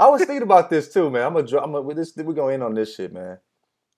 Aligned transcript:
I 0.00 0.08
was 0.08 0.24
thinking 0.24 0.42
about 0.42 0.70
this 0.70 0.90
too, 0.90 1.10
man. 1.10 1.26
I'm 1.26 1.34
gonna, 1.34 1.58
I'm 1.60 1.72
gonna, 1.72 1.94
this, 1.94 2.14
we're 2.16 2.32
gonna 2.32 2.54
end 2.54 2.62
on 2.62 2.72
this 2.72 2.94
shit, 2.94 3.12
man. 3.12 3.36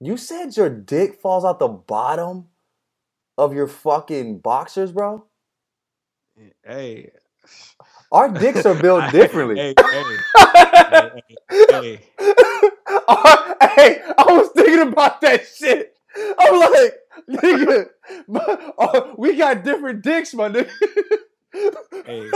You 0.00 0.16
said 0.16 0.56
your 0.56 0.68
dick 0.68 1.20
falls 1.20 1.44
out 1.44 1.60
the 1.60 1.68
bottom 1.68 2.48
of 3.38 3.54
your 3.54 3.68
fucking 3.68 4.40
boxers, 4.40 4.90
bro. 4.90 5.26
Hey, 6.64 7.12
our 8.10 8.28
dicks 8.28 8.66
are 8.66 8.74
built 8.74 9.10
differently. 9.12 9.54
hey, 9.54 9.74
hey, 9.78 10.02
hey, 10.90 11.22
hey, 11.70 12.00
hey, 12.18 14.02
I 14.18 14.24
was 14.28 14.48
thinking 14.56 14.80
about 14.80 15.20
that 15.20 15.46
shit. 15.46 15.94
I'm 16.36 16.58
like, 16.58 16.94
nigga, 17.30 19.14
we 19.16 19.36
got 19.36 19.62
different 19.62 20.02
dicks, 20.02 20.34
my 20.34 20.48
nigga. 20.48 20.68
Hey. 22.04 22.30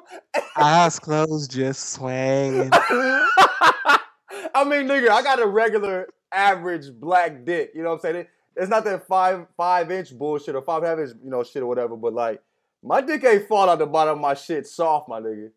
Eyes 0.56 0.98
closed, 0.98 1.50
just 1.50 1.90
swinging. 1.90 2.70
I 2.72 3.98
mean, 4.64 4.86
nigga, 4.86 5.08
I 5.10 5.22
got 5.22 5.40
a 5.40 5.46
regular 5.46 6.08
average 6.32 6.92
black 6.92 7.44
dick. 7.44 7.72
You 7.74 7.82
know 7.82 7.90
what 7.90 8.04
I'm 8.04 8.12
saying? 8.14 8.26
it's 8.56 8.70
not 8.70 8.84
that 8.84 9.06
five 9.06 9.46
five 9.56 9.90
inch 9.90 10.16
bullshit 10.16 10.54
or 10.54 10.62
five 10.62 10.82
half 10.82 10.98
inch, 10.98 11.10
you 11.22 11.30
know, 11.30 11.42
shit 11.42 11.62
or 11.62 11.66
whatever. 11.66 11.96
But 11.96 12.14
like, 12.14 12.42
my 12.82 13.00
dick 13.00 13.24
ain't 13.24 13.48
fall 13.48 13.68
out 13.68 13.78
the 13.78 13.86
bottom 13.86 14.14
of 14.14 14.20
my 14.20 14.34
shit 14.34 14.66
soft, 14.66 15.08
my 15.08 15.20
nigga. 15.20 15.50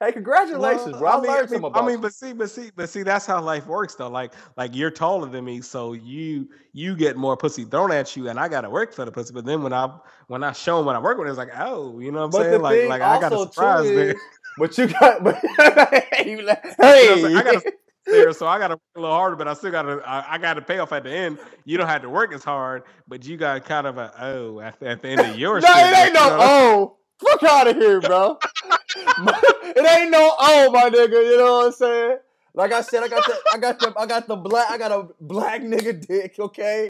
Hey, 0.00 0.12
congratulations, 0.12 0.92
well, 0.92 1.00
bro. 1.00 1.08
I, 1.08 1.14
I 1.14 1.20
mean, 1.20 1.30
learned 1.30 1.50
mean, 1.50 1.64
about. 1.64 1.82
I 1.82 1.86
mean, 1.86 2.00
but 2.00 2.14
see, 2.14 2.32
but 2.32 2.50
see, 2.50 2.70
but 2.76 2.88
see, 2.88 3.02
that's 3.02 3.26
how 3.26 3.42
life 3.42 3.66
works, 3.66 3.96
though. 3.96 4.08
Like, 4.08 4.32
like 4.56 4.76
you're 4.76 4.92
taller 4.92 5.28
than 5.28 5.44
me, 5.44 5.60
so 5.60 5.92
you 5.92 6.48
you 6.72 6.94
get 6.94 7.16
more 7.16 7.36
pussy 7.36 7.64
thrown 7.64 7.90
at 7.90 8.16
you, 8.16 8.28
and 8.28 8.38
I 8.38 8.46
gotta 8.46 8.70
work 8.70 8.94
for 8.94 9.04
the 9.04 9.10
pussy. 9.10 9.34
But 9.34 9.44
then 9.44 9.62
when 9.62 9.72
I 9.72 9.92
when 10.28 10.44
I 10.44 10.52
show 10.52 10.76
them 10.76 10.86
what 10.86 10.94
I 10.94 11.00
work 11.00 11.18
with, 11.18 11.26
it's 11.26 11.36
like, 11.36 11.50
oh, 11.58 11.98
you 11.98 12.12
know 12.12 12.20
what 12.20 12.24
I'm 12.26 12.30
but 12.30 12.42
saying? 12.42 12.62
Like, 12.62 12.88
like 12.88 13.02
I 13.02 13.20
got 13.20 13.32
a 13.32 13.38
surprise 13.38 13.88
there. 13.88 14.14
But 14.58 14.76
you 14.76 14.88
got, 14.88 15.22
but, 15.22 15.36
hey, 15.56 16.30
you 16.30 16.42
know 16.42 17.38
I 17.38 17.42
got 17.44 17.62
there, 18.06 18.32
so 18.32 18.46
I 18.46 18.58
got 18.58 18.68
to 18.68 18.74
work 18.74 18.80
a 18.96 19.00
little 19.00 19.14
harder, 19.14 19.36
but 19.36 19.48
I 19.48 19.54
still 19.54 19.70
got 19.70 19.82
to 19.82 20.02
I, 20.04 20.34
I 20.34 20.38
got 20.38 20.54
to 20.54 20.62
pay 20.62 20.78
off 20.78 20.92
at 20.92 21.04
the 21.04 21.10
end. 21.10 21.38
You 21.64 21.78
don't 21.78 21.88
have 21.88 22.02
to 22.02 22.10
work 22.10 22.32
as 22.32 22.42
hard, 22.42 22.84
but 23.06 23.24
you 23.24 23.36
got 23.36 23.64
kind 23.64 23.86
of 23.86 23.98
a 23.98 24.12
oh 24.20 24.60
at, 24.60 24.82
at 24.82 25.02
the 25.02 25.08
end 25.08 25.20
of 25.20 25.38
your. 25.38 25.60
no, 25.60 25.66
shit, 25.68 25.76
it 25.76 25.96
ain't 25.96 26.14
no 26.14 26.28
know? 26.28 26.38
oh. 26.40 26.97
Fuck 27.20 27.42
out 27.42 27.68
of 27.68 27.76
here, 27.76 28.00
bro. 28.00 28.38
it 28.94 29.86
ain't 29.86 30.10
no 30.10 30.34
oh, 30.38 30.70
my 30.72 30.88
nigga. 30.90 31.24
You 31.24 31.38
know 31.38 31.58
what 31.58 31.66
I'm 31.66 31.72
saying? 31.72 32.18
Like 32.54 32.72
I 32.72 32.80
said, 32.80 33.02
I 33.02 33.08
got 33.08 33.24
the, 33.26 33.38
I 33.52 33.58
got 33.58 33.78
the, 33.78 33.94
I 33.96 34.06
got 34.06 34.26
the 34.26 34.36
black, 34.36 34.70
I 34.70 34.78
got 34.78 34.92
a 34.92 35.08
black 35.20 35.62
nigga 35.62 36.06
dick. 36.06 36.36
Okay. 36.38 36.88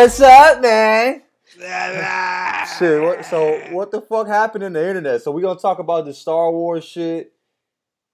What's 0.00 0.20
up, 0.20 0.62
man? 0.62 1.22
shit. 2.78 3.02
What, 3.02 3.24
so 3.24 3.58
what 3.72 3.90
the 3.90 4.00
fuck 4.00 4.28
happened 4.28 4.62
in 4.62 4.74
the 4.74 4.88
internet? 4.88 5.22
So 5.22 5.32
we 5.32 5.42
gonna 5.42 5.58
talk 5.58 5.80
about 5.80 6.04
the 6.04 6.14
Star 6.14 6.52
Wars 6.52 6.84
shit. 6.84 7.32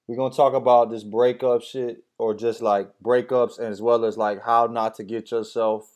We're 0.09 0.17
gonna 0.17 0.35
talk 0.35 0.55
about 0.55 0.91
this 0.91 1.03
breakup 1.05 1.61
shit, 1.61 2.03
or 2.17 2.33
just 2.33 2.63
like 2.63 2.89
breakups, 3.05 3.59
and 3.59 3.69
as 3.69 3.83
well 3.83 4.07
as 4.07 4.17
like 4.17 4.43
how 4.43 4.65
not 4.65 4.95
to 4.95 5.05
get 5.05 5.31
yourself 5.31 5.87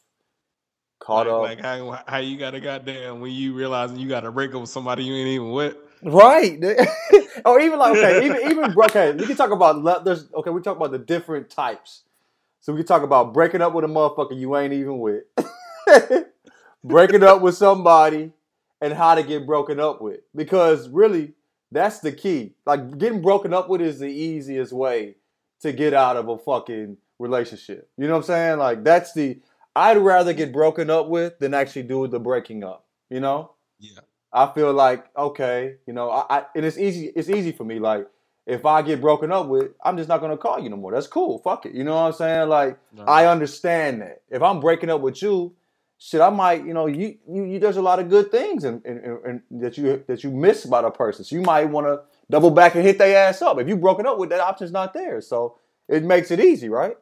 caught 0.98 1.26
like, 1.26 1.58
up. 1.58 1.64
Like 1.64 1.64
how, 1.64 2.04
how 2.06 2.18
you 2.18 2.36
got 2.36 2.50
to 2.50 2.60
goddamn 2.60 3.22
when 3.22 3.32
you 3.32 3.54
realize 3.54 3.90
you 3.92 4.10
got 4.10 4.20
to 4.20 4.30
break 4.30 4.54
up 4.54 4.60
with 4.60 4.68
somebody 4.68 5.04
you 5.04 5.14
ain't 5.14 5.28
even 5.28 5.52
with. 5.52 5.74
Right. 6.02 6.62
or 7.46 7.60
even 7.60 7.78
like 7.78 7.96
okay, 7.96 8.26
even 8.26 8.50
even 8.50 8.78
okay. 8.78 9.12
We 9.12 9.24
can 9.24 9.36
talk 9.36 9.52
about 9.52 10.04
there's 10.04 10.30
okay. 10.34 10.50
We 10.50 10.60
talk 10.60 10.76
about 10.76 10.90
the 10.90 10.98
different 10.98 11.48
types. 11.48 12.02
So 12.60 12.74
we 12.74 12.80
can 12.80 12.86
talk 12.86 13.02
about 13.02 13.32
breaking 13.32 13.62
up 13.62 13.72
with 13.72 13.86
a 13.86 13.88
motherfucker 13.88 14.38
you 14.38 14.54
ain't 14.54 14.74
even 14.74 14.98
with. 14.98 15.24
breaking 16.84 17.22
up 17.22 17.42
with 17.42 17.56
somebody 17.56 18.32
and 18.80 18.92
how 18.92 19.14
to 19.14 19.22
get 19.22 19.46
broken 19.46 19.80
up 19.80 20.00
with. 20.00 20.20
Because 20.34 20.88
really, 20.88 21.34
that's 21.70 22.00
the 22.00 22.12
key. 22.12 22.54
Like 22.66 22.98
getting 22.98 23.22
broken 23.22 23.52
up 23.52 23.68
with 23.68 23.80
is 23.80 23.98
the 23.98 24.06
easiest 24.06 24.72
way 24.72 25.16
to 25.60 25.72
get 25.72 25.94
out 25.94 26.16
of 26.16 26.28
a 26.28 26.38
fucking 26.38 26.96
relationship. 27.18 27.90
You 27.96 28.06
know 28.06 28.14
what 28.14 28.18
I'm 28.18 28.24
saying? 28.24 28.58
Like 28.58 28.84
that's 28.84 29.12
the 29.12 29.40
I'd 29.74 29.98
rather 29.98 30.32
get 30.32 30.52
broken 30.52 30.90
up 30.90 31.08
with 31.08 31.38
than 31.38 31.54
actually 31.54 31.84
do 31.84 32.06
the 32.06 32.18
breaking 32.18 32.64
up. 32.64 32.86
You 33.10 33.20
know? 33.20 33.52
Yeah. 33.78 34.00
I 34.32 34.52
feel 34.52 34.72
like 34.72 35.06
okay, 35.16 35.76
you 35.86 35.92
know, 35.92 36.10
I, 36.10 36.38
I 36.38 36.44
and 36.54 36.64
it's 36.64 36.78
easy. 36.78 37.12
It's 37.14 37.30
easy 37.30 37.52
for 37.52 37.64
me. 37.64 37.78
Like 37.78 38.06
if 38.46 38.64
I 38.66 38.82
get 38.82 39.00
broken 39.00 39.32
up 39.32 39.46
with, 39.46 39.72
I'm 39.82 39.96
just 39.96 40.08
not 40.08 40.20
gonna 40.20 40.36
call 40.36 40.60
you 40.60 40.68
no 40.68 40.76
more. 40.76 40.92
That's 40.92 41.06
cool. 41.06 41.38
Fuck 41.38 41.66
it. 41.66 41.74
You 41.74 41.84
know 41.84 41.94
what 41.94 42.02
I'm 42.02 42.12
saying? 42.12 42.48
Like 42.48 42.78
no. 42.92 43.04
I 43.04 43.26
understand 43.26 44.02
that. 44.02 44.22
If 44.30 44.42
I'm 44.42 44.60
breaking 44.60 44.90
up 44.90 45.00
with 45.00 45.22
you, 45.22 45.54
shit, 45.98 46.20
I 46.20 46.30
might, 46.30 46.64
you 46.64 46.72
know, 46.72 46.86
you, 46.86 47.18
you, 47.28 47.44
you 47.44 47.58
there's 47.58 47.76
a 47.76 47.82
lot 47.82 47.98
of 47.98 48.08
good 48.08 48.30
things 48.30 48.64
and 48.64 48.84
and, 48.84 49.42
that 49.50 49.76
you 49.76 50.02
that 50.06 50.24
you 50.24 50.30
miss 50.30 50.64
about 50.64 50.84
a 50.84 50.90
person. 50.90 51.24
So 51.24 51.36
you 51.36 51.42
might 51.42 51.64
want 51.64 51.86
to 51.86 52.00
double 52.30 52.50
back 52.50 52.74
and 52.74 52.84
hit 52.84 52.98
their 52.98 53.16
ass 53.16 53.42
up. 53.42 53.58
If 53.58 53.68
you 53.68 53.76
broken 53.76 54.06
up 54.06 54.18
with, 54.18 54.30
that 54.30 54.40
option's 54.40 54.72
not 54.72 54.94
there. 54.94 55.20
So 55.20 55.58
it 55.88 56.04
makes 56.04 56.30
it 56.30 56.40
easy, 56.40 56.68
right? 56.68 56.96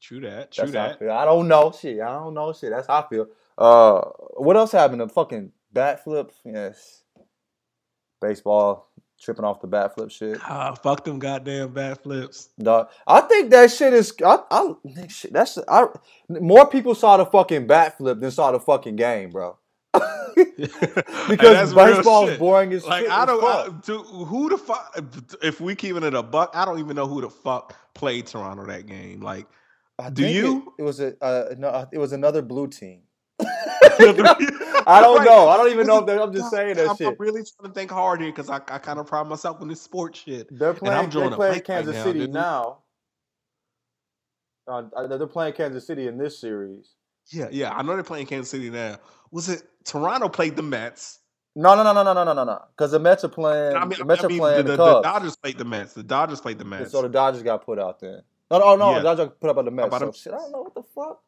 True 0.00 0.20
that. 0.20 0.52
True 0.52 0.70
That's 0.70 0.98
that. 0.98 1.10
I, 1.10 1.22
I, 1.22 1.24
don't 1.24 1.48
know 1.48 1.72
shit. 1.72 2.00
I 2.00 2.14
don't 2.14 2.34
know 2.34 2.52
shit. 2.52 2.70
That's 2.70 2.86
how 2.86 3.02
I 3.02 3.08
feel. 3.08 3.26
Uh, 3.56 4.00
what 4.36 4.56
else 4.56 4.72
happened? 4.72 5.02
A 5.02 5.08
fucking 5.08 5.52
bat 5.72 6.04
flip. 6.04 6.32
Yes. 6.44 7.02
Baseball 8.20 8.87
tripping 9.20 9.44
off 9.44 9.60
the 9.60 9.66
bat 9.66 9.94
flip 9.94 10.10
shit. 10.10 10.38
Ah, 10.44 10.74
fuck 10.74 11.04
them 11.04 11.18
goddamn 11.18 11.72
bat 11.72 12.02
flips. 12.02 12.50
Dog, 12.58 12.88
I 13.06 13.20
think 13.22 13.50
that 13.50 13.70
shit 13.70 13.92
is. 13.92 14.12
I, 14.24 14.38
I 14.50 14.74
that's 15.30 15.58
I. 15.68 15.86
More 16.28 16.68
people 16.68 16.94
saw 16.94 17.16
the 17.16 17.26
fucking 17.26 17.66
bat 17.66 17.98
flip 17.98 18.20
than 18.20 18.30
saw 18.30 18.52
the 18.52 18.60
fucking 18.60 18.96
game, 18.96 19.30
bro. 19.30 19.56
because 21.28 21.74
baseball 21.74 22.28
is 22.28 22.38
boring 22.38 22.72
as 22.72 22.84
like 22.84 23.02
shit 23.02 23.10
I 23.10 23.26
don't 23.26 23.42
I, 23.42 23.68
to, 23.86 23.98
who 23.98 24.48
the 24.48 24.58
fuck 24.58 24.98
if 25.42 25.60
we 25.60 25.74
keeping 25.74 26.02
it 26.02 26.14
a 26.14 26.22
buck 26.22 26.50
I 26.54 26.64
don't 26.64 26.78
even 26.78 26.94
know 26.94 27.06
who 27.06 27.20
the 27.20 27.30
fuck 27.30 27.74
played 27.94 28.26
Toronto 28.26 28.66
that 28.66 28.86
game 28.86 29.20
like 29.20 29.46
I 29.98 30.10
do 30.10 30.26
you 30.26 30.74
it, 30.78 30.82
it 30.82 30.84
was 30.84 31.00
a 31.00 31.14
uh, 31.22 31.54
no 31.58 31.88
it 31.90 31.98
was 31.98 32.12
another 32.12 32.42
blue 32.42 32.68
team 32.68 33.00
I 34.86 35.00
don't 35.00 35.24
know. 35.24 35.48
I 35.48 35.56
don't 35.56 35.70
even 35.70 35.86
know 35.86 35.98
if 35.98 36.06
they're, 36.06 36.22
I'm 36.22 36.32
just 36.32 36.50
saying 36.50 36.76
that 36.76 36.88
I'm, 36.88 36.96
shit. 36.96 37.08
I'm 37.08 37.16
really 37.18 37.42
trying 37.42 37.68
to 37.68 37.74
think 37.74 37.90
hard 37.90 38.20
here 38.20 38.30
because 38.30 38.48
I, 38.48 38.56
I 38.56 38.78
kind 38.78 38.98
of 38.98 39.06
pride 39.06 39.26
myself 39.26 39.60
in 39.60 39.68
this 39.68 39.82
sports 39.82 40.20
shit. 40.20 40.46
They're 40.50 40.74
playing, 40.74 41.10
they're 41.10 41.30
playing 41.30 41.60
Kansas 41.62 41.96
right 41.96 42.04
City 42.04 42.26
now. 42.26 42.78
now. 44.68 44.90
Uh, 44.94 45.06
they're 45.06 45.26
playing 45.26 45.54
Kansas 45.54 45.86
City 45.86 46.06
in 46.06 46.18
this 46.18 46.38
series. 46.38 46.94
Yeah, 47.30 47.48
yeah. 47.50 47.72
I 47.74 47.82
know 47.82 47.94
they're 47.94 48.02
playing 48.02 48.26
Kansas 48.26 48.50
City 48.50 48.70
now. 48.70 48.98
Was 49.30 49.48
it 49.48 49.62
Toronto 49.84 50.28
played 50.28 50.56
the 50.56 50.62
Mets? 50.62 51.20
No, 51.54 51.74
no, 51.74 51.82
no, 51.82 51.92
no, 51.92 52.02
no, 52.12 52.24
no, 52.24 52.32
no, 52.32 52.44
no. 52.44 52.62
Because 52.76 52.92
the 52.92 52.98
Mets 52.98 53.24
are 53.24 53.28
playing. 53.28 53.76
I 53.76 53.84
mean, 53.84 53.98
the 53.98 54.04
Mets 54.04 54.24
I 54.24 54.28
mean, 54.28 54.36
are 54.36 54.40
playing 54.40 54.66
the, 54.66 54.76
the, 54.76 54.76
the, 54.76 55.02
Dodgers 55.02 55.36
played 55.36 55.58
the 55.58 55.64
Mets. 55.64 55.92
The 55.92 56.02
Dodgers 56.02 56.40
played 56.40 56.58
the 56.58 56.64
Mets. 56.64 56.92
So 56.92 57.02
the 57.02 57.08
Dodgers 57.08 57.42
got 57.42 57.64
put 57.64 57.78
out 57.78 58.00
there. 58.00 58.22
No, 58.50 58.58
no, 58.58 58.76
no. 58.76 58.90
Yeah. 58.90 58.98
The 58.98 59.02
Dodgers 59.02 59.30
put 59.40 59.50
up 59.50 59.56
by 59.56 59.62
the 59.62 59.70
Mets. 59.70 59.98
So, 59.98 60.12
shit, 60.12 60.32
I 60.32 60.36
don't 60.36 60.52
know 60.52 60.62
what 60.62 60.74
the 60.74 60.82
fuck. 60.82 61.20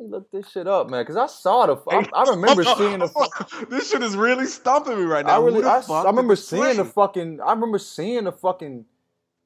Me 0.00 0.06
look 0.08 0.30
this 0.30 0.48
shit 0.50 0.66
up, 0.66 0.88
man, 0.88 1.02
because 1.02 1.16
I 1.16 1.26
saw 1.26 1.66
the. 1.66 1.76
I, 1.90 2.08
I 2.14 2.30
remember 2.30 2.64
seeing 2.78 3.00
the. 3.00 3.66
this 3.70 3.90
shit 3.90 4.02
is 4.02 4.16
really 4.16 4.46
stumping 4.46 4.96
me 4.96 5.04
right 5.04 5.26
now. 5.26 5.42
I 5.42 5.44
really, 5.44 5.62
I, 5.62 5.82
I 5.88 6.04
remember 6.04 6.36
seeing 6.36 6.62
play? 6.62 6.76
the 6.76 6.86
fucking. 6.86 7.40
I 7.42 7.52
remember 7.52 7.78
seeing 7.78 8.24
the 8.24 8.32
fucking 8.32 8.86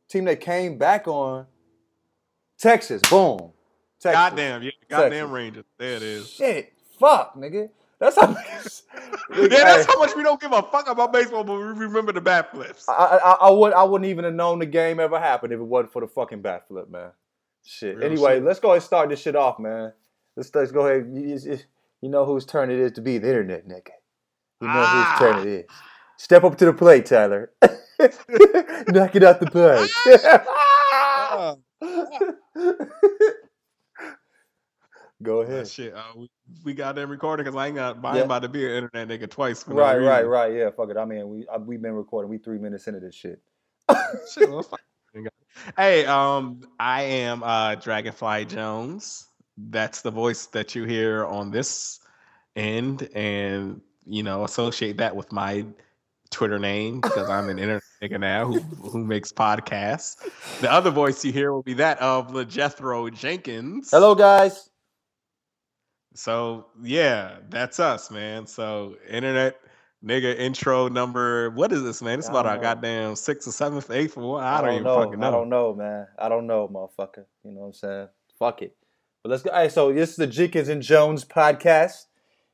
team 0.08 0.24
that 0.26 0.40
came 0.40 0.78
back 0.78 1.08
on. 1.08 1.46
Texas, 2.56 3.02
boom. 3.10 3.50
Texas. 4.00 4.16
Goddamn, 4.16 4.62
yeah, 4.62 4.70
goddamn 4.88 5.32
Rangers. 5.32 5.64
There 5.76 5.96
it 5.96 6.02
is. 6.02 6.30
Shit, 6.30 6.72
fuck, 7.00 7.34
nigga. 7.34 7.70
That's 7.98 8.14
how. 8.14 8.28
yeah, 9.36 9.48
that's 9.48 9.86
how 9.86 9.98
much 9.98 10.14
we 10.14 10.22
don't 10.22 10.40
give 10.40 10.52
a 10.52 10.62
fuck 10.62 10.88
about 10.88 11.12
baseball, 11.12 11.42
but 11.42 11.54
we 11.54 11.64
remember 11.64 12.12
the 12.12 12.20
bat 12.20 12.52
flips. 12.52 12.88
I, 12.88 12.92
I, 12.92 13.32
I 13.48 13.50
would 13.50 13.72
I 13.72 13.82
wouldn't 13.82 14.08
even 14.08 14.24
have 14.24 14.34
known 14.34 14.60
the 14.60 14.66
game 14.66 15.00
ever 15.00 15.18
happened 15.18 15.52
if 15.52 15.58
it 15.58 15.64
wasn't 15.64 15.92
for 15.92 16.00
the 16.00 16.06
fucking 16.06 16.42
bat 16.42 16.68
flip, 16.68 16.88
man. 16.88 17.10
Shit. 17.64 17.96
Real 17.96 18.06
anyway, 18.06 18.36
shit. 18.36 18.44
let's 18.44 18.60
go 18.60 18.68
ahead 18.68 18.76
and 18.76 18.84
start 18.84 19.08
this 19.08 19.20
shit 19.20 19.34
off, 19.34 19.58
man. 19.58 19.92
Let's 20.36 20.54
let's 20.54 20.72
go 20.72 20.86
ahead. 20.86 21.10
You, 21.12 21.38
you- 21.42 21.58
you 22.02 22.10
know 22.10 22.26
whose 22.26 22.44
turn 22.44 22.70
it 22.70 22.78
is 22.78 22.92
to 22.92 23.00
be 23.00 23.16
the 23.16 23.28
internet, 23.28 23.66
nigga. 23.66 23.88
You 24.60 24.66
know 24.68 24.74
Ah. 24.76 25.16
whose 25.18 25.26
turn 25.26 25.38
it 25.40 25.46
is. 25.60 25.64
Step 26.18 26.44
up 26.44 26.56
to 26.58 26.66
the 26.66 26.72
plate, 26.74 27.06
Tyler. 27.06 27.50
Knock 28.88 29.16
it 29.16 29.22
out 29.22 29.40
the 29.40 29.48
park. 29.50 29.88
Ah. 30.92 31.56
go 35.22 35.40
Ah, 35.40 35.44
ahead. 35.44 35.68
shit, 35.68 35.94
uh, 35.94 36.02
we, 36.16 36.30
we 36.64 36.74
got 36.74 36.94
them 36.94 37.08
recording 37.10 37.44
because 37.44 37.56
I 37.58 37.68
ain't 37.68 37.76
got 37.76 37.96
I 38.04 38.10
Yeah. 38.10 38.16
ain't 38.16 38.24
about 38.26 38.42
to 38.42 38.48
be 38.48 38.64
an 38.66 38.84
internet 38.84 39.08
nigga 39.08 39.30
twice. 39.30 39.62
For 39.62 39.70
no 39.70 39.76
Right, 39.80 39.96
right, 39.96 40.18
reason. 40.18 40.30
right. 40.30 40.52
Yeah, 40.52 40.70
fuck 40.76 40.90
it. 40.90 40.96
I 40.96 41.04
mean, 41.06 41.28
we 41.28 41.46
I, 41.48 41.56
we've 41.56 41.80
been 41.80 41.94
recording. 41.94 42.30
We 42.30 42.38
three 42.38 42.58
minutes 42.58 42.86
into 42.86 43.00
this 43.00 43.14
shit. 43.14 43.40
Shit, 44.32 44.50
well, 44.50 44.62
fuck. 44.62 44.80
Hey, 45.78 46.04
um, 46.04 46.60
I 46.78 47.02
am 47.02 47.42
uh 47.42 47.76
Dragonfly 47.76 48.44
Jones. 48.46 49.26
That's 49.56 50.02
the 50.02 50.10
voice 50.10 50.46
that 50.46 50.74
you 50.74 50.84
hear 50.84 51.24
on 51.26 51.50
this 51.50 52.00
end, 52.56 53.08
and 53.14 53.80
you 54.06 54.22
know, 54.22 54.44
associate 54.44 54.96
that 54.98 55.14
with 55.14 55.32
my 55.32 55.64
Twitter 56.30 56.58
name 56.58 57.00
because 57.00 57.28
I'm 57.28 57.48
an 57.48 57.58
internet 57.58 57.82
nigga 58.02 58.20
now 58.20 58.46
who 58.46 58.60
who 58.60 59.04
makes 59.04 59.32
podcasts. 59.32 60.16
The 60.60 60.70
other 60.70 60.90
voice 60.90 61.24
you 61.24 61.32
hear 61.32 61.52
will 61.52 61.62
be 61.62 61.74
that 61.74 62.00
of 62.00 62.28
LeJethro 62.28 63.12
Jenkins. 63.14 63.90
Hello, 63.90 64.14
guys. 64.14 64.70
So 66.14 66.66
yeah, 66.82 67.38
that's 67.50 67.78
us, 67.80 68.10
man. 68.10 68.46
So 68.46 68.96
internet 69.08 69.60
nigga 70.04 70.36
intro 70.36 70.88
number. 70.88 71.50
What 71.50 71.72
is 71.72 71.82
this, 71.82 72.02
man? 72.02 72.18
It's 72.18 72.28
I 72.28 72.32
about 72.32 72.42
don't 72.42 72.50
our 72.52 72.56
know. 72.56 72.62
goddamn 72.62 73.16
sixth 73.16 73.48
or 73.48 73.52
seventh, 73.52 73.90
eighth 73.90 74.16
or 74.16 74.32
what? 74.32 74.44
I, 74.44 74.60
don't, 74.60 74.72
even 74.72 74.84
know. 74.84 75.04
fucking 75.04 75.20
know. 75.20 75.28
I 75.28 75.30
don't 75.30 75.48
know, 75.48 75.74
man. 75.74 76.06
I 76.18 76.28
don't 76.28 76.46
know, 76.46 76.68
motherfucker. 76.68 77.24
You 77.44 77.52
know 77.52 77.60
what 77.60 77.66
I'm 77.66 77.72
saying? 77.74 78.08
Fuck 78.38 78.62
it. 78.62 78.76
But 79.24 79.30
let's 79.30 79.42
go. 79.42 79.50
Hey, 79.54 79.70
so 79.70 79.90
this 79.90 80.10
is 80.10 80.16
the 80.16 80.26
Jenkins 80.26 80.68
and 80.68 80.82
Jones 80.82 81.24
podcast. 81.24 82.04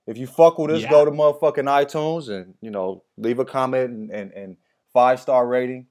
If 0.07 0.17
you 0.17 0.29
fuck 0.29 0.57
with 0.57 0.71
us, 0.71 0.83
Yeah. 0.83 0.91
go 0.91 1.05
to 1.05 1.11
motherfucking 1.11 1.65
iTunes 1.67 2.29
and 2.29 2.55
you 2.61 2.71
know 2.71 3.03
leave 3.17 3.41
a 3.41 3.45
comment 3.45 3.91
and, 3.91 4.11
and, 4.13 4.33
and 4.33 4.57
five 4.93 5.21
star 5.21 5.47
rating. 5.49 5.87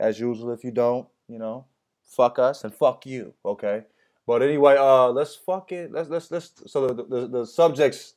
As 0.00 0.18
usual, 0.18 0.50
if 0.52 0.64
you 0.64 0.70
don't, 0.70 1.06
you 1.28 1.38
know, 1.38 1.66
fuck 2.04 2.38
us 2.38 2.64
and 2.64 2.74
fuck 2.74 3.04
you. 3.06 3.34
Okay. 3.44 3.84
But 4.26 4.42
anyway, 4.42 4.76
uh, 4.78 5.08
let's 5.10 5.34
fuck 5.36 5.70
it. 5.72 5.92
Let's 5.92 6.08
let's 6.08 6.30
let's. 6.30 6.52
So 6.72 6.88
the 6.88 7.04
the, 7.04 7.28
the 7.28 7.46
subjects 7.46 8.14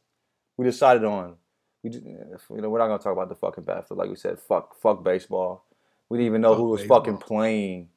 we 0.56 0.64
decided 0.66 1.04
on. 1.04 1.36
We 1.84 1.90
ju- 1.90 2.02
you 2.06 2.62
know 2.62 2.70
we're 2.70 2.80
not 2.80 2.88
gonna 2.88 3.04
talk 3.04 3.12
about 3.14 3.28
the 3.30 3.36
fucking 3.36 3.66
basketball 3.66 3.98
like 3.98 4.10
we 4.10 4.16
said. 4.16 4.40
Fuck 4.40 4.80
fuck 4.80 5.04
baseball. 5.04 5.66
We 6.10 6.18
didn't 6.20 6.28
even 6.28 6.42
know 6.42 6.52
Fuck 6.54 6.58
who 6.58 6.70
was 6.70 6.82
baseball. 6.82 7.00
fucking 7.00 7.18
playing 7.18 7.90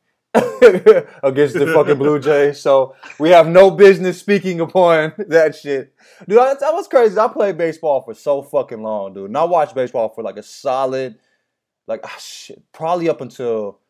against 1.23 1.55
the 1.55 1.71
fucking 1.75 1.99
Blue 1.99 2.19
Jays. 2.19 2.61
So 2.61 2.95
we 3.19 3.31
have 3.31 3.49
no 3.49 3.71
business 3.71 4.19
speaking 4.19 4.61
upon 4.61 5.13
that 5.29 5.55
shit. 5.57 5.95
Dude, 6.29 6.39
that, 6.39 6.61
that 6.61 6.75
was 6.75 6.89
crazy. 6.89 7.19
I 7.19 7.29
played 7.29 7.59
baseball 7.59 8.03
for 8.03 8.15
so 8.15 8.43
fucking 8.43 8.83
long, 8.83 9.15
dude. 9.15 9.27
And 9.27 9.37
I 9.39 9.45
watched 9.45 9.75
baseball 9.75 10.09
for 10.11 10.23
like 10.23 10.37
a 10.37 10.43
solid, 10.43 11.19
like 11.87 12.01
ah, 12.05 12.17
shit, 12.19 12.63
probably 12.73 13.09
up 13.09 13.21
until. 13.21 13.81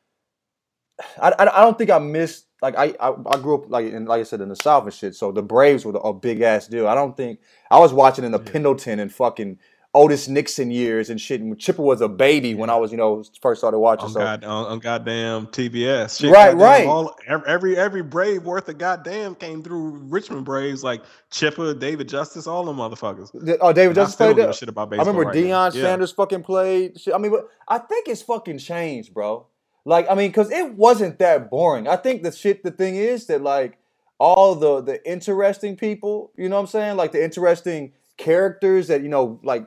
I, 1.21 1.31
I, 1.31 1.61
I 1.61 1.63
don't 1.63 1.79
think 1.79 1.91
I 1.91 1.99
missed 1.99 2.47
like 2.63 2.77
I, 2.77 2.95
I 3.01 3.15
I 3.27 3.39
grew 3.39 3.55
up 3.55 3.71
like 3.71 3.87
in 3.87 4.05
like 4.05 4.21
I 4.21 4.25
said 4.25 4.41
in 4.41 4.49
the 4.51 4.57
South 4.57 4.85
and 4.85 4.93
shit. 4.93 5.15
So 5.15 5.33
the 5.33 5.43
Braves 5.43 5.85
were 5.85 5.93
the, 5.93 6.01
a 6.01 6.13
big 6.13 6.41
ass 6.43 6.67
deal. 6.67 6.87
I 6.89 6.95
don't 6.95 7.17
think 7.17 7.41
I 7.71 7.79
was 7.79 7.93
watching 7.93 8.25
in 8.25 8.33
the 8.33 8.41
Yeah. 8.41 8.53
Pendleton 8.53 8.99
and 9.01 9.13
fucking 9.13 9.59
Otis 9.93 10.29
Nixon 10.29 10.71
years 10.71 11.11
and 11.11 11.21
shit. 11.21 11.41
And 11.41 11.59
Chipper 11.59 11.83
was 11.83 12.01
a 12.01 12.09
baby 12.09 12.55
when 12.55 12.71
I 12.71 12.77
was 12.77 12.93
you 12.93 12.97
know 12.97 13.25
first 13.43 13.61
started 13.61 13.79
watching. 13.79 14.05
on, 14.07 14.13
so 14.13 14.21
God, 14.21 14.45
on, 14.45 14.67
on 14.67 14.79
goddamn 14.79 15.49
TBS. 15.49 16.21
Shit, 16.21 16.31
Right, 16.31 16.53
goddamn, 16.53 16.59
right. 16.61 16.87
All, 16.87 17.17
every, 17.47 17.77
every 17.77 18.03
Brave 18.03 18.45
worth 18.45 18.69
of 18.69 18.79
goddamn 18.79 19.35
came 19.35 19.65
through 19.65 19.99
Richmond 20.05 20.45
Braves 20.45 20.85
like 20.85 21.03
Chipper, 21.31 21.75
David 21.75 22.09
Justice, 22.09 22.47
all 22.47 22.65
them 22.65 22.77
motherfuckers. 22.77 23.33
The- 23.33 23.59
oh, 23.59 23.73
David 23.73 23.91
And 23.91 23.99
I 23.99 24.03
Justice 24.03 24.15
still 24.15 24.35
played 24.35 24.49
a 24.49 24.53
shit 24.53 24.69
about 24.69 24.91
baseball 24.91 25.07
I 25.09 25.11
remember 25.11 25.29
right 25.31 25.45
now. 25.45 25.69
Deion 25.71 25.75
Yeah. 25.75 25.83
Sanders 25.83 26.13
fucking 26.13 26.45
played. 26.45 27.01
Shit. 27.01 27.13
I 27.13 27.19
mean, 27.19 27.33
but 27.33 27.49
I 27.67 27.79
think 27.79 28.07
it's 28.07 28.23
fucking 28.23 28.59
changed, 28.59 29.13
bro. 29.13 29.47
Like, 29.85 30.09
I 30.09 30.15
mean, 30.15 30.31
because 30.31 30.53
it 30.53 30.75
wasn't 30.75 31.19
that 31.19 31.51
boring. 31.51 31.89
I 31.89 31.97
think 31.97 32.23
the 32.23 32.31
shit, 32.31 32.63
the 32.63 32.71
thing 32.71 32.95
is 32.95 33.27
that 33.27 33.43
like 33.43 33.79
all 34.19 34.55
the 34.55 34.83
the 34.83 35.11
interesting 35.11 35.77
people, 35.77 36.31
you 36.37 36.49
know 36.49 36.57
what 36.57 36.61
I'm 36.61 36.67
saying? 36.69 36.97
Like 36.97 37.11
the 37.11 37.25
interesting 37.25 37.93
characters 38.25 38.89
that 38.89 39.03
you 39.03 39.09
know, 39.09 39.41
like 39.43 39.67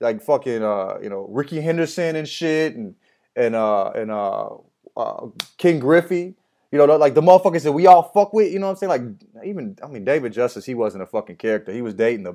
like 0.00 0.22
fucking 0.22 0.62
uh, 0.62 0.98
you 1.02 1.08
know 1.08 1.26
Rickey 1.30 1.60
Henderson 1.60 2.16
and 2.16 2.28
shit, 2.28 2.76
and 2.76 2.94
and 3.34 3.54
uh 3.54 3.90
and 3.90 4.10
uh, 4.10 4.48
uh 4.96 5.26
King 5.58 5.80
Griffey. 5.80 6.34
You 6.72 6.78
know, 6.78 6.96
like 6.96 7.14
the 7.14 7.22
motherfuckers 7.22 7.62
that 7.62 7.72
we 7.72 7.86
all 7.86 8.02
fuck 8.02 8.32
with. 8.32 8.52
You 8.52 8.58
know 8.58 8.66
what 8.66 8.82
I'm 8.82 8.90
saying? 8.90 8.90
Like 8.90 9.46
even 9.46 9.78
I 9.82 9.86
mean 9.88 10.04
David 10.04 10.32
Justice, 10.32 10.64
he 10.66 10.74
wasn't 10.74 11.02
a 11.02 11.06
fucking 11.06 11.36
character. 11.36 11.72
He 11.72 11.82
was 11.82 11.94
dating 11.94 12.24
the 12.24 12.34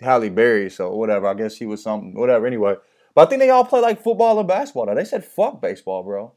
Halle 0.00 0.30
Berry, 0.30 0.70
so 0.70 0.94
whatever. 0.96 1.26
I 1.26 1.34
guess 1.34 1.56
he 1.56 1.66
was 1.66 1.82
something, 1.82 2.14
whatever. 2.14 2.46
Anyway, 2.46 2.76
but 3.14 3.26
I 3.26 3.30
think 3.30 3.40
they 3.40 3.50
all 3.50 3.64
play 3.64 3.80
like 3.80 4.02
football 4.02 4.38
and 4.38 4.48
basketball. 4.48 4.86
Now 4.86 4.94
they 4.94 5.04
said 5.04 5.24
fuck 5.24 5.60
baseball, 5.60 6.02
bro. 6.02 6.32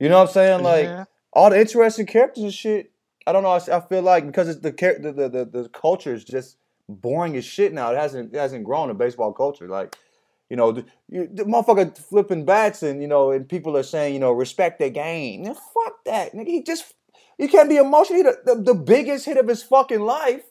You 0.00 0.08
know 0.08 0.18
what 0.18 0.28
I'm 0.28 0.32
saying? 0.34 0.62
Like 0.62 0.84
Yeah. 0.86 1.04
all 1.32 1.50
the 1.50 1.60
interesting 1.60 2.06
characters 2.06 2.42
and 2.44 2.52
shit. 2.54 2.90
I 3.26 3.32
don't 3.32 3.42
know. 3.42 3.50
I 3.52 3.80
feel 3.80 4.02
like 4.02 4.26
because 4.26 4.48
it's 4.48 4.60
the, 4.60 4.72
char- 4.72 4.98
the, 4.98 5.12
the 5.12 5.28
the 5.28 5.44
the 5.62 5.68
culture 5.68 6.12
is 6.14 6.24
just 6.24 6.56
boring 6.88 7.36
as 7.36 7.44
shit 7.44 7.72
now. 7.72 7.92
It 7.92 7.96
hasn't 7.96 8.34
it 8.34 8.38
hasn't 8.38 8.64
grown 8.64 8.90
in 8.90 8.96
baseball 8.96 9.32
culture. 9.32 9.68
Like 9.68 9.96
you 10.50 10.56
know, 10.56 10.72
the, 10.72 10.84
you, 11.08 11.28
the 11.32 11.44
motherfucker 11.44 11.96
flipping 11.96 12.44
bats 12.44 12.82
and 12.82 13.00
you 13.00 13.08
know, 13.08 13.30
and 13.30 13.48
people 13.48 13.76
are 13.76 13.82
saying 13.82 14.14
you 14.14 14.20
know 14.20 14.32
respect 14.32 14.78
the 14.78 14.90
game. 14.90 15.44
Fuck 15.44 16.04
that, 16.04 16.34
nigga. 16.34 16.46
He 16.46 16.62
just 16.62 16.94
you 17.38 17.48
can't 17.48 17.68
be 17.68 17.76
emotional. 17.76 18.18
He 18.18 18.22
the, 18.22 18.38
the, 18.44 18.62
the 18.62 18.74
biggest 18.74 19.24
hit 19.24 19.36
of 19.36 19.48
his 19.48 19.62
fucking 19.62 20.00
life. 20.00 20.44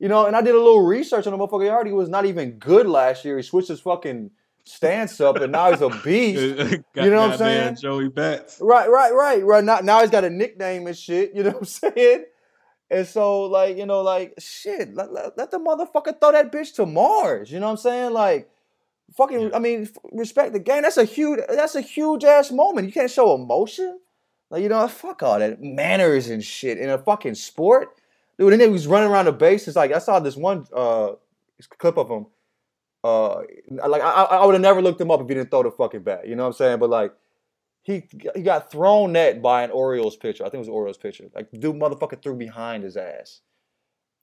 You 0.00 0.08
know, 0.08 0.26
and 0.26 0.34
I 0.34 0.42
did 0.42 0.54
a 0.54 0.58
little 0.58 0.84
research 0.84 1.26
on 1.26 1.36
the 1.36 1.38
motherfucker. 1.38 1.62
He 1.64 1.68
already 1.70 1.92
was 1.92 2.08
not 2.08 2.26
even 2.26 2.52
good 2.52 2.86
last 2.86 3.24
year. 3.24 3.36
He 3.36 3.42
switched 3.42 3.68
his 3.68 3.80
fucking 3.80 4.30
stance 4.64 5.20
up, 5.20 5.36
and 5.36 5.52
now 5.52 5.70
he's 5.70 5.80
a 5.80 5.88
beast. 6.02 6.40
you 6.94 7.10
know 7.10 7.20
what 7.20 7.32
I'm 7.32 7.38
saying? 7.38 7.76
Joey 7.80 8.08
Bats. 8.08 8.58
Right, 8.60 8.90
right, 8.90 9.14
right, 9.14 9.42
right. 9.44 9.64
Now, 9.64 9.78
now 9.80 10.00
he's 10.00 10.10
got 10.10 10.24
a 10.24 10.30
nickname 10.30 10.86
and 10.86 10.96
shit. 10.96 11.34
You 11.34 11.44
know 11.44 11.50
what 11.50 11.58
I'm 11.58 11.64
saying? 11.94 12.24
And 12.90 13.06
so, 13.06 13.42
like, 13.44 13.76
you 13.76 13.86
know, 13.86 14.02
like, 14.02 14.34
shit, 14.38 14.94
let, 14.94 15.12
let, 15.12 15.36
let 15.36 15.50
the 15.50 15.58
motherfucker 15.58 16.20
throw 16.20 16.32
that 16.32 16.52
bitch 16.52 16.74
to 16.74 16.86
Mars. 16.86 17.50
You 17.50 17.58
know 17.60 17.66
what 17.66 17.72
I'm 17.72 17.78
saying? 17.78 18.12
Like, 18.12 18.50
fucking. 19.16 19.54
I 19.54 19.58
mean, 19.58 19.82
f- 19.82 20.10
respect 20.12 20.52
the 20.52 20.58
game. 20.58 20.82
That's 20.82 20.98
a 20.98 21.04
huge, 21.04 21.40
that's 21.48 21.74
a 21.74 21.80
huge 21.80 22.24
ass 22.24 22.52
moment. 22.52 22.86
You 22.86 22.92
can't 22.92 23.10
show 23.10 23.34
emotion. 23.34 23.98
Like, 24.50 24.62
you 24.62 24.68
know, 24.68 24.86
fuck 24.86 25.22
all 25.22 25.38
that 25.38 25.62
manners 25.62 26.28
and 26.28 26.44
shit 26.44 26.78
in 26.78 26.90
a 26.90 26.98
fucking 26.98 27.34
sport, 27.34 27.88
dude. 28.38 28.52
And 28.52 28.60
then 28.60 28.68
he 28.68 28.72
was 28.72 28.86
running 28.86 29.10
around 29.10 29.24
the 29.24 29.32
base. 29.32 29.66
It's 29.66 29.76
like 29.76 29.92
I 29.92 29.98
saw 29.98 30.20
this 30.20 30.36
one 30.36 30.66
uh 30.72 31.12
clip 31.78 31.96
of 31.96 32.10
him. 32.10 32.26
Uh, 33.02 33.42
like 33.68 34.02
I, 34.02 34.10
I 34.10 34.22
I 34.36 34.46
would 34.46 34.54
have 34.54 34.62
never 34.62 34.80
looked 34.80 35.00
him 35.00 35.10
up 35.10 35.20
if 35.20 35.28
he 35.28 35.34
didn't 35.34 35.50
throw 35.50 35.62
the 35.62 35.70
fucking 35.70 36.02
bat. 36.02 36.28
You 36.28 36.36
know 36.36 36.44
what 36.44 36.48
I'm 36.48 36.52
saying? 36.54 36.78
But 36.78 36.90
like, 36.90 37.12
he 37.84 38.08
he 38.34 38.42
got 38.42 38.72
thrown 38.72 39.14
at 39.14 39.42
by 39.42 39.62
an 39.62 39.70
Orioles 39.70 40.16
pitcher. 40.16 40.42
I 40.42 40.46
think 40.46 40.54
it 40.54 40.58
was 40.58 40.68
Orioles 40.68 40.96
pitcher. 40.96 41.26
Like, 41.34 41.50
dude, 41.52 41.76
motherfucker 41.76 42.20
threw 42.20 42.34
behind 42.34 42.82
his 42.82 42.96
ass, 42.96 43.42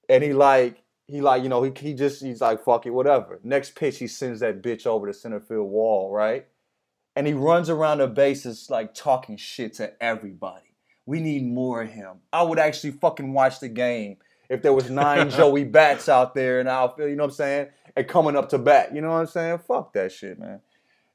and 0.09 0.23
he 0.23 0.33
like 0.33 0.83
he 1.07 1.21
like 1.21 1.43
you 1.43 1.49
know 1.49 1.61
he 1.61 1.71
he 1.77 1.93
just 1.93 2.23
he's 2.23 2.41
like 2.41 2.63
fuck 2.63 2.87
it 2.87 2.89
whatever. 2.89 3.39
Next 3.43 3.75
pitch, 3.75 3.99
he 3.99 4.07
sends 4.07 4.39
that 4.39 4.63
bitch 4.63 4.87
over 4.87 5.05
the 5.05 5.13
center 5.13 5.39
field 5.39 5.69
wall, 5.69 6.11
right? 6.11 6.47
And 7.15 7.27
he 7.27 7.33
runs 7.33 7.69
around 7.69 7.99
the 7.99 8.07
bases 8.07 8.67
like 8.69 8.95
talking 8.95 9.37
shit 9.37 9.73
to 9.75 9.93
everybody. 10.01 10.75
We 11.05 11.19
need 11.19 11.45
more 11.45 11.83
of 11.83 11.89
him. 11.89 12.21
I 12.33 12.41
would 12.41 12.57
actually 12.57 12.91
fucking 12.91 13.31
watch 13.31 13.59
the 13.59 13.69
game 13.69 14.17
if 14.49 14.63
there 14.63 14.73
was 14.73 14.89
nine 14.89 15.29
Joey 15.29 15.65
Bats 15.65 16.09
out 16.09 16.33
there 16.33 16.59
in 16.61 16.65
the 16.65 16.71
outfield. 16.71 17.11
You 17.11 17.15
know 17.15 17.23
what 17.23 17.31
I'm 17.31 17.35
saying? 17.35 17.67
And 17.95 18.07
coming 18.07 18.35
up 18.35 18.49
to 18.49 18.57
bat. 18.57 18.95
You 18.95 19.01
know 19.01 19.09
what 19.09 19.17
I'm 19.17 19.27
saying? 19.27 19.59
Fuck 19.67 19.93
that 19.93 20.11
shit, 20.11 20.39
man. 20.39 20.61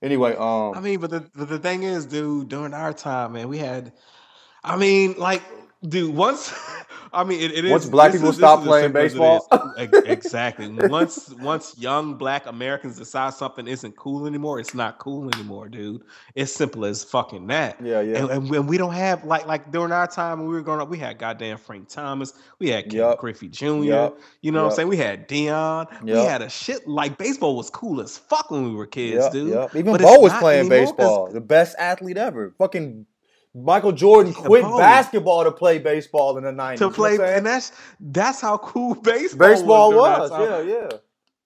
Anyway, 0.07 0.37
um, 0.37 0.73
I 0.75 0.81
mean, 0.81 1.01
but 1.01 1.11
the 1.11 1.29
but 1.35 1.49
the 1.49 1.59
thing 1.59 1.83
is, 1.83 2.07
dude, 2.07 2.49
during 2.49 2.73
our 2.75 2.93
time, 2.93 3.33
man, 3.33 3.49
we 3.49 3.59
had. 3.59 3.93
I 4.63 4.77
mean, 4.77 5.17
like, 5.19 5.43
dude, 5.87 6.15
once. 6.15 6.53
I 7.13 7.25
mean, 7.25 7.41
it, 7.41 7.53
it 7.53 7.65
is. 7.65 7.71
Once 7.71 7.87
black 7.87 8.13
people 8.13 8.29
is- 8.29 8.37
stop 8.37 8.63
playing 8.65 8.93
simple 8.93 9.01
as 9.01 9.15
it 9.15 9.19
baseball. 9.19 9.75
exactly. 10.07 10.69
Once 10.89 11.31
once 11.35 11.79
young 11.79 12.15
black 12.15 12.47
Americans 12.47 12.99
decide 12.99 13.33
something 13.33 13.67
isn't 13.67 13.97
cool 13.97 14.27
anymore, 14.27 14.61
it's 14.61 14.75
not 14.75 14.99
cool 14.99 15.33
anymore, 15.35 15.69
dude. 15.69 16.03
It's 16.35 16.53
simple 16.53 16.85
as 16.85 17.05
fucking 17.05 17.47
that. 17.47 17.77
yeah, 17.83 18.01
yeah. 18.01 18.19
And, 18.19 18.31
and 18.31 18.51
when 18.51 18.67
we 18.67 18.77
don't 18.77 18.93
have 18.93 19.25
like 19.25 19.47
like 19.47 19.71
during 19.71 19.93
our 19.93 20.07
time 20.07 20.41
when 20.41 20.49
we 20.49 20.55
were 20.55 20.63
growing 20.63 20.81
up, 20.81 20.89
we 20.91 20.99
had 20.99 21.17
goddamn 21.17 21.57
Frank 21.59 21.89
Thomas, 21.89 22.35
we 22.59 22.69
had 22.69 22.91
Ken 22.91 22.99
Yup. 22.99 23.19
Griffey 23.19 23.49
Jr. 23.49 23.67
Yup. 23.85 24.19
You 24.43 24.53
know 24.53 24.65
what 24.65 24.71
I'm 24.71 24.77
saying? 24.77 24.89
We 24.89 24.97
had 24.99 25.29
Deion. 25.29 26.03
We 26.03 26.11
had 26.11 26.43
a 26.43 26.51
shit 26.51 26.87
like 26.87 27.17
baseball 27.17 27.57
was 27.57 27.71
cool 27.71 28.01
as 28.03 28.19
fuck 28.19 28.51
when 28.51 28.65
we 28.65 28.75
were 28.75 28.87
kids, 28.87 29.25
Yep, 29.25 29.33
dude. 29.33 29.51
yep. 29.55 29.75
Even 29.77 29.93
But 29.93 30.03
Bo 30.03 30.19
was 30.21 30.33
playing 30.35 30.69
baseball. 30.69 31.31
The 31.33 31.41
best 31.41 31.77
athlete 31.79 32.19
ever. 32.19 32.53
Fucking 32.59 33.07
Michael 33.57 33.93
Jordan 33.93 34.35
quit 34.35 34.63
basketball 34.63 35.45
to 35.45 35.51
play 35.51 35.79
baseball 35.79 36.37
in 36.37 36.45
the 36.45 36.53
nineties. 36.53 36.81
To 36.81 36.91
play, 36.91 37.17
and 37.19 37.47
that's 37.47 37.73
that's 37.99 38.41
how 38.41 38.59
cool 38.59 38.95
baseball 38.95 39.49
baseball 39.49 39.95
was. 39.95 40.31
was. 40.31 40.67
Yeah, 40.69 40.99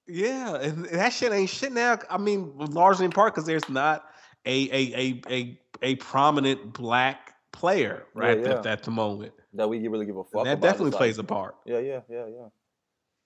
yeah, 0.08 0.54
yeah. 0.56 0.68
And 0.68 0.84
that 0.86 1.12
shit 1.12 1.32
ain't 1.32 1.50
shit 1.50 1.72
now. 1.72 1.98
I 2.10 2.18
mean, 2.18 2.52
largely 2.56 3.04
in 3.04 3.12
part 3.12 3.34
because 3.34 3.46
there's 3.46 3.68
not 3.68 4.06
a 4.44 4.68
a 4.70 4.96
a 4.96 5.22
a 5.30 5.60
a 5.82 5.94
prominent 5.96 6.72
black 6.72 7.34
player 7.52 8.04
right 8.14 8.40
yeah, 8.40 8.48
yeah. 8.48 8.58
At, 8.58 8.66
at, 8.66 8.82
the 8.82 8.90
moment 8.90 9.32
that 9.54 9.68
we 9.68 9.86
really 9.86 10.06
give 10.06 10.16
a 10.16 10.24
fuck. 10.24 10.40
And 10.40 10.46
that 10.46 10.60
definitely 10.60 10.96
plays 10.96 11.18
a 11.18 11.24
part. 11.24 11.56
Yeah, 11.64 11.78
yeah, 11.78 12.00
yeah, 12.08 12.26
yeah 12.26 12.48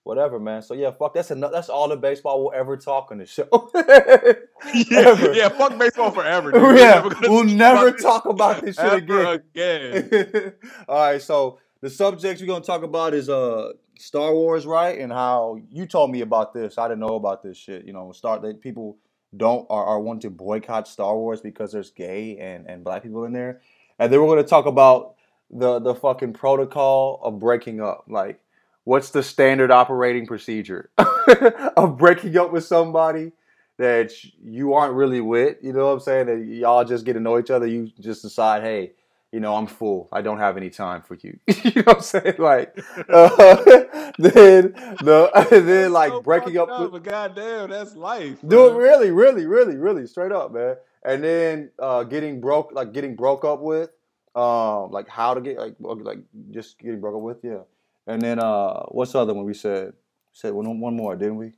whatever, 0.04 0.38
man. 0.38 0.62
So 0.62 0.74
yeah, 0.74 0.92
fuck. 0.92 1.14
That's 1.14 1.30
enough. 1.30 1.50
That's 1.52 1.68
all 1.68 1.88
the 1.88 1.96
baseball 1.96 2.42
we'll 2.42 2.52
ever 2.58 2.76
talk 2.76 3.08
on 3.10 3.18
the 3.18 3.26
show. 3.26 3.70
yeah, 3.74 5.32
yeah, 5.32 5.48
fuck 5.48 5.76
baseball 5.76 6.12
forever. 6.12 6.52
Dude. 6.52 6.78
Yeah, 6.78 7.08
we'll 7.22 7.44
never 7.44 7.90
talk 7.90 8.26
about 8.26 8.64
this 8.64 8.76
shit 8.76 8.92
again. 8.92 9.42
again. 9.54 10.52
all 10.88 10.98
right, 10.98 11.20
so 11.20 11.58
the 11.80 11.90
subjects 11.90 12.40
we're 12.40 12.46
gonna 12.46 12.64
talk 12.64 12.82
about 12.82 13.14
is 13.14 13.28
uh 13.28 13.72
Star 13.98 14.32
Wars, 14.32 14.66
right? 14.66 14.98
And 14.98 15.12
how 15.12 15.58
you 15.70 15.86
told 15.86 16.10
me 16.10 16.20
about 16.20 16.54
this. 16.54 16.78
I 16.78 16.88
didn't 16.88 17.00
know 17.00 17.16
about 17.16 17.42
this 17.42 17.56
shit. 17.56 17.84
You 17.84 17.92
know, 17.92 18.12
start 18.12 18.42
that 18.42 18.60
people 18.60 18.98
don't 19.36 19.66
are, 19.68 19.84
are 19.84 20.00
wanting 20.00 20.20
to 20.20 20.30
boycott 20.30 20.86
Star 20.86 21.16
Wars 21.16 21.40
because 21.40 21.72
there's 21.72 21.90
gay 21.90 22.38
and 22.38 22.68
and 22.68 22.84
black 22.84 23.02
people 23.02 23.24
in 23.24 23.32
there. 23.32 23.60
And 23.98 24.12
then 24.12 24.20
we're 24.20 24.28
gonna 24.28 24.46
talk 24.46 24.66
about 24.66 25.14
the 25.50 25.78
the 25.78 25.94
fucking 25.94 26.32
protocol 26.34 27.20
of 27.22 27.38
breaking 27.38 27.80
up, 27.80 28.04
like 28.08 28.40
what's 28.84 29.10
the 29.10 29.22
standard 29.22 29.70
operating 29.70 30.26
procedure 30.26 30.90
of 31.76 31.98
breaking 31.98 32.36
up 32.36 32.52
with 32.52 32.64
somebody 32.64 33.32
that 33.78 34.12
you 34.42 34.74
aren't 34.74 34.94
really 34.94 35.20
with? 35.20 35.56
You 35.62 35.72
know 35.72 35.86
what 35.86 35.92
I'm 35.92 36.00
saying? 36.00 36.26
That 36.26 36.44
y'all 36.44 36.84
just 36.84 37.04
get 37.04 37.14
to 37.14 37.20
know 37.20 37.38
each 37.38 37.50
other. 37.50 37.66
You 37.66 37.90
just 38.00 38.22
decide, 38.22 38.62
hey, 38.62 38.92
you 39.32 39.40
know, 39.40 39.56
I'm 39.56 39.66
full. 39.66 40.08
I 40.12 40.22
don't 40.22 40.38
have 40.38 40.56
any 40.56 40.70
time 40.70 41.02
for 41.02 41.16
you. 41.20 41.36
you 41.48 41.82
know 41.82 41.82
what 41.86 41.96
I'm 41.96 42.02
saying? 42.02 42.34
Like, 42.38 42.78
uh, 43.08 43.28
then 44.18 44.74
the 45.02 45.48
then 45.50 45.92
like 45.92 46.12
so 46.12 46.22
breaking 46.22 46.56
up. 46.56 46.68
up 46.70 46.92
but 46.92 47.02
goddamn, 47.02 47.70
that's 47.70 47.96
life. 47.96 48.38
Do 48.46 48.68
it 48.68 48.76
really, 48.76 49.10
really, 49.10 49.44
really, 49.44 49.76
really 49.76 50.06
straight 50.06 50.30
up, 50.30 50.52
man. 50.52 50.76
And 51.04 51.24
then 51.24 51.70
uh, 51.80 52.04
getting 52.04 52.40
broke, 52.40 52.70
like 52.72 52.92
getting 52.92 53.16
broke 53.16 53.44
up 53.44 53.60
with, 53.60 53.90
um, 54.36 54.92
like 54.92 55.08
how 55.08 55.34
to 55.34 55.40
get 55.40 55.58
like 55.58 55.74
like 55.80 56.18
just 56.52 56.78
getting 56.78 57.00
broke 57.00 57.16
up 57.16 57.22
with, 57.22 57.38
yeah. 57.42 57.62
And 58.06 58.20
then 58.20 58.38
uh, 58.38 58.82
what's 58.88 59.12
the 59.12 59.18
other 59.18 59.34
one 59.34 59.44
we 59.44 59.54
said? 59.54 59.94
Said 60.32 60.52
one, 60.52 60.80
one 60.80 60.96
more, 60.96 61.16
didn't 61.16 61.36
we? 61.36 61.52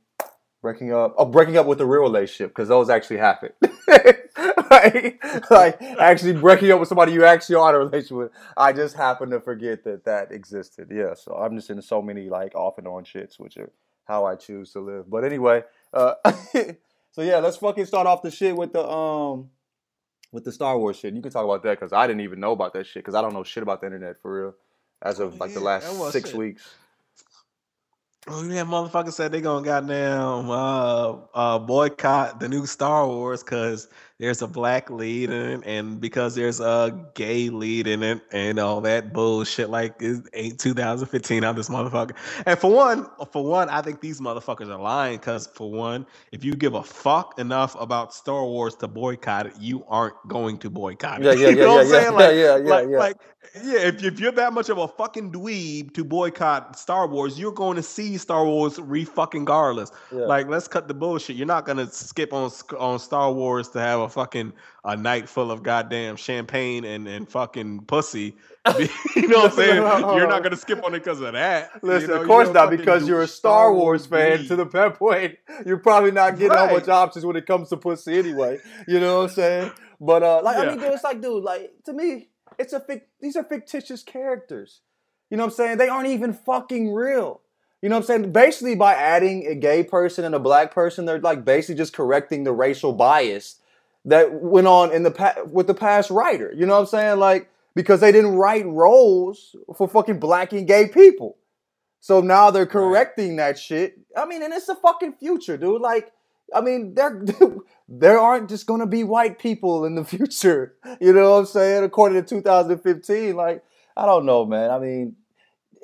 Breaking 0.61 0.93
up. 0.93 1.15
Oh, 1.17 1.25
breaking 1.25 1.57
up 1.57 1.65
with 1.65 1.81
a 1.81 1.85
real 1.85 2.01
relationship 2.01 2.51
because 2.51 2.69
those 2.69 2.89
actually 2.89 3.17
happen. 3.17 3.51
like, 4.69 5.23
like 5.49 5.81
actually 5.81 6.33
breaking 6.33 6.71
up 6.71 6.79
with 6.79 6.89
somebody 6.89 7.11
you 7.11 7.25
actually 7.25 7.55
are 7.55 7.69
in 7.69 7.75
a 7.75 7.79
relationship 7.79 8.17
with. 8.17 8.31
I 8.55 8.73
just 8.73 8.95
happen 8.95 9.29
to 9.31 9.39
forget 9.39 9.83
that 9.83 10.05
that 10.05 10.31
existed. 10.31 10.89
Yeah, 10.91 11.13
so 11.15 11.33
I'm 11.33 11.55
just 11.55 11.69
in 11.69 11.81
so 11.81 12.01
many 12.01 12.29
like 12.29 12.55
off 12.55 12.77
and 12.77 12.87
on 12.87 13.03
shits, 13.03 13.39
which 13.39 13.57
are 13.57 13.71
how 14.05 14.25
I 14.25 14.35
choose 14.35 14.71
to 14.73 14.79
live. 14.79 15.09
But 15.09 15.23
anyway, 15.23 15.63
uh, 15.93 16.15
so 17.11 17.21
yeah, 17.21 17.37
let's 17.37 17.57
fucking 17.57 17.85
start 17.85 18.07
off 18.07 18.21
the 18.21 18.31
shit 18.31 18.55
with 18.55 18.73
the 18.73 18.87
um 18.87 19.49
with 20.31 20.43
the 20.43 20.51
Star 20.51 20.77
Wars 20.77 20.97
shit. 20.97 21.13
You 21.13 21.21
can 21.21 21.31
talk 21.31 21.45
about 21.45 21.63
that 21.63 21.79
because 21.79 21.93
I 21.93 22.07
didn't 22.07 22.21
even 22.21 22.39
know 22.39 22.51
about 22.51 22.73
that 22.73 22.85
shit 22.85 23.03
because 23.03 23.15
I 23.15 23.21
don't 23.21 23.33
know 23.33 23.43
shit 23.43 23.63
about 23.63 23.81
the 23.81 23.87
internet 23.87 24.21
for 24.21 24.41
real 24.41 24.55
as 25.01 25.19
of 25.19 25.39
like 25.39 25.53
the 25.53 25.59
last 25.59 26.11
six 26.11 26.33
weeks. 26.33 26.75
Oh 28.27 28.43
yeah, 28.43 28.63
motherfucker 28.63 29.13
said 29.13 29.31
they 29.31 29.39
gonna 29.39 29.63
goddamn 29.65 30.49
uh, 30.49 31.13
uh, 31.33 31.59
boycott 31.59 32.39
the 32.39 32.49
new 32.49 32.65
Star 32.65 33.07
Wars 33.07 33.41
because 33.41 33.87
there's 34.19 34.41
a 34.41 34.47
black 34.47 34.89
lead 34.89 35.29
in 35.29 35.61
it, 35.61 35.61
and 35.65 35.99
because 35.99 36.35
there's 36.35 36.59
a 36.59 37.05
gay 37.15 37.49
lead 37.49 37.87
in 37.87 38.03
it, 38.03 38.21
and 38.31 38.59
all 38.59 38.81
that 38.81 39.13
bullshit. 39.13 39.69
Like 39.69 39.95
it 39.99 40.23
ain't 40.33 40.59
2015 40.59 41.43
on 41.43 41.55
this 41.55 41.69
motherfucker. 41.69 42.15
And 42.45 42.59
for 42.59 42.71
one, 42.71 43.07
for 43.31 43.43
one, 43.43 43.69
I 43.69 43.81
think 43.81 44.01
these 44.01 44.21
motherfuckers 44.21 44.69
are 44.69 44.79
lying. 44.79 45.17
Because 45.17 45.47
for 45.47 45.71
one, 45.71 46.05
if 46.31 46.43
you 46.43 46.53
give 46.53 46.75
a 46.75 46.83
fuck 46.83 47.39
enough 47.39 47.75
about 47.79 48.13
Star 48.13 48.43
Wars 48.45 48.75
to 48.75 48.87
boycott 48.87 49.47
it, 49.47 49.53
you 49.59 49.83
aren't 49.87 50.15
going 50.27 50.57
to 50.59 50.69
boycott 50.69 51.21
it. 51.21 51.25
Yeah, 51.25 51.33
yeah, 51.33 51.49
you 51.49 51.55
know 51.55 51.61
yeah, 51.61 51.67
what 51.67 51.85
I'm 51.85 51.91
yeah, 51.91 51.99
saying? 51.99 52.13
Like, 52.13 52.21
yeah, 52.21 52.37
yeah, 52.37 52.57
yeah, 52.57 52.69
like, 52.69 52.89
yeah. 52.89 52.97
like, 52.97 53.17
yeah. 53.63 53.79
If, 53.87 54.03
if 54.03 54.19
you're 54.19 54.31
that 54.33 54.51
much 54.53 54.69
of 54.69 54.77
a 54.77 54.87
fucking 54.87 55.31
dweeb 55.31 55.93
to 55.93 56.03
boycott 56.03 56.77
Star 56.77 57.07
Wars, 57.07 57.39
you're 57.39 57.51
going 57.51 57.77
to 57.77 57.83
see 57.83 58.17
Star 58.17 58.45
Wars 58.45 58.77
re 58.77 59.05
fucking 59.05 59.45
regardless. 59.47 59.91
Yeah. 60.11 60.25
Like, 60.25 60.47
let's 60.47 60.67
cut 60.67 60.87
the 60.87 60.93
bullshit. 60.93 61.37
You're 61.37 61.47
not 61.47 61.65
gonna 61.65 61.87
skip 61.87 62.33
on 62.33 62.51
on 62.77 62.99
Star 62.99 63.31
Wars 63.31 63.69
to 63.69 63.79
have 63.79 64.01
a 64.01 64.06
fucking 64.07 64.53
a 64.83 64.95
night 64.95 65.29
full 65.29 65.51
of 65.51 65.63
goddamn 65.63 66.15
champagne 66.15 66.85
and, 66.85 67.07
and 67.07 67.29
fucking 67.29 67.81
pussy. 67.81 68.35
you 69.15 69.27
know 69.27 69.39
what 69.39 69.51
I'm 69.51 69.57
saying? 69.57 69.75
You're 69.75 70.27
not 70.27 70.43
gonna 70.43 70.57
skip 70.57 70.83
on 70.83 70.93
it 70.93 70.99
because 70.99 71.21
of 71.21 71.33
that. 71.33 71.83
Listen, 71.83 72.09
you 72.09 72.15
know, 72.15 72.21
of 72.21 72.27
course 72.27 72.49
not, 72.49 72.69
because 72.69 73.07
you're 73.07 73.21
a 73.21 73.27
Star 73.27 73.73
Wars 73.73 74.05
fan 74.05 74.45
to 74.45 74.55
the 74.55 74.65
point. 74.99 75.37
You're 75.65 75.77
probably 75.77 76.11
not 76.11 76.37
getting 76.37 76.49
right. 76.49 76.71
much 76.71 76.87
options 76.87 77.25
when 77.25 77.35
it 77.35 77.45
comes 77.45 77.69
to 77.69 77.77
pussy 77.77 78.17
anyway. 78.17 78.59
You 78.87 78.99
know 78.99 79.17
what 79.17 79.29
I'm 79.29 79.35
saying? 79.35 79.71
But 79.99 80.23
uh, 80.23 80.41
like 80.43 80.57
yeah. 80.57 80.63
I 80.63 80.65
mean, 80.69 80.79
dude, 80.79 80.93
it's 80.93 81.03
like, 81.03 81.21
dude, 81.21 81.43
like 81.43 81.71
to 81.85 81.93
me, 81.93 82.29
it's 82.57 82.73
a 82.73 82.79
fic- 82.79 83.03
these 83.21 83.35
are 83.35 83.43
fictitious 83.43 84.03
characters. 84.03 84.81
You 85.29 85.37
know 85.37 85.43
what 85.43 85.53
I'm 85.53 85.55
saying? 85.55 85.77
They 85.77 85.89
aren't 85.89 86.07
even 86.07 86.33
fucking 86.33 86.93
real. 86.93 87.41
You 87.81 87.89
know 87.89 87.95
what 87.97 88.09
I'm 88.09 88.21
saying? 88.21 88.31
Basically, 88.31 88.75
by 88.75 88.95
adding 88.95 89.45
a 89.45 89.55
gay 89.55 89.83
person 89.83 90.25
and 90.25 90.33
a 90.33 90.39
black 90.39 90.73
person, 90.73 91.05
they're 91.05 91.19
like 91.19 91.45
basically 91.45 91.75
just 91.75 91.93
correcting 91.93 92.43
the 92.43 92.51
racial 92.51 92.93
bias 92.93 93.59
that 94.07 94.41
went 94.41 94.67
on 94.67 94.91
in 94.91 95.03
the 95.03 95.11
pa- 95.11 95.35
with 95.45 95.67
the 95.67 95.73
past 95.73 96.09
writer. 96.09 96.51
You 96.55 96.65
know 96.65 96.73
what 96.73 96.81
I'm 96.81 96.85
saying? 96.87 97.19
Like 97.19 97.49
because 97.75 97.99
they 97.99 98.11
didn't 98.11 98.35
write 98.35 98.65
roles 98.65 99.55
for 99.75 99.87
fucking 99.87 100.19
black 100.19 100.51
and 100.51 100.67
gay 100.67 100.87
people. 100.87 101.37
So 101.99 102.21
now 102.21 102.49
they're 102.49 102.65
correcting 102.65 103.35
that 103.35 103.59
shit. 103.59 103.99
I 104.15 104.25
mean, 104.25 104.41
and 104.41 104.51
it's 104.51 104.65
the 104.65 104.75
fucking 104.75 105.13
future, 105.13 105.57
dude. 105.57 105.81
Like, 105.81 106.11
I 106.55 106.61
mean, 106.61 106.95
there 106.95 107.23
there 107.87 108.19
aren't 108.19 108.49
just 108.49 108.65
gonna 108.65 108.87
be 108.87 109.03
white 109.03 109.37
people 109.37 109.85
in 109.85 109.93
the 109.93 110.03
future. 110.15 110.75
You 110.99 111.13
know 111.13 111.31
what 111.31 111.39
I'm 111.39 111.45
saying? 111.45 111.83
According 111.83 112.23
to 112.23 112.27
2015, 112.27 113.35
like, 113.35 113.63
I 113.95 114.05
don't 114.07 114.25
know, 114.25 114.45
man. 114.45 114.71
I 114.71 114.79
mean, 114.79 115.15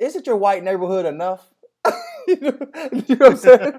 isn't 0.00 0.26
your 0.26 0.36
white 0.36 0.64
neighborhood 0.64 1.06
enough? 1.06 1.48
you, 2.28 2.36
know, 2.40 2.50
what 2.50 3.22
I'm 3.22 3.36
saying? 3.36 3.72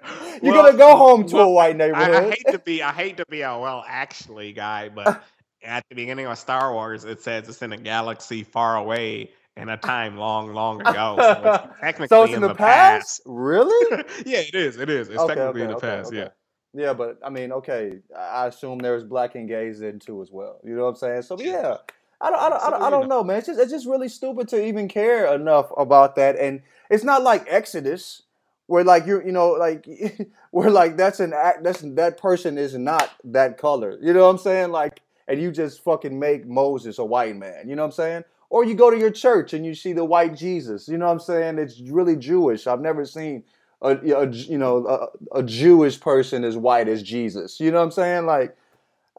You're 0.44 0.54
well, 0.54 0.66
gonna 0.66 0.78
go 0.78 0.96
home 0.96 1.28
to 1.28 1.36
well, 1.36 1.46
a 1.46 1.52
white 1.52 1.76
neighborhood. 1.76 2.16
I, 2.16 2.28
I, 2.28 2.30
hate 2.30 2.46
to 2.52 2.60
be, 2.60 2.84
I 2.84 2.92
hate 2.92 3.18
to 3.18 3.26
be 3.30 3.42
a 3.42 3.58
well, 3.58 3.84
actually, 3.88 4.54
guy, 4.54 4.90
but 4.90 5.24
at 5.64 5.84
the 5.90 5.96
beginning 5.96 6.28
of 6.28 6.38
Star 6.38 6.74
Wars, 6.74 7.06
it 7.06 7.22
says 7.22 7.50
it's 7.50 7.62
in 7.62 7.74
a 7.74 7.78
galaxy 7.78 8.44
far 8.44 8.78
away 8.78 9.32
in 9.58 9.70
a 9.70 9.78
time 9.78 10.18
long, 10.18 10.54
long 10.54 10.82
ago. 10.82 11.16
So 11.18 11.70
technically, 11.82 12.08
so 12.08 12.24
it's 12.24 12.32
in, 12.32 12.36
in 12.36 12.42
the, 12.42 12.50
the 12.50 12.56
past? 12.56 13.20
past? 13.20 13.22
Really? 13.26 14.04
yeah, 14.26 14.40
it 14.40 14.56
is. 14.56 14.78
It 14.78 14.90
is. 14.90 15.10
It's 15.10 15.18
okay, 15.18 15.36
technically 15.36 15.62
okay, 15.62 15.64
in 15.64 15.70
the 15.70 15.78
okay, 15.78 15.88
past. 15.88 16.14
Yeah. 16.14 16.30
Yeah, 16.78 16.94
but 16.94 17.20
I 17.24 17.30
mean, 17.30 17.54
okay, 17.54 18.00
I 18.18 18.48
assume 18.48 18.80
there's 18.80 19.06
black 19.06 19.36
and 19.36 19.48
gays 19.48 19.80
in 19.80 19.98
too 19.98 20.22
as 20.22 20.30
well. 20.30 20.60
You 20.64 20.76
know 20.76 20.84
what 20.84 20.90
I'm 20.90 20.96
saying? 20.96 21.22
So 21.22 21.40
yeah, 21.40 21.78
I 22.20 22.30
don't, 22.30 22.40
I 22.40 22.50
don't, 22.50 22.62
I 22.62 22.70
don't, 22.70 22.84
I 22.84 22.90
don't 22.90 23.08
know, 23.08 23.24
man. 23.24 23.38
It's 23.38 23.48
just, 23.48 23.60
it's 23.62 23.72
just 23.72 23.88
really 23.88 24.10
stupid 24.10 24.50
to 24.50 24.62
even 24.62 24.90
care 24.90 25.34
enough 25.34 25.72
about 25.78 26.18
that. 26.18 26.38
And 26.38 26.62
it's 26.90 27.04
not 27.04 27.24
like 27.24 27.46
Exodus, 27.48 28.24
where 28.68 28.84
like 28.84 29.06
you, 29.06 29.22
you 29.24 29.32
know, 29.32 29.52
like 29.52 29.88
where 30.52 30.70
like 30.70 30.98
that's 30.98 31.20
an 31.20 31.34
act, 31.34 31.64
that's 31.64 31.82
that 31.82 32.18
person 32.18 32.58
is 32.58 32.76
not 32.76 33.12
that 33.24 33.58
color. 33.58 33.98
You 34.02 34.14
know 34.14 34.26
what 34.26 34.32
I'm 34.32 34.38
saying? 34.38 34.72
Like, 34.72 35.02
and 35.28 35.42
you 35.42 35.52
just 35.52 35.84
fucking 35.84 36.18
make 36.18 36.46
Moses 36.46 36.98
a 36.98 37.06
white 37.06 37.36
man. 37.36 37.68
You 37.68 37.76
know 37.76 37.84
what 37.84 37.88
I'm 37.88 37.92
saying? 37.94 38.24
Or 38.50 38.64
you 38.64 38.76
go 38.76 38.92
to 38.92 38.98
your 38.98 39.12
church 39.12 39.54
and 39.54 39.66
you 39.66 39.74
see 39.76 39.94
the 39.94 40.06
white 40.06 40.36
Jesus. 40.36 40.88
You 40.88 40.98
know 40.98 41.08
what 41.08 41.14
I'm 41.14 41.20
saying? 41.20 41.58
It's 41.58 41.80
really 41.80 42.16
Jewish. 42.16 42.68
I've 42.68 42.82
never 42.82 43.06
seen 43.06 43.44
a, 43.82 43.92
a 43.92 44.30
you 44.30 44.58
know 44.58 44.86
a, 44.88 45.40
a, 45.40 45.44
Jewish 45.44 46.00
person 46.00 46.44
as 46.44 46.56
white 46.56 46.88
as 46.88 47.04
Jesus. 47.04 47.60
You 47.60 47.72
know 47.72 47.80
what 47.80 47.86
I'm 47.86 47.92
saying? 47.92 48.26
Like, 48.26 48.56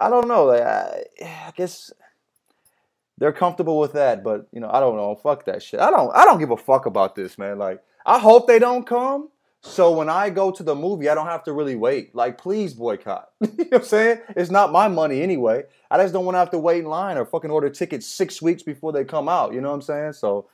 I 0.01 0.09
don't 0.09 0.29
know. 0.29 0.45
Like, 0.45 0.63
I, 0.63 1.05
I 1.23 1.53
guess 1.57 1.93
they're 3.19 3.33
comfortable 3.33 3.79
with 3.79 3.93
that, 3.95 4.23
but 4.23 4.47
you 4.53 4.61
know, 4.61 4.71
I 4.71 4.81
don't 4.81 4.97
know. 4.97 5.15
Fuck 5.15 5.47
that 5.47 5.63
shit. 5.63 5.81
I 5.81 5.91
don't. 5.91 6.15
I 6.15 6.25
don't 6.25 6.39
give 6.39 6.51
a 6.51 6.57
fuck 6.57 6.87
about 6.87 7.15
this, 7.15 7.39
man. 7.39 7.59
Like, 7.59 7.83
I 8.05 8.19
hope 8.19 8.47
they 8.47 8.59
don't 8.59 8.87
come. 8.87 9.31
So 9.63 9.91
when 9.91 10.09
I 10.09 10.31
go 10.31 10.53
to 10.53 10.63
the 10.63 10.75
movie, 10.75 11.09
I 11.09 11.15
don't 11.15 11.27
have 11.27 11.43
to 11.45 11.53
really 11.53 11.75
wait. 11.75 12.15
Like, 12.15 12.39
please 12.39 12.75
boycott. 12.75 13.31
you 13.41 13.49
know 13.49 13.65
what 13.65 13.81
I'm 13.81 13.85
saying? 13.85 14.21
It's 14.37 14.51
not 14.51 14.71
my 14.71 14.87
money 14.87 15.23
anyway. 15.23 15.65
I 15.91 15.99
just 15.99 16.13
don't 16.13 16.25
want 16.25 16.37
to 16.37 16.39
have 16.39 16.51
to 16.51 16.59
wait 16.59 16.81
in 16.81 16.85
line 16.87 17.17
or 17.17 17.25
fucking 17.25 17.51
order 17.51 17.69
tickets 17.69 18.07
six 18.07 18.41
weeks 18.41 18.63
before 18.63 18.93
they 18.93 19.05
come 19.05 19.29
out. 19.29 19.53
You 19.55 19.61
know 19.61 19.69
what 19.69 19.75
I'm 19.75 19.83
saying? 19.83 20.13
So. 20.13 20.49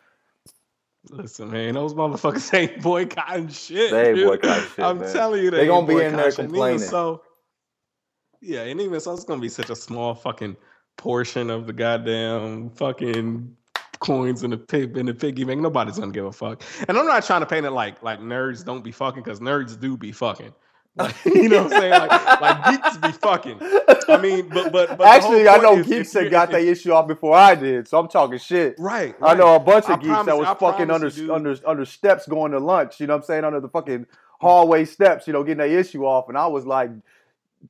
Listen, 1.10 1.50
man, 1.50 1.74
those 1.74 1.94
motherfuckers 1.94 2.54
ain't 2.58 2.80
boycotting 2.80 3.48
shit. 3.48 3.90
They 3.90 4.10
ain't 4.10 4.24
boycotting 4.24 4.68
shit. 4.68 4.84
I'm 4.84 5.00
man. 5.00 5.12
telling 5.12 5.42
you, 5.42 5.50
they 5.50 5.64
are 5.64 5.66
gonna 5.66 5.86
be 5.86 6.00
in 6.00 6.16
there 6.16 6.30
complaining. 6.30 6.78
So, 6.78 7.22
yeah, 8.40 8.62
and 8.62 8.80
even 8.80 9.00
so, 9.00 9.12
it's 9.12 9.24
gonna 9.24 9.40
be 9.40 9.48
such 9.48 9.68
a 9.68 9.76
small 9.76 10.14
fucking 10.14 10.56
portion 10.96 11.50
of 11.50 11.66
the 11.66 11.72
goddamn 11.72 12.70
fucking 12.70 13.56
coins 14.02 14.42
in 14.42 14.50
the 14.50 14.58
pig 14.58 14.96
in 14.96 15.06
the 15.06 15.14
piggy 15.14 15.44
bank. 15.44 15.60
Nobody's 15.60 15.98
gonna 15.98 16.12
give 16.12 16.26
a 16.26 16.32
fuck. 16.32 16.62
And 16.88 16.98
I'm 16.98 17.06
not 17.06 17.24
trying 17.24 17.40
to 17.40 17.46
paint 17.46 17.64
it 17.64 17.70
like 17.70 18.02
like 18.02 18.20
nerds 18.20 18.64
don't 18.64 18.84
be 18.84 18.92
fucking 18.92 19.22
because 19.22 19.40
nerds 19.40 19.78
do 19.78 19.96
be 19.96 20.12
fucking. 20.12 20.52
Like, 20.94 21.24
you 21.24 21.48
know 21.48 21.62
what 21.62 21.72
I'm 21.72 21.80
saying? 21.80 21.90
Like, 21.92 22.40
like 22.42 22.64
geeks 22.66 22.96
be 22.98 23.12
fucking. 23.12 23.58
I 24.10 24.18
mean, 24.20 24.50
but 24.50 24.72
but, 24.72 24.98
but 24.98 25.06
Actually, 25.06 25.48
I 25.48 25.56
know 25.56 25.78
is, 25.78 25.86
geeks 25.86 26.12
that 26.12 26.30
got 26.30 26.50
that 26.50 26.60
issue 26.60 26.92
off 26.92 27.08
before 27.08 27.34
I 27.34 27.54
did, 27.54 27.88
so 27.88 27.98
I'm 27.98 28.08
talking 28.08 28.38
shit. 28.38 28.74
Right, 28.78 29.18
right. 29.18 29.30
I 29.30 29.34
know 29.34 29.54
a 29.54 29.58
bunch 29.58 29.86
of 29.86 29.92
I 29.92 29.96
geeks 29.96 30.08
promise, 30.08 30.26
that 30.26 30.36
was 30.36 30.48
I 30.48 30.54
fucking 30.54 30.90
under 30.90 31.08
you, 31.08 31.32
under 31.32 31.56
under 31.66 31.86
steps 31.86 32.28
going 32.28 32.52
to 32.52 32.58
lunch. 32.58 33.00
You 33.00 33.06
know 33.06 33.14
what 33.14 33.22
I'm 33.22 33.26
saying? 33.26 33.42
Under 33.42 33.58
the 33.58 33.70
fucking 33.70 34.04
hallway 34.38 34.84
steps, 34.84 35.26
you 35.26 35.32
know, 35.32 35.42
getting 35.42 35.66
that 35.66 35.70
issue 35.70 36.04
off, 36.04 36.28
and 36.28 36.36
I 36.36 36.46
was 36.48 36.66
like, 36.66 36.90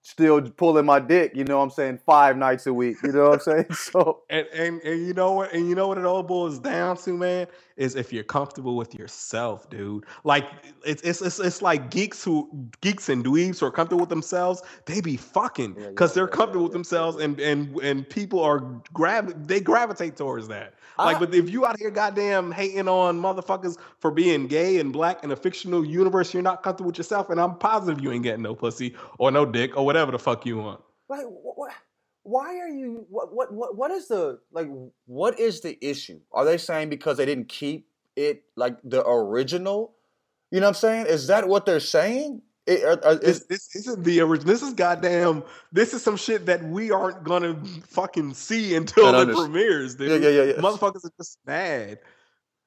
still 0.03 0.41
pulling 0.51 0.87
my 0.87 0.99
dick, 0.99 1.33
you 1.35 1.45
know 1.45 1.59
what 1.59 1.65
I'm 1.65 1.71
saying, 1.71 2.01
five 2.07 2.37
nights 2.37 2.67
a 2.67 2.73
week. 2.73 2.97
You 3.03 3.13
know 3.13 3.31
what 3.31 3.35
I'm 3.35 3.41
saying? 3.41 3.67
So 3.73 4.23
and, 4.31 4.47
and 4.55 4.81
and 4.83 5.07
you 5.07 5.13
know 5.13 5.33
what 5.33 5.53
and 5.53 5.69
you 5.69 5.75
know 5.75 5.89
what 5.89 5.99
it 5.99 6.05
all 6.07 6.23
boils 6.23 6.59
down 6.59 6.97
to, 6.99 7.17
man, 7.17 7.47
is 7.77 7.95
if 7.95 8.13
you're 8.13 8.25
comfortable 8.25 8.77
with 8.77 8.95
yourself, 8.95 9.69
dude. 9.71 10.05
Like 10.25 10.45
it's 10.85 11.03
it's 11.03 11.23
it's, 11.23 11.39
it's 11.39 11.63
like 11.63 11.91
geeks 11.91 12.23
who 12.25 12.49
geeks 12.81 13.09
and 13.09 13.25
dweebs 13.25 13.61
who 13.61 13.67
are 13.67 13.71
comfortable 13.71 14.01
with 14.01 14.11
themselves, 14.11 14.63
they 14.87 15.01
be 15.01 15.17
fucking 15.17 15.75
because 15.75 16.11
yeah, 16.11 16.15
they're 16.15 16.31
yeah, 16.31 16.37
comfortable 16.37 16.63
yeah, 16.63 16.69
with 16.69 16.73
themselves 16.73 17.17
and 17.19 17.39
and 17.41 17.77
and 17.81 18.09
people 18.09 18.41
are 18.41 18.61
grab 18.93 19.47
they 19.47 19.61
gravitate 19.61 20.17
towards 20.17 20.49
that. 20.49 20.75
Like, 20.99 21.19
but 21.19 21.35
if 21.35 21.51
you 21.51 21.67
out 21.67 21.79
here 21.79 21.91
goddamn 21.91 22.53
hating 22.53 22.89
on 22.89 23.21
motherfuckers 23.21 23.77
for 23.99 24.11
being 24.11 24.47
gay 24.47 24.79
and 24.79 24.93
black 24.93 25.25
in 25.25 25.33
a 25.33 25.37
fictional 25.37 25.85
universe, 25.85 26.33
you're 26.33 26.43
not 26.43 26.63
comfortable 26.63 26.89
with 26.89 26.99
yourself, 26.99 27.31
and 27.31 27.41
I'm 27.41 27.57
positive 27.57 28.03
you 28.03 28.13
ain't 28.13 28.23
getting 28.23 28.43
no 28.43 28.55
pussy 28.55 28.95
or 29.19 29.31
no 29.31 29.45
dick 29.45 29.77
or 29.77 29.85
whatever 29.85 30.13
the 30.13 30.19
fuck 30.19 30.47
you 30.47 30.59
want. 30.59 30.81
Like, 31.09 31.25
what, 31.27 31.73
why 32.25 32.59
are 32.59 32.69
you? 32.69 33.07
What, 33.09 33.35
what, 33.35 33.53
what, 33.53 33.77
what 33.77 33.91
is 33.91 34.09
the 34.09 34.39
like? 34.53 34.69
What 35.07 35.41
is 35.41 35.61
the 35.61 35.79
issue? 35.85 36.21
Are 36.33 36.45
they 36.45 36.59
saying 36.59 36.89
because 36.89 37.17
they 37.17 37.27
didn't 37.27 37.49
keep 37.49 37.89
it 38.17 38.45
like 38.57 38.77
the 38.85 39.07
original? 39.07 39.95
You 40.51 40.61
know 40.61 40.67
what 40.67 40.71
I'm 40.71 40.75
saying? 40.75 41.07
Is 41.07 41.27
that 41.29 41.49
what 41.49 41.67
they're 41.67 41.81
saying? 41.81 42.43
It, 42.67 42.85
uh, 42.85 42.97
uh 43.03 43.15
this, 43.17 43.41
this 43.47 43.75
isn't 43.75 44.05
the 44.05 44.21
original. 44.21 44.53
This 44.53 44.63
is 44.63 44.73
goddamn. 44.75 45.43
This 45.73 45.95
is 45.95 46.03
some 46.03 46.17
shit 46.17 46.47
that 46.47 46.63
we 46.63 46.93
aren't 46.93 47.25
gonna 47.25 47.61
fucking 47.89 48.35
see 48.35 48.77
until 48.77 49.15
it 49.19 49.35
premieres. 49.35 49.97
Dude. 49.97 50.23
Yeah, 50.23 50.29
yeah, 50.29 50.43
yeah, 50.43 50.53
yeah. 50.53 50.61
Motherfuckers 50.61 51.05
are 51.05 51.13
just 51.17 51.39
mad. 51.45 51.99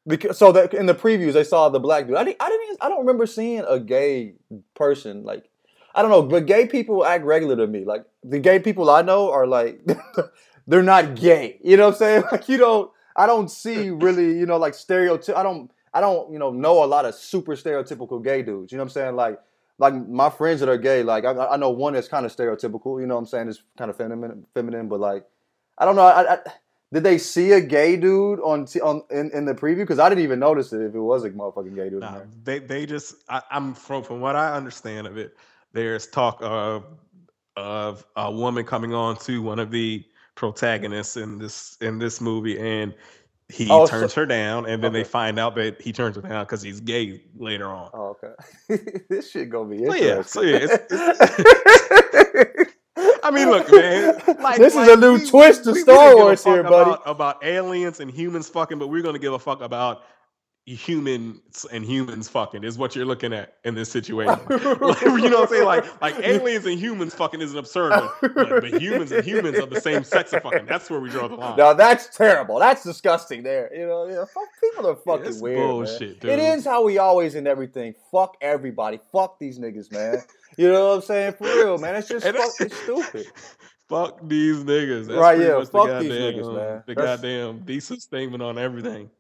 Because 0.08 0.38
so 0.38 0.52
that 0.52 0.74
in 0.74 0.86
the 0.86 0.94
previews 0.94 1.34
they 1.34 1.44
saw 1.44 1.70
the 1.70 1.80
black 1.80 2.08
dude. 2.08 2.18
I 2.18 2.26
didn't. 2.26 2.42
I 2.42 2.50
didn't. 2.50 2.64
Even, 2.66 2.78
I 2.82 2.90
don't 2.90 3.00
remember 3.00 3.26
seeing 3.26 3.64
a 3.68 3.80
gay 3.80 4.34
person 4.74 5.24
like. 5.24 5.50
I 5.98 6.02
don't 6.02 6.12
know, 6.12 6.24
but 6.24 6.46
gay 6.46 6.68
people 6.68 7.06
act 7.06 7.24
regular 7.24 7.56
to 7.56 7.68
me. 7.68 7.86
Like 7.86 8.04
the 8.28 8.40
gay 8.40 8.60
people 8.60 8.90
I 8.90 9.02
know 9.02 9.32
are 9.32 9.48
like, 9.48 9.82
they're 10.68 10.84
not 10.84 11.16
gay. 11.16 11.60
You 11.64 11.78
know 11.78 11.86
what 11.86 11.94
I'm 11.94 11.98
saying? 12.00 12.24
Like 12.32 12.50
you 12.50 12.58
don't. 12.58 12.92
I 13.16 13.28
don't 13.28 13.50
see 13.50 13.90
really. 13.90 14.38
You 14.38 14.46
know, 14.46 14.58
like 14.58 14.74
stereotype. 14.74 15.38
I 15.38 15.44
don't. 15.44 15.72
I 15.94 16.02
don't. 16.02 16.32
You 16.32 16.40
know, 16.40 16.52
know 16.52 16.84
a 16.84 16.86
lot 16.86 17.06
of 17.06 17.16
super 17.16 17.56
stereotypical 17.56 18.24
gay 18.24 18.42
dudes. 18.42 18.72
You 18.72 18.78
know 18.78 18.84
what 18.84 18.90
I'm 18.90 18.94
saying? 18.94 19.16
Like 19.16 19.40
like 19.78 19.94
my 20.08 20.30
friends 20.30 20.60
that 20.62 20.70
are 20.70 20.78
gay, 20.78 21.04
like 21.04 21.26
I, 21.26 21.34
I 21.34 21.58
know 21.58 21.70
one 21.70 21.94
that's 21.94 22.08
kind 22.08 22.26
of 22.26 22.36
stereotypical. 22.36 23.00
You 23.00 23.08
know 23.08 23.16
what 23.16 23.22
I'm 23.22 23.26
saying? 23.26 23.50
It's 23.50 23.62
kind 23.78 23.90
of 23.90 23.98
feminine, 23.98 24.46
feminine, 24.54 24.88
but 24.88 25.00
like 25.00 25.26
I 25.78 25.86
don't 25.86 25.96
know. 25.96 26.04
I, 26.04 26.34
I, 26.34 26.38
did 26.94 27.04
they 27.04 27.18
see 27.18 27.52
a 27.52 27.60
gay 27.60 27.98
dude 27.98 28.40
on 28.40 28.66
t- 28.66 28.80
on 28.80 29.04
in, 29.10 29.30
in 29.32 29.46
the 29.46 29.54
preview? 29.54 29.78
Because 29.78 30.00
I 30.00 30.08
didn't 30.08 30.24
even 30.24 30.40
notice 30.40 30.72
it 30.72 30.82
if 30.82 30.96
it 30.96 31.00
was 31.00 31.26
a 31.26 31.30
motherfucking 31.32 31.76
gay 31.76 31.90
dude. 31.90 32.00
Nah, 32.00 32.22
they 32.44 32.60
they 32.60 32.86
just 32.86 33.16
I, 33.28 33.42
am 33.52 33.74
from 33.74 34.04
from 34.04 34.22
what 34.22 34.36
I 34.36 34.54
understand 34.54 35.08
of 35.08 35.18
it. 35.18 35.36
There's 35.74 36.08
talk 36.08 36.38
of 36.42 36.86
of 37.56 38.06
a 38.16 38.32
woman 38.32 38.66
coming 38.66 38.94
on 38.94 39.18
to 39.18 39.42
one 39.42 39.60
of 39.60 39.72
the 39.72 40.04
protagonists 40.36 41.18
in 41.18 41.38
this 41.38 41.78
in 41.82 41.98
this 42.00 42.22
movie, 42.22 42.60
and 42.60 42.94
he 43.50 43.70
oh, 43.70 43.86
turns 43.86 44.14
so, 44.14 44.22
her 44.22 44.26
down, 44.26 44.66
and 44.66 44.84
then 44.84 44.92
okay. 44.92 45.04
they 45.04 45.04
find 45.04 45.40
out 45.40 45.56
that 45.56 45.82
he 45.82 45.94
turns 45.94 46.16
her 46.16 46.22
down 46.22 46.46
because 46.46 46.62
he's 46.62 46.80
gay 46.80 47.22
later 47.38 47.68
on. 47.68 47.90
Oh, 47.94 48.18
okay. 48.24 48.34
this 49.10 49.32
shit 49.32 49.50
gonna 49.50 49.70
be 49.70 49.84
interesting. 49.84 50.24
So 50.24 50.42
yeah, 50.42 50.58
so 50.60 50.68
yeah. 50.68 50.68
It's, 50.70 50.74
it's 50.90 52.72
I 53.24 53.32
mean, 53.32 53.50
look, 53.50 53.72
man. 53.72 54.22
Like, 54.40 54.58
this 54.58 54.76
like, 54.76 54.88
is 54.88 54.94
a 54.94 55.00
new 55.00 55.14
we, 55.16 55.28
twist 55.28 55.64
to 55.64 55.76
Star 55.76 56.16
Wars 56.16 56.44
here, 56.44 56.62
buddy. 56.64 56.92
About, 56.92 57.02
about 57.06 57.44
aliens 57.44 58.00
and 58.00 58.12
humans 58.12 58.48
fucking, 58.50 58.78
but 58.78 58.88
we're 58.88 59.02
gonna 59.02 59.20
give 59.20 59.34
a 59.34 59.40
fuck 59.40 59.62
about 59.62 60.04
humans 60.66 61.66
and 61.72 61.86
humans 61.86 62.28
fucking 62.28 62.64
is 62.64 62.76
what 62.76 62.96
you're 62.96 63.06
looking 63.06 63.34
at 63.34 63.58
in 63.66 63.76
this 63.76 63.92
situation. 63.92 64.40
like, 64.50 65.02
you 65.02 65.30
know 65.30 65.42
what 65.42 65.44
I'm 65.44 65.48
saying? 65.48 65.66
Like, 65.66 66.02
like 66.02 66.16
aliens 66.20 66.66
and 66.66 66.80
humans 66.80 67.14
fucking 67.14 67.40
is 67.40 67.52
an 67.54 67.60
absurd 67.60 67.92
one. 67.92 68.10
But, 68.22 68.50
but, 68.62 68.82
humans 68.82 69.12
and 69.12 69.24
humans 69.24 69.60
are 69.60 69.68
the 69.68 69.80
same 69.80 70.04
sex 70.04 70.34
of 70.34 70.42
fucking. 70.42 70.66
That's 70.66 70.90
where 70.90 71.00
we 71.00 71.10
draw 71.10 71.28
the 71.28 71.36
line. 71.36 71.56
No, 71.56 71.76
that's 71.76 72.16
terrible. 72.16 72.58
That's 72.58 72.84
disgusting. 72.84 73.44
There, 73.44 73.70
you 73.76 73.86
know, 73.86 74.08
you 74.08 74.16
know 74.16 74.28
people 74.60 74.90
are 74.90 74.96
fucking 74.96 75.36
yeah, 75.36 75.42
weird. 75.42 75.58
Bullshit. 75.60 76.26
It 76.26 76.40
is 76.40 76.66
how 76.66 76.84
we 76.84 76.98
always 76.98 77.36
end 77.36 77.48
everything. 77.48 77.94
Fuck 78.12 78.36
everybody. 78.42 79.00
Fuck 79.12 79.38
these 79.38 79.60
niggas, 79.60 79.92
man. 79.92 80.24
You 80.58 80.72
know 80.72 80.88
what 80.88 80.96
I'm 80.96 81.02
saying? 81.02 81.34
For 81.34 81.44
real, 81.44 81.78
man. 81.78 81.96
It's 81.96 82.08
just 82.08 82.26
fucking 82.26 82.76
stupid. 82.84 83.28
Fuck 83.88 84.20
these 84.28 84.64
niggas. 84.64 85.08
That's 85.08 85.20
right, 85.20 85.40
yeah. 85.40 85.64
Fuck 85.66 85.88
the 85.88 86.00
these 86.00 86.12
niggas, 86.12 86.56
man. 86.56 86.84
The 86.88 86.96
That's... 86.96 87.22
goddamn 87.22 87.60
decent 87.66 88.02
statement 88.02 88.42
on 88.42 88.58
everything. 88.58 89.12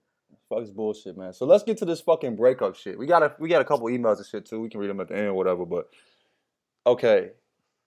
Fuck 0.55 0.63
this 0.63 0.73
bullshit, 0.73 1.17
man. 1.17 1.33
So 1.33 1.45
let's 1.45 1.63
get 1.63 1.77
to 1.79 1.85
this 1.85 1.99
fucking 1.99 2.37
breakup 2.37 2.75
shit. 2.75 2.97
We 2.97 3.07
got 3.07 3.23
a 3.23 3.35
we 3.39 3.49
got 3.49 3.61
a 3.61 3.65
couple 3.65 3.87
emails 3.87 4.17
and 4.17 4.25
shit 4.25 4.45
too. 4.45 4.61
We 4.61 4.69
can 4.69 4.79
read 4.79 4.89
them 4.89 5.01
at 5.01 5.09
the 5.09 5.17
end 5.17 5.35
whatever. 5.35 5.65
But 5.65 5.89
okay, 6.87 7.31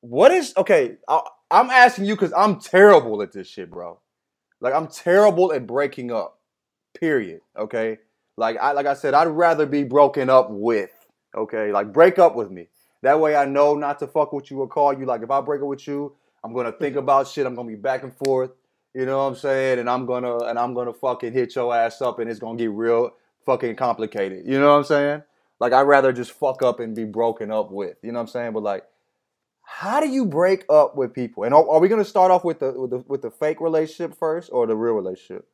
what 0.01 0.33
is 0.33 0.53
okay? 0.57 0.97
I, 1.09 1.23
I'm 1.51 1.71
asking 1.71 2.05
you 2.05 2.15
because 2.15 2.33
I'm 2.37 2.61
terrible 2.61 3.23
at 3.23 3.33
this 3.33 3.49
shit, 3.49 3.71
bro. 3.71 4.01
Like 4.61 4.75
I'm 4.75 4.89
terrible 4.89 5.53
at 5.53 5.67
breaking 5.67 6.13
up. 6.13 6.41
Period. 6.99 7.41
Okay. 7.57 7.99
Like 8.37 8.59
I 8.59 8.73
like 8.73 8.87
I 8.87 8.95
said, 8.95 9.15
I'd 9.15 9.29
rather 9.29 9.65
be 9.65 9.85
broken 9.85 10.29
up 10.29 10.49
with. 10.51 10.91
Okay. 11.35 11.73
Like 11.73 11.91
break 11.91 12.19
up 12.19 12.37
with 12.37 12.51
me. 12.51 12.69
That 13.01 13.19
way 13.19 13.35
I 13.35 13.47
know 13.47 13.77
not 13.77 13.99
to 14.01 14.07
fuck 14.07 14.35
with 14.35 14.51
you 14.51 14.61
or 14.61 14.69
call 14.69 14.93
you. 14.93 15.07
Like 15.07 15.23
if 15.23 15.31
I 15.31 15.41
break 15.41 15.63
up 15.63 15.69
with 15.69 15.87
you, 15.87 16.15
I'm 16.45 16.53
gonna 16.53 16.73
think 16.73 16.97
about 16.97 17.29
shit. 17.29 17.47
I'm 17.47 17.55
gonna 17.55 17.69
be 17.69 17.77
back 17.77 18.03
and 18.03 18.15
forth. 18.15 18.51
You 18.99 19.07
know 19.07 19.19
what 19.19 19.25
I'm 19.27 19.35
saying? 19.37 19.79
And 19.79 19.89
I'm 19.89 20.07
gonna 20.07 20.39
and 20.39 20.59
I'm 20.59 20.75
gonna 20.75 20.93
fucking 20.93 21.33
hit 21.33 21.55
your 21.55 21.73
ass 21.73 22.03
up 22.03 22.19
and 22.19 22.29
it's 22.29 22.41
gonna 22.41 22.59
get 22.59 22.73
real 22.73 23.13
fucking 23.47 23.77
complicated. 23.77 24.45
You 24.45 24.59
know 24.59 24.73
what 24.73 24.79
I'm 24.79 24.85
saying? 24.85 25.23
Like 25.61 25.73
I'd 25.73 25.83
rather 25.83 26.13
just 26.13 26.33
fuck 26.33 26.65
up 26.65 26.81
and 26.81 26.97
be 26.97 27.05
broken 27.05 27.53
up 27.53 27.71
with. 27.71 27.97
You 28.03 28.11
know 28.11 28.19
what 28.19 28.23
I'm 28.23 28.27
saying? 28.27 28.55
But 28.55 28.65
like, 28.65 28.83
how 29.63 30.01
do 30.01 30.09
you 30.09 30.27
break 30.27 30.65
up 30.69 30.97
with 30.97 31.15
people? 31.15 31.45
And 31.45 31.55
are, 31.55 31.71
are 31.71 31.79
we 31.79 31.87
gonna 31.87 32.05
start 32.05 32.33
off 32.33 32.43
with 32.43 32.59
the 32.59 32.73
with 32.73 32.91
the 32.91 32.99
with 33.07 33.23
the 33.23 33.31
fake 33.31 33.61
relationship 33.61 34.19
first 34.19 34.51
or 34.53 34.67
the 34.67 34.75
real 34.75 34.95
relationship? 34.95 35.47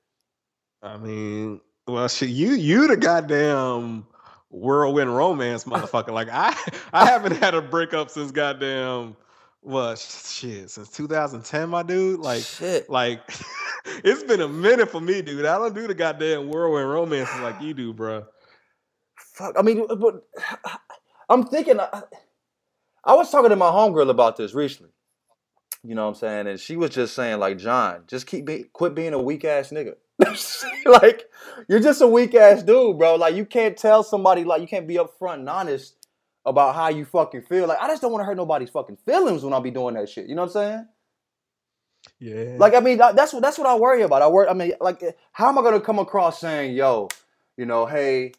I 0.82 0.96
mean, 0.96 1.60
well, 1.86 2.08
shit, 2.08 2.30
you 2.30 2.52
you 2.52 2.86
the 2.86 2.96
goddamn 2.96 4.06
whirlwind 4.48 5.14
romance 5.14 5.64
motherfucker. 5.64 6.12
like 6.12 6.30
I 6.32 6.56
I 6.94 7.04
haven't 7.04 7.36
had 7.36 7.52
a 7.54 7.60
breakup 7.60 8.08
since 8.08 8.30
goddamn 8.30 9.16
what 9.64 9.98
shit 9.98 10.70
since 10.70 10.88
2010, 10.90 11.68
my 11.68 11.82
dude. 11.82 12.20
Like 12.20 12.42
shit. 12.42 12.88
Like 12.88 13.20
it's 14.04 14.22
been 14.22 14.40
a 14.40 14.48
minute 14.48 14.90
for 14.90 15.00
me, 15.00 15.22
dude. 15.22 15.46
I 15.46 15.58
don't 15.58 15.74
do 15.74 15.86
the 15.86 15.94
goddamn 15.94 16.48
whirlwind 16.48 16.88
romances 16.88 17.40
like 17.40 17.60
you 17.60 17.74
do, 17.74 17.92
bro. 17.92 18.26
Fuck. 19.16 19.54
I 19.58 19.62
mean, 19.62 19.86
uh, 19.88 19.96
but 19.96 20.22
I'm 21.28 21.44
thinking. 21.46 21.80
I, 21.80 22.02
I 23.06 23.14
was 23.14 23.30
talking 23.30 23.50
to 23.50 23.56
my 23.56 23.70
homegirl 23.70 24.08
about 24.08 24.36
this 24.36 24.54
recently. 24.54 24.92
You 25.82 25.94
know 25.94 26.04
what 26.04 26.08
I'm 26.10 26.14
saying? 26.14 26.46
And 26.46 26.58
she 26.58 26.76
was 26.76 26.90
just 26.90 27.14
saying, 27.14 27.38
like, 27.38 27.58
John, 27.58 28.04
just 28.06 28.26
keep 28.26 28.46
be, 28.46 28.64
quit 28.72 28.94
being 28.94 29.12
a 29.12 29.20
weak 29.20 29.44
ass 29.44 29.70
nigga. 29.70 29.96
like, 30.86 31.28
you're 31.68 31.80
just 31.80 32.00
a 32.00 32.06
weak 32.06 32.34
ass 32.34 32.62
dude, 32.62 32.98
bro. 32.98 33.16
Like, 33.16 33.34
you 33.34 33.44
can't 33.44 33.76
tell 33.76 34.02
somebody 34.02 34.44
like 34.44 34.62
you 34.62 34.66
can't 34.66 34.88
be 34.88 34.96
upfront 34.96 35.40
and 35.40 35.48
honest 35.50 36.03
about 36.44 36.74
how 36.74 36.88
you 36.88 37.04
fucking 37.04 37.42
feel. 37.42 37.66
Like 37.66 37.78
I 37.80 37.88
just 37.88 38.02
don't 38.02 38.12
want 38.12 38.22
to 38.22 38.26
hurt 38.26 38.36
nobody's 38.36 38.70
fucking 38.70 38.98
feelings 39.06 39.42
when 39.42 39.52
I 39.52 39.60
be 39.60 39.70
doing 39.70 39.94
that 39.94 40.08
shit. 40.08 40.28
You 40.28 40.34
know 40.34 40.42
what 40.42 40.56
I'm 40.56 40.62
saying? 40.62 40.88
Yeah. 42.18 42.56
Like 42.58 42.74
I 42.74 42.80
mean, 42.80 42.98
that's 42.98 43.32
what 43.32 43.42
that's 43.42 43.58
what 43.58 43.66
I 43.66 43.76
worry 43.76 44.02
about. 44.02 44.22
I 44.22 44.28
worry. 44.28 44.48
I 44.48 44.54
mean, 44.54 44.72
like, 44.80 45.02
eh, 45.02 45.12
how 45.32 45.48
am 45.48 45.58
I 45.58 45.62
gonna 45.62 45.80
come 45.80 45.98
across 45.98 46.40
saying, 46.40 46.74
"Yo, 46.74 47.08
you 47.56 47.66
know, 47.66 47.86
hey, 47.86 48.32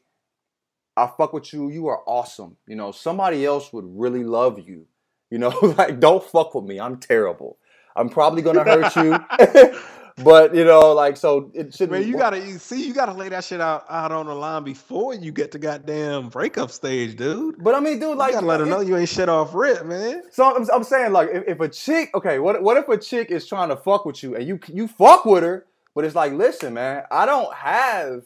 I 0.95 1.07
fuck 1.17 1.33
with 1.33 1.51
you. 1.53 1.69
You 1.69 1.87
are 1.87 2.01
awesome. 2.05 2.57
You 2.67 2.75
know, 2.75 2.91
somebody 2.91 3.45
else 3.45 3.73
would 3.73 3.85
really 3.87 4.23
love 4.23 4.59
you. 4.59 4.87
You 5.31 5.39
know, 5.39 5.49
like, 5.77 5.99
don't 5.99 6.23
fuck 6.23 6.53
with 6.55 6.65
me. 6.65 6.79
I'm 6.79 6.97
terrible. 6.97 7.57
I'm 7.95 8.09
probably 8.09 8.41
gonna 8.41 8.63
hurt 8.63 8.95
you." 8.95 9.79
but 10.23 10.56
you 10.56 10.63
know, 10.63 10.93
like 10.93 11.17
so 11.17 11.51
it 11.54 11.73
should. 11.73 11.91
Man, 11.91 12.08
you 12.08 12.17
gotta 12.17 12.39
you 12.39 12.58
see, 12.58 12.88
you 12.88 12.93
gotta 12.93 13.12
lay 13.12 13.28
that 13.30 13.43
shit 13.43 13.60
out 13.60 13.86
out 13.89 14.13
on 14.13 14.28
the 14.28 14.34
line 14.34 14.63
before 14.63 15.13
you 15.13 15.32
get 15.32 15.51
to 15.51 15.60
goddamn 15.60 16.30
breakup 16.30 16.71
stage, 16.71 17.17
dude. 17.17 17.62
But 17.62 17.75
I 17.75 17.82
mean, 17.82 17.99
dude, 17.99 18.17
like, 18.17 18.30
you 18.30 18.36
gotta 18.36 18.45
let 18.45 18.60
her 18.62 18.65
know 18.65 18.80
you 18.80 18.95
ain't 18.95 19.10
shit 19.10 19.28
off 19.28 19.54
rip, 19.54 19.86
man. 19.86 20.23
So 20.32 20.56
I'm, 20.56 20.65
I'm 20.73 20.84
saying, 20.86 21.12
like, 21.12 21.30
if, 21.34 21.43
if, 21.47 21.60
a 21.60 21.67
chick, 21.67 22.12
okay, 22.15 22.39
what 22.39 22.62
what 22.63 22.78
if 22.78 22.88
a 22.88 22.97
chick 22.97 23.30
is 23.30 23.45
trying 23.45 23.69
to 23.69 23.75
fuck 23.75 24.06
with 24.06 24.23
you 24.23 24.36
and 24.36 24.47
you 24.47 24.58
you 24.67 24.88
fuck 24.88 25.25
with 25.25 25.43
her, 25.43 25.65
but 25.93 26.06
it's 26.06 26.15
like, 26.15 26.32
listen, 26.32 26.75
man, 26.75 27.04
I 27.12 27.25
don't 27.25 27.54
have 27.54 28.23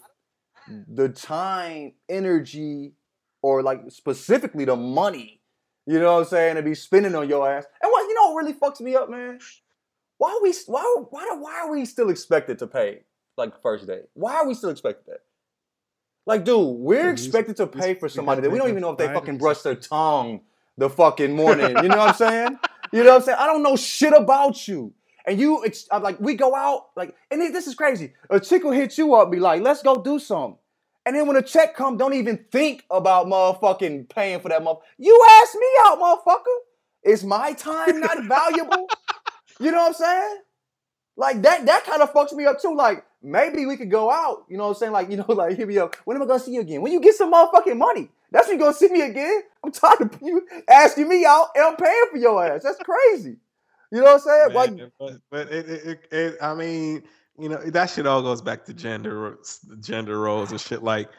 the 0.88 1.10
time, 1.10 1.94
energy, 2.08 2.94
or 3.42 3.64
like 3.64 3.82
specifically 3.90 4.66
the 4.66 4.76
money. 4.76 5.42
You 5.88 6.00
know 6.00 6.14
what 6.14 6.20
I'm 6.20 6.26
saying? 6.26 6.56
To 6.58 6.62
be 6.62 6.76
spending 6.76 7.16
on 7.16 7.28
your 7.28 7.52
ass. 7.52 7.66
And 7.82 7.92
what 7.92 8.08
you 8.08 8.14
know 8.14 8.32
what 8.32 8.44
really 8.44 8.54
fucks 8.54 8.80
me 8.80 8.96
up, 8.96 9.10
man? 9.10 9.40
Why 10.20 10.32
are 10.32 10.44
we 10.44 10.54
why 10.68 10.84
why 11.10 11.36
why 11.40 11.62
are 11.62 11.72
we 11.72 11.86
still 11.86 12.10
expected 12.10 12.60
to 12.60 12.68
pay 12.68 13.04
like 13.38 13.60
first 13.62 13.88
date? 13.88 14.04
Why 14.14 14.36
are 14.36 14.48
we 14.48 14.54
still 14.54 14.70
expected 14.70 15.06
that? 15.08 15.22
Like, 16.26 16.44
dude, 16.46 16.76
we're 16.78 17.10
expected 17.10 17.56
to 17.56 17.66
pay 17.66 17.96
for 17.96 18.08
somebody 18.10 18.42
that 18.42 18.52
we 18.52 18.60
don't 18.60 18.70
even 18.70 18.82
know 18.82 18.92
if 18.92 18.98
they 18.98 19.08
fucking 19.08 19.38
brush 19.38 19.62
their 19.62 19.76
tongue 19.76 20.42
the 20.78 20.90
fucking 20.90 21.36
morning. 21.36 21.70
You 21.70 21.90
know 21.90 21.98
what 21.98 22.10
I'm 22.10 22.16
saying? 22.16 22.60
You 22.92 23.04
know 23.04 23.12
what 23.12 23.16
I'm 23.18 23.22
saying? 23.24 23.38
I 23.40 23.48
don't 23.48 23.64
know 23.64 23.76
shit 23.76 24.14
about 24.14 24.68
you. 24.68 24.94
And 25.26 25.40
you, 25.40 25.64
it's 25.64 25.88
I'm 25.92 26.04
like, 26.04 26.20
we 26.20 26.36
go 26.36 26.54
out, 26.54 26.88
like, 26.96 27.16
and 27.32 27.42
this 27.42 27.68
is 27.68 27.76
crazy. 27.76 28.14
A 28.30 28.40
chick 28.40 28.64
will 28.64 28.72
hit 28.72 28.98
you 28.98 29.16
up, 29.16 29.32
be 29.32 29.40
like, 29.40 29.62
let's 29.62 29.82
go 29.82 30.02
do 30.02 30.20
something. 30.20 30.58
And 31.06 31.16
then 31.16 31.28
when 31.28 31.38
a 31.38 31.42
check 31.42 31.76
come, 31.76 31.98
don't 31.98 32.14
even 32.14 32.46
think 32.52 32.84
about 32.92 33.28
motherfucking 33.28 34.10
paying 34.10 34.40
for 34.42 34.50
that 34.50 34.62
motherfucker. 34.62 34.82
You 34.98 35.26
ask 35.42 35.56
me 35.56 35.68
out, 35.86 36.00
motherfucker. 36.00 36.58
Is 37.04 37.24
my 37.24 37.54
time 37.54 38.00
not 38.02 38.24
valuable? 38.28 38.88
You 39.60 39.72
know 39.72 39.78
what 39.78 39.88
I'm 39.88 39.94
saying? 39.94 40.38
Like 41.18 41.42
that, 41.42 41.66
that 41.66 41.84
kind 41.86 42.02
of 42.02 42.14
fucks 42.14 42.34
me 42.34 42.46
up 42.46 42.62
too. 42.62 42.76
Like, 42.76 43.04
maybe 43.22 43.66
we 43.66 43.76
could 43.76 43.92
go 43.92 44.10
out, 44.10 44.46
you 44.50 44.58
know 44.58 44.64
what 44.64 44.70
I'm 44.70 44.76
saying? 44.76 44.92
Like, 44.94 45.12
you 45.12 45.18
know, 45.18 45.26
like 45.30 45.58
hit 45.58 45.68
me 45.68 45.78
up. 45.78 45.96
When 46.06 46.16
am 46.16 46.24
I 46.24 46.26
gonna 46.26 46.40
see 46.40 46.54
you 46.54 46.62
again? 46.62 46.82
When 46.82 46.92
you 46.92 47.02
get 47.02 47.16
some 47.16 47.32
motherfucking 47.32 47.78
money. 47.78 48.10
That's 48.32 48.48
when 48.48 48.58
you 48.58 48.64
gonna 48.64 48.76
see 48.76 48.90
me 48.90 49.02
again. 49.02 49.42
I'm 49.64 49.72
tired 49.72 50.02
of 50.02 50.22
you 50.22 50.48
asking 50.70 51.10
me 51.10 51.26
out 51.26 51.48
and 51.56 51.66
I'm 51.66 51.76
paying 51.76 52.06
for 52.12 52.18
your 52.18 52.46
ass. 52.46 52.64
That's 52.64 52.80
crazy. 52.80 53.38
You 53.92 54.00
know 54.00 54.04
what 54.04 54.14
I'm 54.14 54.20
saying? 54.20 54.78
Man, 54.78 54.78
like, 54.78 54.92
but 55.00 55.14
but 55.32 55.52
it, 55.52 55.70
it, 55.70 55.88
it, 55.88 56.00
it, 56.12 56.38
I 56.42 56.54
mean, 56.54 57.04
you 57.40 57.50
know, 57.50 57.58
that 57.58 57.90
shit 57.90 58.06
all 58.06 58.22
goes 58.22 58.42
back 58.42 58.66
to 58.66 58.74
gender 58.74 59.40
gender 59.82 60.20
roles 60.20 60.52
and 60.52 60.62
shit. 60.62 60.84
Like 60.84 61.10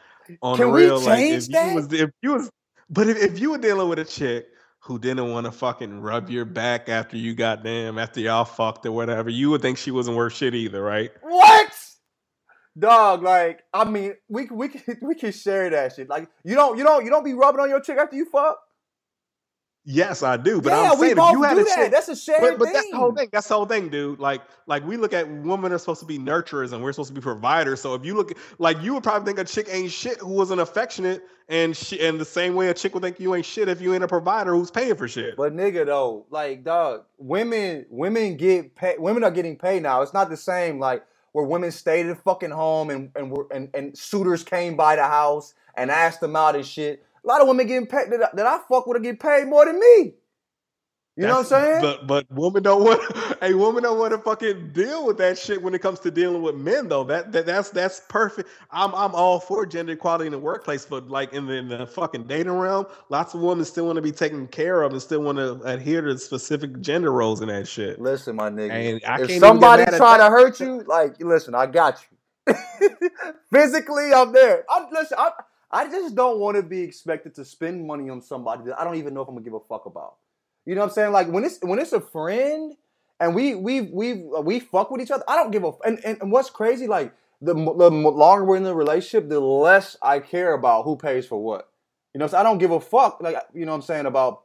on 0.41 0.57
Can 0.57 0.67
the 0.67 0.73
we 0.73 0.85
real, 0.85 1.01
like 1.01 1.25
if 1.25 1.49
you 1.49 1.75
was 1.75 1.93
if 1.93 2.11
you 2.23 2.35
was, 2.35 2.51
but 2.89 3.09
if, 3.09 3.17
if 3.17 3.41
you 3.41 3.51
were 3.51 3.59
dealing 3.59 3.89
with 3.89 3.99
a 3.99 4.05
chick 4.05 4.47
who 4.81 4.99
didn't 4.99 5.31
want 5.31 5.45
to 5.47 5.53
fucking 5.53 6.01
rub 6.01 6.31
your 6.31 6.45
back 6.45 6.89
after 6.89 7.17
you 7.17 7.35
got 7.35 7.63
damn 7.63 7.99
after 7.99 8.21
y'all 8.21 8.45
fucked 8.45 8.87
or 8.87 8.93
whatever, 8.93 9.29
you 9.29 9.51
would 9.51 9.63
think 9.63 9.79
she 9.79 9.91
wasn't 9.91 10.17
worth 10.17 10.35
shit 10.35 10.55
either, 10.55 10.83
right? 10.83 11.11
what? 11.23 11.73
Dog, 12.79 13.23
like, 13.23 13.63
I 13.75 13.85
mean, 13.85 14.15
we 14.29 14.47
we 14.47 14.69
can 14.69 14.99
we 15.03 15.15
can 15.15 15.33
share 15.33 15.69
that 15.71 15.95
shit. 15.95 16.09
Like, 16.09 16.29
you 16.45 16.55
don't 16.55 16.79
you 16.79 16.85
don't 16.85 17.05
you 17.05 17.11
don't 17.11 17.25
be 17.25 17.35
rubbing 17.35 17.61
on 17.61 17.69
your 17.69 17.81
chick 17.81 17.99
after 17.99 18.17
you 18.17 18.25
fuck. 18.25 18.59
Yes, 19.91 20.23
I 20.23 20.37
do. 20.37 20.61
But 20.63 20.73
yeah, 20.73 20.91
I'm 20.93 20.99
we 20.99 21.07
saying 21.09 21.19
if 21.19 21.33
you 21.33 21.43
had 21.43 21.55
do 21.55 21.61
a 21.61 21.65
that. 21.65 21.75
chick 21.77 21.93
That's 21.93 22.09
a 22.09 22.17
shared 22.17 22.41
But, 22.43 22.59
but 22.59 22.65
thing. 22.67 22.75
that's 22.75 22.91
the 22.91 22.97
whole 22.97 23.13
thing. 23.13 23.29
That's 23.33 23.49
the 23.49 23.55
whole 23.55 23.67
thing, 23.67 23.89
dude. 23.89 24.21
Like, 24.21 24.43
like 24.67 24.87
we 24.87 24.97
look 24.97 25.13
at 25.13 25.29
women 25.29 25.73
are 25.73 25.79
supposed 25.79 26.01
to 26.01 26.07
be 26.07 26.19
nurturers 26.19 26.73
and 26.73 26.83
we're 26.83 26.93
supposed 26.93 27.09
to 27.09 27.15
be 27.15 27.21
providers. 27.21 27.81
So 27.81 27.95
if 27.95 28.05
you 28.05 28.15
look, 28.15 28.33
like, 28.59 28.81
you 28.83 28.95
would 28.95 29.03
probably 29.03 29.27
think 29.27 29.39
a 29.39 29.51
chick 29.51 29.69
ain't 29.71 29.91
shit 29.91 30.19
who 30.19 30.29
wasn't 30.29 30.61
affectionate, 30.61 31.23
and 31.49 31.77
she, 31.77 32.01
and 32.01 32.21
the 32.21 32.25
same 32.25 32.55
way 32.55 32.69
a 32.69 32.75
chick 32.75 32.95
would 32.95 33.03
think 33.03 33.19
you 33.21 33.35
ain't 33.35 33.47
shit 33.47 33.69
if 33.69 33.81
you 33.81 33.95
ain't 33.95 34.05
a 34.05 34.09
provider 34.09 34.55
who's 34.55 34.71
paying 34.71 34.95
for 34.97 35.09
shit. 35.09 35.37
But 35.37 35.55
nigga 35.57 35.87
though, 35.87 36.27
like 36.31 36.65
dog, 36.65 37.05
women 37.19 37.87
women 37.91 38.37
get 38.37 38.75
paid. 38.77 39.01
Women 39.01 39.25
are 39.25 39.31
getting 39.33 39.57
paid 39.57 39.83
now. 39.83 40.03
It's 40.03 40.15
not 40.15 40.31
the 40.31 40.37
same 40.37 40.79
like 40.79 41.05
where 41.33 41.45
women 41.45 41.73
stayed 41.73 42.07
at 42.07 42.23
fucking 42.23 42.51
home 42.51 42.91
and 42.91 43.11
and 43.17 43.31
were 43.31 43.47
and, 43.53 43.69
and 43.75 43.97
suitors 43.99 44.45
came 44.45 44.77
by 44.77 44.97
the 44.97 45.05
house 45.05 45.55
and 45.77 45.91
asked 45.91 46.21
them 46.21 46.37
out 46.37 46.57
and 46.57 46.65
shit. 46.67 47.05
A 47.25 47.29
lot 47.29 47.43
of 47.43 47.49
women 47.49 47.67
getting 47.67 47.87
paid 47.89 48.11
that, 48.13 48.23
I- 48.23 48.37
that 48.37 48.47
I 48.47 48.61
fuck 48.69 48.87
with 48.87 48.99
are 48.99 49.01
getting 49.01 49.19
paid 49.19 49.47
more 49.49 49.67
than 49.67 49.81
me. 49.81 50.15
You 51.17 51.27
know 51.29 51.35
what 51.35 51.41
I'm 51.41 51.47
saying? 51.47 51.83
But 51.83 52.07
but 52.09 52.27
women 52.31 52.63
don't 52.65 52.85
want 52.85 53.01
a 53.43 53.55
woman 53.57 53.85
don't 53.85 53.99
want 53.99 54.13
to 54.13 54.19
fucking 54.19 54.73
deal 54.73 55.07
with 55.07 55.19
that 55.19 55.39
shit 55.39 55.63
when 55.63 55.75
it 55.75 55.81
comes 55.81 56.01
to 56.01 56.11
dealing 56.11 56.43
with 56.43 56.57
men 56.57 56.89
though. 56.89 57.05
That, 57.05 57.33
that 57.33 57.47
that's 57.47 57.71
that's 57.71 58.03
perfect. 58.09 58.51
I'm 58.73 58.95
I'm 58.95 59.15
all 59.15 59.41
for 59.41 59.67
gender 59.67 59.93
equality 59.95 60.27
in 60.27 60.33
the 60.33 60.39
workplace, 60.41 60.87
but 60.87 61.09
like 61.09 61.33
in 61.35 61.47
the, 61.47 61.55
in 61.55 61.69
the 61.69 61.87
fucking 61.87 62.25
dating 62.27 62.53
realm, 62.53 62.87
lots 63.11 63.35
of 63.35 63.43
women 63.43 63.65
still 63.65 63.87
want 63.87 63.97
to 63.97 64.03
be 64.03 64.13
taken 64.13 64.49
care 64.49 64.83
of 64.83 64.93
and 64.93 65.03
still 65.03 65.23
want 65.23 65.39
to 65.39 65.61
adhere 65.63 66.03
to 66.03 66.19
specific 66.19 66.81
gender 66.81 67.13
roles 67.13 67.43
and 67.43 67.51
that 67.51 67.69
shit. 67.69 68.01
Listen, 68.01 68.37
my 68.37 68.51
nigga. 68.51 68.87
And 68.87 69.01
I 69.07 69.19
can't 69.19 69.43
if 69.45 69.59
somebody 69.59 69.87
mad 69.87 69.95
try 69.95 70.19
to 70.19 70.25
hurt 70.31 70.61
you, 70.61 70.83
like 70.87 71.21
listen, 71.21 71.55
I 71.55 71.67
got 71.67 72.01
you. 72.03 72.55
Physically, 73.53 74.13
I'm 74.15 74.33
there. 74.33 74.65
I'm 74.71 74.87
listen. 74.93 75.19
I 75.19 75.33
I 75.73 75.87
just 75.89 76.15
don't 76.15 76.41
want 76.41 76.57
to 76.57 76.63
be 76.63 76.81
expected 76.83 77.35
to 77.37 77.45
spend 77.45 77.87
money 77.87 78.11
on 78.11 78.21
somebody 78.23 78.65
that 78.65 78.81
I 78.81 78.85
don't 78.85 78.97
even 78.97 79.15
know 79.15 79.23
if 79.23 79.29
I'm 79.29 79.35
gonna 79.35 79.45
give 79.45 79.55
a 79.55 79.61
fuck 79.61 79.87
about. 79.87 80.17
You 80.67 80.75
know 80.75 80.83
what 80.83 80.89
I'm 80.89 80.95
saying? 80.95 81.13
Like 81.13 81.29
when 81.29 81.45
it's 81.45 81.59
when 81.63 81.79
it's 81.79 81.93
a 81.93 82.01
friend 82.01 82.75
and 83.21 83.35
we 83.35 83.55
we 83.55 83.83
we 83.83 84.15
we 84.43 84.61
fuck 84.61 84.91
with 84.91 85.01
each 85.01 85.11
other. 85.11 85.25
I 85.29 85.37
don't 85.37 85.51
give 85.51 85.65
a 85.65 85.73
and 85.85 86.01
and, 86.05 86.21
and 86.23 86.33
what's 86.33 86.51
crazy 86.51 86.87
like 86.87 87.15
the 87.41 87.55
the 87.55 87.91
longer 87.91 88.45
we're 88.45 88.57
in 88.57 88.65
the 88.65 88.75
relationship, 88.75 89.29
the 89.29 89.41
less 89.41 89.97
I 90.03 90.21
care 90.21 90.55
about 90.55 90.85
who 90.85 90.97
pays 90.97 91.27
for 91.27 91.43
what. 91.43 91.69
You 92.15 92.19
know, 92.19 92.27
so 92.27 92.39
I 92.39 92.43
don't 92.43 92.59
give 92.59 92.73
a 92.73 92.81
fuck. 92.81 93.23
Like 93.23 93.37
you 93.55 93.65
know, 93.65 93.73
what 93.73 93.77
I'm 93.77 93.83
saying 93.83 94.07
about. 94.07 94.43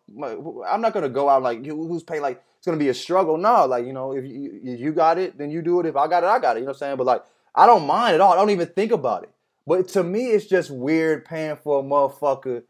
I'm 0.68 0.82
not 0.82 0.94
gonna 0.94 1.10
go 1.10 1.30
out 1.30 1.42
like 1.44 1.66
who's 1.66 2.04
paying. 2.04 2.22
Like 2.22 2.44
it's 2.58 2.66
gonna 2.66 2.78
be 2.78 2.90
a 2.90 2.94
struggle. 2.94 3.38
No, 3.38 3.66
like 3.66 3.86
you 3.86 3.94
know, 3.94 4.14
if 4.14 4.26
you 4.26 4.60
you 4.64 4.92
got 4.94 5.18
it, 5.18 5.38
then 5.38 5.50
you 5.50 5.62
do 5.62 5.80
it. 5.80 5.88
If 5.88 5.96
I 5.96 6.08
got 6.08 6.24
it, 6.24 6.28
I 6.28 6.40
got 6.40 6.58
it. 6.58 6.60
You 6.60 6.66
know 6.66 6.70
what 6.70 6.78
I'm 6.78 6.80
saying? 6.80 6.98
But 6.98 7.08
like 7.08 7.24
I 7.56 7.66
don't 7.66 7.88
mind 7.88 8.16
at 8.16 8.22
all. 8.22 8.34
I 8.34 8.36
don't 8.36 8.52
even 8.52 8.68
think 8.68 8.92
about 8.92 9.24
it. 9.24 9.32
But 9.68 9.88
to 9.90 10.04
me, 10.04 10.28
it's 10.28 10.46
just 10.46 10.70
weird 10.70 11.26
paying 11.26 11.58
for 11.58 11.80
a 11.80 11.84
motherfucker, 11.84 12.64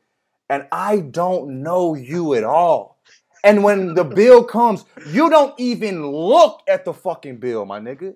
and 0.49 0.67
I 0.71 0.99
don't 0.99 1.61
know 1.61 1.93
you 1.95 2.33
at 2.35 2.43
all. 2.43 3.01
And 3.43 3.63
when 3.63 3.93
the 3.93 4.03
bill 4.03 4.43
comes, 4.43 4.85
you 5.11 5.29
don't 5.29 5.53
even 5.59 6.07
look 6.07 6.61
at 6.67 6.85
the 6.85 6.93
fucking 6.93 7.37
bill, 7.37 7.65
my 7.65 7.79
nigga. 7.79 8.15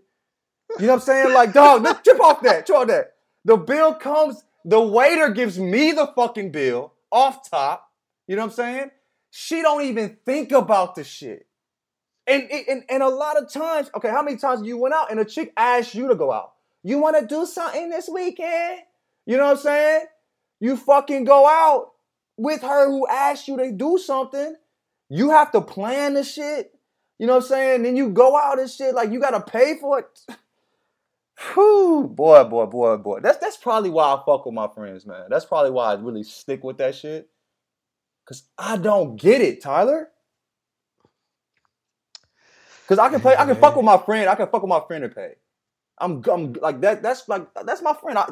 You 0.80 0.88
know 0.88 0.88
what 0.88 0.94
I'm 0.94 1.00
saying? 1.02 1.34
Like, 1.34 1.54
dog, 1.54 1.86
chip 2.04 2.20
off 2.20 2.42
that, 2.42 2.66
chip 2.66 2.76
off 2.76 2.88
that. 2.88 3.14
The 3.46 3.58
bill 3.58 3.94
comes, 3.94 4.44
the 4.66 4.80
waiter 4.80 5.30
gives 5.30 5.60
me 5.60 5.92
the 5.92 6.08
fucking 6.16 6.52
bill 6.52 6.94
off 7.12 7.50
top. 7.50 7.92
You 8.28 8.36
know 8.36 8.44
what 8.44 8.52
I'm 8.52 8.56
saying? 8.56 8.92
She 9.32 9.62
don't 9.62 9.84
even 9.84 10.18
think 10.26 10.52
about 10.52 10.96
the 10.96 11.04
shit. 11.04 11.48
And, 12.26 12.50
and, 12.52 12.84
and 12.90 13.04
a 13.04 13.10
lot 13.10 13.38
of 13.38 13.52
times, 13.52 13.90
okay, 13.96 14.10
how 14.10 14.22
many 14.22 14.38
times 14.38 14.66
you 14.66 14.78
went 14.78 14.94
out 14.94 15.12
and 15.12 15.20
a 15.20 15.26
chick 15.26 15.52
asked 15.58 15.96
you 15.96 16.08
to 16.08 16.16
go 16.16 16.32
out? 16.32 16.54
You 16.84 17.00
want 17.00 17.20
to 17.20 17.26
do 17.26 17.46
something 17.46 17.90
this 17.90 18.10
weekend? 18.10 18.80
You 19.26 19.38
know 19.38 19.46
what 19.46 19.58
I'm 19.58 19.64
saying? 19.64 20.06
You 20.60 20.78
fucking 20.78 21.24
go 21.26 21.48
out 21.48 21.92
with 22.38 22.62
her 22.62 22.90
who 22.90 23.08
asked 23.08 23.48
you 23.48 23.58
to 23.58 23.72
do 23.72 23.98
something. 23.98 24.56
You 25.10 25.32
have 25.32 25.52
to 25.52 25.62
plan 25.62 26.14
the 26.14 26.24
shit. 26.24 26.72
You 27.18 27.28
know 27.28 27.36
what 27.36 27.44
I'm 27.44 27.50
saying? 27.50 27.84
Then 27.84 27.96
you 27.98 28.10
go 28.10 28.38
out 28.38 28.60
and 28.60 28.70
shit. 28.70 28.96
Like 28.96 29.12
you 29.12 29.20
gotta 29.20 29.42
pay 29.42 29.78
for 29.80 30.00
it. 30.00 30.20
Whew, 31.54 32.08
boy, 32.08 32.44
boy, 32.46 32.66
boy, 32.66 32.98
boy. 32.98 33.20
That's 33.22 33.38
that's 33.38 33.58
probably 33.58 33.90
why 33.90 34.14
I 34.14 34.22
fuck 34.26 34.46
with 34.46 34.54
my 34.54 34.68
friends, 34.74 35.06
man. 35.06 35.26
That's 35.30 35.46
probably 35.46 35.72
why 35.72 35.92
I 35.92 35.96
really 35.96 36.24
stick 36.24 36.64
with 36.64 36.78
that 36.78 36.96
shit. 36.96 37.30
Cause 38.26 38.44
I 38.58 38.78
don't 38.78 39.16
get 39.16 39.42
it, 39.42 39.62
Tyler. 39.62 40.10
Cause 42.88 43.00
I 43.00 43.10
can 43.10 43.22
play, 43.22 43.36
I 43.36 43.46
can 43.46 43.56
fuck 43.56 43.76
with 43.76 43.86
my 43.86 43.98
friend. 43.98 44.30
I 44.30 44.36
can 44.36 44.48
fuck 44.48 44.62
with 44.62 44.70
my 44.70 44.82
friend 44.88 45.04
and 45.04 45.14
pay. 45.16 45.34
I'm, 46.02 46.24
I'm 46.32 46.54
like 46.54 46.82
that. 46.82 47.04
That's 47.04 47.28
like 47.30 47.48
that's 47.66 47.82
my 47.82 47.94
friend. 47.94 48.18
I, 48.20 48.28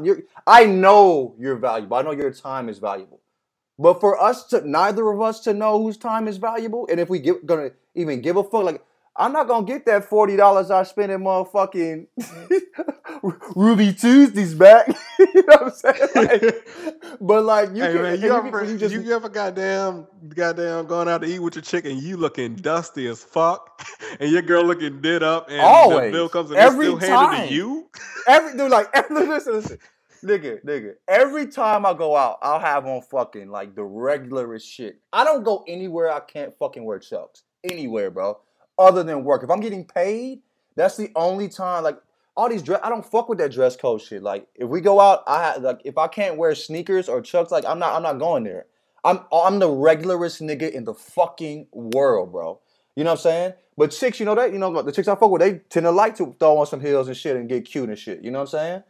I 0.47 0.65
know 0.65 1.35
you're 1.39 1.57
valuable. 1.57 1.97
I 1.97 2.01
know 2.03 2.11
your 2.11 2.31
time 2.31 2.69
is 2.69 2.79
valuable. 2.79 3.21
But 3.79 3.99
for 3.99 4.21
us 4.21 4.45
to 4.47 4.67
neither 4.67 5.09
of 5.11 5.21
us 5.21 5.41
to 5.41 5.53
know 5.53 5.81
whose 5.81 5.97
time 5.97 6.27
is 6.27 6.37
valuable, 6.37 6.87
and 6.89 6.99
if 6.99 7.09
we 7.09 7.19
give, 7.19 7.45
gonna 7.45 7.71
even 7.95 8.21
give 8.21 8.37
a 8.37 8.43
fuck, 8.43 8.63
like 8.63 8.83
I'm 9.15 9.33
not 9.33 9.47
gonna 9.47 9.65
get 9.67 9.85
that 9.87 10.05
forty 10.05 10.35
dollars 10.35 10.71
I 10.71 10.83
spent 10.83 11.11
in 11.11 11.21
motherfucking 11.21 12.07
Ruby 13.55 13.93
Tuesdays 13.93 14.53
back. 14.53 14.87
you 15.19 15.27
know 15.35 15.43
what 15.47 15.63
I'm 15.63 15.71
saying? 15.71 16.09
Like, 16.15 16.67
but 17.21 17.43
like 17.43 17.69
you 17.69 17.83
hey 17.83 17.93
can, 17.93 18.01
man, 18.01 18.21
you 18.21 18.33
ever 18.33 18.63
you, 18.63 18.77
just 18.77 18.93
you 18.93 19.11
ever 19.13 19.29
goddamn 19.29 20.07
goddamn 20.29 20.87
going 20.87 21.07
out 21.07 21.21
to 21.21 21.27
eat 21.27 21.39
with 21.39 21.55
your 21.55 21.63
chick 21.63 21.85
and 21.85 22.01
you 22.01 22.17
looking 22.17 22.55
dusty 22.55 23.07
as 23.07 23.23
fuck, 23.23 23.85
and 24.19 24.31
your 24.31 24.41
girl 24.41 24.63
looking 24.63 25.01
did 25.01 25.23
up, 25.23 25.49
and 25.49 25.59
the 25.91 26.11
bill 26.11 26.29
comes 26.29 26.51
and 26.51 26.59
Every 26.59 26.87
it's 26.87 27.03
still 27.03 27.15
handed 27.15 27.37
time. 27.37 27.47
to 27.47 27.53
you. 27.53 27.89
every 28.27 28.57
dude 28.57 28.71
like 28.71 28.87
every, 28.93 29.25
listen, 29.27 29.53
listen, 29.53 29.79
nigga, 30.23 30.63
nigga. 30.63 30.93
Every 31.07 31.47
time 31.47 31.85
I 31.85 31.93
go 31.93 32.15
out, 32.15 32.37
I'll 32.41 32.59
have 32.59 32.85
on 32.85 33.01
fucking 33.01 33.49
like 33.49 33.75
the 33.75 33.83
regularest 33.83 34.67
shit. 34.67 34.99
I 35.13 35.23
don't 35.23 35.43
go 35.43 35.63
anywhere 35.67 36.11
I 36.11 36.19
can't 36.19 36.57
fucking 36.57 36.83
wear 36.83 36.99
chucks. 36.99 37.43
Anywhere, 37.63 38.11
bro. 38.11 38.39
Other 38.77 39.03
than 39.03 39.23
work. 39.23 39.43
If 39.43 39.49
I'm 39.49 39.59
getting 39.59 39.83
paid, 39.83 40.41
that's 40.75 40.95
the 40.95 41.11
only 41.15 41.49
time. 41.49 41.83
Like 41.83 41.97
all 42.37 42.47
these 42.47 42.61
dress, 42.61 42.79
I 42.83 42.89
don't 42.89 43.05
fuck 43.05 43.27
with 43.27 43.39
that 43.39 43.51
dress 43.51 43.75
code 43.75 44.01
shit. 44.01 44.21
Like 44.21 44.47
if 44.55 44.69
we 44.69 44.79
go 44.79 45.01
out, 45.01 45.23
I 45.27 45.57
like 45.57 45.81
if 45.83 45.97
I 45.97 46.07
can't 46.07 46.37
wear 46.37 46.53
sneakers 46.55 47.09
or 47.09 47.19
chucks, 47.21 47.51
like 47.51 47.65
I'm 47.65 47.79
not, 47.79 47.95
I'm 47.95 48.03
not 48.03 48.19
going 48.19 48.43
there. 48.43 48.67
I'm, 49.03 49.21
I'm 49.33 49.59
the 49.59 49.69
regularest 49.69 50.41
nigga 50.41 50.71
in 50.71 50.83
the 50.83 50.93
fucking 50.93 51.67
world, 51.71 52.31
bro. 52.31 52.59
You 52.95 53.03
know 53.03 53.11
what 53.11 53.19
I'm 53.19 53.23
saying? 53.23 53.53
But 53.77 53.91
chicks, 53.91 54.19
you 54.19 54.25
know 54.25 54.35
that, 54.35 54.51
you 54.53 54.59
know, 54.59 54.81
the 54.81 54.91
chicks 54.91 55.07
I 55.07 55.15
fuck 55.15 55.31
with, 55.31 55.41
they 55.41 55.59
tend 55.69 55.85
to 55.85 55.91
like 55.91 56.15
to 56.17 56.35
throw 56.39 56.57
on 56.57 56.65
some 56.67 56.81
heels 56.81 57.07
and 57.07 57.17
shit 57.17 57.35
and 57.35 57.47
get 57.49 57.65
cute 57.65 57.89
and 57.89 57.97
shit. 57.97 58.23
You 58.23 58.31
know 58.31 58.39
what 58.39 58.53
I'm 58.53 58.59
saying? 58.59 58.83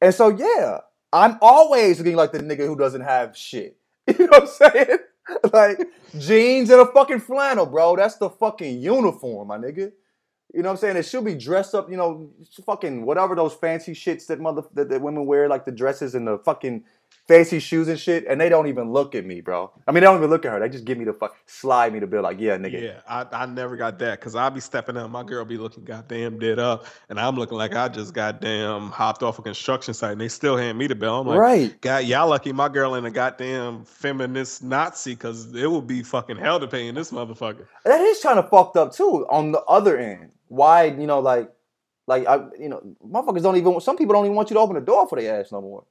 And 0.00 0.14
so 0.14 0.28
yeah, 0.28 0.78
I'm 1.12 1.38
always 1.42 1.98
looking 1.98 2.16
like 2.16 2.32
the 2.32 2.40
nigga 2.40 2.66
who 2.66 2.76
doesn't 2.76 3.02
have 3.02 3.36
shit. 3.36 3.76
You 4.18 4.26
know 4.26 4.38
what 4.38 4.42
I'm 4.42 4.72
saying? 4.74 4.98
like 5.52 5.88
jeans 6.18 6.70
and 6.70 6.80
a 6.80 6.86
fucking 6.86 7.20
flannel, 7.20 7.66
bro. 7.66 7.96
That's 7.96 8.16
the 8.16 8.28
fucking 8.28 8.80
uniform, 8.80 9.48
my 9.48 9.58
nigga. 9.58 9.92
You 10.54 10.62
know 10.62 10.68
what 10.68 10.74
I'm 10.74 10.78
saying? 10.78 10.96
It 10.96 11.04
should 11.04 11.24
be 11.24 11.34
dressed 11.34 11.74
up, 11.74 11.90
you 11.90 11.96
know, 11.96 12.30
fucking 12.64 13.04
whatever 13.04 13.34
those 13.34 13.54
fancy 13.54 13.92
shits 13.92 14.26
that 14.28 14.38
mother 14.38 14.62
that, 14.74 14.88
that 14.88 15.00
women 15.00 15.26
wear, 15.26 15.48
like 15.48 15.64
the 15.64 15.72
dresses 15.72 16.14
and 16.14 16.28
the 16.28 16.38
fucking 16.38 16.84
fancy 17.26 17.58
shoes 17.58 17.88
and 17.88 17.98
shit, 17.98 18.26
and 18.26 18.40
they 18.40 18.48
don't 18.48 18.66
even 18.66 18.92
look 18.92 19.14
at 19.14 19.24
me, 19.24 19.40
bro. 19.40 19.70
I 19.86 19.92
mean, 19.92 20.02
they 20.02 20.06
don't 20.06 20.18
even 20.18 20.30
look 20.30 20.44
at 20.44 20.52
her. 20.52 20.60
They 20.60 20.68
just 20.68 20.84
give 20.84 20.98
me 20.98 21.04
the 21.04 21.12
fuck, 21.12 21.36
slide 21.46 21.92
me 21.92 21.98
the 21.98 22.06
bill, 22.06 22.22
like, 22.22 22.38
yeah, 22.38 22.56
nigga. 22.56 22.82
Yeah, 22.82 23.00
I, 23.08 23.26
I 23.32 23.46
never 23.46 23.76
got 23.76 23.98
that 24.00 24.20
because 24.20 24.34
I'll 24.34 24.50
be 24.50 24.60
stepping 24.60 24.96
up. 24.96 25.10
My 25.10 25.22
girl 25.22 25.44
be 25.44 25.56
looking 25.56 25.84
goddamn 25.84 26.38
dead 26.38 26.58
up, 26.58 26.86
and 27.08 27.18
I'm 27.18 27.36
looking 27.36 27.56
like 27.56 27.74
I 27.74 27.88
just 27.88 28.14
goddamn 28.14 28.90
hopped 28.90 29.22
off 29.22 29.38
a 29.38 29.42
construction 29.42 29.94
site, 29.94 30.12
and 30.12 30.20
they 30.20 30.28
still 30.28 30.56
hand 30.56 30.76
me 30.76 30.86
the 30.86 30.94
bill. 30.94 31.20
I'm 31.20 31.26
like, 31.26 31.38
right. 31.38 31.80
God, 31.80 32.04
y'all 32.04 32.28
lucky 32.28 32.52
my 32.52 32.68
girl 32.68 32.94
ain't 32.96 33.06
a 33.06 33.10
goddamn 33.10 33.84
feminist 33.84 34.62
Nazi 34.62 35.12
because 35.12 35.54
it 35.54 35.70
would 35.70 35.86
be 35.86 36.02
fucking 36.02 36.36
hell 36.36 36.60
to 36.60 36.68
pay 36.68 36.88
in 36.88 36.94
this 36.94 37.10
motherfucker. 37.10 37.66
That 37.84 38.00
is 38.00 38.20
kind 38.20 38.38
of 38.38 38.48
fucked 38.50 38.76
up 38.76 38.92
too. 38.92 39.26
On 39.30 39.52
the 39.52 39.62
other 39.62 39.96
end, 39.96 40.30
why 40.48 40.84
you 40.84 41.06
know 41.06 41.20
like, 41.20 41.50
like 42.06 42.26
I 42.26 42.36
you 42.58 42.68
know 42.68 42.82
motherfuckers 43.06 43.42
don't 43.42 43.56
even. 43.56 43.80
Some 43.80 43.96
people 43.96 44.12
don't 44.12 44.26
even 44.26 44.36
want 44.36 44.50
you 44.50 44.54
to 44.54 44.60
open 44.60 44.74
the 44.74 44.82
door 44.82 45.08
for 45.08 45.18
their 45.18 45.40
ass 45.40 45.50
no 45.50 45.62
more. 45.62 45.84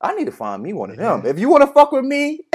I 0.00 0.14
need 0.14 0.24
to 0.26 0.32
find 0.32 0.62
me 0.62 0.72
one 0.72 0.90
of 0.90 0.96
them. 0.96 1.26
If 1.26 1.38
you 1.38 1.48
want 1.48 1.62
to 1.62 1.66
fuck 1.66 1.92
with 1.92 2.04
me, 2.04 2.40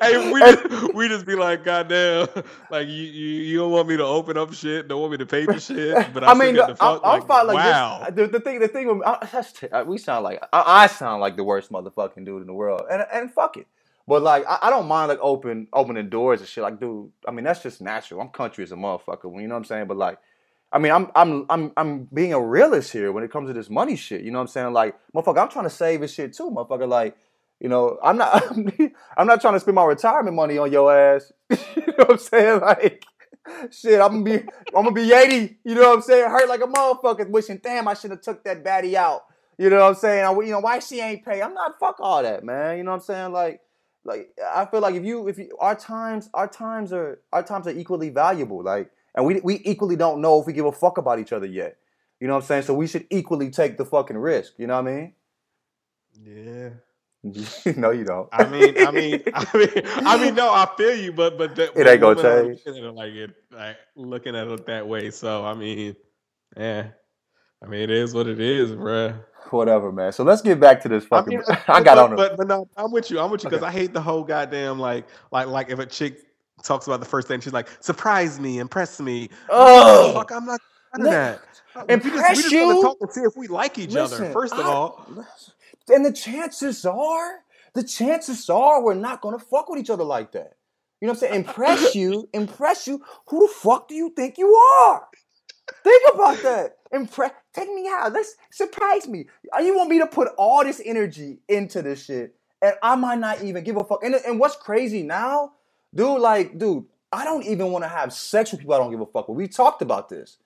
hey, 0.00 0.32
we 0.32 0.40
just, 0.40 0.94
we 0.94 1.08
just 1.08 1.26
be 1.26 1.34
like, 1.34 1.64
goddamn, 1.64 2.28
like 2.70 2.88
you, 2.88 3.04
you 3.04 3.28
you 3.42 3.58
don't 3.58 3.70
want 3.70 3.88
me 3.88 3.96
to 3.96 4.04
open 4.04 4.36
up 4.36 4.52
shit, 4.52 4.88
don't 4.88 5.00
want 5.00 5.12
me 5.12 5.18
to 5.18 5.26
pay 5.26 5.44
for 5.44 5.58
shit, 5.60 6.12
but 6.12 6.24
I, 6.24 6.32
I 6.32 6.34
mean, 6.34 6.54
the, 6.54 6.74
fuck. 6.74 7.00
I, 7.04 7.12
I'm 7.12 7.20
like, 7.20 7.28
fine 7.28 7.46
like 7.46 7.56
wow. 7.56 8.06
this. 8.06 8.14
The, 8.14 8.38
the 8.38 8.40
thing, 8.40 8.58
the 8.60 8.68
thing, 8.68 8.98
with, 8.98 9.06
I, 9.06 9.28
that's, 9.30 9.86
we 9.86 9.98
sound 9.98 10.24
like 10.24 10.42
I, 10.52 10.84
I 10.84 10.86
sound 10.88 11.20
like 11.20 11.36
the 11.36 11.44
worst 11.44 11.70
motherfucking 11.70 12.24
dude 12.24 12.40
in 12.40 12.46
the 12.46 12.54
world, 12.54 12.82
and 12.90 13.04
and 13.12 13.32
fuck 13.32 13.56
it. 13.56 13.66
But 14.06 14.22
like, 14.22 14.44
I, 14.46 14.58
I 14.62 14.70
don't 14.70 14.86
mind 14.86 15.08
like 15.08 15.20
open 15.22 15.68
opening 15.72 16.10
doors 16.10 16.40
and 16.40 16.48
shit. 16.48 16.62
Like, 16.62 16.80
dude, 16.80 17.10
I 17.26 17.30
mean 17.30 17.44
that's 17.44 17.62
just 17.62 17.80
natural. 17.80 18.20
I'm 18.20 18.28
country 18.28 18.64
as 18.64 18.72
a 18.72 18.76
motherfucker. 18.76 19.24
You 19.24 19.48
know 19.48 19.54
what 19.54 19.58
I'm 19.58 19.64
saying? 19.64 19.86
But 19.86 19.96
like, 19.96 20.18
I 20.74 20.80
mean, 20.80 20.90
I'm 20.90 21.08
I'm 21.14 21.46
I'm 21.48 21.72
I'm 21.76 22.08
being 22.12 22.32
a 22.32 22.40
realist 22.40 22.92
here 22.92 23.12
when 23.12 23.22
it 23.22 23.30
comes 23.30 23.48
to 23.48 23.54
this 23.54 23.70
money 23.70 23.94
shit. 23.94 24.22
You 24.22 24.32
know 24.32 24.38
what 24.38 24.42
I'm 24.42 24.48
saying? 24.48 24.72
Like, 24.72 24.96
motherfucker, 25.14 25.38
I'm 25.38 25.48
trying 25.48 25.66
to 25.66 25.70
save 25.70 26.00
this 26.00 26.12
shit 26.12 26.32
too, 26.32 26.50
motherfucker. 26.50 26.88
Like, 26.88 27.16
you 27.60 27.68
know, 27.68 27.96
I'm 28.02 28.16
not 28.18 28.42
I'm 29.16 29.28
not 29.28 29.40
trying 29.40 29.54
to 29.54 29.60
spend 29.60 29.76
my 29.76 29.84
retirement 29.84 30.34
money 30.34 30.58
on 30.58 30.72
your 30.72 30.92
ass. 30.92 31.32
you 31.50 31.86
know 31.86 31.94
what 31.98 32.10
I'm 32.10 32.18
saying? 32.18 32.60
Like, 32.60 33.04
shit, 33.70 34.00
I'm 34.00 34.24
gonna 34.24 34.38
be 34.38 34.48
I'm 34.74 34.82
gonna 34.82 34.92
be 34.92 35.12
80. 35.12 35.58
You 35.64 35.76
know 35.76 35.90
what 35.90 35.96
I'm 35.96 36.02
saying? 36.02 36.28
Hurt 36.28 36.48
like 36.48 36.60
a 36.60 36.66
motherfucker, 36.66 37.30
wishing, 37.30 37.60
damn, 37.62 37.86
I 37.86 37.94
should 37.94 38.10
have 38.10 38.22
took 38.22 38.42
that 38.42 38.64
baddie 38.64 38.94
out. 38.94 39.22
You 39.56 39.70
know 39.70 39.76
what 39.76 39.90
I'm 39.90 39.94
saying? 39.94 40.24
I, 40.24 40.32
you 40.32 40.50
know 40.50 40.58
why 40.58 40.80
she 40.80 41.00
ain't 41.00 41.24
pay? 41.24 41.40
I'm 41.40 41.54
not 41.54 41.78
fuck 41.78 42.00
all 42.00 42.24
that, 42.24 42.42
man. 42.42 42.78
You 42.78 42.82
know 42.82 42.90
what 42.90 42.96
I'm 42.96 43.02
saying? 43.02 43.32
Like, 43.32 43.60
like 44.04 44.30
I 44.52 44.66
feel 44.66 44.80
like 44.80 44.96
if 44.96 45.04
you 45.04 45.28
if 45.28 45.38
you 45.38 45.56
our 45.60 45.76
times 45.76 46.28
our 46.34 46.48
times 46.48 46.92
are 46.92 47.20
our 47.32 47.44
times 47.44 47.68
are 47.68 47.78
equally 47.78 48.10
valuable. 48.10 48.64
Like, 48.64 48.90
and 49.14 49.26
we 49.26 49.40
we 49.42 49.60
equally 49.64 49.96
don't 49.96 50.20
know 50.20 50.40
if 50.40 50.46
we 50.46 50.52
give 50.52 50.66
a 50.66 50.72
fuck 50.72 50.98
about 50.98 51.18
each 51.18 51.32
other 51.32 51.46
yet. 51.46 51.76
You 52.20 52.28
know 52.28 52.34
what 52.34 52.44
I'm 52.44 52.46
saying? 52.46 52.62
So 52.62 52.74
we 52.74 52.86
should 52.86 53.06
equally 53.10 53.50
take 53.50 53.76
the 53.78 53.84
fucking 53.84 54.16
risk. 54.18 54.54
You 54.58 54.66
know 54.68 54.80
what 54.80 54.88
I 54.88 54.92
mean? 54.96 55.12
Yeah. 56.22 56.70
no, 57.76 57.90
you 57.90 58.04
don't. 58.04 58.28
I 58.32 58.44
mean, 58.46 58.76
I 58.86 58.90
mean, 58.90 59.22
I 59.34 59.56
mean, 59.56 59.70
I 60.06 60.18
mean, 60.18 60.34
no, 60.34 60.50
I 60.50 60.68
feel 60.76 60.94
you, 60.96 61.12
but 61.12 61.38
but 61.38 61.56
that, 61.56 61.70
It 61.76 61.86
ain't 61.86 62.00
gonna 62.00 62.22
change. 62.22 62.60
like 62.94 63.12
it, 63.14 63.30
like 63.52 63.76
looking 63.96 64.36
at 64.36 64.46
it 64.48 64.66
that 64.66 64.86
way. 64.86 65.10
So 65.10 65.44
I 65.44 65.54
mean, 65.54 65.96
yeah, 66.56 66.88
I 67.62 67.66
mean, 67.66 67.80
it 67.80 67.90
is 67.90 68.14
what 68.14 68.26
it 68.28 68.40
is, 68.40 68.72
bruh. 68.72 69.18
Whatever, 69.50 69.92
man. 69.92 70.12
So 70.12 70.24
let's 70.24 70.42
get 70.42 70.60
back 70.60 70.82
to 70.82 70.88
this 70.88 71.04
I 71.14 71.22
fucking. 71.22 71.38
mean, 71.38 71.42
I, 71.68 71.82
got 71.82 71.96
but, 71.96 71.98
on. 71.98 72.10
the- 72.10 72.16
but 72.16 72.36
but 72.36 72.46
no, 72.48 72.68
I'm 72.76 72.92
with 72.92 73.10
you. 73.10 73.20
I'm 73.20 73.30
with 73.30 73.44
you 73.44 73.50
because 73.50 73.62
Okay. 73.62 73.68
I 73.68 73.72
hate 73.72 73.92
the 73.94 74.02
whole 74.02 74.24
goddamn 74.24 74.78
like 74.78 75.06
like 75.32 75.48
like 75.48 75.70
if 75.70 75.78
a 75.78 75.86
chick 75.86 76.20
talks 76.64 76.86
about 76.86 77.00
the 77.00 77.06
first 77.06 77.28
thing, 77.28 77.40
she's 77.40 77.52
like, 77.52 77.68
surprise 77.80 78.40
me, 78.40 78.58
impress 78.58 79.00
me. 79.00 79.28
Oh, 79.48 80.12
Fuck, 80.14 80.32
I'm 80.32 80.46
not 80.46 80.60
No. 80.98 81.10
that. 81.10 81.40
Uh, 81.76 81.84
we 81.88 81.96
just, 81.96 82.04
we 82.04 82.10
Impress 82.12 82.42
just 82.42 82.54
want 82.54 82.78
to 82.78 82.82
talk 82.86 82.96
and 83.00 83.12
see 83.12 83.20
if 83.22 83.36
we 83.36 83.46
like 83.48 83.78
each 83.78 83.96
other. 83.96 84.30
First 84.32 84.54
of 84.54 84.60
I- 84.60 84.68
all, 84.68 85.06
and 85.88 86.04
the 86.04 86.12
chances 86.12 86.84
are, 86.84 87.40
the 87.74 87.82
chances 87.82 88.48
are 88.48 88.82
we're 88.82 88.94
not 88.94 89.20
gonna 89.20 89.38
fuck 89.40 89.68
with 89.68 89.80
each 89.80 89.90
other 89.90 90.04
like 90.04 90.32
that. 90.32 90.52
You 91.00 91.06
know 91.08 91.12
what 91.12 91.22
I'm 91.24 91.28
saying? 91.30 91.34
Impress 91.34 91.94
you, 91.96 92.28
impress 92.32 92.86
you. 92.86 93.02
Who 93.28 93.46
the 93.46 93.52
fuck 93.52 93.88
do 93.88 93.94
you 93.94 94.10
think 94.14 94.38
you 94.38 94.54
are? 94.54 95.06
Think 95.82 96.14
about 96.14 96.42
that. 96.44 96.76
Impress. 96.92 97.32
Take 97.52 97.68
me 97.74 97.88
out. 97.88 98.12
Let's 98.12 98.34
surprise 98.52 99.08
me. 99.08 99.26
Uh, 99.54 99.60
You 99.60 99.76
want 99.76 99.90
me 99.90 99.98
to 99.98 100.06
put 100.06 100.28
all 100.38 100.62
this 100.62 100.80
energy 100.84 101.40
into 101.48 101.82
this 101.82 102.04
shit, 102.04 102.36
and 102.62 102.74
I 102.82 102.94
might 102.94 103.18
not 103.18 103.42
even 103.42 103.64
give 103.64 103.76
a 103.76 103.82
fuck. 103.84 104.04
And, 104.04 104.14
and 104.14 104.38
what's 104.38 104.54
crazy 104.56 105.02
now, 105.02 105.53
dude? 105.94 106.20
Like, 106.20 106.58
dude, 106.58 106.84
I 107.12 107.24
don't 107.24 107.44
even 107.44 107.70
want 107.72 107.84
to 107.84 107.88
have 107.88 108.12
sex 108.12 108.50
with 108.52 108.60
people 108.60 108.74
I 108.74 108.78
don't 108.78 108.90
give 108.90 109.00
a 109.00 109.06
fuck 109.06 109.28
with. 109.28 109.36
We 109.36 109.48
talked 109.48 109.82
about 109.82 110.08
this. 110.08 110.38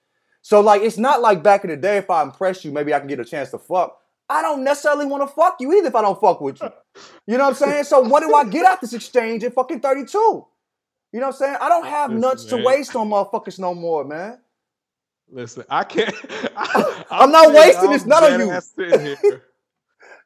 So 0.42 0.60
like, 0.60 0.82
it's 0.82 0.98
not 0.98 1.20
like 1.20 1.42
back 1.42 1.64
in 1.64 1.70
the 1.70 1.76
day. 1.76 1.96
If 1.98 2.10
I 2.10 2.22
impress 2.22 2.64
you, 2.64 2.72
maybe 2.72 2.94
I 2.94 2.98
can 2.98 3.08
get 3.08 3.20
a 3.20 3.24
chance 3.24 3.50
to 3.50 3.58
fuck. 3.58 3.98
I 4.30 4.42
don't 4.42 4.62
necessarily 4.62 5.06
want 5.06 5.22
to 5.26 5.34
fuck 5.34 5.56
you 5.60 5.72
either 5.72 5.88
if 5.88 5.94
I 5.94 6.02
don't 6.02 6.20
fuck 6.20 6.40
with 6.40 6.60
you. 6.60 6.70
You 7.26 7.38
know 7.38 7.44
what 7.44 7.50
I'm 7.50 7.54
saying? 7.70 7.84
So 7.84 8.00
what 8.00 8.20
do 8.20 8.34
I 8.34 8.44
get 8.44 8.66
out 8.66 8.80
this 8.80 8.92
exchange 8.92 9.42
at 9.44 9.54
fucking 9.54 9.80
32? 9.80 10.18
You 10.18 11.20
know 11.20 11.26
what 11.26 11.26
I'm 11.26 11.32
saying? 11.38 11.56
I 11.60 11.68
don't 11.70 11.86
have 11.86 12.10
Listen, 12.10 12.20
nuts 12.20 12.44
to 12.46 12.56
waste 12.58 12.94
on 12.94 13.08
motherfuckers 13.08 13.58
no 13.58 13.74
more, 13.74 14.04
man. 14.04 14.38
listen, 15.30 15.64
I 15.70 15.84
can't. 15.84 16.14
I'm 17.10 17.30
not 17.32 17.46
sitting- 17.46 17.54
wasting 17.60 17.90
this, 17.90 18.04
none 18.04 18.24
of 18.24 18.40
you. 18.40 19.40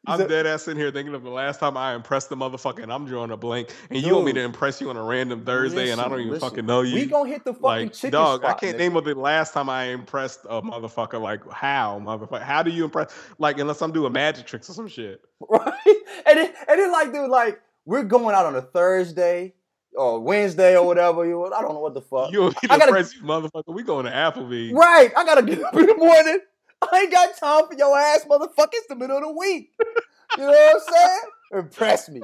Ass 0.07 0.19
sitting 0.19 0.29
here. 0.31 0.38
I'm 0.38 0.45
dead 0.45 0.47
ass 0.53 0.62
sitting 0.62 0.81
here 0.81 0.91
thinking 0.91 1.15
of 1.15 1.23
the 1.23 1.31
last 1.31 1.61
time 1.61 1.77
I 1.77 1.95
impressed 1.95 2.29
the 2.29 2.37
motherfucker, 2.37 2.83
and 2.83 2.93
I'm 2.93 3.07
drawing 3.07 3.31
a 3.31 3.37
blank. 3.37 3.71
And 3.91 4.03
you 4.03 4.15
want 4.15 4.27
me 4.27 4.33
to 4.33 4.41
impress 4.41 4.81
you 4.81 4.91
on 4.91 4.97
a 4.97 5.03
random 5.03 5.45
Thursday, 5.45 5.91
and 5.91 6.01
I 6.01 6.09
don't 6.09 6.21
even 6.21 6.33
listen. 6.33 6.49
fucking 6.49 6.67
know 6.67 6.83
you. 6.83 6.95
We 6.95 7.07
gonna 7.07 7.29
hit 7.29 7.45
the 7.45 7.53
fucking 7.53 7.62
like, 7.62 7.93
chicken 7.93 8.11
dog, 8.12 8.41
spot. 8.41 8.57
I 8.57 8.59
can't 8.59 8.77
nigga. 8.77 8.81
name 8.81 8.97
of 8.97 9.05
the 9.05 9.15
last 9.15 9.55
time 9.55 9.69
I 9.69 9.85
impressed 9.85 10.41
a 10.49 10.62
motherfucker. 10.62 11.21
Like, 11.21 11.49
how, 11.51 12.01
motherfucker? 12.05 12.43
How 12.43 12.62
do 12.62 12.71
you 12.71 12.85
impress? 12.85 13.12
Like, 13.38 13.59
unless 13.59 13.83
I'm 13.83 13.93
doing 13.93 14.12
magic 14.12 14.47
tricks 14.47 14.69
or 14.71 14.75
some 14.75 14.88
shit. 14.88 15.21
right? 15.49 15.73
And 16.27 16.38
then, 16.38 16.53
and 16.69 16.81
then, 16.81 16.93
like, 16.93 17.12
dude, 17.12 17.31
like, 17.31 17.61
we're 17.85 18.05
going 18.05 18.35
out 18.35 18.47
on 18.47 18.57
a 18.57 18.62
Thursday 18.62 19.55
or 19.95 20.21
Wednesday 20.21 20.77
or 20.77 20.87
whatever. 20.87 21.27
You, 21.27 21.45
I 21.53 21.61
don't 21.61 21.75
know 21.75 21.81
what 21.81 21.95
the 21.95 22.01
fuck. 22.01 22.33
You 22.33 22.47
I 22.47 22.51
to 22.51 22.69
gotta- 22.69 22.85
impress 22.87 23.15
you, 23.15 23.23
motherfucker? 23.23 23.75
We 23.75 23.83
going 23.83 24.07
to 24.07 24.12
Applebee's. 24.12 24.73
Right? 24.73 25.11
I 25.17 25.25
gotta 25.25 25.43
get 25.43 25.62
up 25.62 25.75
in 25.77 25.87
the 25.87 25.95
morning. 25.97 26.41
I 26.90 27.01
ain't 27.01 27.12
got 27.12 27.37
time 27.37 27.66
for 27.68 27.75
your 27.75 27.97
ass, 27.99 28.25
motherfucker. 28.29 28.71
It's 28.73 28.88
the 28.88 28.97
middle 28.97 29.16
of 29.16 29.23
the 29.23 29.33
week. 29.33 29.73
You 30.37 30.45
know 30.45 30.51
what 30.51 30.83
I'm 30.88 30.95
saying? 30.95 31.21
Impress 31.53 32.09
me. 32.09 32.23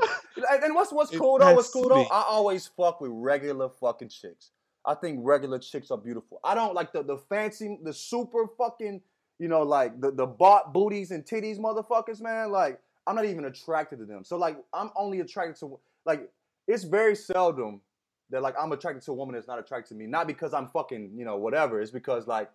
And, 0.62 0.74
what's 0.74 0.92
what's 0.92 1.14
cool 1.16 1.38
though? 1.38 1.54
What's 1.54 1.70
cool 1.70 1.88
though? 1.88 2.04
I 2.04 2.24
always 2.26 2.66
fuck 2.66 3.00
with 3.00 3.10
regular 3.12 3.68
fucking 3.68 4.08
chicks. 4.08 4.50
I 4.86 4.94
think 4.94 5.20
regular 5.22 5.58
chicks 5.58 5.90
are 5.90 5.98
beautiful. 5.98 6.40
I 6.42 6.54
don't 6.54 6.74
like 6.74 6.92
the 6.92 7.02
the 7.02 7.18
fancy, 7.18 7.78
the 7.82 7.92
super 7.92 8.46
fucking, 8.56 9.02
you 9.38 9.48
know, 9.48 9.62
like 9.62 10.00
the 10.00 10.10
the 10.10 10.26
bought 10.26 10.72
booties 10.72 11.10
and 11.10 11.24
titties 11.24 11.58
motherfuckers, 11.58 12.22
man. 12.22 12.50
Like 12.50 12.80
I'm 13.06 13.14
not 13.16 13.26
even 13.26 13.44
attracted 13.44 13.98
to 13.98 14.06
them. 14.06 14.24
So 14.24 14.38
like 14.38 14.56
I'm 14.72 14.90
only 14.96 15.20
attracted 15.20 15.56
to 15.60 15.78
like 16.06 16.30
it's 16.66 16.84
very 16.84 17.14
seldom 17.14 17.82
that 18.30 18.42
like 18.42 18.54
I'm 18.58 18.72
attracted 18.72 19.02
to 19.04 19.12
a 19.12 19.14
woman 19.14 19.34
that's 19.34 19.48
not 19.48 19.58
attracted 19.58 19.94
to 19.94 19.94
me. 19.94 20.06
Not 20.06 20.26
because 20.26 20.54
I'm 20.54 20.68
fucking, 20.68 21.12
you 21.16 21.24
know, 21.26 21.36
whatever. 21.36 21.80
It's 21.82 21.90
because 21.90 22.26
like 22.26 22.50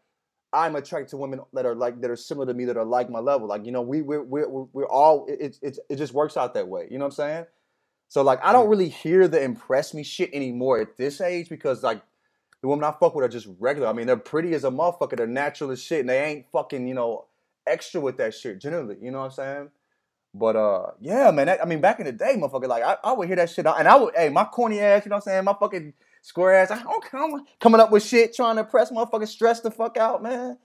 I'm 0.54 0.76
attracted 0.76 1.10
to 1.10 1.18
women 1.18 1.42
that 1.54 1.66
are 1.66 1.74
like 1.74 2.00
that 2.02 2.12
are 2.12 2.16
similar 2.16 2.46
to 2.46 2.54
me 2.54 2.66
that 2.66 2.78
are 2.78 2.86
like 2.86 3.10
my 3.10 3.20
level. 3.20 3.48
Like 3.48 3.66
you 3.66 3.72
know, 3.72 3.82
we 3.82 4.02
we're 4.02 4.22
we're 4.22 4.48
we're, 4.48 4.86
all 4.86 5.26
it, 5.26 5.42
it 5.42 5.58
it 5.62 5.80
it 5.90 5.96
just 5.96 6.14
works 6.14 6.38
out 6.38 6.54
that 6.54 6.68
way. 6.68 6.88
You 6.92 7.00
know 7.00 7.06
what 7.06 7.14
I'm 7.14 7.16
saying? 7.16 7.46
So 8.08 8.22
like 8.22 8.40
I 8.44 8.52
don't 8.52 8.70
really 8.70 8.90
hear 8.90 9.28
the 9.28 9.42
impress 9.42 9.94
me 9.94 10.04
shit 10.04 10.30
anymore 10.32 10.80
at 10.80 10.96
this 10.96 11.20
age 11.20 11.50
because 11.50 11.82
like 11.82 12.02
the 12.62 12.68
women 12.68 12.86
I 12.86 12.92
fuck 12.92 13.16
with 13.16 13.26
are 13.26 13.30
just 13.30 13.48
regular. 13.60 13.88
I 13.88 13.94
mean, 13.94 14.06
they're 14.06 14.16
pretty 14.16 14.54
as 14.54 14.64
a 14.64 14.70
motherfucker. 14.70 15.18
They're 15.18 15.28
natural 15.28 15.72
as 15.72 15.82
shit, 15.82 16.02
and 16.02 16.10
they 16.10 16.24
ain't 16.24 16.46
fucking 16.52 16.88
you 16.88 16.94
know 16.94 17.26
extra 17.66 18.00
with 18.00 18.18
that 18.18 18.36
shit 18.36 18.62
generally. 18.62 18.98
You 19.02 19.12
know 19.12 19.20
what 19.20 19.26
I'm 19.26 19.32
saying? 19.32 19.70
But 20.36 20.56
uh, 20.56 20.92
yeah, 21.02 21.32
man. 21.32 21.48
That, 21.48 21.62
I 21.62 21.66
mean, 21.66 21.82
back 21.82 22.00
in 22.00 22.06
the 22.06 22.12
day, 22.12 22.36
motherfucker, 22.38 22.68
like 22.68 22.84
I, 22.84 22.98
I 23.04 23.14
would 23.14 23.28
hear 23.28 23.36
that 23.38 23.50
shit, 23.50 23.66
and 23.66 23.88
I 23.88 23.96
would, 23.96 24.16
hey, 24.16 24.30
my 24.30 24.46
corny 24.46 24.80
ass, 24.80 25.06
you 25.06 25.10
know 25.10 25.16
what 25.16 25.28
I'm 25.28 25.32
saying? 25.32 25.44
My 25.44 25.56
fucking 25.60 25.94
square 26.24 26.56
ass, 26.56 26.72
I 26.72 26.82
don't 26.82 27.04
come 27.06 27.46
coming 27.60 27.80
up 27.80 27.92
with 27.92 28.04
shit, 28.04 28.36
trying 28.36 28.56
to 28.56 28.64
impress 28.64 28.92
motherfuckers, 28.92 29.28
stress 29.28 29.60
the 29.60 29.70
fuck 29.70 29.98
out, 29.98 30.24
man. 30.24 30.58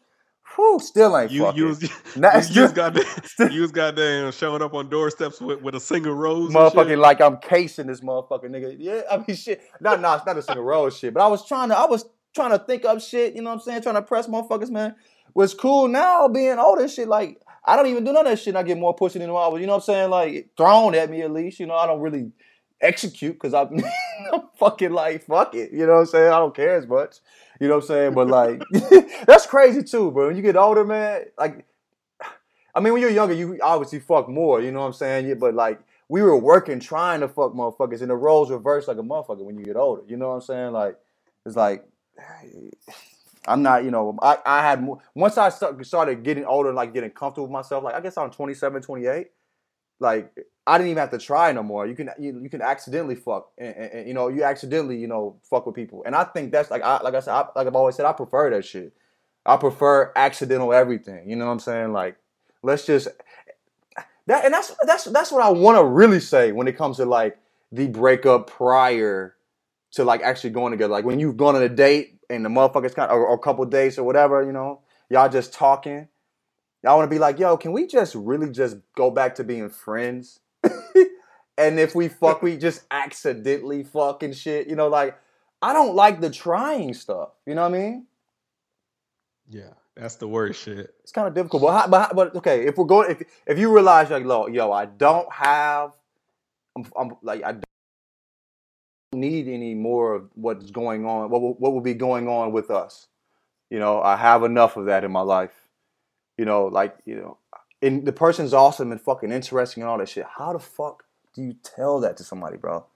Whew, 0.56 0.80
still 0.80 1.18
ain't 1.18 1.30
You, 1.30 1.42
fucking. 1.42 1.58
you 1.60 1.66
was, 1.66 1.82
you, 1.82 1.88
Nah, 2.16 2.36
you 2.36 2.42
still- 2.42 2.62
was 2.62 2.72
goddamn, 2.72 3.04
you 3.52 3.60
was 3.60 3.70
goddamn 3.72 4.32
showing 4.32 4.62
up 4.62 4.72
on 4.72 4.88
doorsteps 4.88 5.42
with, 5.42 5.60
with 5.60 5.74
a 5.74 5.80
single 5.80 6.14
rose. 6.14 6.50
motherfucking 6.54 6.96
like 6.98 7.20
I'm 7.20 7.36
casing 7.36 7.86
this 7.86 8.00
motherfucker 8.00 8.44
nigga. 8.44 8.74
Yeah, 8.78 9.02
I 9.10 9.18
mean 9.18 9.36
shit. 9.36 9.60
No, 9.82 9.96
no, 9.96 10.14
it's 10.14 10.24
not 10.24 10.38
a 10.38 10.42
single 10.42 10.64
rose 10.64 10.96
shit. 10.96 11.12
But 11.12 11.22
I 11.22 11.26
was 11.26 11.46
trying 11.46 11.68
to, 11.68 11.76
I 11.78 11.84
was 11.84 12.06
trying 12.34 12.52
to 12.52 12.58
think 12.58 12.86
up 12.86 13.00
shit. 13.02 13.34
You 13.36 13.42
know 13.42 13.50
what 13.50 13.56
I'm 13.56 13.60
saying? 13.60 13.82
Trying 13.82 13.96
to 13.96 14.02
press 14.02 14.26
motherfuckers, 14.26 14.70
man. 14.70 14.94
What's 15.34 15.52
cool 15.52 15.86
now, 15.86 16.26
being 16.28 16.58
older 16.58 16.88
shit. 16.88 17.08
Like 17.08 17.42
I 17.66 17.76
don't 17.76 17.86
even 17.88 18.04
do 18.04 18.12
none 18.14 18.26
of 18.26 18.30
that 18.32 18.38
shit. 18.38 18.56
I 18.56 18.62
get 18.62 18.78
more 18.78 18.94
pussy 18.94 19.18
than 19.18 19.28
I 19.28 19.32
was. 19.32 19.60
You 19.60 19.66
know 19.66 19.74
what 19.74 19.82
I'm 19.88 19.94
saying? 19.94 20.10
Like 20.10 20.48
thrown 20.56 20.94
at 20.94 21.10
me 21.10 21.20
at 21.20 21.30
least. 21.30 21.60
You 21.60 21.66
know, 21.66 21.74
I 21.74 21.86
don't 21.86 22.00
really 22.00 22.32
execute 22.82 23.34
because 23.34 23.54
I'm, 23.54 23.82
I'm 24.34 24.42
fucking 24.58 24.92
like 24.92 25.24
fuck 25.26 25.54
it. 25.54 25.72
You 25.72 25.86
know 25.86 25.94
what 25.94 26.00
I'm 26.00 26.06
saying? 26.06 26.32
I 26.32 26.38
don't 26.38 26.54
care 26.54 26.76
as 26.76 26.86
much. 26.86 27.18
You 27.60 27.68
know 27.68 27.76
what 27.76 27.84
I'm 27.84 27.88
saying? 27.88 28.14
But 28.14 28.28
like 28.28 28.62
that's 29.26 29.46
crazy 29.46 29.82
too, 29.82 30.10
bro. 30.12 30.28
When 30.28 30.36
you 30.36 30.42
get 30.42 30.56
older, 30.56 30.84
man, 30.84 31.24
like 31.38 31.66
I 32.74 32.80
mean, 32.80 32.94
when 32.94 33.02
you're 33.02 33.10
younger, 33.10 33.34
you 33.34 33.58
obviously 33.62 34.00
fuck 34.00 34.28
more. 34.28 34.60
You 34.62 34.72
know 34.72 34.80
what 34.80 34.86
I'm 34.86 34.92
saying? 34.94 35.28
Yeah, 35.28 35.34
but 35.34 35.54
like 35.54 35.80
we 36.08 36.22
were 36.22 36.36
working 36.38 36.80
trying 36.80 37.20
to 37.20 37.28
fuck 37.28 37.52
motherfuckers, 37.54 38.00
and 38.02 38.10
the 38.10 38.16
roles 38.16 38.50
reverse 38.50 38.88
like 38.88 38.98
a 38.98 39.02
motherfucker 39.02 39.44
when 39.44 39.58
you 39.58 39.64
get 39.64 39.76
older. 39.76 40.02
You 40.08 40.16
know 40.16 40.30
what 40.30 40.36
I'm 40.36 40.40
saying? 40.42 40.72
Like 40.72 40.98
it's 41.46 41.56
like 41.56 41.86
I'm 43.46 43.62
not. 43.62 43.84
You 43.84 43.90
know, 43.92 44.18
I 44.22 44.38
I 44.46 44.62
had 44.62 44.82
more, 44.82 45.00
once 45.14 45.38
I 45.38 45.50
started 45.82 46.22
getting 46.24 46.44
older, 46.46 46.72
like 46.72 46.94
getting 46.94 47.10
comfortable 47.10 47.46
with 47.48 47.52
myself. 47.52 47.84
Like 47.84 47.94
I 47.94 48.00
guess 48.00 48.18
I'm 48.18 48.30
27, 48.30 48.82
28. 48.82 49.28
like 50.00 50.32
I 50.68 50.78
didn't 50.78 50.90
even 50.90 51.00
have 51.00 51.10
to 51.10 51.18
try 51.18 51.50
no 51.52 51.62
more. 51.62 51.86
You 51.86 51.94
can 51.94 52.10
you, 52.18 52.38
you 52.42 52.50
can 52.50 52.60
accidentally 52.60 53.14
fuck, 53.14 53.50
and, 53.56 53.74
and, 53.74 53.92
and, 53.92 54.08
you 54.08 54.14
know 54.14 54.28
you 54.28 54.44
accidentally 54.44 54.98
you 54.98 55.06
know 55.06 55.36
fuck 55.42 55.66
with 55.66 55.74
people, 55.74 56.02
and 56.04 56.14
I 56.14 56.24
think 56.24 56.52
that's 56.52 56.70
like 56.70 56.82
I 56.82 57.00
like 57.02 57.14
I 57.14 57.20
said 57.20 57.32
I, 57.32 57.46
like 57.56 57.66
I've 57.66 57.74
always 57.74 57.96
said 57.96 58.06
I 58.06 58.12
prefer 58.12 58.50
that 58.50 58.64
shit. 58.64 58.92
I 59.46 59.56
prefer 59.56 60.12
accidental 60.14 60.74
everything. 60.74 61.28
You 61.30 61.36
know 61.36 61.46
what 61.46 61.52
I'm 61.52 61.60
saying? 61.60 61.92
Like 61.92 62.16
let's 62.62 62.84
just 62.84 63.08
that, 64.26 64.44
and 64.44 64.52
that's 64.52 64.74
that's 64.82 65.04
that's 65.04 65.32
what 65.32 65.42
I 65.42 65.48
want 65.48 65.78
to 65.78 65.84
really 65.84 66.20
say 66.20 66.52
when 66.52 66.68
it 66.68 66.76
comes 66.76 66.98
to 66.98 67.06
like 67.06 67.38
the 67.72 67.86
breakup 67.86 68.46
prior 68.50 69.36
to 69.92 70.04
like 70.04 70.20
actually 70.20 70.50
going 70.50 70.72
together. 70.72 70.92
Like 70.92 71.06
when 71.06 71.18
you've 71.18 71.38
gone 71.38 71.56
on 71.56 71.62
a 71.62 71.68
date 71.68 72.18
and 72.28 72.44
the 72.44 72.50
motherfuckers 72.50 72.94
kind 72.94 73.10
of, 73.10 73.16
or, 73.16 73.26
or 73.26 73.34
a 73.36 73.38
couple 73.38 73.64
dates 73.64 73.96
or 73.96 74.04
whatever, 74.04 74.42
you 74.42 74.52
know, 74.52 74.80
y'all 75.08 75.30
just 75.30 75.54
talking. 75.54 76.08
Y'all 76.84 76.96
want 76.96 77.10
to 77.10 77.14
be 77.14 77.18
like, 77.18 77.38
yo, 77.38 77.56
can 77.56 77.72
we 77.72 77.86
just 77.86 78.14
really 78.14 78.50
just 78.50 78.76
go 78.94 79.10
back 79.10 79.34
to 79.36 79.44
being 79.44 79.70
friends? 79.70 80.40
and 81.58 81.78
if 81.78 81.94
we 81.94 82.08
fuck, 82.08 82.42
we 82.42 82.56
just 82.56 82.84
accidentally 82.90 83.82
fucking 83.84 84.32
shit. 84.32 84.68
You 84.68 84.76
know, 84.76 84.88
like 84.88 85.18
I 85.60 85.72
don't 85.72 85.94
like 85.94 86.20
the 86.20 86.30
trying 86.30 86.94
stuff. 86.94 87.30
You 87.46 87.54
know 87.54 87.62
what 87.62 87.74
I 87.74 87.78
mean? 87.78 88.06
Yeah, 89.48 89.72
that's 89.96 90.16
the 90.16 90.28
worst 90.28 90.62
shit. 90.62 90.94
It's 91.02 91.12
kind 91.12 91.26
of 91.26 91.34
difficult, 91.34 91.62
but 91.62 91.72
how, 91.72 91.88
but, 91.88 92.14
but 92.14 92.36
okay, 92.36 92.66
if 92.66 92.76
we're 92.76 92.84
going, 92.84 93.10
if 93.10 93.22
if 93.46 93.58
you 93.58 93.72
realize 93.72 94.10
like, 94.10 94.24
yo, 94.24 94.72
I 94.72 94.86
don't 94.86 95.30
have, 95.32 95.92
I'm, 96.76 96.84
I'm 96.96 97.16
like 97.22 97.42
I 97.42 97.52
don't 97.52 97.64
need 99.14 99.48
any 99.48 99.74
more 99.74 100.14
of 100.14 100.30
what's 100.34 100.70
going 100.70 101.06
on. 101.06 101.30
What 101.30 101.40
will, 101.40 101.54
what 101.54 101.72
will 101.72 101.80
be 101.80 101.94
going 101.94 102.28
on 102.28 102.52
with 102.52 102.70
us? 102.70 103.08
You 103.70 103.78
know, 103.78 104.00
I 104.00 104.16
have 104.16 104.44
enough 104.44 104.76
of 104.76 104.86
that 104.86 105.04
in 105.04 105.10
my 105.10 105.22
life. 105.22 105.68
You 106.36 106.44
know, 106.44 106.66
like 106.66 106.96
you 107.04 107.16
know, 107.16 107.38
and 107.82 108.04
the 108.04 108.12
person's 108.12 108.52
awesome 108.52 108.92
and 108.92 109.00
fucking 109.00 109.32
interesting 109.32 109.82
and 109.82 109.90
all 109.90 109.98
that 109.98 110.08
shit. 110.08 110.26
How 110.36 110.52
the 110.52 110.58
fuck 110.58 111.04
do 111.34 111.42
you 111.42 111.54
tell 111.62 112.00
that 112.00 112.16
to 112.18 112.24
somebody, 112.24 112.56
bro? 112.56 112.86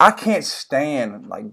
I 0.00 0.10
can't 0.12 0.44
stand 0.44 1.26
like 1.28 1.44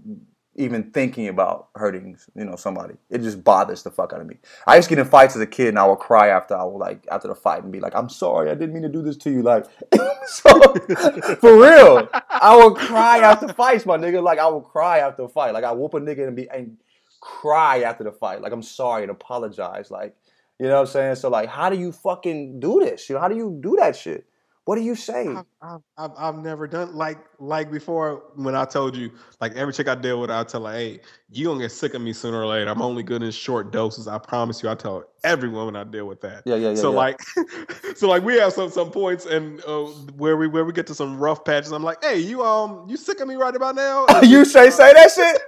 even 0.58 0.90
thinking 0.90 1.28
about 1.28 1.68
hurting, 1.74 2.16
you 2.34 2.44
know, 2.44 2.56
somebody. 2.56 2.94
It 3.10 3.18
just 3.18 3.44
bothers 3.44 3.82
the 3.82 3.90
fuck 3.90 4.12
out 4.12 4.20
of 4.20 4.26
me. 4.26 4.36
I 4.66 4.76
used 4.76 4.88
to 4.88 4.94
get 4.94 5.04
in 5.04 5.08
fights 5.08 5.36
as 5.36 5.42
a 5.42 5.46
kid, 5.46 5.68
and 5.68 5.78
I 5.78 5.86
would 5.86 5.98
cry 5.98 6.28
after 6.28 6.56
I 6.56 6.64
would 6.64 6.78
like 6.78 7.06
after 7.10 7.28
the 7.28 7.34
fight 7.34 7.62
and 7.62 7.72
be 7.72 7.80
like, 7.80 7.94
"I'm 7.94 8.08
sorry, 8.08 8.50
I 8.50 8.54
didn't 8.54 8.72
mean 8.72 8.82
to 8.82 8.88
do 8.88 9.02
this 9.02 9.16
to 9.18 9.30
you." 9.30 9.42
Like, 9.42 9.66
so 10.26 10.50
for 11.40 11.60
real, 11.60 12.08
I 12.30 12.56
would 12.56 12.76
cry 12.76 13.18
after 13.18 13.52
fights, 13.52 13.86
my 13.86 13.96
nigga. 13.96 14.22
Like, 14.22 14.38
I 14.38 14.48
would 14.48 14.64
cry 14.64 14.98
after 14.98 15.24
a 15.24 15.28
fight. 15.28 15.52
Like, 15.52 15.64
I 15.64 15.72
whoop 15.72 15.94
a 15.94 16.00
nigga 16.00 16.26
and 16.26 16.36
be 16.36 16.48
and 16.48 16.78
cry 17.20 17.82
after 17.82 18.04
the 18.04 18.12
fight. 18.12 18.40
Like, 18.40 18.52
I'm 18.52 18.62
sorry 18.62 19.02
and 19.02 19.10
apologize. 19.10 19.90
Like, 19.90 20.16
you 20.58 20.66
know 20.66 20.74
what 20.74 20.80
I'm 20.80 20.86
saying? 20.86 21.16
So, 21.16 21.28
like, 21.28 21.48
how 21.48 21.70
do 21.70 21.78
you 21.78 21.92
fucking 21.92 22.60
do 22.60 22.80
this? 22.80 23.08
You 23.08 23.14
know, 23.14 23.20
how 23.20 23.28
do 23.28 23.36
you 23.36 23.58
do 23.60 23.76
that 23.76 23.96
shit? 23.96 24.26
What 24.66 24.74
do 24.74 24.82
you 24.82 24.96
say? 24.96 25.28
I've, 25.28 25.80
I've, 25.96 26.10
I've, 26.18 26.34
never 26.38 26.66
done 26.66 26.96
like 26.96 27.18
like 27.38 27.70
before 27.70 28.24
when 28.34 28.56
I 28.56 28.64
told 28.64 28.96
you 28.96 29.12
like 29.40 29.54
every 29.54 29.72
chick 29.72 29.86
I 29.86 29.94
deal 29.94 30.20
with 30.20 30.28
I 30.28 30.42
tell 30.42 30.66
her 30.66 30.72
hey 30.72 30.98
you 31.30 31.46
gonna 31.46 31.60
get 31.60 31.70
sick 31.70 31.94
of 31.94 32.02
me 32.02 32.12
sooner 32.12 32.40
or 32.42 32.46
later 32.46 32.68
I'm 32.68 32.82
only 32.82 33.04
good 33.04 33.22
in 33.22 33.30
short 33.30 33.70
doses 33.70 34.08
I 34.08 34.18
promise 34.18 34.64
you 34.64 34.68
I 34.68 34.74
tell 34.74 35.04
every 35.22 35.48
woman 35.48 35.76
I 35.76 35.84
deal 35.84 36.06
with 36.06 36.20
that 36.22 36.42
yeah 36.46 36.56
yeah 36.56 36.70
yeah 36.70 36.74
so 36.74 36.90
yeah. 36.90 36.96
like 36.96 37.20
so 37.96 38.08
like 38.08 38.24
we 38.24 38.34
have 38.38 38.52
some 38.52 38.68
some 38.68 38.90
points 38.90 39.24
and 39.24 39.62
uh, 39.66 39.84
where 40.16 40.36
we 40.36 40.48
where 40.48 40.64
we 40.64 40.72
get 40.72 40.88
to 40.88 40.96
some 40.96 41.16
rough 41.16 41.44
patches 41.44 41.70
I'm 41.70 41.84
like 41.84 42.02
hey 42.02 42.18
you 42.18 42.44
um 42.44 42.86
you 42.88 42.96
sick 42.96 43.20
of 43.20 43.28
me 43.28 43.36
right 43.36 43.54
about 43.54 43.76
now 43.76 44.04
you 44.22 44.44
say 44.44 44.70
say 44.70 44.92
that 44.92 45.12
shit 45.12 45.42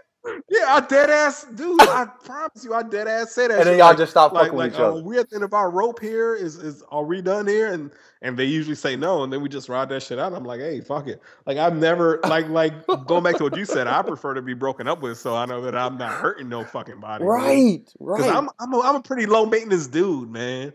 yeah, 0.51 0.65
I 0.69 0.81
dead 0.81 1.11
ass, 1.11 1.47
dude. 1.55 1.81
I 1.81 2.07
promise 2.25 2.65
you, 2.65 2.75
I 2.75 2.83
dead 2.83 3.09
ass 3.09 3.33
say 3.33 3.49
that. 3.49 3.59
And 3.59 3.67
then 3.67 3.79
y'all 3.79 3.89
like, 3.89 3.99
just 3.99 4.11
stop 4.11 4.33
fucking 4.33 4.49
like, 4.49 4.73
with 4.73 4.75
each 4.75 4.81
other. 4.81 4.99
Uh, 4.99 5.03
we 5.03 5.19
at 5.19 5.31
the 5.31 5.37
end 5.37 5.45
of 5.45 5.55
our 5.55 5.71
rope 5.71 6.01
here. 6.01 6.35
Is 6.35 6.57
is 6.57 6.83
are 6.91 7.05
we 7.05 7.23
done 7.23 7.47
here? 7.47 7.73
And 7.73 7.91
and 8.23 8.37
they 8.37 8.45
usually 8.45 8.75
say 8.75 8.97
no, 8.97 9.23
and 9.23 9.33
then 9.33 9.43
we 9.43 9.49
just 9.49 9.69
ride 9.69 9.89
that 9.91 10.03
shit 10.03 10.19
out. 10.19 10.33
I'm 10.33 10.45
like, 10.45 10.61
hey, 10.61 10.81
fuck 10.81 11.07
it. 11.07 11.23
Like 11.47 11.59
I've 11.59 11.77
never 11.77 12.21
like 12.25 12.49
like 12.49 12.87
going 13.07 13.23
back 13.23 13.37
to 13.37 13.45
what 13.45 13.57
you 13.57 13.65
said. 13.65 13.87
I 13.87 14.03
prefer 14.03 14.35
to 14.35 14.43
be 14.43 14.55
broken 14.55 14.89
up 14.89 15.03
with, 15.03 15.19
so 15.19 15.35
I 15.37 15.47
know 15.47 15.61
that 15.63 15.77
I'm 15.77 15.97
not 15.99 16.13
hurting 16.13 16.49
no 16.49 16.65
fucking 16.65 17.01
body. 17.01 17.25
Right, 17.25 17.89
right. 18.01 18.19
Because 18.19 18.33
I'm 18.33 18.49
I'm 18.59 18.73
a, 18.73 18.81
I'm 18.81 18.97
a 18.97 19.03
pretty 19.03 19.27
low 19.27 19.47
maintenance 19.47 19.87
dude, 19.87 20.31
man. 20.31 20.73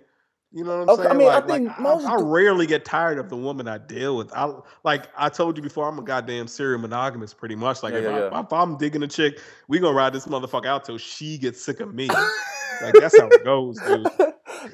You 0.53 0.63
know 0.63 0.77
what 0.77 0.83
I'm 0.83 0.89
okay, 0.89 1.03
saying? 1.03 1.15
I 1.15 1.17
mean, 1.17 1.27
like, 1.27 1.43
I 1.43 1.47
think 1.47 1.67
like, 1.67 1.79
most 1.79 2.05
I, 2.05 2.13
I, 2.13 2.21
rarely 2.21 2.67
get 2.67 2.85
tired 2.85 3.17
of 3.17 3.27
the 3.27 3.35
woman 3.35 3.67
I 3.67 3.79
deal 3.79 4.15
with. 4.17 4.31
I 4.33 4.53
like 4.83 5.07
I 5.17 5.27
told 5.27 5.57
you 5.57 5.63
before, 5.63 5.87
I'm 5.87 5.97
a 5.97 6.03
goddamn 6.03 6.47
serial 6.47 6.79
monogamous, 6.79 7.33
pretty 7.33 7.55
much. 7.55 7.81
Like 7.81 7.93
yeah, 7.93 7.99
if, 7.99 8.05
yeah, 8.05 8.29
I, 8.31 8.41
if 8.41 8.53
I'm 8.53 8.77
digging 8.77 9.01
a 9.01 9.07
chick, 9.07 9.39
we 9.67 9.79
gonna 9.79 9.95
ride 9.95 10.13
this 10.13 10.27
motherfucker 10.27 10.67
out 10.67 10.85
till 10.85 10.99
she 10.99 11.39
gets 11.39 11.59
sick 11.59 11.79
of 11.79 11.95
me. 11.95 12.07
like 12.07 12.93
that's 12.93 13.19
how 13.19 13.29
it 13.29 13.43
goes, 13.43 13.79
dude. 13.79 14.07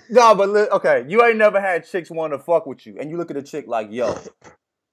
no, 0.10 0.36
but 0.36 0.50
li- 0.50 0.68
okay, 0.70 1.06
you 1.08 1.24
ain't 1.24 1.38
never 1.38 1.62
had 1.62 1.88
chicks 1.88 2.12
want 2.12 2.34
to 2.34 2.40
fuck 2.40 2.66
with 2.66 2.86
you, 2.86 2.98
and 3.00 3.10
you 3.10 3.16
look 3.16 3.32
at 3.32 3.38
a 3.38 3.44
chick 3.44 3.64
like, 3.66 3.88
yo, 3.90 4.20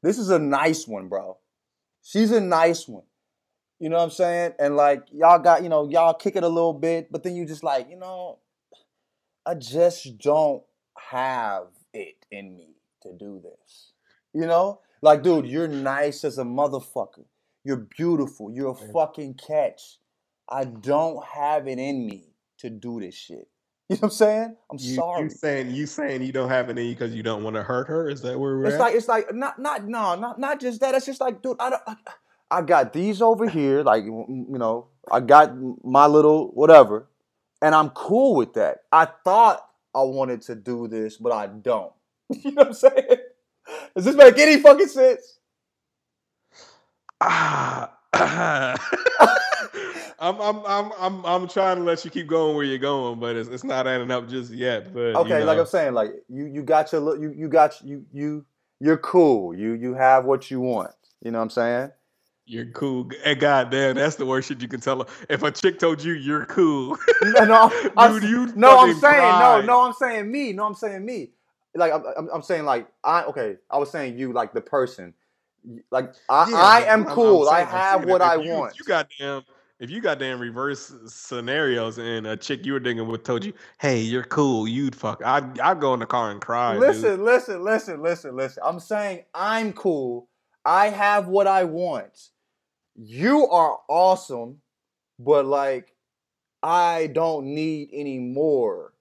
this 0.04 0.18
is 0.18 0.30
a 0.30 0.38
nice 0.38 0.86
one, 0.86 1.08
bro. 1.08 1.36
She's 2.00 2.30
a 2.30 2.40
nice 2.40 2.86
one. 2.86 3.02
You 3.80 3.88
know 3.88 3.96
what 3.96 4.04
I'm 4.04 4.10
saying? 4.10 4.52
And 4.60 4.76
like 4.76 5.02
y'all 5.12 5.40
got, 5.40 5.64
you 5.64 5.68
know, 5.68 5.88
y'all 5.88 6.14
kick 6.14 6.36
it 6.36 6.44
a 6.44 6.48
little 6.48 6.74
bit, 6.74 7.10
but 7.10 7.24
then 7.24 7.34
you 7.34 7.44
just 7.44 7.64
like, 7.64 7.90
you 7.90 7.96
know, 7.96 8.38
I 9.44 9.54
just 9.54 10.18
don't 10.18 10.62
have 11.10 11.68
it 11.92 12.26
in 12.30 12.56
me 12.56 12.76
to 13.02 13.12
do 13.12 13.40
this. 13.42 13.92
You 14.32 14.46
know? 14.46 14.80
Like, 15.02 15.22
dude, 15.22 15.46
you're 15.46 15.68
nice 15.68 16.24
as 16.24 16.38
a 16.38 16.44
motherfucker. 16.44 17.24
You're 17.64 17.86
beautiful. 17.96 18.50
You're 18.52 18.70
a 18.70 18.92
fucking 18.92 19.34
catch. 19.34 19.98
I 20.48 20.64
don't 20.64 21.24
have 21.24 21.66
it 21.66 21.78
in 21.78 22.06
me 22.06 22.28
to 22.58 22.70
do 22.70 23.00
this 23.00 23.14
shit. 23.14 23.48
You 23.88 23.94
know 23.94 24.00
what 24.00 24.06
I'm 24.06 24.10
saying? 24.10 24.56
I'm 24.72 24.78
you, 24.80 24.94
sorry. 24.96 25.22
You 25.22 25.30
saying 25.30 25.70
you 25.70 25.86
saying 25.86 26.22
you 26.22 26.32
don't 26.32 26.48
have 26.48 26.70
it 26.70 26.76
in 26.76 26.86
you 26.86 26.94
because 26.94 27.14
you 27.14 27.22
don't 27.22 27.44
want 27.44 27.54
to 27.54 27.62
hurt 27.62 27.86
her? 27.86 28.10
Is 28.10 28.20
that 28.22 28.36
where 28.36 28.58
we're 28.58 28.64
it's 28.64 28.74
at? 28.74 28.80
like 28.80 28.94
it's 28.96 29.06
like 29.06 29.32
not 29.32 29.60
not 29.60 29.86
no 29.86 30.16
not 30.16 30.40
not 30.40 30.60
just 30.60 30.80
that. 30.80 30.96
It's 30.96 31.06
just 31.06 31.20
like, 31.20 31.40
dude, 31.40 31.56
I 31.60 31.70
don't. 31.70 31.82
I, 31.86 31.94
I 32.50 32.62
got 32.62 32.92
these 32.92 33.22
over 33.22 33.48
here, 33.48 33.84
like 33.84 34.04
you 34.04 34.46
know, 34.48 34.88
I 35.08 35.20
got 35.20 35.52
my 35.84 36.06
little 36.06 36.48
whatever, 36.48 37.08
and 37.62 37.76
I'm 37.76 37.90
cool 37.90 38.34
with 38.34 38.54
that. 38.54 38.78
I 38.90 39.06
thought 39.24 39.65
I 39.96 40.02
wanted 40.02 40.42
to 40.42 40.54
do 40.54 40.88
this, 40.88 41.16
but 41.16 41.32
I 41.32 41.46
don't. 41.46 41.92
you 42.30 42.52
know 42.52 42.62
what 42.62 42.66
I'm 42.68 42.74
saying? 42.74 43.16
Does 43.94 44.04
this 44.04 44.14
make 44.14 44.38
any 44.38 44.60
fucking 44.60 44.88
sense? 44.88 45.38
Ah. 47.20 47.92
I'm, 50.18 50.40
I'm 50.40 50.64
I'm 50.66 50.92
I'm 50.98 51.26
I'm 51.26 51.48
trying 51.48 51.76
to 51.76 51.82
let 51.82 52.04
you 52.04 52.10
keep 52.10 52.26
going 52.26 52.56
where 52.56 52.64
you're 52.64 52.78
going, 52.78 53.20
but 53.20 53.36
it's, 53.36 53.48
it's 53.48 53.64
not 53.64 53.86
adding 53.86 54.10
up 54.10 54.28
just 54.28 54.52
yet. 54.52 54.92
But 54.92 55.16
okay, 55.16 55.28
you 55.28 55.38
know. 55.40 55.44
like 55.44 55.58
I'm 55.58 55.66
saying, 55.66 55.94
like 55.94 56.12
you 56.28 56.46
you 56.46 56.62
got 56.62 56.92
your 56.92 57.16
you 57.18 57.32
you 57.36 57.48
got 57.48 57.82
you 57.82 58.06
you 58.12 58.46
you're 58.80 58.96
cool. 58.98 59.54
You 59.54 59.72
you 59.72 59.94
have 59.94 60.24
what 60.24 60.50
you 60.50 60.60
want. 60.60 60.92
You 61.22 61.30
know 61.32 61.38
what 61.38 61.44
I'm 61.44 61.50
saying? 61.50 61.90
You're 62.48 62.66
cool. 62.66 63.10
Hey, 63.24 63.34
goddamn, 63.34 63.96
that's 63.96 64.14
the 64.14 64.24
worst 64.24 64.46
shit 64.48 64.62
you 64.62 64.68
can 64.68 64.80
tell 64.80 65.00
her. 65.00 65.06
If 65.28 65.42
a 65.42 65.50
chick 65.50 65.80
told 65.80 66.02
you 66.02 66.12
you're 66.12 66.46
cool, 66.46 66.96
no, 67.24 67.44
no, 67.44 67.90
I'm, 67.96 68.12
Dude, 68.20 68.30
you 68.30 68.52
no, 68.54 68.78
I'm 68.78 68.94
saying 68.94 69.38
no, 69.40 69.60
no, 69.62 69.82
I'm 69.82 69.92
saying 69.92 70.30
me, 70.30 70.52
no, 70.52 70.64
I'm 70.64 70.74
saying 70.74 71.04
me. 71.04 71.30
Like 71.74 71.92
I'm, 71.92 72.04
I'm, 72.16 72.28
I'm 72.34 72.42
saying 72.42 72.64
like 72.64 72.86
I 73.02 73.24
okay, 73.24 73.56
I 73.68 73.78
was 73.78 73.90
saying 73.90 74.16
you 74.16 74.32
like 74.32 74.54
the 74.54 74.60
person. 74.60 75.12
Like 75.90 76.14
I, 76.30 76.48
yeah, 76.48 76.56
I 76.56 76.82
am 76.82 77.04
cool. 77.06 77.46
Saying, 77.46 77.66
I 77.66 77.68
have 77.68 78.04
what 78.04 78.22
I 78.22 78.36
you, 78.36 78.52
want. 78.52 78.78
You 78.78 78.84
goddamn 78.84 79.42
if 79.80 79.90
you 79.90 80.00
got 80.00 80.20
damn 80.20 80.38
reverse 80.38 80.94
scenarios 81.06 81.98
and 81.98 82.28
a 82.28 82.36
chick 82.36 82.64
you 82.64 82.74
were 82.74 82.80
digging 82.80 83.08
with 83.08 83.24
told 83.24 83.44
you, 83.44 83.54
"Hey, 83.78 83.98
you're 84.00 84.22
cool," 84.22 84.68
you'd 84.68 84.94
fuck. 84.94 85.20
I'd 85.24 85.58
I'd 85.58 85.80
go 85.80 85.94
in 85.94 86.00
the 86.00 86.06
car 86.06 86.30
and 86.30 86.40
cry. 86.40 86.78
Listen, 86.78 87.16
dude. 87.16 87.20
listen, 87.20 87.64
listen, 87.64 88.02
listen, 88.02 88.36
listen. 88.36 88.62
I'm 88.64 88.78
saying 88.78 89.24
I'm 89.34 89.72
cool. 89.72 90.28
I 90.64 90.90
have 90.90 91.26
what 91.26 91.48
I 91.48 91.64
want 91.64 92.30
you 92.96 93.48
are 93.48 93.78
awesome, 93.88 94.60
but 95.18 95.46
like 95.46 95.94
I 96.62 97.08
don't 97.08 97.46
need 97.54 97.90
any 97.92 98.18
more 98.18 98.92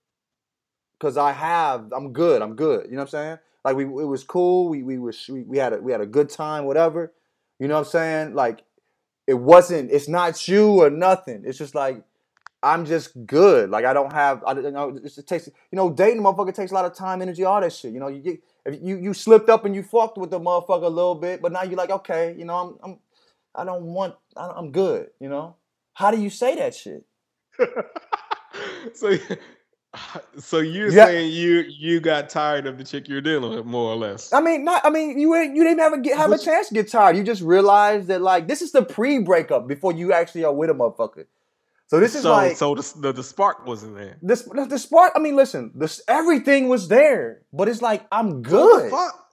because 1.00 1.18
I 1.18 1.32
have. 1.32 1.92
I'm 1.94 2.14
good. 2.14 2.42
I'm 2.42 2.56
good. 2.56 2.86
You 2.86 2.92
know 2.92 2.98
what 3.00 3.04
I'm 3.04 3.08
saying? 3.10 3.38
Like 3.64 3.76
we, 3.76 3.84
it 3.84 4.08
was 4.08 4.24
cool. 4.24 4.70
We 4.70 4.84
we 4.84 5.00
was 5.00 5.28
we, 5.28 5.44
we 5.44 5.58
had 5.58 5.74
a 5.74 5.78
we 5.78 5.92
had 5.92 6.02
a 6.02 6.06
good 6.06 6.30
time. 6.30 6.66
Whatever. 6.66 7.14
You 7.60 7.68
know 7.68 7.76
what 7.76 7.88
I'm 7.88 7.92
saying? 7.92 8.36
Like 8.36 8.64
it 9.28 9.36
wasn't. 9.36 9.92
It's 9.92 10.08
not 10.08 10.48
you 10.48 10.82
or 10.82 10.90
nothing. 10.90 11.44
It's 11.46 11.58
just 11.58 11.74
like 11.74 12.04
I'm 12.62 12.86
just 12.86 13.26
good. 13.26 13.70
Like 13.70 13.86
I 13.86 13.94
don't 13.94 14.12
have. 14.14 14.44
I 14.46 14.54
you 14.54 14.72
know 14.72 15.00
it 15.04 15.28
takes. 15.28 15.48
You 15.48 15.76
know, 15.76 15.90
dating 15.90 16.22
motherfucker 16.22 16.54
takes 16.54 16.72
a 16.72 16.74
lot 16.74 16.86
of 16.86 16.94
time, 16.94 17.22
energy, 17.22 17.44
all 17.44 17.62
that 17.62 17.74
shit. 17.74 17.94
You 17.94 18.00
know, 18.00 18.08
you 18.08 18.20
get 18.20 18.44
if 18.66 18.80
you 18.82 18.98
you 18.98 19.14
slipped 19.14 19.50
up 19.50 19.66
and 19.66 19.76
you 19.76 19.84
fucked 19.84 20.18
with 20.18 20.32
the 20.32 20.40
motherfucker 20.40 20.84
a 20.84 20.90
little 20.90 21.16
bit, 21.16 21.42
but 21.42 21.52
now 21.52 21.64
you're 21.64 21.78
like, 21.78 21.92
okay, 21.92 22.36
you 22.38 22.46
know, 22.46 22.56
I'm 22.56 22.78
I'm 22.84 23.00
I 23.58 23.64
don't 23.64 23.84
want. 23.84 24.16
I'm 24.36 24.72
good. 24.72 25.08
You 25.20 25.30
know. 25.30 25.56
How 25.94 26.12
do 26.12 26.22
you 26.22 26.30
say 26.30 26.56
that 26.56 26.76
shit? 26.76 27.06
so, 28.94 29.18
so 30.38 30.60
you're 30.60 30.90
yeah. 30.90 31.06
saying 31.06 31.32
you 31.32 31.66
you 31.70 32.00
got 32.00 32.30
tired 32.30 32.68
of 32.68 32.78
the 32.78 32.84
chick 32.84 33.08
you're 33.08 33.22
dealing 33.22 33.56
with, 33.56 33.66
more 33.66 33.92
or 33.92 33.96
less. 33.96 34.32
I 34.34 34.42
mean, 34.42 34.66
not. 34.66 34.86
I 34.86 34.90
mean, 34.90 35.18
you 35.18 35.36
you 35.36 35.64
didn't 35.64 35.80
have 35.80 35.94
a 35.94 36.00
get, 36.00 36.18
have 36.18 36.32
a 36.32 36.38
chance 36.38 36.68
to 36.68 36.74
get 36.74 36.92
tired. 36.92 37.18
You 37.18 37.24
just 37.24 37.42
realized 37.42 38.08
that 38.08 38.22
like 38.22 38.48
this 38.48 38.62
is 38.62 38.72
the 38.72 38.84
pre 38.84 39.20
breakup 39.20 39.68
before 39.68 39.94
you 39.94 40.14
actually 40.14 40.44
are 40.44 40.54
with 40.54 40.70
a 40.70 40.74
motherfucker. 40.74 41.26
So 41.88 42.00
this 42.00 42.16
is 42.16 42.24
so, 42.24 42.32
like 42.32 42.58
so 42.58 42.74
the, 42.74 42.94
the, 43.00 43.14
the 43.14 43.24
spark 43.24 43.66
wasn't 43.68 43.96
there. 43.96 44.18
This 44.22 44.42
the, 44.42 44.80
spark. 44.80 45.14
I 45.16 45.20
mean, 45.20 45.36
listen, 45.36 45.72
this 45.76 46.02
everything 46.08 46.68
was 46.68 46.88
there, 46.88 47.44
but 47.54 47.68
it's 47.68 47.82
like 47.82 48.06
I'm 48.12 48.42
good. 48.42 48.90
Fuck. 48.90 49.25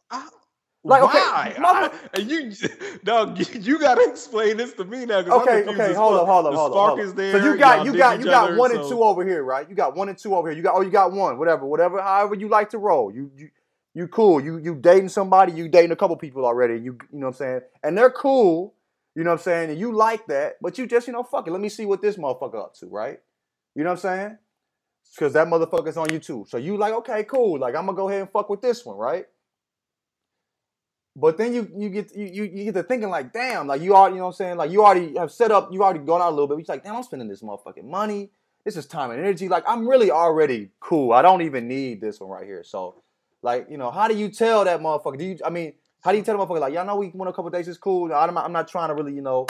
Like, 0.85 1.03
okay, 1.05 1.19
Why? 1.19 1.55
my- 1.59 1.91
I- 2.15 2.19
you, 2.21 2.53
dog, 3.05 3.39
you, 3.39 3.47
you 3.61 3.79
gotta 3.81 4.11
explain 4.11 4.59
this 4.59 4.75
to 4.75 4.85
me 4.85 5.07
now. 5.07 5.19
Okay, 5.21 5.65
okay, 5.69 5.95
hold 5.95 6.17
up, 6.17 6.27
hold 6.27 6.47
up, 6.47 6.55
hold 6.55 6.73
up. 6.73 6.79
hold 6.79 6.91
up. 6.93 6.99
there. 6.99 7.07
So 7.31 7.39
you 7.39 7.57
got 7.57 7.85
you 7.85 7.95
got 7.95 8.21
you 8.21 8.27
got 8.27 8.47
other, 8.51 8.57
one 8.59 8.73
and 8.73 8.83
two 8.85 9.03
over 9.03 9.27
here, 9.27 9.45
right? 9.45 9.69
You 9.69 9.77
got 9.77 9.97
one 9.97 10.09
and 10.11 10.19
two 10.19 10.35
over 10.37 10.49
here. 10.51 10.57
You 10.57 10.63
got 10.65 10.75
oh 10.77 10.83
you 10.83 10.91
got 10.91 11.13
one, 11.13 11.39
whatever, 11.39 11.67
whatever, 11.67 12.03
however 12.03 12.35
you 12.37 12.49
like 12.49 12.71
to 12.71 12.79
roll. 12.79 13.13
You 13.15 13.31
you 13.37 13.51
you 13.95 14.09
cool. 14.09 14.41
You 14.41 14.59
you 14.59 14.75
dating 14.77 15.11
somebody, 15.11 15.53
you 15.53 15.69
dating 15.69 15.93
a 15.93 15.97
couple 15.97 16.17
people 16.17 16.47
already, 16.47 16.75
you 16.75 16.99
you 17.13 17.21
know 17.21 17.27
what 17.29 17.29
I'm 17.29 17.35
saying? 17.35 17.61
And 17.85 17.99
they're 17.99 18.11
cool, 18.11 18.75
you 19.15 19.25
know 19.25 19.31
what 19.31 19.41
I'm 19.41 19.45
saying? 19.45 19.71
And 19.71 19.81
you 19.81 19.93
like 19.95 20.27
that, 20.29 20.57
but 20.63 20.79
you 20.79 20.87
just, 20.87 21.07
you 21.07 21.15
know, 21.15 21.23
fuck 21.25 21.49
it. 21.49 21.53
Let 21.53 21.61
me 21.63 21.71
see 21.71 21.87
what 21.87 22.03
this 22.03 22.17
motherfucker 22.17 22.63
up 22.63 22.75
to, 22.77 22.87
right? 22.89 23.21
You 23.77 23.85
know 23.85 23.91
what 23.91 24.05
I'm 24.05 24.19
saying? 24.19 24.39
Because 25.15 25.35
that 25.35 25.49
motherfucker's 25.49 25.97
on 25.99 26.09
YouTube. 26.09 26.49
So 26.49 26.59
you 26.59 26.77
like, 26.79 26.95
okay, 26.95 27.25
cool. 27.25 27.59
Like 27.61 27.77
I'm 27.77 27.87
gonna 27.87 27.97
go 27.97 28.09
ahead 28.09 28.23
and 28.23 28.31
fuck 28.31 28.51
with 28.51 28.63
this 28.63 28.85
one, 28.87 28.97
right? 28.99 29.27
But 31.15 31.37
then 31.37 31.53
you 31.53 31.71
you 31.77 31.91
get 31.91 32.17
you, 32.17 32.45
you 32.45 32.65
get 32.65 32.75
to 32.75 32.83
thinking 32.83 33.11
like, 33.11 33.33
damn, 33.33 33.67
like 33.67 33.83
you 33.83 33.95
already, 33.95 34.15
you 34.15 34.21
know 34.21 34.27
what 34.27 34.31
I'm 34.31 34.37
saying? 34.37 34.57
Like 34.57 34.71
you 34.71 34.85
already 34.85 35.17
have 35.19 35.31
set 35.31 35.51
up, 35.51 35.71
you 35.73 35.83
already 35.83 36.01
gone 36.01 36.23
out 36.23 36.31
a 36.31 36.35
little 36.35 36.47
bit. 36.47 36.59
You're 36.59 36.75
like, 36.75 36.85
damn, 36.85 36.97
I'm 36.97 37.03
spending 37.03 37.29
this 37.29 37.43
motherfucking 37.43 37.85
money. 37.85 38.31
This 38.65 38.77
is 38.77 38.87
time 38.87 39.11
and 39.11 39.21
energy. 39.21 39.49
Like 39.49 39.65
I'm 39.67 39.87
really 39.87 40.11
already 40.11 40.71
cool. 40.81 41.13
I 41.13 41.21
don't 41.21 41.43
even 41.43 41.69
need 41.69 42.01
this 42.01 42.21
one 42.21 42.31
right 42.31 42.47
here. 42.47 42.63
So, 42.65 43.03
like, 43.43 43.67
you 43.71 43.77
know, 43.77 43.91
how 43.91 44.09
do 44.09 44.17
you 44.17 44.31
tell 44.31 44.65
that 44.65 44.81
motherfucker? 44.81 45.19
Do 45.19 45.25
you? 45.25 45.39
I 45.45 45.51
mean, 45.51 45.75
how 46.03 46.13
do 46.13 46.19
you 46.19 46.25
tell 46.25 46.39
the 46.39 46.45
motherfucker 46.45 46.61
like, 46.61 46.75
y'all 46.75 46.87
know 46.87 46.97
we 46.97 47.11
went 47.15 47.29
a 47.29 47.33
couple 47.33 47.51
days, 47.51 47.69
it's 47.69 47.79
cool. 47.79 48.13
I'm 48.13 48.35
not, 48.35 48.45
I'm 48.45 48.53
not 48.53 48.69
trying 48.69 48.89
to 48.89 48.95
really, 48.95 49.13
you 49.13 49.23
know, 49.23 49.47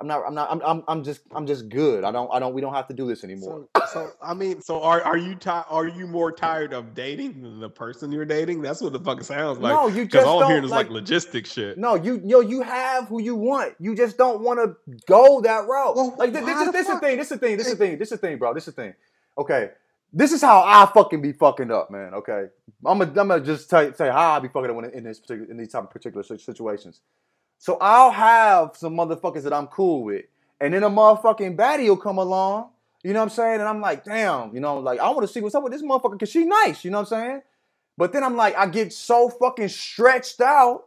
I'm 0.00 0.08
not, 0.08 0.22
I'm 0.26 0.34
not, 0.34 0.50
I'm, 0.52 0.62
I'm, 0.62 0.84
I'm 0.88 1.04
just, 1.04 1.22
I'm 1.32 1.46
just 1.46 1.68
good. 1.68 2.04
I 2.04 2.12
don't, 2.12 2.30
I 2.32 2.40
don't, 2.40 2.54
we 2.54 2.62
don't 2.62 2.74
have 2.74 2.88
to 2.88 2.94
do 2.94 3.08
this 3.08 3.24
anymore. 3.24 3.60
So, 3.66 3.68
so 3.84 4.10
I 4.22 4.34
mean, 4.34 4.62
so 4.62 4.82
are 4.82 5.02
are 5.02 5.18
you 5.18 5.36
ti- 5.36 5.50
are 5.50 5.88
you 5.88 6.06
more 6.08 6.32
tired 6.32 6.72
of 6.72 6.94
dating 6.94 7.42
than 7.42 7.60
the 7.60 7.70
person 7.70 8.12
you're 8.12 8.24
dating? 8.26 8.62
That's 8.62 8.80
what 8.82 8.92
the 8.94 9.00
fuck 9.00 9.20
it 9.20 9.24
sounds 9.24 9.58
like. 9.60 9.72
no, 9.72 9.88
you 9.88 10.06
Because 10.06 10.24
just 10.24 10.26
all 10.26 10.40
I'm 10.40 10.46
don't 10.46 10.50
hearing 10.50 10.64
is 10.64 10.72
like, 10.72 10.88
like. 10.90 10.90
logistic 10.90 11.46
shit. 11.46 11.78
No, 11.78 11.94
you 11.96 12.22
yo, 12.24 12.40
you 12.40 12.62
have 12.62 13.08
who 13.08 13.22
you 13.22 13.36
want. 13.36 13.74
You 13.80 13.96
just 13.96 14.18
don't 14.18 14.42
want 14.42 14.60
to 14.60 14.76
go 15.06 15.40
that 15.42 15.66
route. 15.68 15.96
Well, 15.96 16.14
like 16.18 16.32
this, 16.32 16.44
this 16.44 16.60
is 16.60 16.66
the 16.66 16.72
this 16.72 16.88
is 16.88 16.94
the 16.94 17.00
thing. 17.00 17.18
This 17.18 17.30
is 17.30 17.38
the 17.38 17.38
thing. 17.38 17.56
This 17.58 17.66
is 17.68 17.72
the 17.72 17.78
thing. 17.86 17.98
This 17.98 18.12
is 18.12 18.20
the 18.20 18.26
thing, 18.28 18.38
bro. 18.38 18.54
This 18.54 18.68
is 18.68 18.74
the 18.74 18.82
thing. 18.82 18.94
Okay, 19.38 19.70
this 20.12 20.32
is 20.32 20.42
how 20.42 20.62
I 20.66 20.90
fucking 20.92 21.22
be 21.22 21.32
fucking 21.32 21.70
up, 21.72 21.90
man. 21.90 22.14
Okay, 22.14 22.46
I'm 22.86 22.98
gonna 22.98 23.10
I'm 23.20 23.28
gonna 23.28 23.40
just 23.40 23.70
tell, 23.70 23.92
say 23.94 24.08
how 24.10 24.32
I 24.32 24.40
be 24.40 24.48
fucking 24.48 24.70
up 24.70 24.76
when 24.76 24.86
in 24.92 25.04
this 25.04 25.20
particular 25.20 25.50
in 25.50 25.58
these 25.58 25.70
type 25.72 25.84
of 25.84 25.90
particular 25.90 26.22
situations. 26.24 27.00
So 27.60 27.76
I'll 27.78 28.10
have 28.10 28.74
some 28.74 28.94
motherfuckers 28.96 29.42
that 29.42 29.52
I'm 29.52 29.66
cool 29.66 30.02
with, 30.02 30.24
and 30.62 30.72
then 30.72 30.82
a 30.82 30.88
motherfucking 30.88 31.56
baddie 31.56 31.88
will 31.88 31.98
come 31.98 32.16
along. 32.16 32.70
You 33.02 33.12
know 33.12 33.18
what 33.18 33.24
I'm 33.24 33.28
saying? 33.28 33.60
And 33.60 33.68
I'm 33.68 33.82
like, 33.82 34.02
damn, 34.02 34.54
you 34.54 34.60
know, 34.60 34.78
like 34.78 34.98
I 34.98 35.10
want 35.10 35.28
to 35.28 35.28
see 35.32 35.42
what's 35.42 35.54
up 35.54 35.62
with 35.62 35.72
this 35.74 35.82
motherfucker 35.82 36.12
because 36.12 36.30
she 36.30 36.46
nice. 36.46 36.86
You 36.86 36.90
know 36.90 37.00
what 37.00 37.12
I'm 37.12 37.20
saying? 37.20 37.42
But 37.98 38.14
then 38.14 38.24
I'm 38.24 38.34
like, 38.34 38.56
I 38.56 38.66
get 38.66 38.94
so 38.94 39.28
fucking 39.28 39.68
stretched 39.68 40.40
out. 40.40 40.86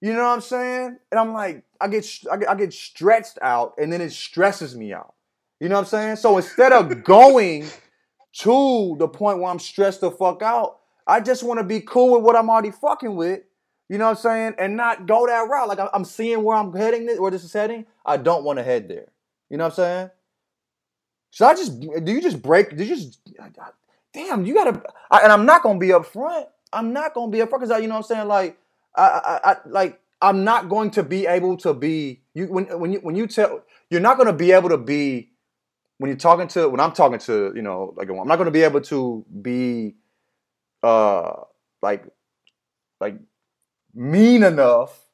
You 0.00 0.14
know 0.14 0.22
what 0.22 0.32
I'm 0.32 0.40
saying? 0.40 0.98
And 1.12 1.20
I'm 1.20 1.34
like, 1.34 1.62
I 1.78 1.88
get, 1.88 2.06
I 2.32 2.38
get, 2.38 2.48
I 2.48 2.54
get 2.54 2.72
stretched 2.72 3.38
out, 3.42 3.74
and 3.76 3.92
then 3.92 4.00
it 4.00 4.12
stresses 4.12 4.74
me 4.74 4.94
out. 4.94 5.12
You 5.60 5.68
know 5.68 5.74
what 5.74 5.82
I'm 5.82 5.86
saying? 5.88 6.16
So 6.16 6.38
instead 6.38 6.72
of 6.72 7.04
going 7.04 7.66
to 8.32 8.96
the 8.98 9.08
point 9.08 9.40
where 9.40 9.50
I'm 9.50 9.58
stressed 9.58 10.00
the 10.00 10.10
fuck 10.10 10.40
out, 10.40 10.78
I 11.06 11.20
just 11.20 11.42
want 11.42 11.58
to 11.58 11.64
be 11.64 11.82
cool 11.82 12.14
with 12.14 12.22
what 12.22 12.34
I'm 12.34 12.48
already 12.48 12.70
fucking 12.70 13.14
with. 13.14 13.42
You 13.88 13.98
know 13.98 14.06
what 14.06 14.18
I'm 14.18 14.22
saying? 14.22 14.54
And 14.58 14.76
not 14.76 15.06
go 15.06 15.26
that 15.26 15.48
route. 15.48 15.68
Like 15.68 15.80
I'm 15.94 16.04
seeing 16.04 16.42
where 16.44 16.56
I'm 16.56 16.72
heading, 16.74 17.06
this- 17.06 17.20
where 17.20 17.30
this 17.30 17.44
is 17.44 17.52
heading. 17.52 17.86
I 18.06 18.18
don't 18.18 18.44
want 18.44 18.58
to 18.58 18.64
head 18.64 18.88
there. 18.88 19.08
You 19.50 19.58
know 19.58 19.64
what 19.66 19.72
I'm 19.74 19.76
saying? 19.76 20.10
Should 21.30 21.46
I 21.46 21.54
just? 21.54 21.80
Do 21.80 22.12
you 22.12 22.22
just 22.22 22.42
break? 22.42 22.76
Do 22.76 22.84
you 22.84 22.96
just? 22.96 23.20
Damn, 24.14 24.46
you 24.46 24.54
gotta. 24.54 24.82
I, 25.10 25.20
and 25.20 25.32
I'm 25.32 25.46
not 25.46 25.62
gonna 25.62 25.78
be 25.78 25.88
upfront. 25.88 26.46
I'm 26.72 26.92
not 26.92 27.14
gonna 27.14 27.30
be 27.32 27.38
upfront 27.38 27.60
because 27.60 27.82
you 27.82 27.88
know 27.88 27.96
what 27.96 28.10
I'm 28.10 28.16
saying. 28.16 28.28
Like, 28.28 28.58
I, 28.96 29.02
I, 29.44 29.52
I, 29.52 29.56
like 29.66 30.00
I'm 30.22 30.44
not 30.44 30.68
going 30.68 30.90
to 30.92 31.02
be 31.02 31.26
able 31.26 31.56
to 31.58 31.74
be 31.74 32.22
you 32.34 32.46
when 32.46 32.66
when 32.80 32.92
you 32.92 33.00
when 33.00 33.16
you 33.16 33.26
tell 33.26 33.62
you're 33.90 34.00
not 34.00 34.18
gonna 34.18 34.32
be 34.32 34.52
able 34.52 34.70
to 34.70 34.78
be 34.78 35.30
when 35.98 36.08
you're 36.10 36.18
talking 36.18 36.48
to 36.48 36.68
when 36.68 36.80
I'm 36.80 36.92
talking 36.92 37.20
to 37.20 37.52
you 37.56 37.62
know 37.62 37.94
like 37.96 38.10
I'm 38.10 38.28
not 38.28 38.36
gonna 38.36 38.50
be 38.52 38.62
able 38.62 38.82
to 38.82 39.24
be 39.42 39.96
uh 40.82 41.32
like 41.82 42.04
like 43.00 43.16
mean 43.98 44.42
enough 44.42 45.06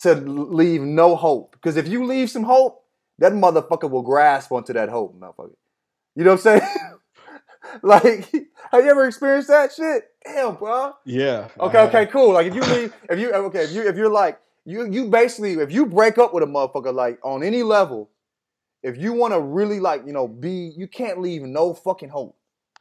to 0.00 0.14
leave 0.14 0.82
no 0.82 1.16
hope 1.16 1.52
because 1.52 1.76
if 1.76 1.88
you 1.88 2.04
leave 2.04 2.30
some 2.30 2.42
hope 2.42 2.84
that 3.18 3.32
motherfucker 3.32 3.88
will 3.88 4.02
grasp 4.02 4.52
onto 4.52 4.72
that 4.72 4.88
hope 4.88 5.18
motherfucker 5.18 5.54
you 6.14 6.24
know 6.24 6.32
what 6.32 6.46
I'm 6.46 6.60
saying 6.60 6.70
like 7.82 8.24
have 8.70 8.84
you 8.84 8.90
ever 8.90 9.06
experienced 9.06 9.48
that 9.48 9.72
shit 9.72 10.10
damn 10.24 10.56
bro 10.56 10.94
Yeah. 11.04 11.48
Okay, 11.58 11.78
okay, 11.82 12.06
cool. 12.06 12.32
Like 12.32 12.46
if 12.46 12.54
you 12.54 12.62
leave, 12.62 12.92
if 13.08 13.18
you 13.18 13.32
okay, 13.32 13.64
if 13.64 13.72
you 13.72 13.88
if 13.88 13.96
you're 13.96 14.10
like 14.10 14.40
you 14.64 14.90
you 14.90 15.06
basically 15.08 15.54
if 15.54 15.72
you 15.72 15.86
break 15.86 16.18
up 16.18 16.34
with 16.34 16.42
a 16.42 16.46
motherfucker 16.46 16.92
like 16.92 17.18
on 17.22 17.42
any 17.42 17.62
level, 17.62 18.10
if 18.82 18.96
you 18.98 19.12
want 19.12 19.32
to 19.32 19.40
really 19.40 19.80
like 19.80 20.02
you 20.06 20.12
know 20.12 20.26
be 20.28 20.72
you 20.76 20.88
can't 20.88 21.20
leave 21.20 21.42
no 21.42 21.74
fucking 21.74 22.08
hope. 22.08 22.36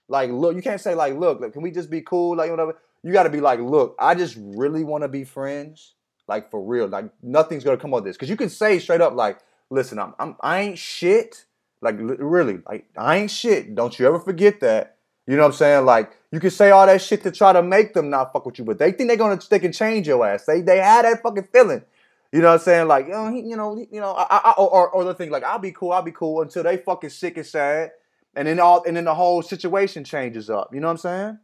Like 0.08 0.30
look, 0.32 0.56
you 0.56 0.62
can't 0.62 0.82
say 0.82 0.96
like 0.96 1.16
look, 1.16 1.39
look 1.39 1.54
can 1.54 1.62
we 1.62 1.72
just 1.72 1.89
be 1.89 2.02
cool 2.02 2.36
like 2.36 2.50
whatever. 2.50 2.78
You 3.06 3.14
got 3.14 3.24
to 3.24 3.30
be 3.30 3.39
like 3.39 3.60
look, 3.60 3.95
I 3.99 4.16
just 4.16 4.36
really 4.39 4.84
want 4.84 5.03
to 5.03 5.08
be 5.08 5.24
friends, 5.24 5.93
like 6.28 6.49
for 6.49 6.60
real. 6.60 6.88
Like 6.88 7.06
nothing's 7.22 7.64
gonna 7.64 7.78
come 7.78 7.93
of 7.93 8.03
this 8.03 8.16
because 8.18 8.32
you 8.32 8.36
can 8.36 8.49
say 8.49 8.80
straight 8.80 8.99
up 8.99 9.14
like 9.14 9.38
listen, 9.70 9.99
I'm, 9.99 10.16
I'm 10.18 10.36
I 10.41 10.62
ain't 10.62 10.80
shit. 10.80 11.45
Like 11.84 11.97
really, 11.99 12.62
like 12.68 12.88
I 12.97 13.18
ain't 13.18 13.30
shit. 13.30 13.76
Don't 13.76 13.99
you 13.99 14.08
ever 14.08 14.20
forget 14.20 14.60
that. 14.62 14.97
You 15.28 15.36
know 15.36 15.43
what 15.43 15.49
I'm 15.49 15.53
saying? 15.53 15.86
Like 15.86 16.14
you 16.32 16.39
can 16.39 16.49
say 16.49 16.72
all 16.72 16.88
that 16.88 16.99
shit 16.99 17.22
to 17.24 17.32
try 17.32 17.53
to 17.53 17.62
make 17.62 17.93
them 17.93 18.10
not 18.10 18.34
fuck 18.34 18.43
with 18.47 18.58
you, 18.58 18.66
but 18.66 18.80
they 18.80 18.91
think 18.91 19.08
they're 19.10 19.18
gonna 19.18 19.39
they 19.51 19.60
can 19.60 19.72
change 19.72 20.08
your 20.08 20.26
ass. 20.28 20.45
They 20.45 20.62
they 20.62 20.80
had 20.80 21.06
that 21.06 21.22
fucking 21.22 21.49
feeling. 21.53 21.84
You 22.32 22.41
know 22.41 22.47
what 22.47 22.53
I'm 22.56 22.60
saying? 22.62 22.88
Like 22.88 23.06
you 23.06 23.12
know, 23.14 23.32
he, 23.32 23.41
you 23.41 23.56
know, 23.56 23.76
he- 23.76 23.88
you 23.91 24.01
know, 24.01 24.14
I, 24.14 24.26
I, 24.32 24.51
or 24.58 24.89
or 24.89 25.03
the 25.03 25.14
thing 25.14 25.30
like 25.30 25.43
I'll 25.43 25.60
be 25.60 25.72
cool, 25.72 25.91
I'll 25.91 26.01
be 26.01 26.12
cool 26.12 26.41
until 26.41 26.64
they 26.64 26.78
fucking 26.78 27.12
sick 27.12 27.38
and 27.38 27.45
sad, 27.45 27.91
and 28.36 28.47
then 28.47 28.60
all 28.60 28.84
and 28.88 28.97
then 28.97 29.06
the 29.06 29.14
whole 29.14 29.43
situation 29.43 30.03
changes 30.03 30.49
up. 30.49 30.74
You 30.74 30.80
know 30.80 30.88
what 30.88 30.93
I'm 30.93 30.97
saying? 30.97 31.39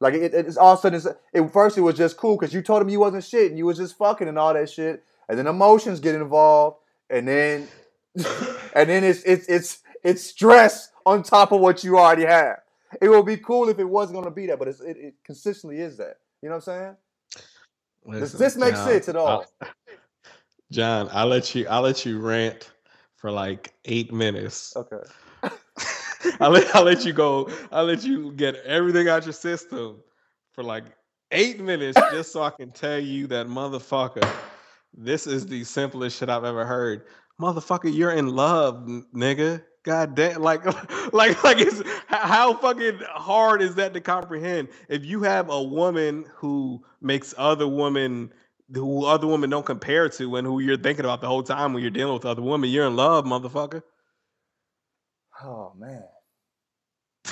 Like 0.00 0.14
it, 0.14 0.34
it's 0.34 0.56
all 0.56 0.74
of 0.74 0.78
a 0.80 0.82
sudden, 0.82 0.96
it's, 0.96 1.06
at 1.06 1.52
first 1.52 1.78
it 1.78 1.82
was 1.82 1.96
just 1.96 2.16
cool 2.16 2.36
because 2.36 2.54
you 2.54 2.62
told 2.62 2.82
him 2.82 2.88
you 2.88 3.00
wasn't 3.00 3.24
shit 3.24 3.50
and 3.50 3.58
you 3.58 3.66
was 3.66 3.78
just 3.78 3.98
fucking 3.98 4.28
and 4.28 4.38
all 4.38 4.54
that 4.54 4.70
shit, 4.70 5.04
and 5.28 5.38
then 5.38 5.46
emotions 5.46 6.00
get 6.00 6.14
involved, 6.14 6.78
and 7.10 7.28
then 7.28 7.68
and 8.74 8.88
then 8.88 9.04
it's 9.04 9.22
it's 9.24 9.48
it's 9.48 9.80
it's 10.04 10.22
stress 10.24 10.90
on 11.06 11.22
top 11.22 11.52
of 11.52 11.60
what 11.60 11.84
you 11.84 11.98
already 11.98 12.26
have. 12.26 12.58
It 13.02 13.08
would 13.08 13.26
be 13.26 13.36
cool 13.38 13.68
if 13.70 13.78
it 13.78 13.84
wasn't 13.88 14.18
gonna 14.20 14.34
be 14.34 14.46
that, 14.46 14.58
but 14.58 14.68
it's, 14.68 14.80
it, 14.80 14.96
it 14.98 15.14
consistently 15.24 15.80
is 15.80 15.96
that. 15.98 16.18
You 16.42 16.50
know 16.50 16.56
what 16.56 16.68
I'm 16.68 16.80
saying? 16.80 16.96
Does 18.18 18.36
this 18.36 18.56
make 18.56 18.76
sense 18.76 19.08
at 19.08 19.16
all? 19.16 19.52
I- 19.62 19.68
John, 20.72 21.08
I'll 21.12 21.28
let 21.28 21.54
you 21.54 21.66
I'll 21.68 21.82
let 21.82 22.06
you 22.06 22.20
rant 22.20 22.70
for 23.16 23.30
like 23.30 23.74
eight 23.86 24.12
minutes. 24.12 24.76
Okay. 24.76 24.96
I'll 26.40 26.50
let 26.50 26.74
I'll 26.74 26.84
let 26.84 27.04
you 27.04 27.12
go. 27.12 27.50
I'll 27.70 27.84
let 27.84 28.04
you 28.04 28.32
get 28.32 28.56
everything 28.64 29.08
out 29.08 29.24
your 29.24 29.32
system 29.32 30.02
for 30.52 30.64
like 30.64 30.84
eight 31.30 31.60
minutes 31.60 31.98
just 32.10 32.32
so 32.32 32.42
I 32.42 32.50
can 32.50 32.72
tell 32.72 32.98
you 32.98 33.26
that 33.28 33.46
motherfucker. 33.46 34.28
This 34.94 35.26
is 35.26 35.46
the 35.46 35.64
simplest 35.64 36.18
shit 36.18 36.28
I've 36.28 36.44
ever 36.44 36.64
heard. 36.64 37.04
Motherfucker, 37.40 37.94
you're 37.94 38.12
in 38.12 38.34
love, 38.34 38.86
nigga. 39.14 39.62
God 39.84 40.16
damn, 40.16 40.42
like, 40.42 40.64
like, 41.12 41.42
like, 41.44 41.58
it's 41.60 41.82
how 42.08 42.54
fucking 42.54 42.98
hard 43.06 43.62
is 43.62 43.76
that 43.76 43.94
to 43.94 44.00
comprehend? 44.00 44.68
If 44.88 45.04
you 45.04 45.22
have 45.22 45.48
a 45.48 45.62
woman 45.62 46.26
who 46.34 46.84
makes 47.00 47.32
other 47.38 47.68
women, 47.68 48.32
who 48.74 49.04
other 49.04 49.26
women 49.26 49.50
don't 49.50 49.64
compare 49.64 50.08
to, 50.08 50.36
and 50.36 50.46
who 50.46 50.58
you're 50.58 50.76
thinking 50.76 51.04
about 51.04 51.20
the 51.20 51.28
whole 51.28 51.44
time 51.44 51.72
when 51.72 51.82
you're 51.82 51.90
dealing 51.90 52.14
with 52.14 52.26
other 52.26 52.42
women, 52.42 52.70
you're 52.70 52.86
in 52.86 52.96
love, 52.96 53.24
motherfucker. 53.24 53.82
Oh 55.42 55.72
man. 55.78 56.02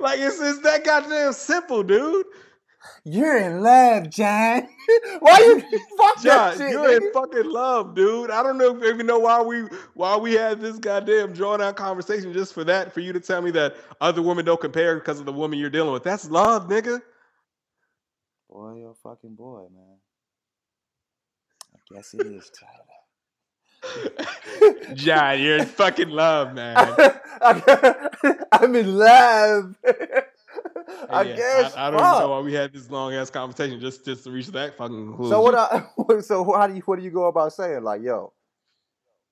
like 0.00 0.20
it's, 0.20 0.40
it's 0.40 0.60
that 0.60 0.84
goddamn 0.84 1.32
simple, 1.32 1.82
dude. 1.82 2.26
You're 3.04 3.36
in 3.38 3.62
love, 3.62 4.10
John. 4.10 4.68
Why 5.20 5.38
you 5.40 5.60
fuck 5.98 6.22
that 6.22 6.22
John, 6.22 6.52
shit? 6.56 6.70
you're 6.70 6.78
nigga? 6.78 6.88
in 6.88 7.02
fucking 7.12 7.50
love, 7.50 7.94
dude. 7.94 8.30
I 8.30 8.42
don't 8.42 8.58
know 8.58 8.76
if 8.82 8.96
you 8.98 9.02
know 9.04 9.18
why 9.18 9.40
we 9.42 9.62
why 9.94 10.16
we 10.16 10.32
had 10.34 10.60
this 10.60 10.78
goddamn 10.78 11.32
drawn 11.32 11.60
out 11.62 11.76
conversation 11.76 12.32
just 12.32 12.52
for 12.54 12.64
that, 12.64 12.92
for 12.92 13.00
you 13.00 13.12
to 13.12 13.20
tell 13.20 13.42
me 13.42 13.50
that 13.52 13.76
other 14.00 14.22
women 14.22 14.44
don't 14.44 14.60
compare 14.60 14.96
because 14.96 15.20
of 15.20 15.26
the 15.26 15.32
woman 15.32 15.58
you're 15.58 15.70
dealing 15.70 15.92
with. 15.92 16.02
That's 16.04 16.30
love, 16.30 16.68
nigga. 16.68 17.00
Boy, 18.50 18.76
you're 18.78 18.90
a 18.92 18.94
fucking 18.94 19.34
boy, 19.36 19.66
man. 19.74 19.98
I 21.74 21.94
guess 21.94 22.14
it 22.14 22.26
is, 22.26 22.50
Tyler. 22.58 22.89
John, 24.94 25.40
you're 25.40 25.58
in 25.58 25.66
fucking 25.66 26.10
love, 26.10 26.54
man. 26.54 26.94
I'm 28.52 28.74
in 28.76 28.96
love. 28.98 29.74
I 31.08 31.24
Yeah, 31.24 31.36
guess. 31.36 31.76
I, 31.76 31.88
I 31.88 31.90
don't 31.90 32.00
fuck. 32.02 32.20
know 32.20 32.28
why 32.30 32.40
we 32.40 32.52
had 32.52 32.72
this 32.72 32.90
long 32.90 33.14
ass 33.14 33.30
conversation 33.30 33.80
just 33.80 34.04
just 34.04 34.24
to 34.24 34.30
reach 34.30 34.48
that 34.48 34.76
fucking 34.76 35.06
conclusion. 35.06 35.32
So 35.32 35.40
what? 35.40 35.54
I, 35.54 36.20
so 36.20 36.52
how 36.52 36.66
do 36.66 36.74
you 36.74 36.82
what 36.82 36.98
do 36.98 37.04
you 37.04 37.10
go 37.10 37.24
about 37.24 37.52
saying 37.52 37.82
like, 37.82 38.02
yo, 38.02 38.32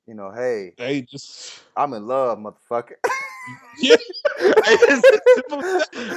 you 0.06 0.14
know, 0.14 0.32
hey, 0.32 0.74
Hey, 0.76 1.02
just 1.02 1.60
I'm 1.76 1.92
in 1.94 2.06
love, 2.06 2.38
motherfucker. 2.38 2.94
yeah. 3.78 3.96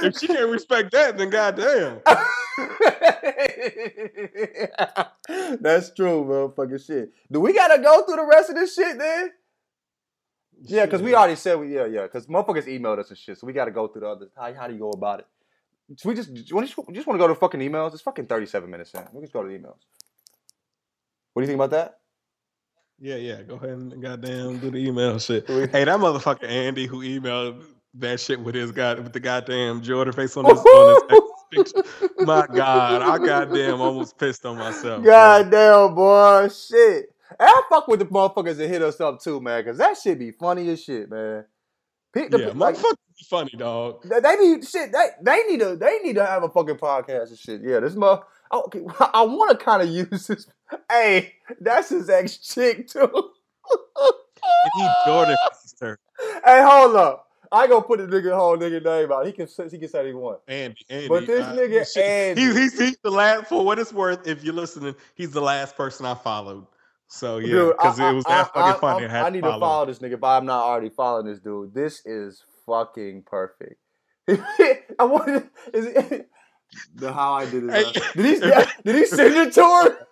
if 0.02 0.18
she 0.18 0.26
can't 0.26 0.50
respect 0.50 0.90
that, 0.92 1.18
then 1.18 1.30
goddamn. 1.30 2.00
That's 5.60 5.92
true, 5.94 6.24
motherfucking 6.24 6.86
shit. 6.86 7.12
Do 7.30 7.40
we 7.40 7.52
gotta 7.52 7.82
go 7.82 8.04
through 8.04 8.16
the 8.16 8.26
rest 8.26 8.50
of 8.50 8.56
this 8.56 8.74
shit 8.74 8.98
then? 8.98 9.30
Yeah, 10.64 10.84
because 10.84 11.02
we 11.02 11.14
already 11.14 11.36
said 11.36 11.58
we 11.58 11.74
yeah 11.74 11.86
yeah 11.86 12.02
because 12.02 12.26
motherfuckers 12.26 12.66
emailed 12.66 12.98
us 12.98 13.10
and 13.10 13.18
shit, 13.18 13.38
so 13.38 13.46
we 13.46 13.52
got 13.52 13.64
to 13.64 13.72
go 13.72 13.88
through 13.88 14.02
the 14.02 14.08
other. 14.08 14.28
How, 14.36 14.54
how 14.54 14.66
do 14.68 14.74
you 14.74 14.78
go 14.78 14.90
about 14.90 15.20
it? 15.20 15.26
So 15.96 16.08
we 16.08 16.14
just 16.14 16.30
we 16.30 16.36
just, 16.36 16.76
just 16.92 17.06
want 17.06 17.14
to 17.18 17.18
go 17.18 17.28
to 17.28 17.34
fucking 17.34 17.60
emails. 17.60 17.92
It's 17.92 18.02
fucking 18.02 18.26
thirty 18.26 18.46
seven 18.46 18.70
minutes 18.70 18.94
in. 18.94 19.02
We 19.12 19.22
just 19.22 19.32
go 19.32 19.42
to 19.42 19.48
the 19.48 19.54
emails. 19.54 19.78
What 21.32 21.42
do 21.42 21.42
you 21.42 21.46
think 21.46 21.56
about 21.56 21.70
that? 21.70 21.98
Yeah, 23.02 23.16
yeah. 23.16 23.42
Go 23.42 23.56
ahead 23.56 23.70
and 23.70 24.00
goddamn 24.00 24.58
do 24.58 24.70
the 24.70 24.78
email 24.78 25.18
shit. 25.18 25.44
hey, 25.48 25.66
that 25.66 25.98
motherfucker 25.98 26.44
Andy 26.44 26.86
who 26.86 27.00
emailed 27.00 27.64
that 27.94 28.20
shit 28.20 28.38
with 28.38 28.54
his 28.54 28.70
god 28.70 29.00
with 29.00 29.12
the 29.12 29.18
goddamn 29.18 29.82
Jordan 29.82 30.12
face 30.14 30.36
on 30.36 30.44
his, 30.44 30.60
on 30.60 31.08
his 31.10 31.20
picture. 31.72 31.82
My 32.20 32.46
God, 32.46 33.02
I 33.02 33.18
goddamn 33.18 33.80
almost 33.80 34.16
pissed 34.18 34.46
on 34.46 34.56
myself. 34.56 35.04
Goddamn, 35.04 35.96
boy, 35.96 36.48
shit. 36.48 37.12
I 37.40 37.62
fuck 37.68 37.88
with 37.88 37.98
the 37.98 38.06
motherfuckers 38.06 38.56
that 38.58 38.68
hit 38.68 38.82
us 38.82 39.00
up 39.00 39.20
too, 39.20 39.40
man, 39.40 39.64
because 39.64 39.78
that 39.78 39.98
shit 39.98 40.20
be 40.20 40.30
funny 40.30 40.68
as 40.68 40.80
shit, 40.80 41.10
man. 41.10 41.44
The, 42.14 42.38
yeah, 42.38 42.52
like, 42.54 42.76
motherfuckers 42.76 42.96
be 43.16 43.24
funny, 43.28 43.52
dog. 43.56 44.02
They 44.02 44.36
need 44.36 44.66
shit. 44.66 44.92
They 44.92 45.08
they 45.22 45.42
need 45.44 45.60
to 45.60 45.76
they 45.76 45.98
need 46.02 46.16
to 46.16 46.26
have 46.26 46.42
a 46.42 46.48
fucking 46.48 46.76
podcast 46.76 47.28
and 47.28 47.38
shit. 47.38 47.62
Yeah, 47.62 47.80
this 47.80 47.94
mother. 47.94 48.22
Okay, 48.52 48.82
I 49.14 49.22
want 49.22 49.58
to 49.58 49.64
kind 49.64 49.82
of 49.82 49.88
use 49.88 50.26
this. 50.26 50.46
Hey, 50.90 51.34
that's 51.60 51.88
his 51.88 52.10
ex 52.10 52.38
chick 52.38 52.88
too. 52.88 53.30
he 54.74 54.88
Jordan 55.06 55.36
sister. 55.62 55.98
Hey, 56.44 56.62
hold 56.62 56.96
up. 56.96 57.28
I 57.50 57.66
go 57.66 57.82
put 57.82 57.98
the 57.98 58.06
nigga 58.06 58.34
whole 58.34 58.56
nigga 58.56 58.82
name 58.82 59.12
out. 59.12 59.26
He 59.26 59.32
can 59.32 59.46
he 59.46 59.78
can 59.78 59.88
say 59.88 60.06
he 60.06 60.14
want. 60.14 60.40
Andy, 60.48 60.84
Andy. 60.88 61.08
But 61.08 61.26
this 61.26 61.44
uh, 61.44 61.54
nigga 61.54 62.02
Andy, 62.02 62.40
he, 62.40 62.52
he's, 62.52 62.78
he's 62.78 62.96
the 63.02 63.10
last. 63.10 63.48
For 63.48 63.62
what 63.62 63.78
it's 63.78 63.92
worth, 63.92 64.26
if 64.26 64.42
you're 64.42 64.54
listening, 64.54 64.94
he's 65.14 65.32
the 65.32 65.42
last 65.42 65.76
person 65.76 66.06
I 66.06 66.14
followed. 66.14 66.66
So 67.12 67.36
yeah, 67.36 67.72
because 67.76 67.98
it 67.98 68.10
was 68.14 68.24
that 68.24 68.50
I, 68.54 68.72
fucking 68.72 68.74
I, 68.74 68.78
funny. 68.78 69.06
I, 69.06 69.26
I 69.26 69.30
need 69.30 69.42
follow. 69.42 69.54
to 69.54 69.60
follow 69.60 69.86
this 69.86 69.98
nigga, 69.98 70.18
but 70.18 70.28
I'm 70.28 70.46
not 70.46 70.64
already 70.64 70.88
following 70.88 71.26
this 71.26 71.40
dude. 71.40 71.74
This 71.74 72.00
is 72.06 72.42
fucking 72.64 73.24
perfect. 73.24 73.76
I 74.28 75.04
wanted 75.04 75.50
is 75.74 75.86
it, 75.86 76.30
the 76.94 77.12
how 77.12 77.34
I 77.34 77.44
did 77.44 77.64
it. 77.68 78.02
Did 78.16 78.24
he 78.24 78.40
did 78.84 78.94
he 78.96 79.04
send 79.04 79.34
it 79.34 79.52
to 79.52 79.62
her? 79.62 80.06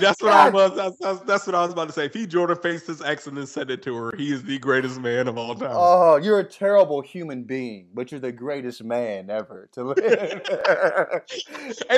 That's 0.00 0.22
what. 0.22 0.32
I 0.32 0.50
was. 0.50 0.76
That's, 0.76 0.98
that's, 0.98 1.20
that's, 1.20 1.46
what 1.46 1.54
I 1.54 1.62
was 1.62 1.72
about 1.72 1.88
to 1.88 1.92
say. 1.92 2.06
If 2.06 2.14
he 2.14 2.26
Jordan 2.26 2.56
faced 2.56 2.86
his 2.86 3.00
ex 3.00 3.26
and 3.26 3.36
then 3.36 3.46
sent 3.46 3.70
it 3.70 3.82
to 3.84 3.94
her, 3.94 4.14
he 4.16 4.32
is 4.32 4.42
the 4.42 4.58
greatest 4.58 5.00
man 5.00 5.28
of 5.28 5.38
all 5.38 5.54
time. 5.54 5.70
Oh, 5.72 6.16
you're 6.16 6.40
a 6.40 6.44
terrible 6.44 7.00
human 7.00 7.44
being, 7.44 7.88
but 7.94 8.10
you're 8.10 8.20
the 8.20 8.32
greatest 8.32 8.84
man 8.84 9.30
ever 9.30 9.68
to 9.72 9.84
live. 9.84 9.98
and 9.98 10.42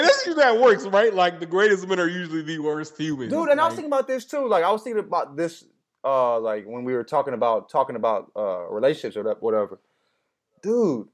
this 0.05 0.26
is 0.26 0.36
that 0.36 0.59
works, 0.61 0.86
right? 0.86 1.12
Like 1.12 1.41
the 1.41 1.47
greatest 1.47 1.86
men 1.89 1.99
are 1.99 2.09
usually 2.09 2.43
the 2.43 2.59
worst 2.59 2.97
humans. 2.97 3.32
Dude, 3.32 3.49
and 3.49 3.49
like, 3.49 3.59
I 3.59 3.64
was 3.64 3.74
thinking 3.74 3.93
about 3.93 4.07
this 4.07 4.24
too. 4.24 4.47
Like 4.47 4.64
I 4.64 4.70
was 4.70 4.82
thinking 4.82 5.03
about 5.03 5.36
this, 5.36 5.64
uh, 6.05 6.39
like 6.39 6.66
when 6.66 6.84
we 6.84 6.95
were 6.95 7.05
talking 7.05 7.34
about 7.34 7.68
talking 7.68 7.97
about 7.97 8.30
uh 8.36 8.68
relationships 8.68 9.16
or 9.16 9.34
whatever. 9.41 9.80
Dude, 10.62 11.09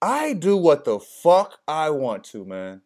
I 0.00 0.34
do 0.34 0.56
what 0.56 0.84
the 0.84 0.98
fuck 0.98 1.58
I 1.66 1.90
want 1.90 2.24
to, 2.24 2.44
man. 2.44 2.82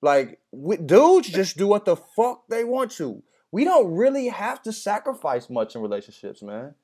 Like 0.00 0.40
dudes 0.86 1.28
just 1.28 1.56
do 1.56 1.66
what 1.66 1.84
the 1.84 1.96
fuck 1.96 2.44
they 2.48 2.64
want 2.64 2.92
to. 2.92 3.22
We 3.50 3.64
don't 3.64 3.94
really 3.94 4.28
have 4.28 4.62
to 4.62 4.72
sacrifice 4.72 5.48
much 5.48 5.74
in 5.74 5.82
relationships, 5.82 6.42
man. 6.42 6.74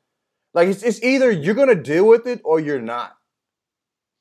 Like 0.52 0.68
it's, 0.68 0.82
it's 0.82 1.02
either 1.02 1.30
you're 1.30 1.54
gonna 1.54 1.74
deal 1.74 2.06
with 2.06 2.26
it 2.26 2.40
or 2.44 2.60
you're 2.60 2.80
not. 2.80 3.16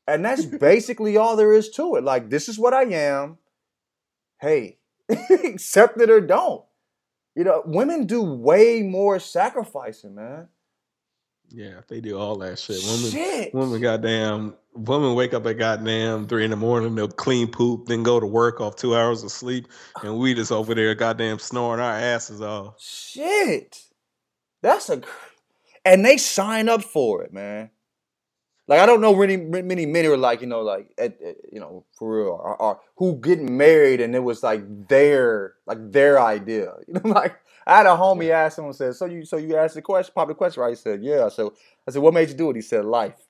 And 0.08 0.24
that's 0.24 0.46
basically 0.60 1.18
all 1.18 1.36
there 1.36 1.54
is 1.54 1.70
to 1.72 1.96
it. 1.96 2.04
Like, 2.04 2.30
this 2.30 2.50
is 2.50 2.60
what 2.60 2.74
I 2.74 2.84
am. 2.84 3.38
Hey, 4.39 4.78
accept 5.10 6.00
it 6.02 6.10
or 6.10 6.22
don't. 6.22 6.64
You 7.36 7.44
know, 7.44 7.64
women 7.66 8.06
do 8.06 8.22
way 8.22 8.84
more 8.84 9.20
sacrificing, 9.20 10.16
man. 10.16 10.50
Yeah, 11.50 11.82
they 11.88 12.02
do 12.02 12.18
all 12.18 12.38
that 12.38 12.60
shit. 12.60 12.82
Women, 12.84 13.12
shit. 13.12 13.54
women, 13.54 13.82
goddamn, 13.82 14.56
women 14.76 15.16
wake 15.16 15.34
up 15.34 15.46
at 15.46 15.58
goddamn 15.58 16.28
three 16.28 16.44
in 16.44 16.52
the 16.52 16.58
morning. 16.58 16.96
They'll 16.96 17.08
clean 17.08 17.48
poop, 17.48 17.88
then 17.88 18.04
go 18.04 18.20
to 18.20 18.26
work 18.26 18.62
off 18.62 18.76
two 18.76 18.96
hours 18.96 19.24
of 19.24 19.32
sleep, 19.32 19.68
and 20.02 20.18
we 20.18 20.34
just 20.34 20.52
over 20.52 20.74
there, 20.76 20.96
goddamn, 20.96 21.40
snoring 21.40 21.82
our 21.82 21.94
asses 21.94 22.42
off. 22.42 22.82
Shit, 22.82 23.84
that's 24.62 24.90
a, 24.90 25.02
and 25.86 26.06
they 26.06 26.18
sign 26.18 26.70
up 26.70 26.84
for 26.84 27.24
it, 27.24 27.34
man. 27.34 27.70
Like 28.68 28.80
I 28.80 28.86
don't 28.86 29.02
know 29.02 29.14
many 29.14 29.36
many 29.36 29.86
men 29.86 30.06
who 30.06 30.14
are 30.14 30.18
like 30.18 30.40
you 30.40 30.48
know 30.48 30.62
like 30.62 30.94
at, 30.98 31.22
at, 31.22 31.36
you 31.52 31.60
know 31.60 31.86
for 31.98 32.18
real 32.18 32.30
or, 32.30 32.62
or, 32.62 32.80
who 32.96 33.18
get 33.18 33.42
married 33.42 34.00
and 34.00 34.16
it 34.16 34.24
was 34.24 34.42
like 34.42 34.88
their 34.88 35.56
like 35.66 35.92
their 35.92 36.20
idea. 36.20 36.74
You 36.88 36.94
know, 36.94 37.10
like 37.10 37.36
I 37.68 37.78
had 37.78 37.86
a 37.86 37.90
homie 37.90 38.30
ask 38.30 38.56
someone 38.56 38.74
said, 38.74 38.96
"So 38.96 39.06
you 39.06 39.26
so 39.26 39.36
you 39.36 39.58
asked 39.58 39.76
the 39.76 39.82
question, 39.82 40.14
pop 40.16 40.30
the 40.30 40.34
question, 40.34 40.62
right?" 40.62 40.70
He 40.70 40.76
said, 40.76 41.04
"Yeah." 41.04 41.28
So 41.28 41.54
I 41.88 41.92
said, 41.92 42.02
"What 42.02 42.14
made 42.14 42.30
you 42.30 42.36
do 42.36 42.50
it?" 42.52 42.56
He 42.56 42.62
said, 42.62 42.86
"Life." 42.86 43.23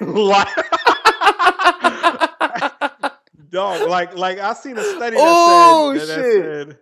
Dog, 3.50 3.88
like 3.88 4.16
like 4.16 4.38
I 4.38 4.52
seen 4.54 4.76
a 4.76 4.82
study 4.82 5.16
that 5.16 5.24
oh, 5.24 5.94
said 5.96 6.08
that, 6.08 6.16
that 6.16 6.16
said 6.16 6.78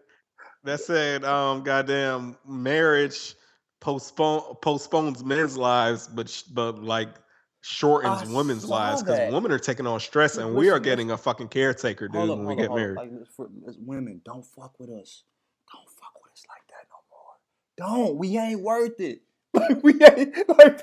that 0.64 0.80
said 0.80 1.24
um 1.24 1.62
goddamn 1.62 2.36
marriage 2.46 3.34
postpone 3.80 4.56
postpones 4.62 5.22
men's 5.24 5.58
lives, 5.58 6.08
but 6.08 6.42
but 6.54 6.82
like 6.82 7.08
shortens 7.60 8.22
I 8.22 8.32
women's 8.32 8.64
lives 8.64 9.02
because 9.02 9.32
women 9.32 9.52
are 9.52 9.58
taking 9.58 9.86
on 9.86 10.00
stress 10.00 10.36
and 10.36 10.54
we 10.54 10.70
are 10.70 10.80
getting 10.80 11.10
a 11.10 11.18
fucking 11.18 11.48
caretaker, 11.48 12.08
dude, 12.08 12.28
when 12.28 12.44
we 12.44 12.56
get 12.56 12.74
married. 12.74 12.96
Like, 12.96 13.10
for, 13.36 13.48
women, 13.78 14.20
don't 14.24 14.44
fuck 14.44 14.78
with 14.80 14.90
us. 14.90 15.24
Don't 15.72 15.88
fuck 15.90 16.14
with 16.22 16.32
us 16.32 16.44
like 16.48 16.66
that 16.68 16.86
no 16.90 16.96
more. 17.10 17.36
Don't. 18.06 18.16
We 18.16 18.36
ain't 18.38 18.60
worth 18.60 19.00
it. 19.00 19.22
Like 19.54 19.82
we 19.82 19.92
ain't 20.02 20.48
like 20.48 20.80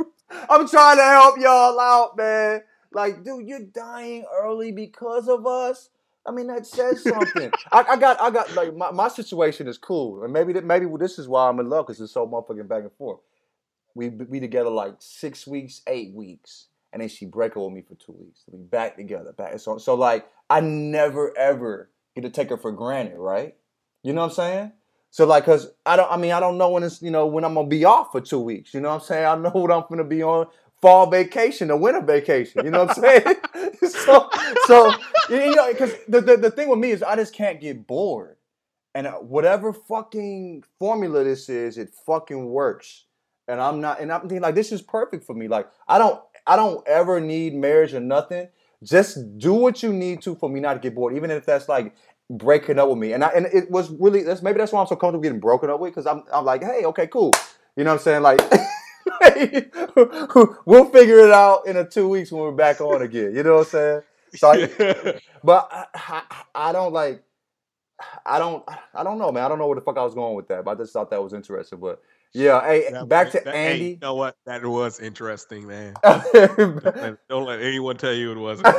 I'm 0.49 0.67
trying 0.67 0.97
to 0.97 1.03
help 1.03 1.39
y'all 1.39 1.80
out, 1.80 2.17
man. 2.17 2.61
Like, 2.91 3.23
dude, 3.23 3.47
you're 3.47 3.65
dying 3.65 4.25
early 4.41 4.71
because 4.71 5.27
of 5.27 5.45
us. 5.45 5.89
I 6.25 6.32
mean, 6.32 6.47
that 6.47 6.65
says 6.65 7.03
something. 7.03 7.51
I, 7.71 7.84
I, 7.91 7.97
got, 7.97 8.21
I 8.21 8.30
got 8.30 8.53
like 8.55 8.75
my, 8.75 8.91
my 8.91 9.07
situation 9.07 9.67
is 9.67 9.77
cool, 9.77 10.23
and 10.23 10.34
maybe 10.34 10.53
that 10.53 10.65
maybe 10.65 10.86
this 10.99 11.17
is 11.17 11.27
why 11.27 11.47
I'm 11.47 11.59
in 11.59 11.69
love 11.69 11.88
because 11.88 12.01
it's 12.01 12.13
so 12.13 12.27
motherfucking 12.27 12.67
back 12.67 12.84
and 12.84 12.91
forth. 12.93 13.19
We 13.95 14.09
we 14.09 14.39
together 14.39 14.69
like 14.69 14.95
six 14.99 15.47
weeks, 15.47 15.82
eight 15.88 16.13
weeks 16.13 16.67
and 16.91 17.01
then 17.01 17.09
she 17.09 17.25
break 17.25 17.51
up 17.51 17.63
with 17.63 17.73
me 17.73 17.82
for 17.82 17.95
two 17.95 18.13
weeks. 18.13 18.43
We 18.47 18.59
back 18.59 18.97
together, 18.97 19.32
back. 19.34 19.59
So, 19.59 19.77
so 19.77 19.95
like 19.95 20.27
I 20.49 20.61
never 20.61 21.36
ever 21.38 21.89
get 22.15 22.21
to 22.21 22.30
take 22.30 22.49
her 22.49 22.57
for 22.57 22.71
granted, 22.71 23.17
right? 23.17 23.55
You 24.03 24.13
know 24.13 24.21
what 24.21 24.27
I'm 24.27 24.36
saying? 24.36 24.71
So 25.12 25.26
like, 25.26 25.45
cause 25.45 25.72
I 25.86 25.95
don't, 25.95 26.12
I 26.12 26.18
mean, 26.18 26.32
I 26.32 26.39
don't 26.39 26.57
know 26.57 26.70
when 26.70 26.84
it's, 26.84 27.01
you 27.01 27.12
know, 27.12 27.26
when 27.26 27.43
I'm 27.43 27.55
gonna 27.55 27.68
be 27.68 27.84
off 27.86 28.12
for 28.12 28.22
two 28.22 28.39
weeks. 28.39 28.74
You 28.74 28.82
know 28.82 28.89
what 28.89 28.95
I'm 28.95 29.01
saying? 29.01 29.26
I 29.26 29.36
know 29.36 29.49
what 29.49 29.72
I'm 29.72 29.84
gonna 29.89 30.03
be 30.03 30.22
on 30.22 30.47
fall 30.82 31.10
vacation 31.10 31.72
or 31.72 31.78
winter 31.78 32.01
vacation. 32.01 32.66
You 32.66 32.72
know 32.72 32.86
what 32.86 32.97
I'm 32.97 33.03
saying? 33.03 33.36
so, 33.89 34.30
so 34.66 34.93
you 35.30 35.55
know, 35.55 35.72
because 35.72 35.93
the, 36.07 36.22
the 36.22 36.38
the 36.38 36.51
thing 36.51 36.70
with 36.70 36.80
me 36.80 36.91
is 36.91 37.03
I 37.03 37.16
just 37.16 37.34
can't 37.34 37.60
get 37.60 37.88
bored, 37.88 38.38
and 38.93 39.07
uh, 39.07 39.14
whatever 39.14 39.74
fucking 39.74 40.64
formula 40.78 41.24
this 41.24 41.49
is, 41.49 41.78
it 41.78 41.93
fucking 42.05 42.45
works. 42.45 43.05
And 43.47 43.60
I'm 43.60 43.82
not, 43.82 43.99
and 43.99 44.12
I'm 44.12 44.22
thinking 44.22 44.41
like 44.41 44.55
this 44.55 44.72
is 44.72 44.82
perfect 44.82 45.26
for 45.26 45.34
me. 45.34 45.47
Like 45.47 45.68
I 45.88 45.97
don't 45.97 46.22
I 46.45 46.55
don't 46.55 46.88
ever 46.88 47.20
need 47.20 47.55
marriage 47.55 47.93
or 47.93 47.99
nothing. 47.99 48.47
Just 48.82 49.38
do 49.38 49.53
what 49.53 49.84
you 49.84 49.91
need 49.91 50.22
to 50.22 50.36
for 50.36 50.49
me 50.49 50.62
not 50.62 50.76
to 50.76 50.80
get 50.80 50.95
bored, 50.95 51.16
even 51.16 51.32
if 51.32 51.45
that's 51.45 51.68
like 51.68 51.93
breaking 52.30 52.80
up 52.80 52.89
with 52.89 52.97
me. 52.97 53.13
And 53.13 53.23
I 53.23 53.30
and 53.30 53.45
it 53.47 53.71
was 53.71 53.89
really 53.91 54.23
that's 54.23 54.41
maybe 54.41 54.57
that's 54.57 54.71
why 54.71 54.82
I'm 54.82 54.88
so 54.88 54.95
comfortable 54.95 55.23
getting 55.23 55.39
broken 55.39 55.69
up 55.69 55.80
with 55.80 55.91
because 55.91 56.07
I'm 56.07 56.23
I'm 56.32 56.45
like, 56.45 56.63
hey, 56.63 56.86
okay, 56.86 57.07
cool. 57.07 57.34
You 57.75 57.84
know 57.84 57.91
what 57.91 58.01
I'm 58.01 58.03
saying? 58.03 58.23
Like 58.23 58.39
we'll 60.65 60.86
figure 60.86 61.19
it 61.19 61.32
out 61.32 61.67
in 61.67 61.77
a 61.77 61.86
two 61.86 62.07
weeks 62.07 62.32
when 62.32 62.41
we're 62.41 62.51
back 62.51 62.82
on 62.82 63.01
again. 63.01 63.36
You 63.36 63.43
know 63.43 63.55
what 63.55 63.59
I'm 63.59 63.65
saying? 63.65 64.01
So 64.36 64.51
I, 64.51 65.19
but 65.43 65.67
I, 65.71 65.86
I, 65.95 66.23
I 66.53 66.71
don't 66.71 66.93
like 66.93 67.23
I 68.25 68.39
don't 68.39 68.63
I 68.93 69.03
don't 69.03 69.17
know, 69.17 69.32
man. 69.32 69.43
I 69.43 69.47
don't 69.47 69.59
know 69.59 69.67
where 69.67 69.75
the 69.75 69.82
fuck 69.82 69.97
I 69.97 70.03
was 70.03 70.13
going 70.13 70.36
with 70.36 70.47
that, 70.49 70.63
but 70.63 70.71
I 70.71 70.75
just 70.75 70.93
thought 70.93 71.09
that 71.09 71.23
was 71.23 71.34
interesting. 71.34 71.80
But 71.80 72.01
yeah, 72.34 72.61
hey, 72.61 72.91
that, 72.91 73.09
back 73.09 73.32
to 73.32 73.41
that, 73.43 73.55
Andy. 73.55 73.80
Hey, 73.80 73.89
you 73.91 73.97
know 74.01 74.13
what? 74.13 74.38
That 74.45 74.63
was 74.63 74.99
interesting, 74.99 75.65
man. 75.65 75.95
don't, 76.03 77.45
let, 77.45 77.59
anyone 77.59 77.97
tell 77.97 78.13
you 78.13 78.32
it 78.32 78.38
wasn't. 78.38 78.75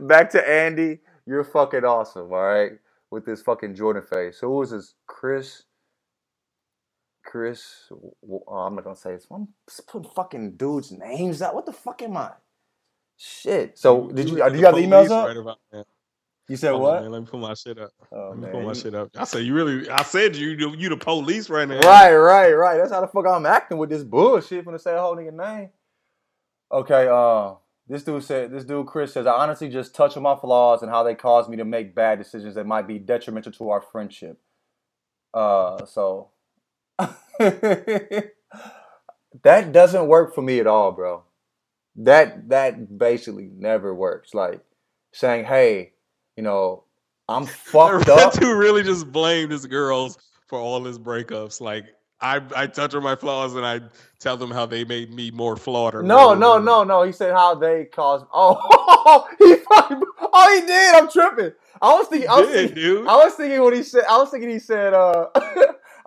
back 0.00 0.30
to 0.30 0.48
Andy. 0.48 1.00
You're 1.28 1.44
fucking 1.44 1.84
awesome, 1.84 2.32
all 2.32 2.42
right? 2.42 2.72
With 3.10 3.26
this 3.26 3.42
fucking 3.42 3.74
Jordan 3.74 4.02
face. 4.02 4.40
So 4.40 4.48
who 4.48 4.56
was 4.56 4.70
this? 4.70 4.94
Chris? 5.06 5.64
Chris? 7.22 7.90
Oh, 7.92 8.42
I'm 8.54 8.74
not 8.74 8.84
gonna 8.84 8.96
say 8.96 9.12
this. 9.12 9.26
I'm 9.30 9.48
putting 9.86 10.10
fucking 10.10 10.56
dudes' 10.56 10.90
names 10.90 11.42
out. 11.42 11.54
What 11.54 11.66
the 11.66 11.72
fuck 11.72 12.00
am 12.00 12.16
I? 12.16 12.30
Shit. 13.18 13.78
So 13.78 14.08
did 14.08 14.30
you? 14.30 14.36
Do 14.36 14.58
you 14.58 14.64
have 14.64 14.74
the 14.74 14.80
emails 14.80 15.10
up? 15.10 15.26
Right 15.26 15.36
about, 15.36 15.58
you 16.48 16.56
said 16.56 16.70
Hold 16.70 16.82
what? 16.82 16.96
On, 16.96 17.02
man, 17.02 17.12
let 17.12 17.20
me 17.20 17.26
pull 17.26 17.40
my 17.40 17.52
shit 17.52 17.78
up. 17.78 17.90
Oh, 18.10 18.28
let 18.30 18.36
me 18.38 18.42
man. 18.44 18.52
pull 18.52 18.62
my 18.62 18.72
shit 18.72 18.94
up. 18.94 19.10
I 19.14 19.24
said 19.24 19.44
you 19.44 19.52
really. 19.52 19.90
I 19.90 20.02
said 20.04 20.34
you 20.34 20.74
you 20.78 20.88
the 20.88 20.96
police 20.96 21.50
right 21.50 21.68
now. 21.68 21.80
Right, 21.80 22.14
right, 22.14 22.52
right. 22.52 22.78
That's 22.78 22.90
how 22.90 23.02
the 23.02 23.06
fuck 23.06 23.26
I'm 23.26 23.44
acting 23.44 23.76
with 23.76 23.90
this 23.90 24.02
bullshit. 24.02 24.64
From 24.64 24.72
to 24.72 24.78
say 24.78 24.94
a 24.94 25.00
whole 25.00 25.14
nigga 25.14 25.34
name. 25.34 25.68
Okay, 26.72 27.06
uh, 27.06 27.54
this 27.88 28.02
dude 28.02 28.22
said, 28.22 28.50
this 28.50 28.64
dude 28.64 28.86
Chris 28.86 29.14
says, 29.14 29.26
I 29.26 29.32
honestly 29.32 29.68
just 29.68 29.94
touch 29.94 30.16
on 30.16 30.22
my 30.22 30.36
flaws 30.36 30.82
and 30.82 30.90
how 30.90 31.02
they 31.02 31.14
cause 31.14 31.48
me 31.48 31.56
to 31.56 31.64
make 31.64 31.94
bad 31.94 32.18
decisions 32.18 32.54
that 32.54 32.66
might 32.66 32.86
be 32.86 32.98
detrimental 32.98 33.52
to 33.52 33.70
our 33.70 33.80
friendship. 33.80 34.38
Uh, 35.32 35.84
so 35.86 36.28
that 37.38 38.32
doesn't 39.72 40.06
work 40.06 40.34
for 40.34 40.42
me 40.42 40.58
at 40.60 40.66
all, 40.66 40.92
bro. 40.92 41.22
That 41.96 42.48
that 42.50 42.98
basically 42.98 43.50
never 43.56 43.94
works. 43.94 44.34
Like 44.34 44.60
saying, 45.12 45.44
"Hey, 45.44 45.92
you 46.36 46.42
know, 46.42 46.84
I'm 47.28 47.46
fucked 47.46 48.08
up." 48.08 48.32
to 48.34 48.54
really 48.54 48.82
just 48.82 49.10
blame 49.10 49.50
his 49.50 49.66
girls 49.66 50.18
for 50.46 50.58
all 50.58 50.82
his 50.84 50.98
breakups. 50.98 51.60
Like 51.60 51.86
I, 52.20 52.40
I 52.56 52.66
touch 52.66 52.94
on 52.94 53.02
my 53.02 53.16
flaws 53.16 53.54
and 53.54 53.64
I 53.64 53.80
tell 54.18 54.36
them 54.36 54.50
how 54.50 54.66
they 54.66 54.84
made 54.84 55.12
me 55.12 55.30
more 55.30 55.56
flawed. 55.56 55.94
Or 55.94 56.02
no, 56.02 56.34
no, 56.34 56.58
no, 56.58 56.82
no. 56.84 57.02
He 57.02 57.12
said 57.12 57.32
how 57.32 57.54
they 57.54 57.84
caused. 57.86 58.26
Oh, 58.34 59.26
he 59.38 59.54
fucking. 59.56 60.02
Oh, 60.20 60.54
he 60.60 60.66
did. 60.66 60.94
I'm 60.94 61.10
tripping. 61.10 61.52
I 61.80 61.94
was 61.94 62.08
thinking. 62.08 62.28
I 62.28 62.40
was, 62.40 62.48
did, 62.50 62.74
thinking. 62.74 63.08
I 63.08 63.16
was 63.16 63.34
thinking 63.34 63.62
what 63.62 63.74
he 63.74 63.82
said. 63.82 64.04
I 64.08 64.18
was 64.18 64.30
thinking 64.30 64.50
he 64.50 64.58
said. 64.58 64.92
Uh, 64.92 65.28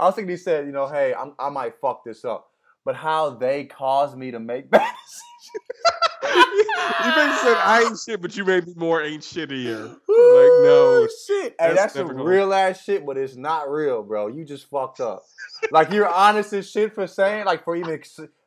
I 0.02 0.06
was 0.06 0.16
thinking 0.16 0.32
he 0.32 0.38
said, 0.38 0.66
you 0.66 0.72
know, 0.72 0.88
hey, 0.88 1.14
I'm, 1.14 1.34
I 1.40 1.50
might 1.50 1.76
fuck 1.80 2.04
this 2.04 2.26
up, 2.26 2.50
but 2.84 2.96
how 2.96 3.30
they 3.32 3.66
caused 3.66 4.18
me 4.18 4.32
to 4.32 4.40
make 4.40 4.70
bad 4.72 4.94
decisions. 5.06 5.31
you 6.24 7.12
basically 7.16 7.38
said 7.44 7.58
I 7.58 7.84
ain't 7.88 8.00
shit, 8.00 8.22
but 8.22 8.36
you 8.36 8.46
made 8.46 8.68
me 8.68 8.74
more 8.76 9.02
ain't 9.02 9.24
shittier. 9.24 9.88
Like 9.88 10.52
no 10.60 11.08
shit. 11.28 11.56
Hey, 11.60 11.74
that's, 11.74 11.94
some 11.94 12.16
real 12.22 12.54
ass 12.54 12.84
shit, 12.84 13.06
but 13.06 13.18
it's 13.18 13.36
not 13.36 13.70
real, 13.70 14.04
bro. 14.04 14.28
You 14.28 14.46
just 14.46 14.70
fucked 14.70 15.00
up. 15.00 15.24
like 15.72 15.92
you're 15.92 16.08
honest 16.08 16.54
as 16.54 16.70
shit 16.70 16.94
for 16.94 17.08
saying, 17.08 17.46
like 17.46 17.64
for 17.64 17.76
even 17.76 18.02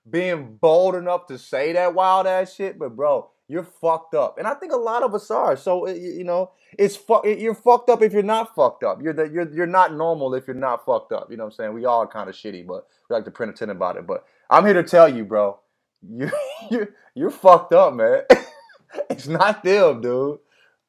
being 0.09 0.57
bold 0.61 0.95
enough 0.95 1.27
to 1.27 1.39
say 1.39 1.73
that 1.73 1.95
wild 1.95 2.27
ass 2.27 2.55
shit, 2.55 2.79
but 2.79 2.95
bro, 2.95 3.31
you're 3.49 3.65
fucked 3.65 4.15
up. 4.15 4.39
And 4.39 4.47
I 4.47 4.55
think 4.55 4.73
a 4.73 4.77
lot 4.77 5.03
of 5.03 5.15
us 5.15 5.31
are. 5.31 5.57
So 5.57 5.89
you 5.89 6.25
know, 6.25 6.53
it's 6.79 6.97
fu- 6.97 7.27
you're 7.27 7.55
fucked 7.55 7.91
up 7.91 8.03
if 8.03 8.13
you're 8.13 8.23
not 8.23 8.55
fucked 8.55 8.85
up. 8.85 9.03
You're 9.03 9.13
the, 9.13 9.29
you're 9.29 9.53
you're 9.53 9.67
not 9.67 9.95
normal 9.95 10.35
if 10.35 10.47
you're 10.47 10.55
not 10.57 10.85
fucked 10.85 11.13
up. 11.13 11.31
You 11.31 11.37
know 11.37 11.45
what 11.45 11.55
I'm 11.55 11.57
saying? 11.57 11.75
We 11.75 11.85
all 11.85 12.07
kind 12.07 12.29
of 12.29 12.35
shitty, 12.35 12.67
but 12.67 12.87
we 13.09 13.15
like 13.15 13.25
to 13.25 13.31
pretend 13.31 13.71
about 13.71 13.97
it. 13.97 14.07
But 14.07 14.25
I'm 14.51 14.65
here 14.65 14.75
to 14.75 14.83
tell 14.83 15.09
you, 15.09 15.25
bro, 15.25 15.59
you 16.11 16.31
you 16.71 16.89
you're 17.15 17.31
fucked 17.31 17.73
up, 17.73 17.95
man. 17.95 18.23
it's 19.11 19.27
not 19.27 19.63
them, 19.63 20.01
dude. 20.01 20.39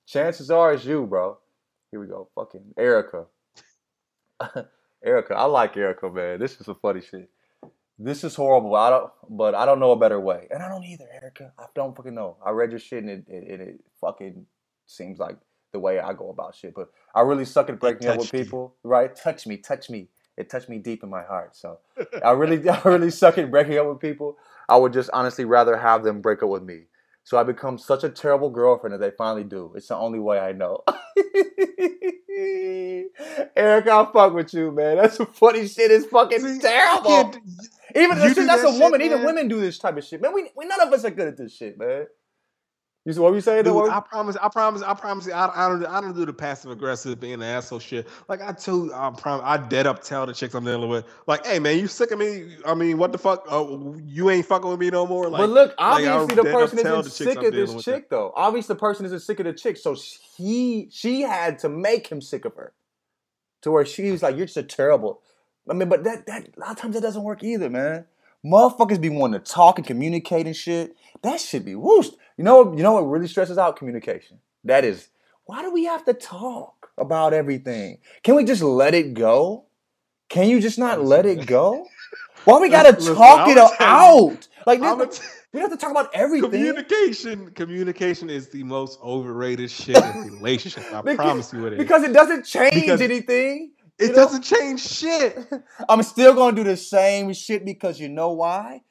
Chances 0.05 0.51
are 0.51 0.73
it's 0.73 0.85
you, 0.85 1.05
bro. 1.05 1.37
Here 1.91 1.99
we 1.99 2.07
go. 2.07 2.27
Fucking 2.35 2.73
Erica. 2.77 3.25
Erica, 5.03 5.35
I 5.35 5.45
like 5.45 5.77
Erica, 5.77 6.09
man. 6.09 6.39
This 6.39 6.59
is 6.59 6.65
some 6.65 6.77
funny 6.81 7.01
shit. 7.01 7.29
This 7.97 8.23
is 8.23 8.35
horrible. 8.35 8.75
I 8.75 8.89
don't, 8.89 9.11
but 9.29 9.55
I 9.55 9.65
don't 9.65 9.79
know 9.79 9.91
a 9.91 9.95
better 9.97 10.19
way, 10.19 10.47
and 10.51 10.61
I 10.61 10.67
don't 10.67 10.83
either, 10.83 11.05
Erica. 11.13 11.53
I 11.57 11.65
don't 11.73 11.95
fucking 11.95 12.13
know. 12.13 12.35
I 12.45 12.49
read 12.49 12.71
your 12.71 12.79
shit, 12.79 13.03
and 13.03 13.09
it, 13.09 13.25
it, 13.29 13.61
it 13.61 13.79
fucking 14.01 14.45
seems 14.85 15.17
like 15.19 15.37
the 15.71 15.79
way 15.79 15.99
I 15.99 16.13
go 16.13 16.29
about 16.29 16.55
shit. 16.55 16.73
But 16.73 16.89
I 17.13 17.21
really 17.21 17.45
suck 17.45 17.69
at 17.69 17.79
breaking 17.79 18.07
up 18.07 18.17
with 18.17 18.31
people. 18.31 18.75
You. 18.83 18.89
Right? 18.89 19.15
Touch 19.15 19.47
me, 19.47 19.57
touch 19.57 19.89
me. 19.89 20.09
It 20.37 20.49
touched 20.49 20.67
me 20.67 20.79
deep 20.79 21.03
in 21.03 21.09
my 21.09 21.23
heart. 21.23 21.55
So 21.55 21.79
I 22.23 22.31
really, 22.31 22.67
I 22.69 22.81
really 22.83 23.11
suck 23.11 23.37
at 23.37 23.49
breaking 23.49 23.77
up 23.77 23.87
with 23.87 23.99
people. 23.99 24.37
I 24.67 24.77
would 24.77 24.93
just 24.93 25.09
honestly 25.13 25.45
rather 25.45 25.77
have 25.77 26.03
them 26.03 26.21
break 26.21 26.43
up 26.43 26.49
with 26.49 26.63
me. 26.63 26.83
So 27.23 27.37
I 27.37 27.43
become 27.43 27.77
such 27.77 28.03
a 28.03 28.09
terrible 28.09 28.49
girlfriend 28.51 28.93
that 28.93 28.99
they 28.99 29.11
finally 29.11 29.43
do. 29.43 29.71
It's 29.75 29.87
the 29.87 29.95
only 29.95 30.19
way 30.19 30.39
I 30.39 30.51
know. 30.51 30.83
Eric, 33.55 33.87
I'll 33.87 34.11
fuck 34.11 34.33
with 34.33 34.53
you, 34.53 34.71
man. 34.71 34.97
That's 34.97 35.17
some 35.17 35.27
funny 35.27 35.67
shit. 35.67 35.89
It's 35.89 36.05
fucking 36.05 36.39
See, 36.39 36.59
terrible. 36.59 37.33
Even 37.95 38.19
that's 38.19 38.35
that 38.35 38.65
a 38.65 38.79
woman. 38.79 39.01
Even 39.01 39.23
women 39.23 39.47
do 39.47 39.59
this 39.59 39.79
type 39.79 39.97
of 39.97 40.03
shit, 40.03 40.21
man. 40.21 40.33
We, 40.33 40.51
we 40.55 40.65
none 40.65 40.81
of 40.81 40.93
us 40.93 41.03
are 41.03 41.09
good 41.09 41.29
at 41.29 41.37
this 41.37 41.55
shit, 41.55 41.79
man. 41.79 42.05
You 43.05 43.13
see 43.13 43.19
what 43.19 43.33
we 43.33 43.39
saying? 43.39 43.65
Dude, 43.65 43.89
I 43.89 43.99
promise, 43.99 44.35
I 44.41 44.49
promise, 44.49 44.81
I 44.81 44.95
promise 44.95 45.27
you, 45.27 45.33
I, 45.33 45.67
I 45.67 45.69
don't, 45.69 45.85
I 45.85 46.01
don't 46.01 46.15
do 46.15 46.25
the 46.25 46.33
passive 46.33 46.71
aggressive 46.71 47.19
being 47.19 47.35
an 47.35 47.43
asshole 47.43 47.77
shit. 47.77 48.07
Like 48.27 48.41
I 48.41 48.51
told, 48.51 48.91
I 48.91 49.11
promise, 49.11 49.43
I 49.45 49.57
dead 49.57 49.85
up 49.85 50.01
tell 50.01 50.25
the 50.25 50.33
chicks 50.33 50.55
I'm 50.55 50.65
dealing 50.65 50.89
with, 50.89 51.05
like, 51.27 51.45
hey 51.45 51.59
man, 51.59 51.77
you 51.77 51.85
sick 51.85 52.09
of 52.09 52.17
me? 52.17 52.55
I 52.65 52.73
mean, 52.73 52.97
what 52.97 53.11
the 53.11 53.19
fuck? 53.19 53.45
Oh, 53.47 53.95
you 54.03 54.31
ain't 54.31 54.47
fucking 54.47 54.67
with 54.67 54.79
me 54.79 54.89
no 54.89 55.05
more. 55.05 55.29
Like, 55.29 55.37
but 55.37 55.49
look, 55.51 55.75
obviously 55.77 56.35
like, 56.35 56.35
the 56.35 56.51
person 56.51 56.79
isn't 56.79 57.03
sick 57.11 57.43
of 57.43 57.53
this 57.53 57.83
chick 57.83 58.09
though. 58.09 58.33
Obviously 58.35 58.73
the 58.73 58.79
person 58.79 59.05
isn't 59.05 59.19
sick 59.19 59.39
of 59.39 59.45
the 59.45 59.53
chick, 59.53 59.77
so 59.77 59.95
he, 60.35 60.89
she 60.91 61.21
had 61.21 61.59
to 61.59 61.69
make 61.69 62.07
him 62.07 62.21
sick 62.21 62.43
of 62.43 62.55
her, 62.55 62.73
to 63.61 63.69
where 63.69 63.85
she 63.85 64.09
was 64.09 64.23
like, 64.23 64.35
you're 64.35 64.47
just 64.47 64.57
a 64.57 64.63
terrible. 64.63 65.21
I 65.69 65.73
mean, 65.73 65.89
but 65.89 66.03
that 66.05 66.25
that 66.25 66.49
a 66.57 66.59
lot 66.59 66.71
of 66.71 66.77
times 66.77 66.95
that 66.95 67.01
doesn't 67.01 67.23
work 67.23 67.43
either, 67.43 67.69
man. 67.69 68.05
Motherfuckers 68.43 69.01
be 69.01 69.09
wanting 69.09 69.41
to 69.41 69.51
talk 69.51 69.79
and 69.79 69.87
communicate 69.87 70.45
and 70.45 70.55
shit. 70.55 70.95
That 71.23 71.39
should 71.39 71.65
be 71.65 71.73
whoosh. 71.73 72.09
You 72.37 72.43
know, 72.43 72.75
you 72.75 72.83
know 72.83 72.93
what 72.93 73.01
really 73.01 73.27
stresses 73.27 73.57
out 73.57 73.77
communication. 73.77 74.39
That 74.63 74.83
is, 74.83 75.09
why 75.45 75.61
do 75.61 75.71
we 75.71 75.85
have 75.85 76.03
to 76.05 76.13
talk 76.13 76.89
about 76.97 77.33
everything? 77.33 77.99
Can 78.23 78.35
we 78.35 78.43
just 78.43 78.61
let 78.61 78.93
it 78.93 79.13
go? 79.13 79.65
Can 80.27 80.49
you 80.49 80.59
just 80.59 80.79
not 80.79 81.03
let 81.03 81.25
it 81.25 81.45
go? 81.45 81.87
Why 82.43 82.59
we 82.59 82.69
gotta 82.69 82.95
Listen, 82.95 83.15
talk 83.15 83.47
it 83.47 83.57
out? 83.57 84.47
Like 84.65 84.79
this, 84.81 85.21
we 85.53 85.59
have 85.59 85.71
to 85.71 85.77
talk 85.77 85.91
about 85.91 86.13
everything. 86.13 86.51
Communication, 86.51 87.51
communication 87.51 88.29
is 88.29 88.49
the 88.49 88.63
most 88.63 88.99
overrated 89.01 89.71
shit 89.71 89.97
in 89.97 90.33
relationships. 90.33 90.91
I 90.91 91.01
because, 91.01 91.15
promise 91.15 91.53
you 91.53 91.65
it 91.67 91.73
is. 91.73 91.79
Because 91.79 92.03
it 92.03 92.13
doesn't 92.13 92.43
change 92.43 92.73
because 92.73 93.01
anything. 93.01 93.71
It 93.97 94.09
know? 94.09 94.15
doesn't 94.15 94.41
change 94.41 94.81
shit. 94.81 95.37
I'm 95.89 96.03
still 96.03 96.33
gonna 96.33 96.55
do 96.55 96.63
the 96.63 96.75
same 96.75 97.31
shit 97.33 97.63
because 97.63 97.99
you 97.99 98.09
know 98.09 98.31
why? 98.31 98.81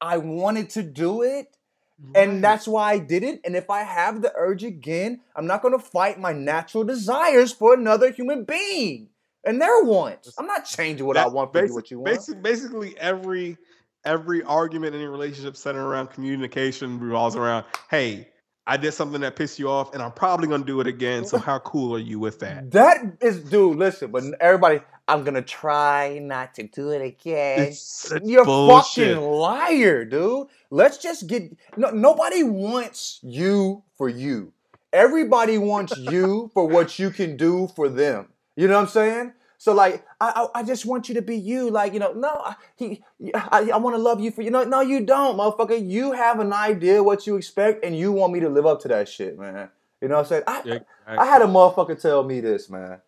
I 0.00 0.18
wanted 0.18 0.70
to 0.70 0.82
do 0.82 1.22
it. 1.22 1.56
Right. 2.02 2.28
And 2.28 2.42
that's 2.42 2.66
why 2.66 2.92
I 2.92 2.98
did 2.98 3.22
it. 3.22 3.40
And 3.44 3.54
if 3.54 3.70
I 3.70 3.82
have 3.82 4.22
the 4.22 4.32
urge 4.36 4.64
again, 4.64 5.20
I'm 5.36 5.46
not 5.46 5.62
gonna 5.62 5.78
fight 5.78 6.18
my 6.18 6.32
natural 6.32 6.84
desires 6.84 7.52
for 7.52 7.74
another 7.74 8.10
human 8.10 8.44
being 8.44 9.08
and 9.44 9.60
their 9.60 9.84
wants. 9.84 10.34
I'm 10.38 10.46
not 10.46 10.64
changing 10.64 11.06
what 11.06 11.16
I 11.16 11.28
want 11.28 11.52
for 11.52 11.64
you, 11.64 11.74
what 11.74 11.90
you 11.90 11.98
want. 11.98 12.06
Basically, 12.06 12.40
basically 12.40 12.98
every 12.98 13.58
every 14.04 14.42
argument 14.42 14.94
in 14.94 15.02
a 15.02 15.10
relationship 15.10 15.56
centered 15.56 15.84
around 15.84 16.08
communication 16.08 16.98
revolves 16.98 17.36
around, 17.36 17.64
hey, 17.90 18.28
I 18.70 18.76
did 18.76 18.94
something 18.94 19.20
that 19.22 19.34
pissed 19.34 19.58
you 19.58 19.68
off, 19.68 19.92
and 19.94 20.00
I'm 20.00 20.12
probably 20.12 20.46
gonna 20.46 20.64
do 20.64 20.80
it 20.80 20.86
again. 20.86 21.24
So 21.24 21.38
how 21.38 21.58
cool 21.58 21.92
are 21.96 21.98
you 21.98 22.20
with 22.20 22.38
that? 22.38 22.70
That 22.70 23.16
is, 23.20 23.40
dude. 23.40 23.76
Listen, 23.76 24.12
but 24.12 24.22
everybody, 24.40 24.80
I'm 25.08 25.24
gonna 25.24 25.42
try 25.42 26.20
not 26.22 26.54
to 26.54 26.68
do 26.68 26.90
it 26.90 27.02
again. 27.02 27.74
You're 28.22 28.44
bullshit. 28.44 29.16
fucking 29.16 29.28
liar, 29.28 30.04
dude. 30.04 30.46
Let's 30.70 30.98
just 30.98 31.26
get. 31.26 31.50
No, 31.76 31.90
nobody 31.90 32.44
wants 32.44 33.18
you 33.24 33.82
for 33.98 34.08
you. 34.08 34.52
Everybody 34.92 35.58
wants 35.58 35.96
you 35.96 36.52
for 36.54 36.68
what 36.68 36.96
you 36.96 37.10
can 37.10 37.36
do 37.36 37.66
for 37.74 37.88
them. 37.88 38.28
You 38.54 38.68
know 38.68 38.74
what 38.74 38.82
I'm 38.82 38.88
saying? 38.88 39.32
So 39.60 39.74
like, 39.74 40.06
I, 40.18 40.46
I, 40.54 40.60
I 40.60 40.62
just 40.62 40.86
want 40.86 41.10
you 41.10 41.14
to 41.16 41.20
be 41.20 41.36
you. 41.36 41.68
Like, 41.68 41.92
you 41.92 41.98
know, 41.98 42.14
no, 42.14 42.54
he, 42.76 43.02
I, 43.34 43.68
I 43.74 43.76
want 43.76 43.94
to 43.94 44.00
love 44.00 44.18
you 44.18 44.30
for 44.30 44.40
you. 44.40 44.50
No, 44.50 44.64
no, 44.64 44.80
you 44.80 45.04
don't, 45.04 45.36
motherfucker. 45.36 45.86
You 45.86 46.12
have 46.12 46.40
an 46.40 46.50
idea 46.50 47.02
what 47.02 47.26
you 47.26 47.36
expect, 47.36 47.84
and 47.84 47.94
you 47.94 48.10
want 48.10 48.32
me 48.32 48.40
to 48.40 48.48
live 48.48 48.64
up 48.64 48.80
to 48.80 48.88
that 48.88 49.06
shit, 49.06 49.38
man. 49.38 49.68
You 50.00 50.08
know 50.08 50.14
what 50.14 50.20
I'm 50.22 50.26
saying? 50.28 50.42
I, 50.46 50.62
yeah, 50.64 50.78
I, 51.06 51.16
I 51.18 51.26
had 51.26 51.42
a 51.42 51.44
motherfucker 51.44 52.00
tell 52.00 52.24
me 52.24 52.40
this, 52.40 52.70
man. 52.70 53.02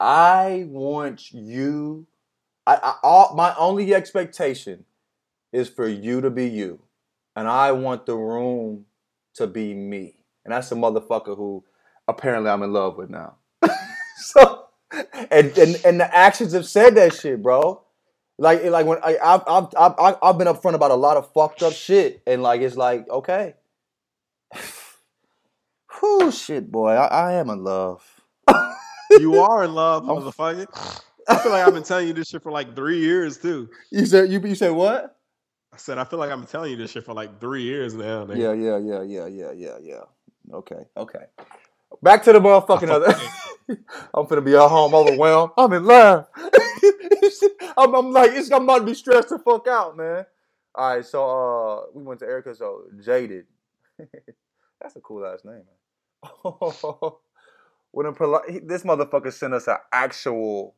I 0.00 0.66
want 0.66 1.30
you. 1.30 2.08
I, 2.66 2.74
I 2.74 2.94
all, 3.04 3.36
my 3.36 3.54
only 3.54 3.94
expectation 3.94 4.86
is 5.52 5.68
for 5.68 5.86
you 5.86 6.20
to 6.20 6.30
be 6.30 6.48
you, 6.48 6.80
and 7.36 7.46
I 7.46 7.70
want 7.70 8.06
the 8.06 8.16
room 8.16 8.86
to 9.34 9.46
be 9.46 9.72
me. 9.72 10.16
And 10.44 10.52
that's 10.52 10.72
a 10.72 10.74
motherfucker 10.74 11.36
who 11.36 11.62
apparently 12.08 12.50
I'm 12.50 12.64
in 12.64 12.72
love 12.72 12.96
with 12.96 13.08
now. 13.08 13.36
so 14.16 14.67
and, 15.30 15.56
and 15.58 15.80
and 15.84 16.00
the 16.00 16.08
actions 16.14 16.52
have 16.52 16.66
said 16.66 16.94
that 16.96 17.14
shit, 17.14 17.42
bro. 17.42 17.82
Like 18.38 18.64
like 18.64 18.86
when 18.86 18.98
I 19.02 19.18
I've 19.22 19.42
I've 19.46 19.94
I've, 19.98 20.16
I've 20.22 20.38
been 20.38 20.46
upfront 20.46 20.74
about 20.74 20.90
a 20.90 20.96
lot 20.96 21.16
of 21.16 21.32
fucked 21.32 21.62
up 21.62 21.72
shit, 21.72 22.22
and 22.26 22.42
like 22.42 22.60
it's 22.60 22.76
like 22.76 23.08
okay, 23.08 23.54
whoo 26.02 26.30
shit, 26.30 26.70
boy, 26.70 26.90
I, 26.90 27.06
I 27.06 27.32
am 27.34 27.50
in 27.50 27.64
love. 27.64 28.02
you 29.10 29.40
are 29.40 29.64
in 29.64 29.74
love, 29.74 30.04
motherfucker. 30.04 30.66
I 31.28 31.36
feel 31.38 31.52
like 31.52 31.66
I've 31.66 31.74
been 31.74 31.82
telling 31.82 32.08
you 32.08 32.14
this 32.14 32.28
shit 32.28 32.42
for 32.42 32.52
like 32.52 32.74
three 32.74 33.00
years 33.00 33.36
too. 33.38 33.68
You 33.90 34.06
said 34.06 34.30
you 34.30 34.40
you 34.40 34.54
said 34.54 34.70
what? 34.70 35.16
I 35.72 35.76
said 35.76 35.98
I 35.98 36.04
feel 36.04 36.18
like 36.18 36.30
I've 36.30 36.38
been 36.38 36.46
telling 36.46 36.70
you 36.70 36.76
this 36.76 36.92
shit 36.92 37.04
for 37.04 37.12
like 37.14 37.40
three 37.40 37.62
years 37.62 37.94
now. 37.94 38.24
Man. 38.24 38.38
Yeah, 38.38 38.52
yeah, 38.52 38.78
yeah, 38.78 39.02
yeah, 39.02 39.26
yeah, 39.26 39.52
yeah, 39.52 39.78
yeah. 39.82 40.02
Okay, 40.54 40.82
okay. 40.96 41.24
Back 42.02 42.22
to 42.24 42.32
the 42.32 42.40
motherfucking 42.40 42.88
other. 42.88 43.14
I'm 44.14 44.26
gonna 44.26 44.42
be 44.42 44.54
at 44.56 44.68
home 44.68 44.94
overwhelmed. 44.94 45.52
I'm 45.58 45.72
in 45.74 45.84
love. 45.84 46.26
I'm, 47.78 47.94
I'm, 47.94 48.12
like, 48.12 48.32
it's, 48.32 48.50
I'm 48.52 48.64
about 48.64 48.80
to 48.80 48.84
be 48.86 48.94
stressed 48.94 49.30
the 49.30 49.38
fuck 49.38 49.68
out, 49.68 49.96
man. 49.96 50.26
All 50.74 50.96
right, 50.96 51.04
so 51.06 51.24
uh, 51.24 51.82
we 51.94 52.02
went 52.04 52.20
to 52.20 52.26
Erica. 52.26 52.54
So 52.54 52.84
jaded. 53.04 53.46
That's 54.80 54.96
a 54.96 55.00
cool 55.00 55.26
ass 55.26 55.40
name, 55.44 55.64
when 57.92 58.06
a 58.06 58.12
poli- 58.12 58.60
this 58.64 58.84
motherfucker 58.84 59.32
sent 59.32 59.54
us 59.54 59.68
an 59.68 59.78
actual 59.92 60.76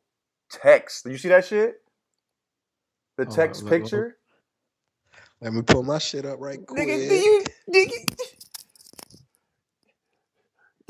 text. 0.51 1.05
Did 1.05 1.13
you 1.13 1.19
see 1.19 1.29
that 1.31 1.47
shit? 1.47 1.83
The 3.19 3.27
text 3.27 3.67
picture. 3.67 4.17
Let 5.41 5.55
me 5.55 5.63
pull 5.63 5.85
my 5.85 5.99
shit 5.99 6.27
up 6.27 6.41
right 6.41 6.65
quick. 6.67 6.89
Nigga, 6.89 7.09
do 7.09 7.15
you, 7.15 7.45
nigga, 7.71 8.40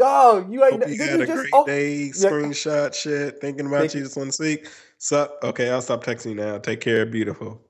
dog, 0.00 0.52
you 0.52 0.64
ain't. 0.64 0.82
Hope 0.82 0.88
you 0.88 1.02
had 1.02 1.20
a 1.22 1.26
just? 1.26 1.42
great 1.42 1.54
Oh, 1.54 1.66
day. 1.66 2.10
yeah. 2.14 2.30
Screenshot 2.30 2.94
shit. 2.94 3.40
Thinking 3.40 3.66
about 3.66 3.80
Thank 3.80 3.94
you. 3.94 4.02
Just 4.04 4.16
want 4.18 4.32
to 4.32 4.36
see. 4.36 4.64
Sup? 4.98 5.38
Okay, 5.44 5.70
I'll 5.70 5.82
stop 5.82 6.04
texting 6.04 6.30
you 6.30 6.36
now. 6.36 6.58
Take 6.58 6.80
care. 6.80 7.06
Beautiful. 7.06 7.62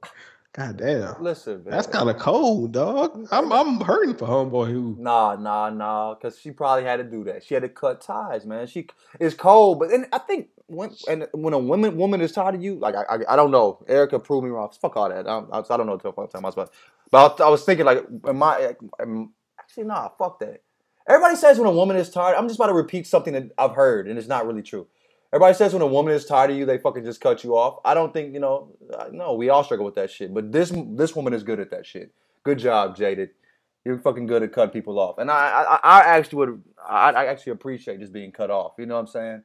God 0.55 0.78
damn. 0.78 1.16
listen, 1.22 1.64
man. 1.64 1.72
That's 1.72 1.87
kind 1.89 2.11
of 2.11 2.18
cold, 2.18 2.72
dog. 2.72 3.28
I'm 3.33 3.53
I'm 3.53 3.81
hurting 3.81 4.16
for 4.16 4.26
homeboy 4.28 4.70
who. 4.72 4.97
Nah, 5.01 5.37
nah, 5.37 5.70
nah. 5.70 6.14
Because 6.14 6.39
she 6.39 6.51
probably 6.53 6.85
had 6.85 6.99
to 6.99 7.05
do 7.05 7.24
that. 7.24 7.45
She 7.45 7.55
had 7.55 7.62
to 7.62 7.68
cut 7.70 8.01
ties, 8.03 8.47
man. 8.47 8.66
She 8.66 8.89
it's 9.20 9.35
cold, 9.37 9.78
but 9.81 9.91
then 9.91 10.07
I 10.12 10.18
think 10.18 10.49
when 10.66 10.91
and 11.09 11.28
when 11.33 11.55
a 11.55 11.59
woman 11.59 11.97
woman 11.97 12.20
is 12.20 12.33
tired 12.33 12.57
of 12.57 12.62
you, 12.62 12.76
like 12.76 12.97
I 12.97 13.03
I, 13.11 13.35
I 13.35 13.37
don't 13.37 13.53
know. 13.53 13.85
Erica 13.89 14.18
proved 14.18 14.45
me 14.45 14.51
wrong. 14.51 14.70
Fuck 14.81 14.97
all 14.97 15.09
that. 15.09 15.28
I, 15.28 15.39
I, 15.53 15.59
I 15.61 15.76
don't 15.76 15.87
know 15.87 15.93
what 15.97 16.05
I'm 16.07 16.28
talking 16.28 16.45
about. 16.45 16.72
But 17.12 17.41
I, 17.41 17.45
I 17.45 17.49
was 17.51 17.64
thinking 17.64 17.87
like, 17.87 18.05
am 18.28 18.43
I? 18.43 18.74
am- 19.01 19.33
actually, 19.61 19.85
nah. 19.85 20.11
Fuck 20.18 20.41
that. 20.41 20.62
Everybody 21.11 21.37
says 21.37 21.59
when 21.59 21.69
a 21.69 21.73
woman 21.73 21.99
is 21.99 22.11
tired. 22.11 22.37
I'm 22.37 22.49
just 22.49 22.61
about 22.61 22.69
to 22.69 22.75
repeat 22.75 23.07
something 23.07 23.35
that 23.35 23.51
I've 23.59 23.73
heard, 23.77 24.09
and 24.09 24.19
it's 24.19 24.29
not 24.29 24.47
really 24.47 24.63
true. 24.63 24.89
Everybody 25.33 25.55
says 25.57 25.75
when 25.75 25.83
a 25.83 25.89
woman 25.89 26.15
is 26.15 26.27
tired 26.27 26.53
of 26.53 26.59
you, 26.59 26.67
they 26.67 26.79
fucking 26.79 27.05
just 27.05 27.21
cut 27.21 27.45
you 27.45 27.57
off. 27.57 27.81
I 27.85 27.95
don't 27.95 28.15
think 28.15 28.35
you 28.35 28.41
know. 28.41 28.71
uh, 28.99 29.07
No, 29.13 29.35
we 29.35 29.51
all 29.51 29.65
struggle 29.65 29.87
with 29.87 29.97
that 29.97 30.11
shit. 30.11 30.35
But 30.35 30.53
this 30.53 30.73
this 30.93 31.17
woman 31.17 31.35
is 31.35 31.45
good 31.45 31.61
at 31.61 31.71
that 31.73 31.87
shit. 31.87 32.13
Good 32.45 32.61
job, 32.61 32.97
Jaded. 32.97 33.31
You're 33.85 33.99
fucking 34.01 34.27
good 34.29 34.45
at 34.45 34.53
cutting 34.53 34.73
people 34.73 34.99
off, 35.01 35.19
and 35.19 35.31
I 35.31 35.65
I, 35.65 35.81
I 35.85 36.01
actually 36.19 36.39
would 36.39 36.65
I, 36.89 37.11
I 37.13 37.27
actually 37.27 37.53
appreciate 37.53 38.01
just 38.01 38.15
being 38.15 38.33
cut 38.33 38.51
off. 38.53 38.75
You 38.79 38.87
know 38.87 38.97
what 38.97 39.03
I'm 39.03 39.09
saying? 39.09 39.43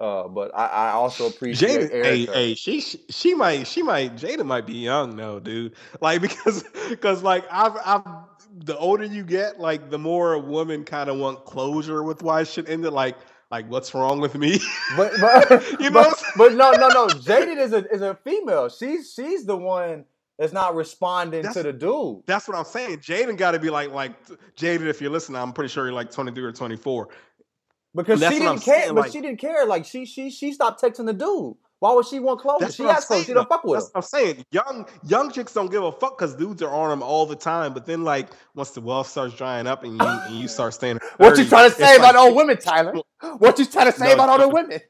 Uh, 0.00 0.28
but 0.28 0.52
I, 0.54 0.66
I 0.66 0.90
also 0.92 1.26
appreciate 1.26 1.90
Jada, 1.90 1.90
hey, 2.02 2.26
hey, 2.26 2.54
she 2.54 2.80
she 3.10 3.34
might 3.34 3.66
she 3.66 3.82
might 3.82 4.16
Jada 4.16 4.44
might 4.46 4.66
be 4.66 4.74
young 4.74 5.16
though, 5.16 5.40
dude. 5.40 5.74
Like 6.02 6.20
because 6.22 6.64
because 6.90 7.22
like 7.22 7.46
I've 7.50 7.76
I've 7.84 8.02
the 8.64 8.76
older 8.78 9.04
you 9.04 9.22
get, 9.24 9.60
like 9.60 9.90
the 9.90 9.98
more 9.98 10.34
a 10.34 10.38
woman 10.38 10.84
kind 10.84 11.10
of 11.10 11.18
want 11.18 11.44
closure 11.44 12.02
with 12.02 12.22
why 12.22 12.44
shit 12.44 12.68
ended. 12.68 12.92
Like 12.92 13.16
like 13.50 13.68
what's 13.70 13.94
wrong 13.94 14.20
with 14.20 14.34
me? 14.34 14.60
But 14.96 15.12
but 15.20 15.80
You 15.80 15.90
know 15.90 16.04
but, 16.04 16.22
but 16.36 16.52
no 16.54 16.72
no 16.72 16.88
no. 16.88 17.08
Jaded 17.08 17.58
is 17.58 17.72
a 17.72 17.88
is 17.90 18.02
a 18.02 18.14
female. 18.24 18.68
She's 18.68 19.12
she's 19.14 19.44
the 19.44 19.56
one 19.56 20.04
that's 20.38 20.52
not 20.52 20.74
responding 20.74 21.42
That's- 21.42 21.54
to 21.54 21.62
the 21.62 21.72
dude. 21.72 22.22
That's 22.26 22.46
what 22.48 22.56
I'm 22.56 22.64
saying. 22.64 22.98
Jaden 22.98 23.36
got 23.36 23.52
to 23.52 23.58
be 23.58 23.70
like 23.70 23.90
like 23.90 24.14
Jaden. 24.56 24.86
If 24.86 25.00
you're 25.00 25.10
listening, 25.10 25.40
I'm 25.40 25.52
pretty 25.52 25.68
sure 25.68 25.84
you're 25.84 25.94
like 25.94 26.10
23 26.10 26.42
or 26.44 26.52
24. 26.52 27.08
Because 27.94 28.20
she 28.20 28.28
didn't 28.28 28.60
care, 28.60 28.82
saying, 28.82 28.94
but 28.94 29.02
like- 29.02 29.12
she 29.12 29.20
didn't 29.20 29.38
care. 29.38 29.64
Like 29.66 29.84
she 29.86 30.04
she 30.06 30.30
she 30.30 30.52
stopped 30.52 30.82
texting 30.82 31.06
the 31.06 31.12
dude. 31.14 31.54
Why 31.80 31.92
would 31.92 32.06
she 32.06 32.20
want 32.20 32.40
clothes? 32.40 32.60
That's 32.60 32.74
She 32.74 32.84
has 32.84 33.04
clothes. 33.04 33.26
She 33.26 33.34
don't 33.34 33.48
fuck 33.48 33.62
with 33.64 33.80
That's 33.80 33.86
him. 33.86 33.90
what 33.92 34.04
I'm 34.04 34.34
saying. 34.36 34.44
Young 34.50 34.86
young 35.04 35.30
chicks 35.30 35.52
don't 35.52 35.70
give 35.70 35.82
a 35.84 35.92
fuck 35.92 36.16
because 36.16 36.34
dudes 36.34 36.62
are 36.62 36.70
on 36.74 36.88
them 36.90 37.02
all 37.02 37.26
the 37.26 37.36
time. 37.36 37.74
But 37.74 37.84
then 37.84 38.02
like 38.02 38.28
once 38.54 38.70
the 38.70 38.80
wealth 38.80 39.08
starts 39.08 39.34
drying 39.34 39.66
up 39.66 39.84
and 39.84 39.92
you 40.00 40.06
and 40.06 40.34
you 40.36 40.48
start 40.48 40.72
staying. 40.74 40.96
at 40.96 41.02
What 41.18 41.36
you 41.36 41.44
trying 41.44 41.68
to 41.70 41.76
say 41.76 41.96
about 41.96 42.14
like 42.14 42.24
old 42.24 42.34
women, 42.36 42.56
Tyler? 42.56 42.94
What 43.38 43.58
you 43.58 43.66
trying 43.66 43.92
to 43.92 43.98
say 43.98 44.08
No, 44.08 44.14
about 44.14 44.28
older 44.30 44.46
no. 44.46 44.48
women? 44.48 44.80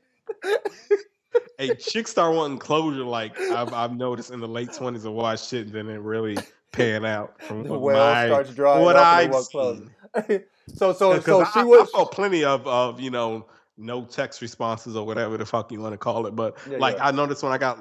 hey, 1.59 1.75
chicks 1.77 2.11
start 2.13 2.35
wanting 2.35 2.59
closure. 2.59 3.05
Like 3.05 3.39
I've 3.41 3.73
I've 3.73 3.97
noticed 3.97 4.31
in 4.31 4.41
the 4.41 4.49
late 4.49 4.73
twenties 4.73 5.05
of 5.05 5.13
why 5.13 5.35
shit 5.37 5.73
didn't 5.73 6.03
really 6.03 6.37
pan 6.73 7.05
out 7.05 7.41
from 7.43 7.65
The 7.65 7.79
well 7.79 8.13
my- 8.15 8.27
starts 8.27 8.55
drying 8.55 8.85
what 8.85 8.97
up 8.97 9.03
and 9.03 9.09
I've 9.09 9.25
they 9.25 9.31
want 9.35 9.51
clothes. 9.51 9.89
seen. 10.29 10.45
so 10.75 10.93
so 10.93 11.21
so 11.21 11.41
I, 11.43 11.45
she 11.51 11.61
I 11.61 11.65
was. 11.65 11.91
felt 11.91 12.13
plenty 12.13 12.45
of 12.45 12.67
of 12.67 13.01
you 13.01 13.11
know 13.11 13.47
no 13.79 14.05
text 14.05 14.41
responses 14.41 14.97
or 14.97 15.05
whatever 15.05 15.37
the 15.37 15.47
fuck 15.47 15.71
you 15.71 15.81
want 15.81 15.93
to 15.93 15.99
call 15.99 16.27
it. 16.27 16.35
But 16.35 16.57
Yeah, 16.69 16.79
like 16.79 16.97
yeah. 16.97 17.07
I 17.07 17.11
noticed 17.11 17.43
when 17.43 17.53
I 17.53 17.59
got 17.59 17.79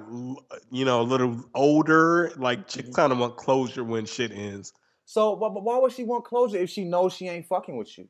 you 0.72 0.86
know 0.86 1.02
a 1.02 1.04
little 1.04 1.44
older, 1.54 2.32
like 2.38 2.68
chicks 2.68 2.96
kind 2.96 3.12
of 3.12 3.20
want 3.20 3.38
closure 3.38 3.84
when 3.84 4.06
shit 4.06 4.32
ends. 4.32 4.74
So 5.06 5.36
but, 5.36 5.50
but 5.50 5.64
why 5.64 5.78
would 5.78 5.92
she 5.92 6.04
want 6.04 6.26
closure 6.26 6.58
if 6.58 6.70
she 6.70 6.84
knows 6.84 7.14
she 7.14 7.28
ain't 7.28 7.48
fucking 7.48 7.78
with 7.78 7.98
you? 7.98 8.08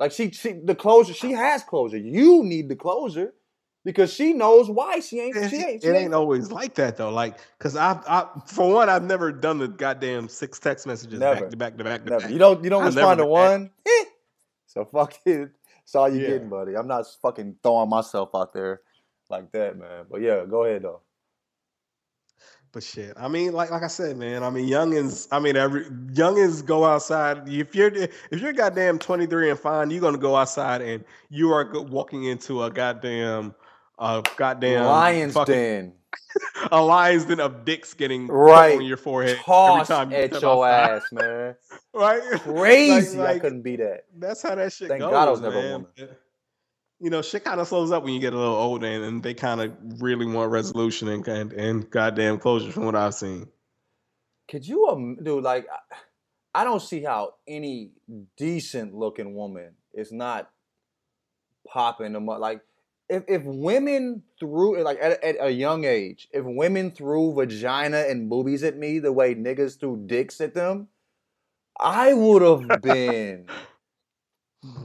Like 0.00 0.12
she 0.12 0.30
she 0.30 0.52
the 0.52 0.74
closure 0.74 1.12
she 1.12 1.32
has 1.32 1.62
closure. 1.62 1.98
You 1.98 2.44
need 2.44 2.68
the 2.68 2.76
closure 2.76 3.34
because 3.84 4.12
she 4.12 4.32
knows 4.32 4.70
why 4.70 5.00
she 5.00 5.20
ain't 5.20 5.34
she 5.50 5.56
ain't. 5.56 5.82
She 5.82 5.88
it 5.88 5.96
ain't 5.96 6.14
always 6.14 6.50
like 6.50 6.74
that 6.74 6.96
though. 6.96 7.10
Like, 7.10 7.38
cause 7.58 7.76
I've, 7.76 7.98
I, 8.06 8.26
for 8.46 8.72
one, 8.72 8.88
I've 8.88 9.04
never 9.04 9.32
done 9.32 9.58
the 9.58 9.68
goddamn 9.68 10.28
six 10.28 10.58
text 10.58 10.86
messages 10.86 11.18
Never. 11.18 11.40
back 11.40 11.50
to 11.50 11.56
back 11.56 11.78
to 11.78 11.84
back 11.84 12.04
to 12.04 12.10
Never. 12.10 12.22
back. 12.22 12.30
You 12.30 12.38
don't 12.38 12.62
you 12.62 12.70
don't 12.70 12.82
I've 12.82 12.94
respond 12.94 13.18
to 13.18 13.26
one. 13.26 13.70
Eh. 13.86 14.04
so 14.66 14.84
fuck 14.84 15.14
it. 15.24 15.50
That's 15.88 15.94
all 15.94 16.08
you 16.10 16.20
Yeah. 16.20 16.28
getting, 16.32 16.50
buddy. 16.50 16.76
I'm 16.76 16.86
not 16.86 17.06
fucking 17.22 17.56
throwing 17.62 17.88
myself 17.88 18.28
out 18.34 18.52
there 18.52 18.82
like 19.30 19.50
that, 19.52 19.78
man. 19.78 20.04
But 20.10 20.20
yeah, 20.20 20.44
go 20.44 20.64
ahead 20.64 20.82
though. 20.82 21.00
But 22.72 22.82
shit, 22.82 23.14
I 23.16 23.28
mean, 23.28 23.52
like 23.54 23.70
like 23.70 23.82
I 23.82 23.86
said, 23.86 24.18
man. 24.18 24.42
I 24.44 24.50
mean, 24.50 24.68
youngins. 24.68 25.28
I 25.32 25.38
mean, 25.40 25.56
every 25.56 25.86
youngins 25.86 26.62
go 26.62 26.84
outside. 26.84 27.48
If 27.48 27.74
you're 27.74 27.90
if 27.94 28.38
you're 28.42 28.52
goddamn 28.52 28.98
23 28.98 29.48
and 29.48 29.58
fine, 29.58 29.90
you're 29.90 30.02
gonna 30.02 30.18
go 30.18 30.36
outside 30.36 30.82
and 30.82 31.02
you 31.30 31.52
are 31.54 31.72
walking 31.84 32.24
into 32.24 32.62
a 32.64 32.70
goddamn 32.70 33.54
uh 33.98 34.20
goddamn 34.36 34.84
Lions 34.84 35.32
fucking- 35.32 35.54
Den. 35.54 35.92
a 36.72 36.82
lion's 36.82 37.24
den 37.24 37.40
of 37.40 37.64
dicks 37.64 37.94
getting 37.94 38.26
Right. 38.26 38.76
on 38.76 38.84
your 38.84 38.96
forehead 38.98 39.38
every 39.38 39.84
time 39.86 40.10
you 40.10 40.16
at 40.18 40.40
your 40.42 40.66
outside. 40.66 40.90
ass, 40.96 41.12
man. 41.12 41.56
Right? 41.98 42.22
Crazy. 42.40 43.18
I 43.18 43.32
like- 43.32 43.42
couldn't 43.42 43.62
be 43.62 43.76
that. 43.76 44.04
That's 44.16 44.42
how 44.42 44.54
that 44.54 44.72
shit 44.72 44.88
Thank 44.88 45.00
goes. 45.00 45.10
God 45.12 45.28
I 45.28 45.30
was 45.30 45.40
never 45.40 45.58
a 45.58 45.62
man. 45.62 45.72
woman. 45.72 46.16
You 47.00 47.10
know, 47.10 47.22
shit 47.22 47.44
kind 47.44 47.60
of 47.60 47.68
slows 47.68 47.92
up 47.92 48.02
when 48.02 48.12
you 48.12 48.20
get 48.20 48.32
a 48.32 48.36
little 48.36 48.56
older, 48.56 48.86
and, 48.86 49.04
and 49.04 49.22
they 49.22 49.32
kind 49.34 49.60
of 49.60 49.72
really 50.00 50.26
want 50.26 50.50
resolution 50.50 51.06
and, 51.08 51.26
and 51.28 51.52
and 51.52 51.90
goddamn 51.90 52.38
closure 52.38 52.72
from 52.72 52.86
what 52.86 52.96
I've 52.96 53.14
seen. 53.14 53.46
Could 54.50 54.66
you, 54.66 54.86
um, 54.88 55.16
dude? 55.22 55.44
Like, 55.44 55.66
I- 55.72 55.96
I 56.54 56.64
don't 56.64 56.82
see 56.82 57.02
how 57.04 57.34
any 57.46 57.90
decent 58.36 58.94
looking 58.94 59.34
woman 59.34 59.74
is 59.94 60.10
not 60.10 60.50
popping 61.68 62.14
them 62.14 62.28
up. 62.28 62.40
Like, 62.40 62.62
if 63.08 63.22
if 63.28 63.42
women 63.44 64.22
threw 64.40 64.82
like 64.82 64.98
at, 65.00 65.22
at 65.22 65.36
a 65.40 65.50
young 65.50 65.84
age, 65.84 66.26
if 66.32 66.44
women 66.44 66.90
threw 66.90 67.32
vagina 67.34 67.98
and 68.08 68.28
boobies 68.28 68.64
at 68.64 68.76
me 68.76 68.98
the 68.98 69.12
way 69.12 69.34
niggas 69.36 69.78
threw 69.78 70.02
dicks 70.06 70.40
at 70.40 70.54
them, 70.54 70.88
I 71.80 72.12
would 72.14 72.42
have 72.42 72.82
been 72.82 73.46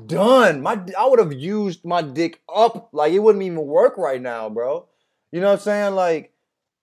done. 0.05 0.61
My 0.61 0.79
I 0.97 1.07
would 1.07 1.19
have 1.19 1.33
used 1.33 1.85
my 1.85 2.01
dick 2.01 2.41
up 2.53 2.89
like 2.91 3.13
it 3.13 3.19
wouldn't 3.19 3.43
even 3.43 3.65
work 3.65 3.97
right 3.97 4.21
now, 4.21 4.49
bro. 4.49 4.87
You 5.31 5.41
know 5.41 5.47
what 5.47 5.53
I'm 5.53 5.59
saying? 5.59 5.95
Like, 5.95 6.31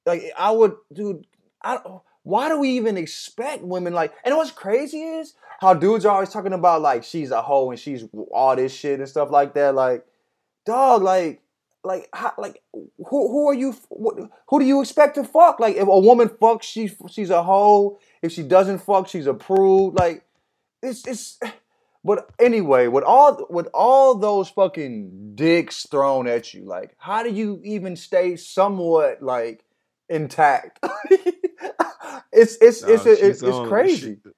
like 0.07 0.25
I 0.37 0.51
would, 0.51 0.75
dude. 0.93 1.27
I 1.63 1.75
don't- 1.77 2.03
why 2.23 2.51
do 2.51 2.61
we 2.61 2.71
even 2.73 2.99
expect 2.99 3.63
women 3.63 3.95
like? 3.95 4.13
And 4.25 4.37
what's 4.37 4.51
crazy 4.51 5.03
is 5.03 5.33
how 5.59 5.73
dudes 5.73 6.05
are 6.05 6.13
always 6.15 6.29
talking 6.29 6.53
about 6.53 6.83
like 6.83 7.03
she's 7.03 7.31
a 7.31 7.41
hoe 7.41 7.71
and 7.71 7.81
she's 7.81 8.05
all 8.31 8.55
this 8.57 8.75
shit 8.75 9.01
and 9.01 9.09
stuff 9.09 9.31
like 9.31 9.55
that. 9.55 9.75
Like, 9.75 10.05
dog, 10.67 11.03
like, 11.03 11.41
like, 11.85 12.09
how, 12.13 12.33
like, 12.39 12.63
who 12.73 12.89
who 13.29 13.49
are 13.49 13.55
you? 13.55 13.75
What, 13.89 14.17
who 14.49 14.61
do 14.61 14.67
you 14.67 14.81
expect 14.81 15.15
to 15.17 15.25
fuck? 15.25 15.61
Like, 15.61 15.77
if 15.77 15.89
a 15.89 15.99
woman 16.01 16.29
fucks, 16.29 16.63
she 16.65 16.91
she's 17.09 17.31
a 17.31 17.43
hoe. 17.43 17.99
If 18.23 18.33
she 18.33 18.43
doesn't 18.43 18.79
fuck, 18.79 19.09
she's 19.09 19.27
a 19.27 19.35
prude. 19.35 19.95
Like, 19.95 20.25
it's 20.83 21.07
it's. 21.07 21.39
But 22.03 22.31
anyway, 22.39 22.87
with 22.87 23.05
all 23.05 23.47
with 23.51 23.69
all 23.75 24.15
those 24.15 24.49
fucking 24.49 25.33
dicks 25.35 25.87
thrown 25.87 26.27
at 26.27 26.55
you, 26.55 26.65
like, 26.65 26.95
how 26.97 27.23
do 27.23 27.29
you 27.31 27.61
even 27.63 27.95
stay 27.95 28.37
somewhat 28.37 29.23
like 29.23 29.67
intact? 30.09 30.79
it's 32.33 32.57
it's 32.61 32.83
it's 32.83 33.05
Dog, 33.05 33.07
it's, 33.07 33.21
it's 33.21 33.43
only- 33.43 33.69
crazy. 33.69 34.17
she- 34.25 34.31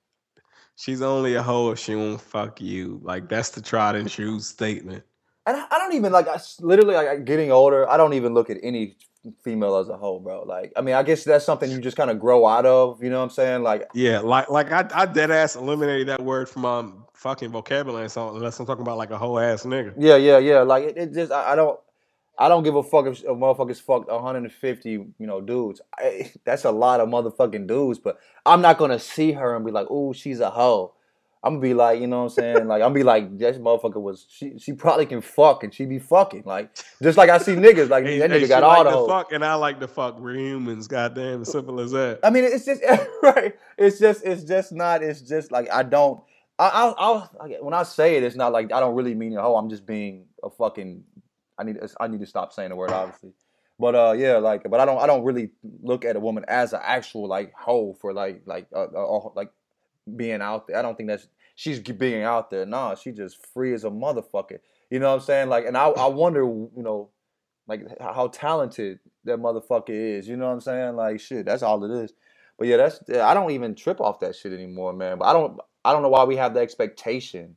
she's 0.75 1.03
only 1.03 1.35
a 1.37 1.43
hoe 1.43 1.71
if 1.71 1.79
she 1.79 1.95
won't 1.95 2.21
fuck 2.21 2.61
you. 2.61 2.99
Like 3.05 3.29
that's 3.29 3.51
the 3.51 3.61
tried 3.61 3.95
and 3.95 4.11
true 4.11 4.41
statement. 4.41 5.05
And 5.47 5.57
I, 5.57 5.67
I 5.71 5.79
don't 5.79 5.95
even 5.95 6.13
like. 6.13 6.29
I 6.29 6.39
literally 6.61 6.95
like 6.95 7.25
getting 7.25 7.51
older. 7.51 7.89
I 7.89 7.97
don't 7.97 8.15
even 8.15 8.35
look 8.35 8.51
at 8.51 8.59
any 8.63 8.97
female 9.43 9.77
as 9.77 9.89
a 9.89 9.97
whole, 9.97 10.21
bro. 10.21 10.43
Like, 10.43 10.73
I 10.77 10.81
mean, 10.81 10.95
I 10.95 11.03
guess 11.03 11.25
that's 11.25 11.45
something 11.45 11.71
you 11.71 11.81
just 11.81 11.97
kind 11.97 12.11
of 12.11 12.19
grow 12.21 12.47
out 12.47 12.67
of. 12.67 13.03
You 13.03 13.11
know 13.11 13.19
what 13.19 13.25
I'm 13.25 13.31
saying? 13.31 13.63
Like, 13.63 13.89
Yeah, 13.95 14.21
like 14.21 14.51
like 14.51 14.71
I, 14.73 14.89
I 14.95 15.07
dead 15.07 15.31
ass 15.31 15.57
eliminated 15.57 16.09
that 16.09 16.23
word 16.23 16.49
from 16.49 16.65
um 16.65 17.05
fucking 17.15 17.51
vocabulary. 17.51 18.09
So 18.09 18.35
unless 18.35 18.59
I'm 18.61 18.67
talking 18.67 18.83
about 18.83 18.99
like 18.99 19.11
a 19.11 19.19
whole 19.19 19.39
ass 19.39 19.65
nigga. 19.65 19.95
yeah, 19.99 20.17
yeah, 20.17 20.39
yeah. 20.39 20.61
Like, 20.61 20.85
it, 20.85 20.97
it 20.97 21.13
just 21.13 21.33
I, 21.33 21.53
I 21.53 21.57
don't. 21.57 21.79
I 22.39 22.49
don't 22.49 22.63
give 22.63 22.75
a 22.77 22.83
fuck 22.83 23.07
if 23.07 23.23
a 23.25 23.27
motherfuckers 23.27 23.81
fucked 23.81 24.11
150, 24.11 24.91
you 24.91 25.13
know, 25.19 25.41
dudes. 25.43 25.83
I, 25.99 26.33
that's 26.45 26.65
a 26.65 26.71
lot 26.71 27.01
of 27.01 27.09
motherfucking 27.09 27.67
dudes, 27.67 27.99
but 27.99 28.19
I'm 28.47 28.63
not 28.63 28.79
gonna 28.79 28.99
see 28.99 29.33
her 29.33 29.55
and 29.55 29.65
be 29.65 29.71
like, 29.71 29.91
"Ooh, 29.91 30.15
she's 30.15 30.41
a 30.41 30.51
hoe." 30.51 30.95
I'm 31.45 31.55
gonna 31.55 31.63
be 31.63 31.75
like, 31.75 32.01
you 32.01 32.07
know 32.07 32.19
what 32.19 32.25
I'm 32.25 32.29
saying? 32.31 32.69
Like, 32.69 32.83
I'm 32.83 32.91
gonna 32.91 32.95
be 32.95 33.03
like, 33.03 33.37
this 33.37 33.59
motherfucker 33.59 34.01
was 34.01 34.27
she. 34.31 34.59
She 34.59 34.73
probably 34.73 35.07
can 35.07 35.21
fuck 35.21 35.65
and 35.65 35.75
she 35.75 35.87
be 35.87 35.99
fucking 35.99 36.45
like, 36.47 36.71
just 37.03 37.19
like 37.19 37.31
I 37.31 37.39
see 37.39 37.55
niggas 37.55 37.89
like 37.89 38.05
Hey, 38.05 38.19
that 38.21 38.31
nigga 38.31 38.41
she 38.41 38.47
got 38.49 38.63
like 38.63 38.79
all 38.79 38.85
the 38.85 38.91
to 38.91 39.13
fuck, 39.13 39.33
and 39.33 39.45
I 39.45 39.55
like 39.55 39.81
to 39.81 39.89
fuck. 39.89 40.21
We're 40.21 40.37
humans, 40.37 40.87
goddamn, 40.87 41.43
as 41.43 41.51
simple 41.51 41.81
as 41.81 41.91
that. 41.91 42.21
I 42.23 42.31
mean, 42.31 42.45
it's 42.45 42.65
just 42.65 42.81
right. 43.23 43.57
It's 43.77 43.99
just, 43.99 44.25
it's 44.25 44.45
just 44.45 44.73
not. 44.73 45.03
It's 45.03 45.21
just 45.21 45.51
like 45.51 45.69
I 45.73 45.83
don't. 45.83 46.21
I, 46.61 46.69
I'll, 46.69 46.95
I'll 47.41 47.49
when 47.61 47.75
I 47.75 47.83
say 47.83 48.17
it, 48.17 48.23
it's 48.23 48.37
not 48.37 48.53
like 48.53 48.73
I 48.73 48.79
don't 48.79 48.95
really 48.95 49.15
mean 49.15 49.37
a 49.37 49.43
hoe. 49.43 49.57
I'm 49.57 49.69
just 49.69 49.85
being 49.85 50.27
a 50.45 50.51
fucking. 50.51 51.03
I 51.59 51.65
need, 51.65 51.79
I 52.01 52.07
need 52.07 52.21
to 52.21 52.27
stop 52.27 52.53
saying 52.53 52.71
the 52.71 52.77
word. 52.77 52.91
Obviously, 52.91 53.33
But 53.79 53.95
uh, 53.95 54.13
yeah, 54.17 54.37
like, 54.37 54.63
but 54.71 54.79
I 54.81 54.85
don't, 54.85 54.99
I 55.03 55.07
don't 55.07 55.25
really 55.25 55.51
look 55.83 56.05
at 56.05 56.15
a 56.15 56.21
woman 56.21 56.45
as 56.47 56.73
an 56.73 56.81
actual 56.83 57.27
like 57.27 57.53
hoe 57.53 57.95
for 58.01 58.13
like, 58.13 58.43
like, 58.47 58.69
uh, 58.75 58.85
uh, 58.85 59.29
like 59.35 59.51
being 60.17 60.41
out 60.43 60.67
there. 60.67 60.77
I 60.77 60.83
don't 60.83 60.97
think 60.97 61.09
that's 61.09 61.27
she's 61.55 61.81
being 61.81 62.23
out 62.23 62.51
there. 62.51 62.67
Nah, 62.67 62.95
she 62.95 63.13
just 63.13 63.45
free 63.53 63.73
as 63.75 63.85
a 63.85 63.91
motherfucker. 63.91 64.59
You 64.91 64.99
know 64.99 65.09
what 65.09 65.21
I'm 65.21 65.21
saying? 65.21 65.49
Like, 65.49 65.67
and 65.67 65.77
I, 65.77 65.89
I 65.89 66.07
wonder, 66.07 66.43
you 66.43 66.71
know, 66.77 67.11
like 67.67 67.83
how 68.01 68.29
talented 68.29 68.99
that 69.25 69.39
motherfucker 69.39 69.91
is. 69.91 70.29
You 70.29 70.37
know 70.37 70.47
what 70.47 70.55
I'm 70.55 70.61
saying? 70.61 70.97
Like, 70.97 71.21
shit, 71.21 71.47
that's 71.47 71.63
all 71.63 71.85
it 71.85 72.05
is. 72.05 72.13
But 72.59 72.69
yeah, 72.69 72.77
that's 72.77 73.01
I 73.11 73.35
don't 73.35 73.51
even 73.53 73.75
trip 73.75 74.01
off 74.01 74.21
that 74.21 74.37
shit 74.37 74.53
anymore, 74.53 74.93
man. 74.93 75.19
But 75.19 75.27
I 75.27 75.33
don't, 75.33 75.59
I 75.85 75.93
don't 75.93 76.03
know 76.03 76.09
why 76.09 76.25
we 76.25 76.37
have 76.37 76.55
the 76.55 76.61
expectation 76.61 77.57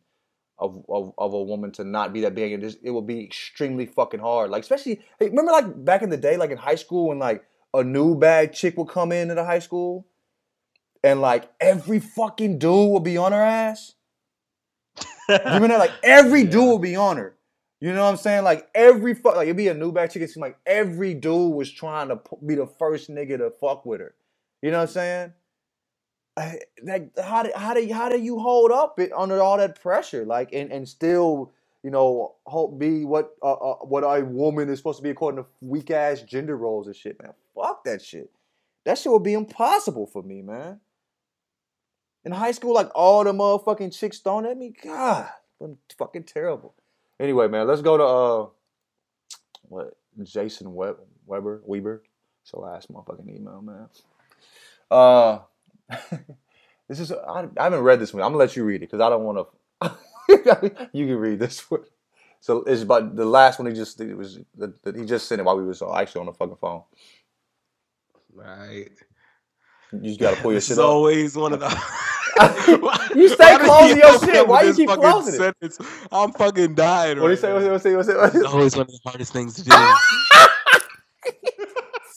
of, 0.58 0.84
of, 0.88 1.14
of 1.18 1.34
a 1.34 1.43
woman 1.43 1.72
to 1.74 1.84
not 1.84 2.14
be 2.14 2.22
that 2.22 2.36
big. 2.36 2.54
And 2.54 2.64
just, 2.64 2.78
it 2.82 2.91
will 2.91 3.02
be 3.02 3.24
extremely 3.24 3.86
fucking 3.86 4.22
hard. 4.22 4.50
Like 4.50 4.64
especially 4.64 5.02
remember 5.20 5.52
like 5.52 5.84
back 5.84 6.02
in 6.02 6.10
the 6.10 6.18
day, 6.18 6.38
like 6.38 6.52
in 6.52 6.58
high 6.58 6.76
school 6.76 7.10
when 7.10 7.20
like 7.20 7.43
a 7.74 7.84
new 7.84 8.16
bad 8.18 8.54
chick 8.54 8.78
would 8.78 8.88
come 8.88 9.12
into 9.12 9.36
the 9.36 9.43
high 9.43 9.60
school 9.60 10.08
and 11.06 11.22
like 11.22 11.49
every 11.62 11.99
fucking 11.99 12.58
dude 12.58 12.72
will 12.72 12.99
be 12.99 13.16
on 13.16 13.32
her 13.32 13.41
ass. 13.41 13.93
you 15.30 15.38
mean, 15.60 15.70
that? 15.70 15.78
Like 15.78 15.93
every 16.03 16.41
yeah. 16.41 16.49
dude 16.49 16.66
will 16.66 16.80
be 16.80 16.95
on 16.95 17.18
her. 17.18 17.36
You 17.80 17.93
know 17.93 18.03
what 18.03 18.10
I'm 18.10 18.18
saying? 18.18 18.43
Like 18.43 18.68
every 18.74 19.14
fuck, 19.14 19.36
like 19.36 19.45
it'd 19.45 19.56
be 19.56 19.68
a 19.68 19.74
new 19.76 19.91
bad 19.91 20.12
chick. 20.12 20.24
It 20.24 20.32
seemed 20.32 20.41
like 20.41 20.58
every 20.66 21.14
dude 21.14 21.53
was 21.53 21.72
trying 21.72 22.08
to 22.08 22.20
be 22.43 22.56
the 22.56 22.66
first 22.66 23.12
nigga 23.12 23.38
to 23.38 23.51
fuck 23.51 23.86
with 23.86 24.01
her. 24.01 24.16
You 24.64 24.72
know 24.72 24.80
what 24.80 24.89
I'm 24.89 24.93
saying? 24.93 25.34
like 26.84 27.18
how 27.18 27.43
do 27.43 27.51
how 27.56 27.74
do 27.74 27.93
how 27.93 28.10
do 28.10 28.20
you 28.20 28.38
hold 28.39 28.70
up 28.70 28.99
it 28.99 29.10
under 29.16 29.41
all 29.41 29.58
that 29.58 29.80
pressure 29.82 30.26
like 30.26 30.49
and, 30.51 30.70
and 30.70 30.86
still 30.86 31.53
you 31.82 31.89
know 31.89 32.36
hope 32.45 32.78
be 32.78 33.06
what 33.06 33.36
uh, 33.41 33.53
uh, 33.53 33.76
what 33.76 34.03
a 34.03 34.22
woman 34.26 34.68
is 34.68 34.78
supposed 34.78 34.97
to 34.97 35.03
be 35.03 35.12
according 35.12 35.41
to 35.41 35.49
weak 35.62 35.91
ass 35.91 36.22
gender 36.24 36.58
roles 36.58 36.88
and 36.88 36.95
shit 36.97 37.18
man 37.24 37.32
fuck 37.56 37.86
that 37.86 38.01
shit 38.01 38.30
that 38.84 38.97
shit 38.97 39.10
would 39.14 39.24
be 39.24 39.34
impossible 39.34 40.06
for 40.06 40.24
me 40.24 40.41
man 40.41 40.78
in 42.26 42.32
high 42.32 42.51
school 42.51 42.73
like 42.73 42.89
all 42.95 43.23
the 43.23 43.32
motherfucking 43.32 43.97
chicks 43.97 44.19
thrown 44.19 44.45
at 44.45 44.57
me 44.57 44.73
god 44.84 45.30
I'm 45.61 45.78
fucking 45.97 46.23
terrible 46.23 46.76
anyway 47.19 47.47
man 47.47 47.67
let's 47.67 47.82
go 47.82 47.97
to 47.97 48.03
uh 48.03 48.47
what 49.69 49.97
Jason 50.23 50.73
Web- 50.73 50.99
Weber 51.26 51.61
Weber 51.65 52.03
so 52.43 52.59
last 52.59 52.91
motherfucking 52.91 53.34
email 53.34 53.61
man 53.61 53.88
uh 54.91 55.39
this 56.88 56.99
is 56.99 57.11
I, 57.11 57.47
I, 57.57 57.63
haven't 57.63 57.82
read 57.82 57.99
this 57.99 58.13
one. 58.13 58.23
I'm 58.23 58.30
gonna 58.30 58.38
let 58.38 58.55
you 58.55 58.63
read 58.63 58.78
it 58.78 58.91
because 58.91 59.01
I 59.01 59.09
don't 59.09 59.23
want 59.23 59.47
to. 59.82 60.89
you 60.93 61.05
can 61.07 61.17
read 61.17 61.39
this 61.39 61.69
one. 61.69 61.84
So 62.39 62.63
it's 62.63 62.84
about 62.84 63.15
the 63.15 63.26
last 63.26 63.59
one. 63.59 63.67
He 63.67 63.73
just 63.73 63.99
it 64.01 64.15
was 64.15 64.39
that 64.57 64.95
he 64.95 65.05
just 65.05 65.28
sent 65.28 65.41
it 65.41 65.43
while 65.43 65.57
we 65.57 65.65
was 65.65 65.82
actually 65.82 66.21
on 66.21 66.26
the 66.28 66.34
fucking 66.34 66.57
phone. 66.57 66.84
Right. 68.34 68.89
You 69.91 70.01
just 70.01 70.19
gotta 70.19 70.41
pull 70.41 70.51
your 70.51 70.59
this 70.59 70.67
shit. 70.67 70.80
Up. 70.80 70.86
always 70.86 71.36
one 71.36 71.53
of 71.53 71.59
the. 71.59 71.67
you 73.16 73.30
stay 73.30 73.58
closing 73.58 73.98
your 73.98 74.20
shit. 74.20 74.48
Why 74.48 74.64
you 74.64 74.74
keep 74.74 74.90
closing 74.90 75.34
sentence? 75.34 75.80
it? 75.80 75.86
I'm 76.12 76.32
fucking 76.34 76.76
dying. 76.76 77.20
What 77.20 77.28
do 77.28 77.32
you 77.32 77.38
say? 77.38 77.54
What 77.54 77.60
do 77.60 77.72
you 77.72 77.80
say? 77.80 77.96
What 77.96 78.06
do 78.06 78.12
you 78.14 78.20
say? 78.20 78.40
It's 78.40 78.48
always 78.48 78.76
one 78.76 78.88
of 78.88 78.92
the 78.92 79.00
hardest 79.06 79.34
things 79.34 79.56
to 79.56 79.64
do. 79.64 79.72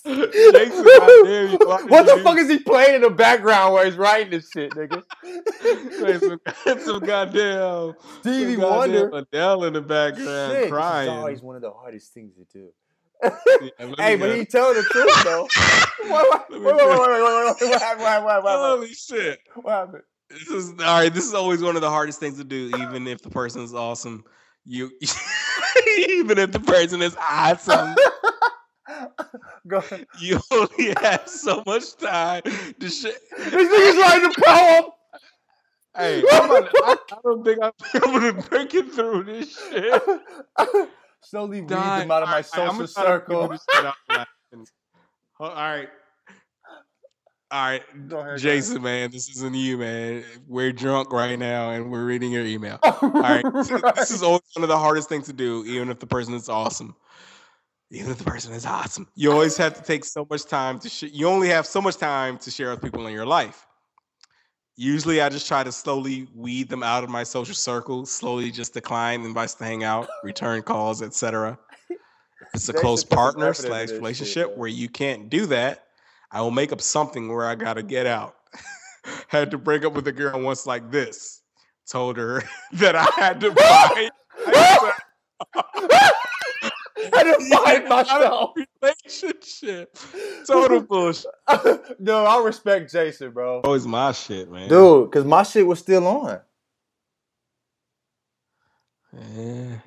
Jason, 0.09 0.85
you, 0.85 1.59
what 1.61 2.07
the 2.07 2.21
fuck 2.23 2.39
is 2.39 2.49
he 2.49 2.59
playing 2.59 2.97
in 2.97 3.03
the 3.03 3.11
background 3.11 3.75
while 3.75 3.85
he's 3.85 3.97
writing 3.97 4.31
this 4.31 4.51
shit, 4.51 4.73
nigga? 4.73 5.03
some, 6.21 6.81
some 6.81 7.01
goddamn 7.01 7.95
Stevie 8.21 8.57
some 8.57 8.63
Wonder, 8.63 9.11
Adele 9.13 9.65
in 9.65 9.73
the 9.75 9.83
background 9.83 10.53
shit, 10.53 10.71
crying. 10.71 11.09
It's 11.09 11.19
always 11.19 11.43
one 11.43 11.57
of 11.57 11.63
the 11.63 11.73
hardest 11.73 12.15
things 12.15 12.35
to 12.37 12.45
do. 12.53 12.69
Hey, 13.99 14.17
but 14.17 14.37
he 14.37 14.45
told 14.45 14.77
the 14.77 14.83
truth 14.83 15.25
though. 15.25 15.49
wait, 16.05 16.11
wait, 16.51 16.63
wait, 16.63 16.75
wait, 16.75 16.77
wait, 16.77 16.99
wait, 16.99 17.23
wait, 17.23 17.57
wait, 17.61 17.71
what 17.71 17.83
happened? 17.83 18.01
What 18.01 18.13
happened? 18.13 18.25
What 18.25 18.35
happened? 18.35 18.45
Holy 18.45 18.95
shit! 18.95 19.41
What 19.55 19.73
happened? 19.73 20.03
This 20.31 20.49
is 20.49 20.71
all 20.71 21.01
right. 21.01 21.13
This 21.13 21.25
is 21.25 21.35
always 21.35 21.63
one 21.63 21.75
of 21.75 21.83
the 21.83 21.91
hardest 21.91 22.21
things 22.21 22.39
to 22.39 22.45
do, 22.45 22.71
even 22.79 23.07
if 23.07 23.23
the 23.23 23.31
person 23.31 23.63
is 23.63 23.75
awesome. 23.75 24.25
You, 24.65 24.91
even 25.99 26.39
if 26.39 26.53
the 26.53 26.61
person 26.61 27.03
is 27.03 27.17
awesome. 27.17 27.95
Go 29.67 29.79
ahead. 29.79 30.07
You 30.21 30.41
only 30.51 30.95
have 31.01 31.27
so 31.27 31.63
much 31.67 31.97
time 31.97 32.43
to 32.43 32.89
shit. 32.89 33.19
This 33.37 33.49
nigga's 33.49 33.99
writing 33.99 34.31
a 34.31 34.41
poem. 34.41 34.91
Hey, 35.97 36.23
I, 36.31 36.69
I, 36.85 36.97
don't 37.25 37.45
think 37.45 37.59
I'm 37.63 37.73
able 37.95 38.21
to 38.21 38.49
break 38.49 38.75
it 38.75 38.93
through 38.93 39.25
this 39.25 39.59
shit. 39.59 40.03
Slowly 41.23 41.61
weed 41.61 41.69
them 41.69 42.11
out 42.11 42.23
of 42.23 42.29
my 42.29 42.43
social 42.43 42.87
circle. 42.87 43.53
All 45.41 45.55
right. 45.55 45.89
All 47.51 47.65
right, 47.67 47.83
ahead, 48.11 48.39
Jason, 48.39 48.83
man, 48.83 49.11
this 49.11 49.31
isn't 49.31 49.55
you, 49.55 49.79
man. 49.79 50.23
We're 50.47 50.71
drunk 50.71 51.11
right 51.15 51.39
now, 51.39 51.71
and 51.71 51.91
we're 51.91 52.05
reading 52.05 52.31
your 52.31 52.45
email. 52.45 52.79
All 52.83 52.99
right, 53.01 53.43
right. 53.43 53.95
this 53.95 54.11
is 54.11 54.23
always 54.23 54.43
one 54.53 54.65
of 54.65 54.69
the 54.69 54.77
hardest 54.77 55.09
things 55.09 55.25
to 55.29 55.33
do, 55.33 55.65
even 55.65 55.89
if 55.89 55.99
the 55.99 56.07
person 56.07 56.35
is 56.35 56.51
awesome 56.51 56.95
even 57.91 58.11
if 58.11 58.19
the 58.19 58.25
person 58.25 58.53
is 58.53 58.67
awesome. 58.67 59.09
You 59.15 59.33
always 59.33 59.57
have 59.57 59.75
to 59.75 59.83
take 59.83 60.05
so 60.05 60.27
much 60.29 60.45
time 60.45 60.79
to. 60.81 60.89
Sh- 60.89 61.05
you 61.13 61.29
only 61.29 61.49
have 61.49 61.67
so 61.67 61.81
much 61.81 61.97
time 61.97 62.39
to 62.39 62.51
share 62.51 62.71
with 62.71 62.83
people 62.83 63.07
in 63.07 63.15
your 63.15 63.27
life. 63.27 63.67
Usually, 64.81 65.21
I 65.21 65.29
just 65.29 65.49
try 65.49 65.65
to 65.65 65.73
slowly 65.73 66.29
weed 66.37 66.69
them 66.69 66.85
out 66.85 67.03
of 67.03 67.11
my 67.11 67.25
social 67.25 67.57
circle. 67.57 68.07
Slowly, 68.07 68.53
just 68.53 68.75
decline 68.75 69.25
invites 69.25 69.55
to 69.55 69.65
hang 69.65 69.83
out, 69.83 70.09
return 70.23 70.63
calls, 70.63 71.03
etc. 71.03 71.59
It's 72.55 72.69
a 72.69 72.73
close 72.73 73.03
partner 73.03 73.53
slash 73.55 73.91
relationship 73.91 74.51
shit, 74.51 74.57
where 74.57 74.69
you 74.69 74.89
can't 74.89 75.29
do 75.29 75.47
that. 75.47 75.87
I 76.31 76.43
will 76.43 76.53
make 76.53 76.71
up 76.71 76.81
something 76.81 77.27
where 77.27 77.45
I 77.45 77.57
gotta 77.57 77.83
get 77.83 78.07
out. 78.07 78.37
had 79.27 79.51
to 79.51 79.59
break 79.59 79.85
up 79.85 79.95
with 79.95 80.07
a 80.07 80.13
girl 80.13 80.41
once 80.41 80.65
like 80.65 80.93
this. 80.93 81.43
Told 81.91 82.17
her 82.17 82.45
that 82.75 82.95
I 82.95 83.09
had 83.17 83.41
to 83.41 83.51
buy. 83.51 84.11
I 87.19 87.25
didn't 87.25 87.49
find 87.65 87.89
myself. 87.89 88.51
Relationship. 88.83 89.97
Total 90.47 90.81
bullshit. 90.89 91.31
no, 91.99 92.25
I 92.25 92.43
respect 92.45 92.93
Jason, 92.93 93.31
bro. 93.33 93.61
Oh, 93.65 93.69
always 93.69 93.87
my 93.87 94.13
shit, 94.13 94.51
man. 94.51 94.69
Dude, 94.69 95.11
because 95.11 95.25
my 95.25 95.43
shit 95.43 95.67
was 95.67 95.79
still 95.81 96.07
on. 96.07 96.41
Yeah. 99.13 99.79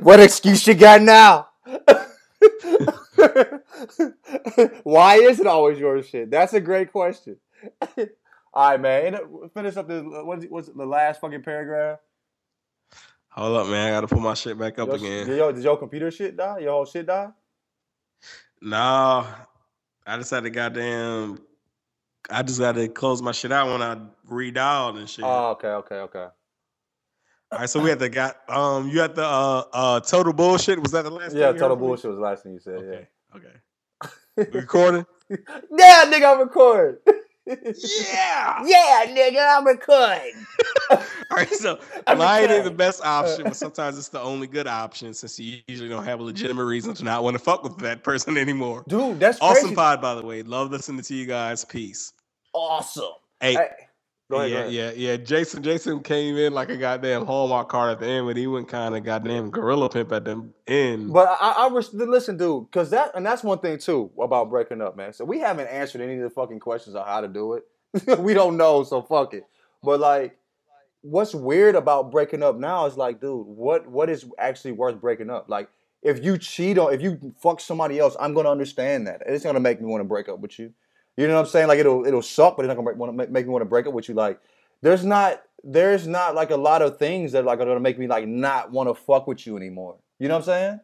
what 0.00 0.20
excuse 0.20 0.66
you 0.66 0.74
got 0.74 1.02
now? 1.02 1.48
Why 4.84 5.16
is 5.16 5.40
it 5.40 5.46
always 5.46 5.78
your 5.78 6.02
shit? 6.02 6.30
That's 6.30 6.54
a 6.54 6.60
great 6.60 6.92
question. 6.92 7.36
All 8.54 8.70
right, 8.70 8.80
man. 8.80 9.18
Finish 9.52 9.76
up 9.76 9.88
the 9.88 10.02
what's, 10.24 10.46
what's 10.46 10.68
the 10.68 10.86
last 10.86 11.20
fucking 11.20 11.42
paragraph? 11.42 11.98
Hold 13.36 13.56
up, 13.58 13.66
man. 13.68 13.88
I 13.88 13.90
gotta 13.90 14.08
put 14.08 14.20
my 14.20 14.34
shit 14.34 14.58
back 14.58 14.78
up 14.78 14.88
yo, 14.88 14.94
again. 14.94 15.28
Yo, 15.28 15.52
did 15.52 15.62
your 15.62 15.76
computer 15.76 16.10
shit 16.10 16.36
die? 16.36 16.60
Your 16.60 16.72
whole 16.72 16.86
shit 16.86 17.06
die? 17.06 17.28
Nah. 18.62 19.26
I 20.06 20.16
just 20.16 20.30
had 20.30 20.44
to 20.44 20.50
goddamn 20.50 21.38
I 22.30 22.42
just 22.42 22.58
gotta 22.58 22.88
close 22.88 23.22
my 23.22 23.32
shit 23.32 23.52
out 23.52 23.68
when 23.68 23.82
I 23.82 23.96
redialed 24.28 24.98
and 24.98 25.08
shit. 25.08 25.24
Oh, 25.24 25.50
okay, 25.50 25.68
okay, 25.68 25.96
okay. 25.96 26.26
All 27.52 27.60
right, 27.60 27.70
so 27.70 27.80
we 27.80 27.90
had 27.90 27.98
the 27.98 28.08
got 28.08 28.38
um 28.48 28.88
you 28.88 29.00
had 29.00 29.14
the 29.14 29.24
uh 29.24 29.64
uh 29.72 30.00
total 30.00 30.32
bullshit. 30.32 30.80
Was 30.80 30.92
that 30.92 31.02
the 31.02 31.10
last 31.10 31.34
Yeah, 31.34 31.52
total 31.52 31.76
bullshit 31.76 32.06
was 32.06 32.16
the 32.16 32.22
last 32.22 32.42
thing 32.42 32.54
you 32.54 32.58
said, 32.58 32.78
okay, 32.78 33.08
yeah. 33.34 33.36
Okay. 33.36 34.50
recording? 34.52 35.06
yeah, 35.30 36.04
nigga, 36.06 36.32
I'm 36.32 36.40
recording 36.40 36.96
yeah, 37.46 38.62
yeah, 38.64 39.04
nigga, 39.06 39.56
I'm 39.56 39.66
recording. 39.66 40.46
All 40.90 40.98
right, 41.30 41.48
so 41.48 41.78
lying 42.16 42.50
ain't 42.50 42.64
the 42.64 42.70
best 42.70 43.04
option, 43.04 43.44
but 43.44 43.52
uh. 43.52 43.54
sometimes 43.54 43.98
it's 43.98 44.08
the 44.08 44.20
only 44.20 44.46
good 44.46 44.66
option 44.66 45.14
since 45.14 45.38
you 45.38 45.58
usually 45.68 45.88
don't 45.88 46.04
have 46.04 46.20
a 46.20 46.22
legitimate 46.22 46.64
reason 46.64 46.94
to 46.94 47.04
not 47.04 47.22
want 47.22 47.34
to 47.34 47.42
fuck 47.42 47.62
with 47.62 47.78
that 47.78 48.02
person 48.02 48.36
anymore. 48.36 48.84
Dude, 48.88 49.20
that's 49.20 49.38
awesome 49.40 49.62
crazy. 49.62 49.74
pod, 49.76 50.00
by 50.00 50.14
the 50.14 50.22
way. 50.22 50.42
Love 50.42 50.70
listening 50.70 51.02
to 51.02 51.14
you 51.14 51.26
guys. 51.26 51.64
Peace. 51.64 52.12
Awesome. 52.52 53.12
Hey, 53.40 53.56
hey 54.28 54.52
Ahead, 54.52 54.72
yeah, 54.72 54.90
yeah, 54.90 55.10
yeah. 55.10 55.16
Jason, 55.16 55.62
Jason 55.62 56.02
came 56.02 56.36
in 56.36 56.52
like 56.52 56.68
a 56.68 56.76
goddamn 56.76 57.26
Hallmark 57.26 57.68
card 57.68 57.92
at 57.92 58.00
the 58.00 58.06
end, 58.06 58.26
but 58.26 58.36
he 58.36 58.46
went 58.46 58.68
kind 58.68 58.96
of 58.96 59.04
goddamn 59.04 59.50
gorilla 59.50 59.88
pimp 59.88 60.12
at 60.12 60.24
the 60.24 60.48
end. 60.66 61.12
But 61.12 61.28
I, 61.40 61.52
I, 61.52 61.66
I 61.66 61.68
listen, 61.68 62.36
dude, 62.36 62.70
because 62.70 62.90
that 62.90 63.12
and 63.14 63.24
that's 63.24 63.44
one 63.44 63.58
thing 63.58 63.78
too 63.78 64.10
about 64.20 64.50
breaking 64.50 64.82
up, 64.82 64.96
man. 64.96 65.12
So 65.12 65.24
we 65.24 65.38
haven't 65.38 65.68
answered 65.68 66.00
any 66.00 66.16
of 66.16 66.22
the 66.22 66.30
fucking 66.30 66.60
questions 66.60 66.96
on 66.96 67.06
how 67.06 67.20
to 67.20 67.28
do 67.28 67.54
it. 67.54 67.64
we 68.18 68.34
don't 68.34 68.56
know, 68.56 68.82
so 68.82 69.02
fuck 69.02 69.32
it. 69.34 69.44
But 69.82 70.00
like, 70.00 70.36
what's 71.02 71.34
weird 71.34 71.76
about 71.76 72.10
breaking 72.10 72.42
up 72.42 72.56
now 72.56 72.86
is 72.86 72.96
like, 72.96 73.20
dude, 73.20 73.46
what 73.46 73.88
what 73.88 74.10
is 74.10 74.26
actually 74.38 74.72
worth 74.72 75.00
breaking 75.00 75.30
up? 75.30 75.48
Like, 75.48 75.68
if 76.02 76.24
you 76.24 76.36
cheat 76.38 76.78
on, 76.78 76.92
if 76.92 77.00
you 77.00 77.34
fuck 77.40 77.60
somebody 77.60 77.98
else, 77.98 78.16
I'm 78.18 78.34
gonna 78.34 78.50
understand 78.50 79.06
that. 79.06 79.22
It's 79.26 79.44
gonna 79.44 79.60
make 79.60 79.80
me 79.80 79.86
want 79.86 80.00
to 80.00 80.04
break 80.08 80.28
up 80.28 80.40
with 80.40 80.58
you. 80.58 80.72
You 81.16 81.26
know 81.26 81.34
what 81.34 81.40
I'm 81.40 81.46
saying? 81.46 81.68
Like 81.68 81.78
it'll 81.78 82.06
it'll 82.06 82.22
suck, 82.22 82.56
but 82.56 82.64
it's 82.64 82.68
not 82.68 82.76
gonna 82.76 82.96
want 82.96 83.12
to 83.18 83.28
make 83.30 83.46
me 83.46 83.50
want 83.52 83.62
to 83.62 83.66
break 83.68 83.86
up 83.86 83.92
with 83.94 84.08
you. 84.08 84.14
Like 84.14 84.40
there's 84.82 85.04
not 85.04 85.42
there's 85.64 86.06
not 86.06 86.34
like 86.34 86.50
a 86.50 86.56
lot 86.56 86.82
of 86.82 86.98
things 86.98 87.32
that 87.32 87.44
like 87.44 87.58
are 87.60 87.64
gonna 87.64 87.80
make 87.80 87.98
me 87.98 88.06
like 88.06 88.26
not 88.26 88.70
want 88.70 88.88
to 88.88 88.94
fuck 88.94 89.26
with 89.26 89.46
you 89.46 89.56
anymore. 89.56 89.96
You 90.18 90.28
know 90.28 90.34
what 90.34 90.40
I'm 90.40 90.44
saying? 90.44 90.80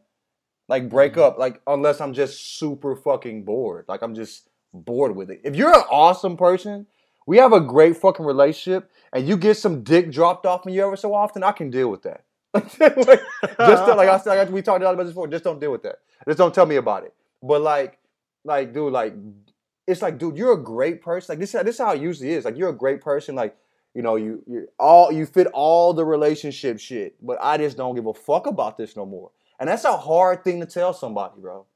Like 0.68 0.88
break 0.88 1.14
Mhm. 1.14 1.22
up, 1.22 1.38
like 1.38 1.60
unless 1.66 2.00
I'm 2.00 2.14
just 2.14 2.58
super 2.58 2.96
fucking 2.96 3.44
bored. 3.44 3.84
Like 3.88 4.02
I'm 4.02 4.14
just 4.14 4.48
bored 4.72 5.14
with 5.14 5.30
it. 5.30 5.40
If 5.44 5.54
you're 5.54 5.74
an 5.74 5.84
awesome 5.90 6.36
person, 6.36 6.86
we 7.26 7.36
have 7.36 7.52
a 7.52 7.60
great 7.60 7.96
fucking 7.98 8.24
relationship, 8.24 8.90
and 9.12 9.28
you 9.28 9.36
get 9.36 9.56
some 9.56 9.82
dick 9.82 10.10
dropped 10.10 10.46
off 10.46 10.64
me 10.64 10.80
ever 10.80 10.96
so 10.96 11.14
often, 11.14 11.42
I 11.42 11.52
can 11.52 11.70
deal 11.70 11.88
with 11.90 12.02
that. 12.02 12.24
Like, 12.54 13.22
just 13.58 13.84
to, 13.86 13.94
like 13.94 14.08
I 14.08 14.18
said, 14.18 14.36
like 14.36 14.50
we 14.50 14.62
talked 14.62 14.82
about 14.82 14.96
this 14.98 15.08
before. 15.08 15.28
Just 15.28 15.44
don't 15.44 15.60
deal 15.60 15.72
with 15.72 15.82
that. 15.82 15.96
Just 16.26 16.38
don't 16.38 16.54
tell 16.54 16.66
me 16.66 16.76
about 16.76 17.04
it. 17.04 17.14
But 17.42 17.60
like, 17.62 17.98
like, 18.44 18.72
dude, 18.72 18.92
like, 18.92 19.14
it's 19.92 20.02
like, 20.02 20.18
dude, 20.18 20.36
you're 20.36 20.52
a 20.52 20.62
great 20.62 21.02
person. 21.02 21.32
Like 21.32 21.40
this, 21.40 21.52
this 21.52 21.74
is 21.74 21.78
how 21.78 21.92
it 21.92 22.00
usually 22.00 22.32
is. 22.32 22.44
Like 22.44 22.56
you're 22.56 22.70
a 22.70 22.76
great 22.76 23.00
person. 23.00 23.34
Like 23.34 23.56
you 23.94 24.02
know, 24.02 24.16
you 24.16 24.42
you 24.46 24.68
all 24.78 25.12
you 25.12 25.26
fit 25.26 25.46
all 25.48 25.92
the 25.92 26.04
relationship 26.04 26.80
shit. 26.80 27.14
But 27.24 27.38
I 27.40 27.58
just 27.58 27.76
don't 27.76 27.94
give 27.94 28.06
a 28.06 28.14
fuck 28.14 28.46
about 28.46 28.76
this 28.78 28.96
no 28.96 29.06
more. 29.06 29.30
And 29.60 29.68
that's 29.68 29.84
a 29.84 29.96
hard 29.96 30.44
thing 30.44 30.60
to 30.60 30.66
tell 30.66 30.92
somebody, 30.92 31.40
bro. 31.40 31.66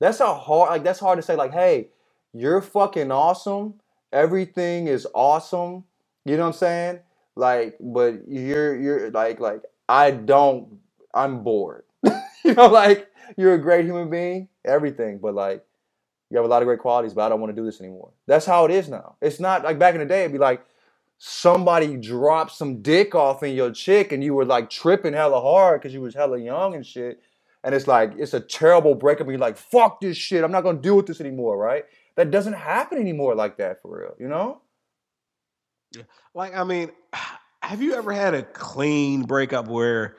That's 0.00 0.20
a 0.20 0.34
hard. 0.34 0.70
Like 0.70 0.84
that's 0.84 1.00
hard 1.00 1.18
to 1.18 1.22
say. 1.22 1.36
Like, 1.36 1.52
hey, 1.52 1.88
you're 2.32 2.62
fucking 2.62 3.10
awesome. 3.10 3.74
Everything 4.12 4.86
is 4.86 5.06
awesome. 5.14 5.84
You 6.24 6.36
know 6.36 6.42
what 6.42 6.48
I'm 6.48 6.52
saying? 6.54 7.00
Like, 7.34 7.76
but 7.80 8.28
you're 8.28 8.76
you're 8.76 9.10
like 9.10 9.40
like 9.40 9.62
I 9.88 10.12
don't. 10.12 10.78
I'm 11.14 11.42
bored. 11.42 11.84
you 12.44 12.54
know, 12.54 12.68
like 12.68 13.08
you're 13.36 13.54
a 13.54 13.58
great 13.58 13.84
human 13.84 14.10
being, 14.10 14.48
everything, 14.64 15.18
but 15.18 15.34
like 15.34 15.64
you 16.30 16.36
have 16.36 16.44
a 16.44 16.48
lot 16.48 16.62
of 16.62 16.66
great 16.66 16.78
qualities, 16.78 17.14
but 17.14 17.22
I 17.22 17.28
don't 17.28 17.40
want 17.40 17.54
to 17.54 17.60
do 17.60 17.64
this 17.64 17.80
anymore. 17.80 18.10
That's 18.26 18.44
how 18.44 18.64
it 18.64 18.70
is 18.70 18.88
now. 18.88 19.16
It's 19.20 19.40
not 19.40 19.64
like 19.64 19.78
back 19.78 19.94
in 19.94 20.00
the 20.00 20.06
day. 20.06 20.20
It'd 20.20 20.32
be 20.32 20.38
like 20.38 20.62
somebody 21.18 21.96
dropped 21.96 22.52
some 22.52 22.82
dick 22.82 23.14
off 23.14 23.42
in 23.42 23.54
your 23.54 23.70
chick, 23.70 24.12
and 24.12 24.22
you 24.22 24.34
were 24.34 24.44
like 24.44 24.70
tripping 24.70 25.14
hella 25.14 25.40
hard 25.40 25.80
because 25.80 25.94
you 25.94 26.00
was 26.00 26.14
hella 26.14 26.38
young 26.38 26.74
and 26.74 26.86
shit. 26.86 27.20
And 27.64 27.74
it's 27.74 27.86
like 27.86 28.12
it's 28.18 28.34
a 28.34 28.40
terrible 28.40 28.94
breakup. 28.94 29.22
And 29.22 29.30
you're 29.30 29.40
like, 29.40 29.56
fuck 29.56 30.00
this 30.00 30.16
shit. 30.16 30.44
I'm 30.44 30.52
not 30.52 30.62
gonna 30.62 30.80
deal 30.80 30.96
with 30.96 31.06
this 31.06 31.20
anymore, 31.20 31.56
right? 31.56 31.84
That 32.16 32.30
doesn't 32.30 32.52
happen 32.52 32.98
anymore 32.98 33.34
like 33.34 33.56
that 33.56 33.80
for 33.80 33.98
real. 33.98 34.14
You 34.18 34.28
know? 34.28 34.60
Like, 36.34 36.54
I 36.54 36.64
mean, 36.64 36.90
have 37.62 37.82
you 37.82 37.94
ever 37.94 38.12
had 38.12 38.34
a 38.34 38.42
clean 38.42 39.22
breakup 39.22 39.68
where 39.68 40.16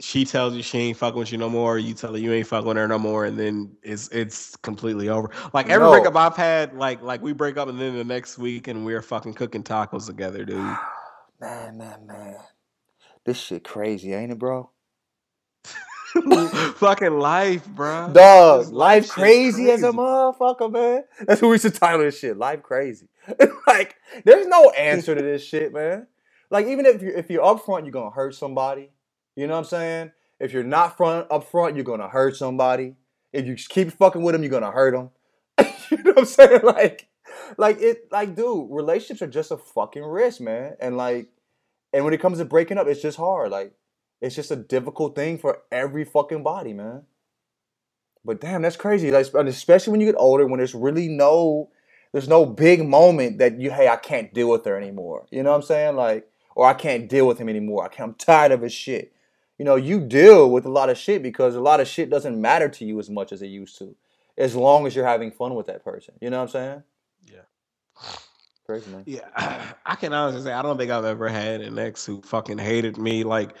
she 0.00 0.24
tells 0.24 0.54
you 0.54 0.62
she 0.62 0.78
ain't 0.78 0.98
fucking 0.98 1.18
with 1.18 1.32
you 1.32 1.38
no 1.38 1.48
more, 1.50 1.78
you 1.78 1.94
tell 1.94 2.12
her 2.12 2.18
you 2.18 2.32
ain't 2.32 2.46
fucking 2.46 2.66
with 2.66 2.76
her 2.76 2.88
no 2.88 2.98
more, 2.98 3.24
and 3.24 3.38
then 3.38 3.76
it's 3.82 4.08
it's 4.08 4.56
completely 4.56 5.08
over? 5.08 5.30
Like 5.52 5.68
every 5.68 5.86
No. 5.86 5.90
breakup 5.90 6.16
I've 6.16 6.36
had, 6.36 6.74
like 6.74 7.02
like 7.02 7.22
we 7.22 7.32
break 7.32 7.56
up 7.56 7.68
and 7.68 7.80
then 7.80 7.96
the 7.96 8.04
next 8.04 8.38
week 8.38 8.68
and 8.68 8.84
we're 8.84 9.02
fucking 9.02 9.34
cooking 9.34 9.62
tacos 9.64 10.06
together, 10.06 10.44
dude. 10.44 10.58
Man, 11.40 11.76
man, 11.76 12.06
man. 12.06 12.36
This 13.26 13.38
shit 13.38 13.64
crazy, 13.64 14.14
ain't 14.14 14.32
it, 14.32 14.38
bro? 14.38 14.70
fucking 16.76 17.18
life, 17.18 17.66
bro. 17.66 18.12
Dog, 18.12 18.72
life 18.72 19.06
shit 19.06 19.10
crazy, 19.10 19.70
as 19.70 19.82
a 19.82 19.92
motherfucker, 19.92 20.70
man. 20.70 21.04
That's 21.26 21.42
what 21.42 21.48
we 21.48 21.58
should 21.58 21.74
title 21.74 22.00
this 22.00 22.18
shit. 22.18 22.36
Life 22.36 22.62
crazy. 22.62 23.08
like, 23.66 23.96
there's 24.24 24.46
no 24.46 24.70
answer 24.70 25.14
to 25.14 25.22
this 25.22 25.44
shit, 25.44 25.72
man. 25.72 26.06
Like, 26.50 26.66
even 26.66 26.86
if 26.86 27.02
you 27.02 27.12
if 27.14 27.30
you're 27.30 27.44
up 27.44 27.64
front, 27.64 27.84
you're 27.84 27.92
gonna 27.92 28.10
hurt 28.10 28.34
somebody. 28.34 28.90
You 29.36 29.46
know 29.46 29.54
what 29.54 29.60
I'm 29.60 29.64
saying? 29.64 30.12
If 30.40 30.52
you're 30.52 30.62
not 30.62 30.96
front 30.96 31.26
up 31.30 31.50
front, 31.50 31.76
you're 31.76 31.84
gonna 31.84 32.08
hurt 32.08 32.36
somebody. 32.36 32.96
If 33.32 33.46
you 33.46 33.56
keep 33.56 33.92
fucking 33.92 34.22
with 34.22 34.34
them, 34.34 34.42
you're 34.42 34.50
gonna 34.50 34.70
hurt 34.70 34.94
them. 34.94 35.10
you 35.90 36.02
know 36.02 36.12
what 36.12 36.18
I'm 36.18 36.24
saying? 36.26 36.60
Like, 36.64 37.08
like 37.56 37.80
it, 37.80 38.08
like, 38.12 38.36
dude, 38.36 38.68
relationships 38.70 39.22
are 39.22 39.26
just 39.26 39.50
a 39.50 39.56
fucking 39.56 40.04
risk, 40.04 40.40
man. 40.40 40.76
And 40.80 40.96
like, 40.96 41.28
and 41.92 42.04
when 42.04 42.14
it 42.14 42.20
comes 42.20 42.38
to 42.38 42.44
breaking 42.44 42.78
up, 42.78 42.86
it's 42.86 43.02
just 43.02 43.16
hard. 43.16 43.50
Like, 43.50 43.72
it's 44.20 44.34
just 44.34 44.50
a 44.50 44.56
difficult 44.56 45.14
thing 45.14 45.38
for 45.38 45.62
every 45.72 46.04
fucking 46.04 46.42
body, 46.42 46.72
man. 46.72 47.02
But 48.24 48.40
damn, 48.40 48.62
that's 48.62 48.76
crazy. 48.76 49.10
Like, 49.10 49.26
especially 49.34 49.90
when 49.90 50.00
you 50.00 50.06
get 50.06 50.18
older, 50.18 50.46
when 50.46 50.58
there's 50.58 50.74
really 50.74 51.08
no, 51.08 51.70
there's 52.12 52.28
no 52.28 52.46
big 52.46 52.86
moment 52.86 53.38
that 53.38 53.60
you, 53.60 53.70
hey, 53.70 53.88
I 53.88 53.96
can't 53.96 54.32
deal 54.32 54.48
with 54.48 54.64
her 54.64 54.76
anymore. 54.76 55.26
You 55.30 55.42
know 55.42 55.50
what 55.50 55.56
I'm 55.56 55.62
saying? 55.62 55.96
Like, 55.96 56.28
or 56.54 56.66
I 56.66 56.74
can't 56.74 57.08
deal 57.08 57.26
with 57.26 57.38
him 57.38 57.48
anymore. 57.48 57.84
I 57.84 58.02
I'm 58.02 58.14
tired 58.14 58.52
of 58.52 58.62
his 58.62 58.72
shit. 58.72 59.12
You 59.58 59.64
know, 59.64 59.76
you 59.76 60.00
deal 60.00 60.50
with 60.50 60.66
a 60.66 60.70
lot 60.70 60.90
of 60.90 60.98
shit 60.98 61.22
because 61.22 61.54
a 61.54 61.60
lot 61.60 61.80
of 61.80 61.86
shit 61.86 62.10
doesn't 62.10 62.40
matter 62.40 62.68
to 62.68 62.84
you 62.84 62.98
as 62.98 63.08
much 63.08 63.32
as 63.32 63.40
it 63.42 63.46
used 63.46 63.78
to, 63.78 63.94
as 64.36 64.56
long 64.56 64.86
as 64.86 64.96
you're 64.96 65.06
having 65.06 65.30
fun 65.30 65.54
with 65.54 65.66
that 65.66 65.84
person. 65.84 66.14
You 66.20 66.30
know 66.30 66.38
what 66.38 66.44
I'm 66.44 66.48
saying? 66.50 66.82
Yeah. 67.32 68.10
Crazy 68.66 68.90
man. 68.90 69.02
Yeah, 69.06 69.28
I 69.86 69.94
can 69.94 70.12
honestly 70.12 70.42
say 70.42 70.52
I 70.52 70.62
don't 70.62 70.78
think 70.78 70.90
I've 70.90 71.04
ever 71.04 71.28
had 71.28 71.60
an 71.60 71.78
ex 71.78 72.04
who 72.06 72.22
fucking 72.22 72.58
hated 72.58 72.96
me. 72.96 73.22
Like, 73.22 73.54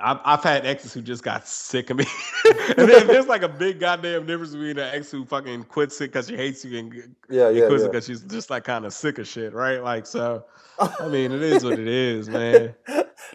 I've, 0.00 0.18
I've 0.24 0.42
had 0.42 0.64
exes 0.66 0.94
who 0.94 1.02
just 1.02 1.22
got 1.22 1.46
sick 1.46 1.90
of 1.90 1.96
me, 1.96 2.06
and 2.76 2.88
then 2.88 3.06
there's 3.06 3.26
like 3.26 3.42
a 3.42 3.48
big 3.48 3.80
goddamn 3.80 4.26
difference 4.26 4.52
between 4.52 4.78
an 4.78 4.94
ex 4.94 5.10
who 5.10 5.24
fucking 5.24 5.64
quits 5.64 6.00
it 6.00 6.12
because 6.12 6.28
she 6.28 6.36
hates 6.36 6.64
you 6.64 6.78
and, 6.78 7.14
Yeah, 7.28 7.48
yeah, 7.50 7.66
quits 7.66 7.82
it 7.82 7.86
yeah. 7.86 7.90
because 7.90 8.06
she's 8.06 8.22
just 8.22 8.50
like 8.50 8.64
kind 8.64 8.84
of 8.84 8.92
sick 8.92 9.18
of 9.18 9.26
shit, 9.26 9.52
right? 9.52 9.82
Like, 9.82 10.06
so 10.06 10.44
I 10.78 11.08
mean, 11.08 11.32
it 11.32 11.42
is 11.42 11.64
what 11.64 11.78
it 11.78 11.88
is, 11.88 12.28
man. 12.28 12.74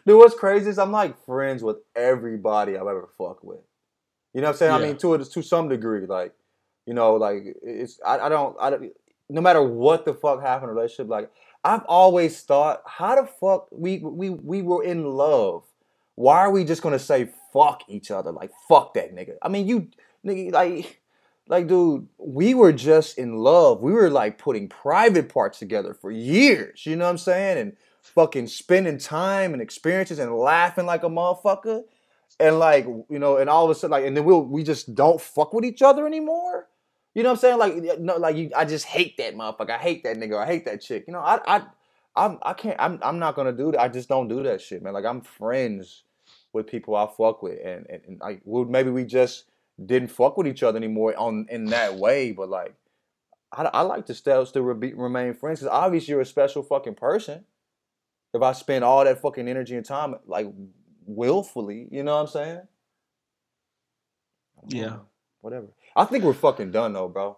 Dude, 0.05 0.17
what's 0.17 0.36
crazy 0.36 0.69
is 0.69 0.79
I'm 0.79 0.91
like 0.91 1.23
friends 1.25 1.63
with 1.63 1.77
everybody 1.95 2.75
I've 2.75 2.81
ever 2.81 3.09
fucked 3.17 3.43
with. 3.43 3.59
You 4.34 4.41
know 4.41 4.47
what 4.47 4.53
I'm 4.53 4.57
saying? 4.57 4.71
I 4.71 4.79
mean, 4.79 4.97
to 4.97 5.13
it 5.13 5.23
to 5.23 5.41
some 5.43 5.69
degree, 5.69 6.05
like, 6.07 6.34
you 6.86 6.93
know, 6.93 7.15
like 7.15 7.43
it's 7.61 7.99
I, 8.05 8.19
I 8.19 8.29
don't 8.29 8.55
I 8.59 8.69
don't 8.69 8.91
no 9.29 9.41
matter 9.41 9.61
what 9.61 10.05
the 10.05 10.13
fuck 10.13 10.41
happened 10.41 10.69
in 10.69 10.69
a 10.69 10.73
relationship, 10.73 11.09
like 11.09 11.31
I've 11.63 11.84
always 11.86 12.41
thought, 12.41 12.81
how 12.86 13.21
the 13.21 13.27
fuck 13.27 13.67
we 13.71 13.99
we 13.99 14.29
we 14.29 14.61
were 14.61 14.84
in 14.84 15.05
love. 15.05 15.63
Why 16.16 16.39
are 16.39 16.51
we 16.51 16.64
just 16.64 16.82
gonna 16.82 16.99
say 16.99 17.30
fuck 17.51 17.84
each 17.88 18.11
other? 18.11 18.32
Like 18.32 18.51
fuck 18.68 18.93
that 18.95 19.16
nigga. 19.16 19.36
I 19.41 19.49
mean, 19.49 19.68
you 19.68 19.89
nigga 20.26 20.51
like 20.51 21.01
like 21.47 21.68
dude, 21.68 22.07
we 22.18 22.53
were 22.53 22.74
just 22.74 23.18
in 23.18 23.38
love. 23.38 23.82
We 23.82 23.91
were 23.91 24.09
like 24.09 24.38
putting 24.38 24.70
private 24.70 25.30
parts 25.30 25.59
together 25.59 25.93
for 25.93 26.11
years. 26.11 26.86
You 26.86 26.95
know 26.95 27.05
what 27.05 27.11
I'm 27.11 27.18
saying? 27.18 27.57
And 27.57 27.78
fucking 28.01 28.47
spending 28.47 28.97
time 28.97 29.53
and 29.53 29.61
experiences 29.61 30.20
and 30.20 30.36
laughing 30.36 30.86
like 30.86 31.03
a 31.03 31.09
motherfucker. 31.09 31.84
And 32.39 32.59
like, 32.59 32.86
you 32.86 33.20
know, 33.20 33.38
and 33.38 33.49
all 33.49 33.64
of 33.66 33.72
a 33.72 33.76
sudden, 33.76 33.91
like, 33.91 34.05
and 34.05 34.18
then 34.18 34.26
we'll 34.26 34.43
we 34.43 34.64
just 34.64 34.95
don't 34.95 35.22
fuck 35.22 35.53
with 35.53 35.64
each 35.66 35.82
other 35.82 36.07
anymore. 36.07 36.68
You 37.14 37.22
know 37.22 37.30
what 37.30 37.43
I'm 37.43 37.59
saying? 37.59 37.59
Like, 37.59 37.99
no, 37.99 38.18
like 38.18 38.36
you, 38.36 38.51
I 38.55 38.66
just 38.66 38.86
hate 38.86 39.18
that 39.18 39.36
motherfucker. 39.36 39.72
I 39.72 39.78
hate 39.78 40.03
that 40.03 40.18
nigga. 40.18 40.41
I 40.41 40.47
hate 40.47 40.66
that 40.66 40.82
chick. 40.82 41.05
You 41.07 41.14
know, 41.14 41.20
I, 41.20 41.39
I, 41.45 41.61
I'm, 42.16 42.38
I 42.43 42.53
can't. 42.53 42.78
I'm, 42.80 42.99
I'm 43.01 43.20
not 43.20 43.36
gonna 43.36 43.51
do 43.51 43.72
that. 43.72 43.82
I 43.82 43.88
just 43.88 44.09
don't 44.09 44.28
do 44.28 44.43
that 44.43 44.61
shit, 44.61 44.84
man. 44.84 44.93
Like, 44.93 45.05
I'm 45.05 45.22
friends 45.22 46.03
with 46.51 46.68
people 46.68 46.95
I 46.95 47.07
fuck 47.07 47.41
with, 47.41 47.59
and 47.64 47.86
and, 47.89 48.01
and 48.07 48.20
like, 48.20 48.41
well, 48.45 48.66
maybe 48.66 48.89
we 48.91 49.03
just 49.05 49.45
didn't 49.84 50.09
fuck 50.09 50.38
with 50.38 50.47
each 50.47 50.64
other 50.64 50.78
anymore 50.78 51.16
on 51.18 51.47
in 51.49 51.66
that 51.66 51.95
way. 51.95 52.32
But 52.32 52.49
like, 52.49 52.76
I, 53.51 53.64
I 53.64 53.82
like 53.82 54.05
to 54.07 54.14
still 54.14 54.45
still 54.45 54.64
re- 54.64 54.93
remain 54.93 55.34
friends 55.34 55.59
because 55.59 55.74
obviously 55.74 56.11
you're 56.11 56.22
a 56.22 56.26
special 56.26 56.64
fucking 56.64 56.95
person. 56.95 57.45
If 58.34 58.41
I 58.41 58.51
spend 58.53 58.84
all 58.84 59.03
that 59.03 59.22
fucking 59.22 59.47
energy 59.47 59.76
and 59.76 59.86
time 59.86 60.16
like 60.26 60.47
willfully, 61.05 61.88
you 61.91 62.03
know 62.03 62.16
what 62.16 62.22
I'm 62.22 62.28
saying? 62.28 62.61
Yeah. 64.68 64.97
Whatever. 65.41 65.68
I 65.95 66.05
think 66.05 66.24
we're 66.24 66.34
fucking 66.34 66.72
done 66.72 66.93
though, 66.93 67.09
bro. 67.09 67.38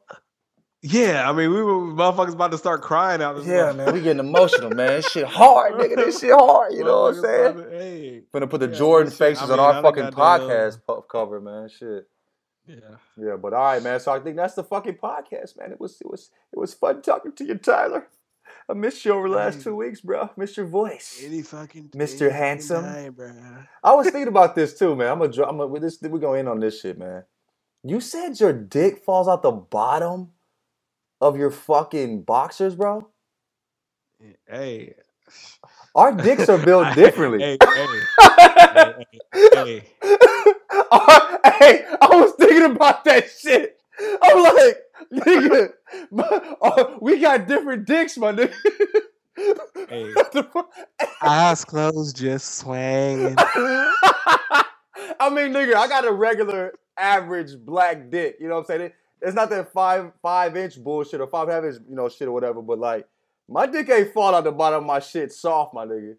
Yeah, 0.87 1.27
I 1.27 1.33
mean, 1.33 1.49
we 1.51 1.63
were 1.63 1.73
motherfuckers 1.73 2.33
about 2.33 2.51
to 2.51 2.57
start 2.59 2.81
crying 2.83 3.21
out. 3.21 3.37
this 3.37 3.47
Yeah, 3.47 3.71
man, 3.71 3.91
we 3.91 4.01
getting 4.01 4.19
emotional, 4.19 4.69
man. 4.69 5.01
Shit 5.01 5.25
hard, 5.25 5.73
nigga. 5.73 5.95
This 5.95 6.19
shit 6.19 6.31
hard. 6.31 6.73
You 6.73 6.83
know 6.83 7.03
what 7.03 7.15
I'm 7.15 7.21
saying? 7.21 7.57
to- 7.57 7.69
Hey, 7.71 8.21
Finna 8.31 8.47
put 8.49 8.59
the 8.59 8.67
Yeah, 8.69 8.75
Jordan 8.75 9.11
shit- 9.11 9.21
I 9.21 9.25
faces 9.25 9.49
mean, 9.49 9.59
on 9.59 9.75
our 9.75 9.81
fucking 9.81 10.03
the, 10.03 10.09
uh, 10.09 10.39
podcast 10.39 11.07
cover, 11.07 11.41
man. 11.41 11.69
Shit. 11.69 12.07
yeah. 12.67 12.75
Yeah, 13.17 13.35
but 13.35 13.53
all 13.53 13.63
right, 13.63 13.81
man. 13.81 13.99
So 13.99 14.11
I 14.11 14.19
think 14.19 14.35
that's 14.35 14.53
the 14.53 14.63
fucking 14.63 14.95
podcast, 14.95 15.57
man. 15.57 15.71
It 15.71 15.79
was 15.79 15.99
it 16.01 16.07
was 16.07 16.29
it 16.53 16.59
was 16.59 16.73
fun 16.75 17.01
talking 17.01 17.31
to 17.33 17.45
you, 17.45 17.55
Tyler. 17.55 18.07
I 18.69 18.73
missed 18.73 19.03
you 19.05 19.13
over 19.13 19.27
the 19.29 19.35
last 19.35 19.61
two 19.61 19.75
weeks, 19.75 20.01
bro. 20.01 20.29
Missed 20.37 20.57
your 20.57 20.65
voice. 20.67 21.21
Any 21.23 21.41
fucking 21.41 21.89
Mr. 21.89 22.31
Handsome. 22.31 23.13
bro. 23.13 23.31
I 23.83 23.93
was 23.95 24.05
thinking 24.09 24.27
about 24.27 24.55
this 24.55 24.77
too, 24.77 24.95
man. 24.95 25.11
I'm 25.11 25.19
gonna 25.19 25.47
I'm 25.47 25.57
gonna 25.57 25.79
this 25.79 25.99
we're 26.01 26.19
gonna 26.19 26.39
end 26.39 26.49
on 26.49 26.59
this 26.59 26.79
shit, 26.81 26.97
man. 26.97 27.23
You 27.83 27.99
said 27.99 28.39
your 28.39 28.53
dick 28.53 29.03
falls 29.03 29.27
out 29.27 29.43
the 29.43 29.51
bottom 29.51 30.31
of 31.21 31.37
your 31.37 31.51
fucking 31.51 32.23
boxers, 32.23 32.75
bro. 32.75 33.07
Hey, 34.47 34.95
Our 35.95 36.11
dicks 36.13 36.49
are 36.49 36.57
built 36.57 36.93
differently. 36.95 37.39
Hey, 37.39 37.57
hey, 37.61 39.05
hey, 39.33 39.83
Our- 40.91 41.39
hey, 41.59 41.85
I 42.01 42.07
was 42.11 42.33
thinking 42.39 42.71
about 42.71 43.03
that 43.05 43.29
shit. 43.29 43.77
I'm 44.21 44.43
like, 44.43 44.77
nigga, 45.13 45.69
my- 46.11 46.55
uh, 46.61 46.97
we 47.01 47.19
got 47.19 47.47
different 47.47 47.85
dicks, 47.85 48.17
my 48.17 48.31
nigga. 48.31 48.53
Hey. 49.89 50.13
What 50.13 50.31
the 50.31 50.43
fuck? 50.43 50.71
eyes 51.21 51.65
closed, 51.65 52.15
just 52.17 52.55
swing. 52.55 53.35
I 53.37 55.29
mean, 55.29 55.51
nigga, 55.53 55.75
I 55.75 55.87
got 55.87 56.05
a 56.07 56.11
regular 56.11 56.73
average 56.97 57.57
black 57.57 58.09
dick. 58.09 58.37
You 58.39 58.47
know 58.47 58.55
what 58.55 58.69
I'm 58.69 58.79
saying? 58.79 58.91
It- 59.21 59.27
it's 59.27 59.35
not 59.35 59.49
that 59.49 59.71
five 59.71 60.11
five 60.21 60.55
inch 60.57 60.81
bullshit 60.83 61.21
or 61.21 61.27
five 61.27 61.49
half 61.49 61.63
inch, 61.63 61.75
you 61.89 61.95
know, 61.95 62.09
shit 62.09 62.27
or 62.27 62.31
whatever. 62.31 62.61
But 62.61 62.79
like, 62.79 63.07
my 63.47 63.65
dick 63.65 63.89
ain't 63.89 64.13
fall 64.13 64.33
out 64.35 64.43
the 64.43 64.51
bottom 64.51 64.79
of 64.79 64.85
my 64.85 64.99
shit 64.99 65.31
soft, 65.31 65.73
my 65.73 65.85
nigga. 65.85 66.15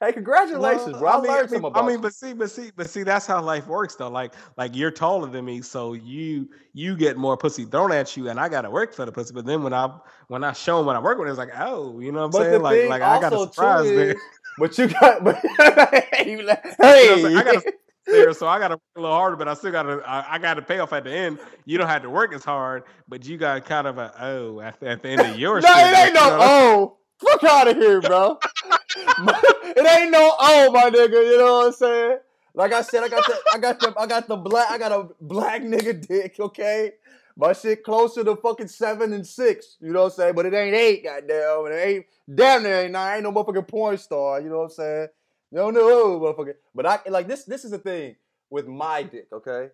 Hey, 0.00 0.12
congratulations, 0.12 0.92
Well, 0.92 1.00
bro! 1.00 1.08
I, 1.08 1.14
I 1.14 1.20
mean, 1.20 1.26
learned 1.26 1.38
I 1.38 1.40
mean, 1.40 1.48
something 1.48 1.64
about 1.64 1.84
I 1.84 1.88
mean, 1.88 2.00
but 2.00 2.14
see, 2.14 2.32
but 2.32 2.50
see, 2.52 2.70
but 2.76 2.88
see, 2.88 3.02
that's 3.02 3.26
how 3.26 3.42
life 3.42 3.66
works, 3.66 3.96
though. 3.96 4.08
Like, 4.08 4.32
like 4.56 4.76
you're 4.76 4.92
taller 4.92 5.28
than 5.28 5.44
me, 5.44 5.60
so 5.60 5.94
you 5.94 6.48
you 6.72 6.96
get 6.96 7.16
more 7.16 7.36
pussy 7.36 7.64
thrown 7.64 7.90
at 7.90 8.16
you, 8.16 8.28
and 8.28 8.38
I 8.38 8.48
gotta 8.48 8.70
work 8.70 8.94
for 8.94 9.04
the 9.04 9.10
pussy. 9.10 9.34
But 9.34 9.44
then 9.44 9.64
when 9.64 9.72
I 9.72 9.92
when 10.28 10.44
I 10.44 10.52
show 10.52 10.76
them 10.76 10.86
what 10.86 10.94
I 10.94 11.00
work 11.00 11.18
with, 11.18 11.28
it's 11.28 11.36
like, 11.36 11.50
oh, 11.58 11.98
you 11.98 12.12
know 12.12 12.20
what 12.20 12.24
I'm 12.26 12.30
But 12.30 12.42
saying? 12.42 12.62
Like, 12.62 12.84
like 12.84 13.02
I 13.02 13.20
got 13.20 13.32
a 13.32 13.38
surprise 13.40 13.86
there. 13.88 14.14
but 14.56 14.78
you 14.78 14.86
got, 14.86 15.24
but, 15.24 15.36
hey, 15.58 16.24
You 16.26 16.42
know 16.44 16.44
what 16.44 16.64
I'm? 16.84 17.36
I 17.36 17.42
gotta 17.44 17.72
there, 18.08 18.32
so 18.32 18.46
I 18.46 18.58
gotta 18.58 18.74
work 18.74 18.82
a 18.96 19.00
little 19.00 19.16
harder, 19.16 19.36
but 19.36 19.48
I 19.48 19.54
still 19.54 19.72
gotta 19.72 20.02
I, 20.06 20.34
I 20.34 20.38
gotta 20.38 20.62
pay 20.62 20.78
off 20.78 20.92
at 20.92 21.04
the 21.04 21.12
end. 21.12 21.38
You 21.64 21.78
don't 21.78 21.88
have 21.88 22.02
to 22.02 22.10
work 22.10 22.34
as 22.34 22.44
hard, 22.44 22.84
but 23.08 23.24
you 23.24 23.36
got 23.36 23.64
kind 23.64 23.86
of 23.86 23.98
a 23.98 24.12
oh 24.20 24.60
at, 24.60 24.80
the- 24.80 24.88
at 24.88 25.02
the 25.02 25.08
end 25.08 25.20
of 25.20 25.38
your 25.38 25.60
no, 25.60 25.68
shit. 25.68 25.76
it 25.76 25.98
ain't 26.06 26.14
no 26.14 26.24
you 26.24 26.30
know? 26.30 26.38
oh. 26.40 26.94
Fuck 27.20 27.42
out 27.44 27.66
of 27.68 27.76
here, 27.76 28.00
bro. 28.00 28.38
it 28.96 30.00
ain't 30.00 30.12
no 30.12 30.32
oh, 30.38 30.70
my 30.72 30.88
nigga. 30.88 31.24
You 31.30 31.38
know 31.38 31.52
what 31.58 31.66
I'm 31.66 31.72
saying? 31.72 32.18
Like 32.54 32.72
I 32.72 32.82
said, 32.82 33.02
I 33.02 33.08
got 33.08 33.26
the, 33.26 33.36
I 33.52 33.58
got 33.58 33.80
the, 33.80 33.94
I 33.98 34.06
got 34.06 34.28
the 34.28 34.36
black, 34.36 34.70
I 34.70 34.78
got 34.78 34.92
a 34.92 35.08
black 35.20 35.62
nigga 35.62 36.06
dick. 36.06 36.36
Okay, 36.38 36.92
my 37.36 37.52
shit 37.52 37.82
closer 37.82 38.22
to 38.24 38.36
fucking 38.36 38.68
seven 38.68 39.12
and 39.12 39.26
six. 39.26 39.76
You 39.80 39.92
know 39.92 40.04
what 40.04 40.12
I'm 40.12 40.16
saying? 40.16 40.34
But 40.36 40.46
it 40.46 40.54
ain't 40.54 40.74
eight, 40.76 41.04
goddamn. 41.04 41.66
And 41.66 41.74
it 41.74 41.78
ain't 41.86 42.06
damn 42.32 42.62
near 42.62 42.82
ain't 42.82 42.92
nine. 42.92 43.16
Ain't 43.16 43.22
no 43.24 43.32
motherfucking 43.32 43.66
porn 43.68 43.98
star. 43.98 44.40
You 44.40 44.48
know 44.50 44.58
what 44.58 44.64
I'm 44.64 44.70
saying? 44.70 45.08
No, 45.50 45.70
no, 45.70 46.20
motherfucker. 46.20 46.54
But 46.74 46.86
I 46.86 46.98
like 47.08 47.26
this. 47.26 47.44
This 47.44 47.64
is 47.64 47.70
the 47.70 47.78
thing 47.78 48.16
with 48.50 48.66
my 48.66 49.02
dick. 49.02 49.28
Okay, 49.32 49.68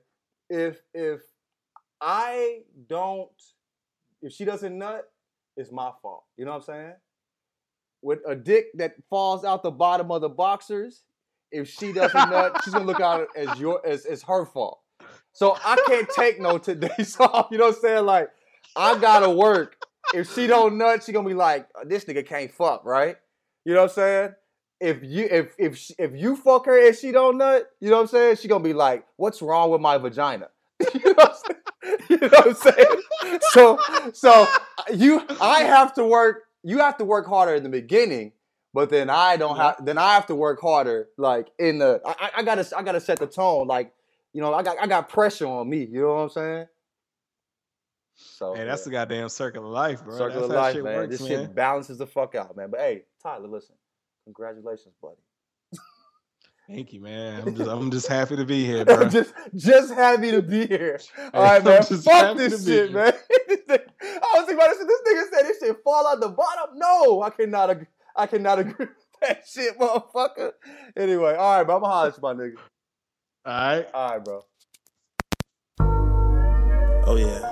if 0.49 0.81
if 0.93 1.21
I 2.01 2.63
don't, 2.89 3.31
if 4.23 4.33
she 4.33 4.45
doesn't 4.45 4.77
nut, 4.77 5.11
it's 5.57 5.73
my 5.73 5.91
fault. 6.03 6.25
You 6.37 6.45
know 6.45 6.53
what 6.53 6.59
I'm 6.59 6.63
saying? 6.63 6.93
With 8.03 8.21
a 8.27 8.37
dick 8.37 8.67
that 8.75 8.95
falls 9.09 9.45
out 9.45 9.63
the 9.63 9.71
bottom 9.71 10.11
of 10.11 10.21
the 10.21 10.29
boxers, 10.29 11.03
if 11.51 11.69
she 11.69 11.93
doesn't 11.93 12.31
nut, 12.31 12.61
she's 12.65 12.75
gonna 12.75 12.85
look 12.85 13.01
out 13.01 13.29
as 13.37 13.59
your 13.59 13.85
as, 13.87 14.05
as 14.07 14.23
her 14.23 14.45
fault. 14.45 14.81
So 15.33 15.57
I 15.65 15.77
can't 15.87 16.09
take 16.11 16.41
no 16.41 16.59
today's 16.59 17.17
off. 17.21 17.49
You 17.51 17.59
know 17.59 17.67
what 17.67 17.77
I'm 17.77 17.81
saying? 17.81 18.07
Like 18.07 18.31
I 18.77 18.99
gotta 18.99 19.31
work. 19.31 19.77
If 20.13 20.33
she 20.33 20.47
don't 20.47 20.79
nut, 20.79 21.03
she 21.03 21.13
gonna 21.13 21.27
be 21.27 21.35
like, 21.35 21.67
this 21.85 22.05
nigga 22.05 22.25
can't 22.27 22.53
fuck, 22.53 22.85
right? 22.85 23.17
You 23.65 23.75
know 23.75 23.83
what 23.83 23.91
I'm 23.91 23.95
saying? 23.95 24.35
If 24.85 25.03
you 25.03 25.27
if 25.31 25.55
if 25.59 25.77
she, 25.79 25.95
if 25.99 26.13
you 26.15 26.37
fuck 26.37 26.67
her 26.67 26.87
and 26.87 26.95
she 26.95 27.11
don't 27.13 27.39
nut, 27.39 27.71
you 27.81 27.89
know 27.91 27.97
what 27.97 28.03
I'm 28.03 28.09
saying? 28.09 28.37
She 28.37 28.49
gonna 28.49 28.63
be 28.63 28.75
like, 28.75 29.07
what's 29.17 29.41
wrong 29.41 29.71
with 29.71 29.81
my 29.81 29.97
vagina? 29.99 30.49
you 30.95 31.01
know 31.05 31.13
what 31.15 31.31
I'm 31.31 31.35
saying? 31.35 31.61
You 32.11 32.19
know 32.19 32.29
what 32.29 32.47
I'm 32.47 32.55
saying? 32.55 33.41
So 33.53 33.79
so 34.13 34.47
you 34.93 35.23
I 35.41 35.61
have 35.65 35.95
to 35.95 36.05
work. 36.05 36.45
You 36.63 36.79
have 36.79 36.97
to 36.99 37.05
work 37.05 37.27
harder 37.27 37.55
in 37.55 37.63
the 37.63 37.69
beginning, 37.69 38.33
but 38.73 38.91
then 38.91 39.11
I 39.11 39.37
don't 39.37 39.57
have. 39.57 39.85
Then 39.85 39.99
I 39.99 40.15
have 40.15 40.27
to 40.27 40.35
work 40.35 40.61
harder, 40.61 41.09
like 41.19 41.49
in 41.59 41.79
the. 41.79 42.01
I, 42.07 42.31
I- 42.39 42.43
gotta 42.43 42.67
I 42.77 42.83
gotta 42.83 43.01
set 43.01 43.19
the 43.19 43.27
tone, 43.27 43.67
like 43.67 43.93
you 44.33 44.41
know. 44.41 44.53
I 44.55 44.63
got 44.63 44.79
I 44.81 44.87
got 44.87 45.09
pressure 45.09 45.47
on 45.47 45.69
me. 45.69 45.85
You 45.85 46.03
know 46.03 46.15
what 46.15 46.21
I'm 46.23 46.29
saying? 46.31 46.67
So 48.17 48.55
Hey, 48.55 48.65
that's 48.65 48.83
yeah. 48.83 48.85
the 48.85 48.91
goddamn 48.91 49.29
circle 49.29 49.65
of 49.65 49.71
life, 49.71 50.05
bro. 50.05 50.17
circle 50.17 50.41
that's 50.41 50.51
of 50.51 50.57
life, 50.57 50.75
shit 50.75 50.85
man. 50.85 50.95
works, 50.97 51.11
this 51.11 51.21
man. 51.21 51.29
shit 51.29 51.55
balances 51.55 51.99
the 51.99 52.07
fuck 52.07 52.35
out, 52.35 52.57
man. 52.57 52.71
But 52.71 52.81
hey, 52.81 53.03
Tyler, 53.23 53.49
listen, 53.49 53.75
congratulations, 54.25 54.95
buddy. 55.01 55.17
Thank 56.69 56.95
you, 56.95 57.01
man. 57.01 57.43
I'm 57.47 57.55
just 57.55 57.71
I'm 57.71 57.91
just 57.91 58.07
happy 58.19 58.37
to 58.37 58.45
be 58.45 58.65
here, 58.65 58.85
bro. 58.87 59.07
just 59.09 59.35
just 59.55 59.93
happy 59.93 60.31
to 60.31 60.41
be 60.41 60.67
here. 60.67 60.99
All 61.35 61.43
Hey, 61.43 61.43
right, 61.43 61.59
I'm 61.59 61.65
man. 61.65 61.83
Fuck 61.83 62.37
this 62.39 62.65
shit, 62.65 62.93
man. 62.93 63.13
I 63.69 63.79
was 64.35 64.47
thinking 64.47 64.55
about 64.55 64.71
this. 64.71 64.79
This 64.79 65.01
nigga 65.07 65.31
said 65.31 65.43
this 65.49 65.59
shit 65.61 65.77
fall 65.85 66.07
out 66.07 66.21
the 66.21 66.29
bottom. 66.29 66.79
No, 66.79 67.21
I 67.23 67.31
cannot. 67.31 67.71
Agree. 67.71 67.87
I 68.17 68.27
cannot 68.27 68.59
agree 68.61 68.75
with 68.79 68.89
that 69.21 69.45
shit, 69.47 69.79
motherfucker. 69.79 70.53
Anyway, 70.97 71.35
all 71.35 71.59
right, 71.59 71.65
bro. 71.65 71.77
I'm 71.77 71.83
gonna 71.83 71.93
holler 71.93 72.09
at 72.09 72.17
you, 72.17 72.23
my 72.23 72.33
nigga. 72.33 72.57
All 73.45 73.53
right. 73.77 73.87
All 73.93 74.11
right, 74.11 74.25
bro. 74.25 74.43
Oh 77.07 77.17
yeah. 77.17 77.51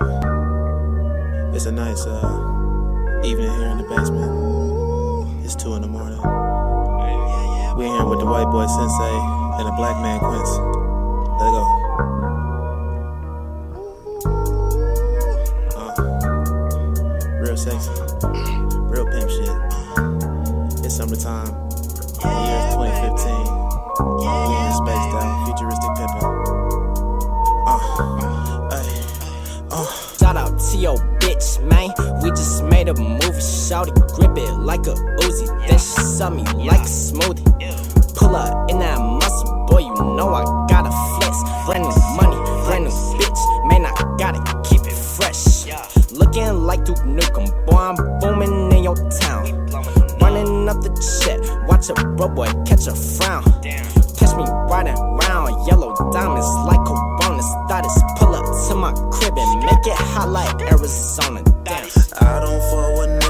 It's 1.55 1.67
a 1.67 1.73
nice 1.73 2.07
uh 2.07 3.21
evening 3.25 3.53
here 3.59 3.69
in 3.69 3.79
the 3.79 3.85
basement. 3.95 5.45
It's 5.45 5.55
two 5.55 5.75
in 5.75 5.83
the 5.83 5.89
morning. 5.89 6.42
We're 7.75 7.89
here 7.89 8.05
with 8.05 8.19
the 8.21 8.27
white 8.27 8.51
boy 8.53 8.67
sensei 8.67 9.17
and 9.59 9.67
the 9.67 9.73
black 9.73 9.97
man 10.03 10.19
Quince. 10.21 10.51
Let 11.41 11.49
it 11.49 11.53
go. 11.57 11.65
Uh, 15.81 15.97
real 17.41 17.57
sexy. 17.57 17.91
Real 18.93 19.07
pimp 19.07 19.31
shit. 19.31 19.57
It's 20.85 20.97
summertime. 20.97 21.49
The 22.21 22.29
year 22.45 22.61
is 22.61 22.75
2015. 22.77 23.33
We 24.21 24.29
in 24.29 24.73
spaced 24.77 25.17
out, 25.17 25.33
futuristic 25.47 25.93
pimpin'. 25.97 26.29
Uh, 27.67 27.81
ay, 28.71 28.85
uh. 29.71 29.89
Shout 30.19 30.37
out 30.37 30.61
to 30.61 30.77
your 30.77 30.97
bitch. 31.21 31.59
We 31.65 31.72
just 32.37 32.65
made 32.65 32.89
a 32.89 32.95
movie. 32.95 33.41
Shout 33.41 33.89
it, 33.89 33.95
grip 34.15 34.37
it 34.37 34.53
like 34.59 34.87
a 34.87 34.95
Uzi. 35.25 35.47
Then 35.69 35.79
she 35.79 36.03
saw 36.03 36.31
me 36.31 36.43
like 36.43 36.81
a 36.81 36.91
smoothie. 36.91 37.45
Pull 38.17 38.37
up 38.37 38.71
in 38.71 38.79
that 38.79 38.99
muscle, 38.99 39.67
boy. 39.69 39.81
You 39.81 39.95
know 40.17 40.35
I 40.35 40.45
gotta 40.69 40.91
flex. 41.17 41.37
Brand 41.67 41.85
new 41.85 41.95
money, 42.17 42.37
brand 42.67 42.85
new 42.85 42.91
bitch. 43.19 43.69
Man, 43.69 43.87
I 43.87 43.93
gotta 44.19 44.41
keep 44.69 44.83
it 44.83 44.93
fresh. 44.93 45.67
Looking 46.13 46.67
like 46.67 46.85
Duke 46.85 46.99
Nukem, 46.99 47.47
boy. 47.67 47.77
I'm 47.77 47.97
booming 48.21 48.73
in 48.73 48.85
your 48.85 48.97
town. 49.21 49.67
Running 50.21 50.69
up 50.69 50.81
the 50.83 50.91
check, 51.21 51.41
watch 51.69 51.91
a 51.91 51.95
bro 52.17 52.29
boy 52.29 52.47
catch 52.65 52.87
a 52.87 52.95
frown. 52.95 53.43
Catch 54.17 54.37
me 54.37 54.45
riding 54.71 54.95
round, 54.95 55.67
yellow 55.67 55.95
diamonds 56.13 56.47
like 56.67 56.81
Corona 56.87 57.12
Pull 58.19 58.35
up 58.35 58.45
to 58.69 58.75
my 58.75 58.93
crib 59.11 59.33
and 59.35 59.61
make 59.65 59.87
it 59.87 59.97
hot 59.97 60.29
like 60.29 60.61
Arizona. 60.71 61.43
Damn. 61.65 61.89
I 62.21 62.41
don't 62.41 62.61
with 62.99 63.22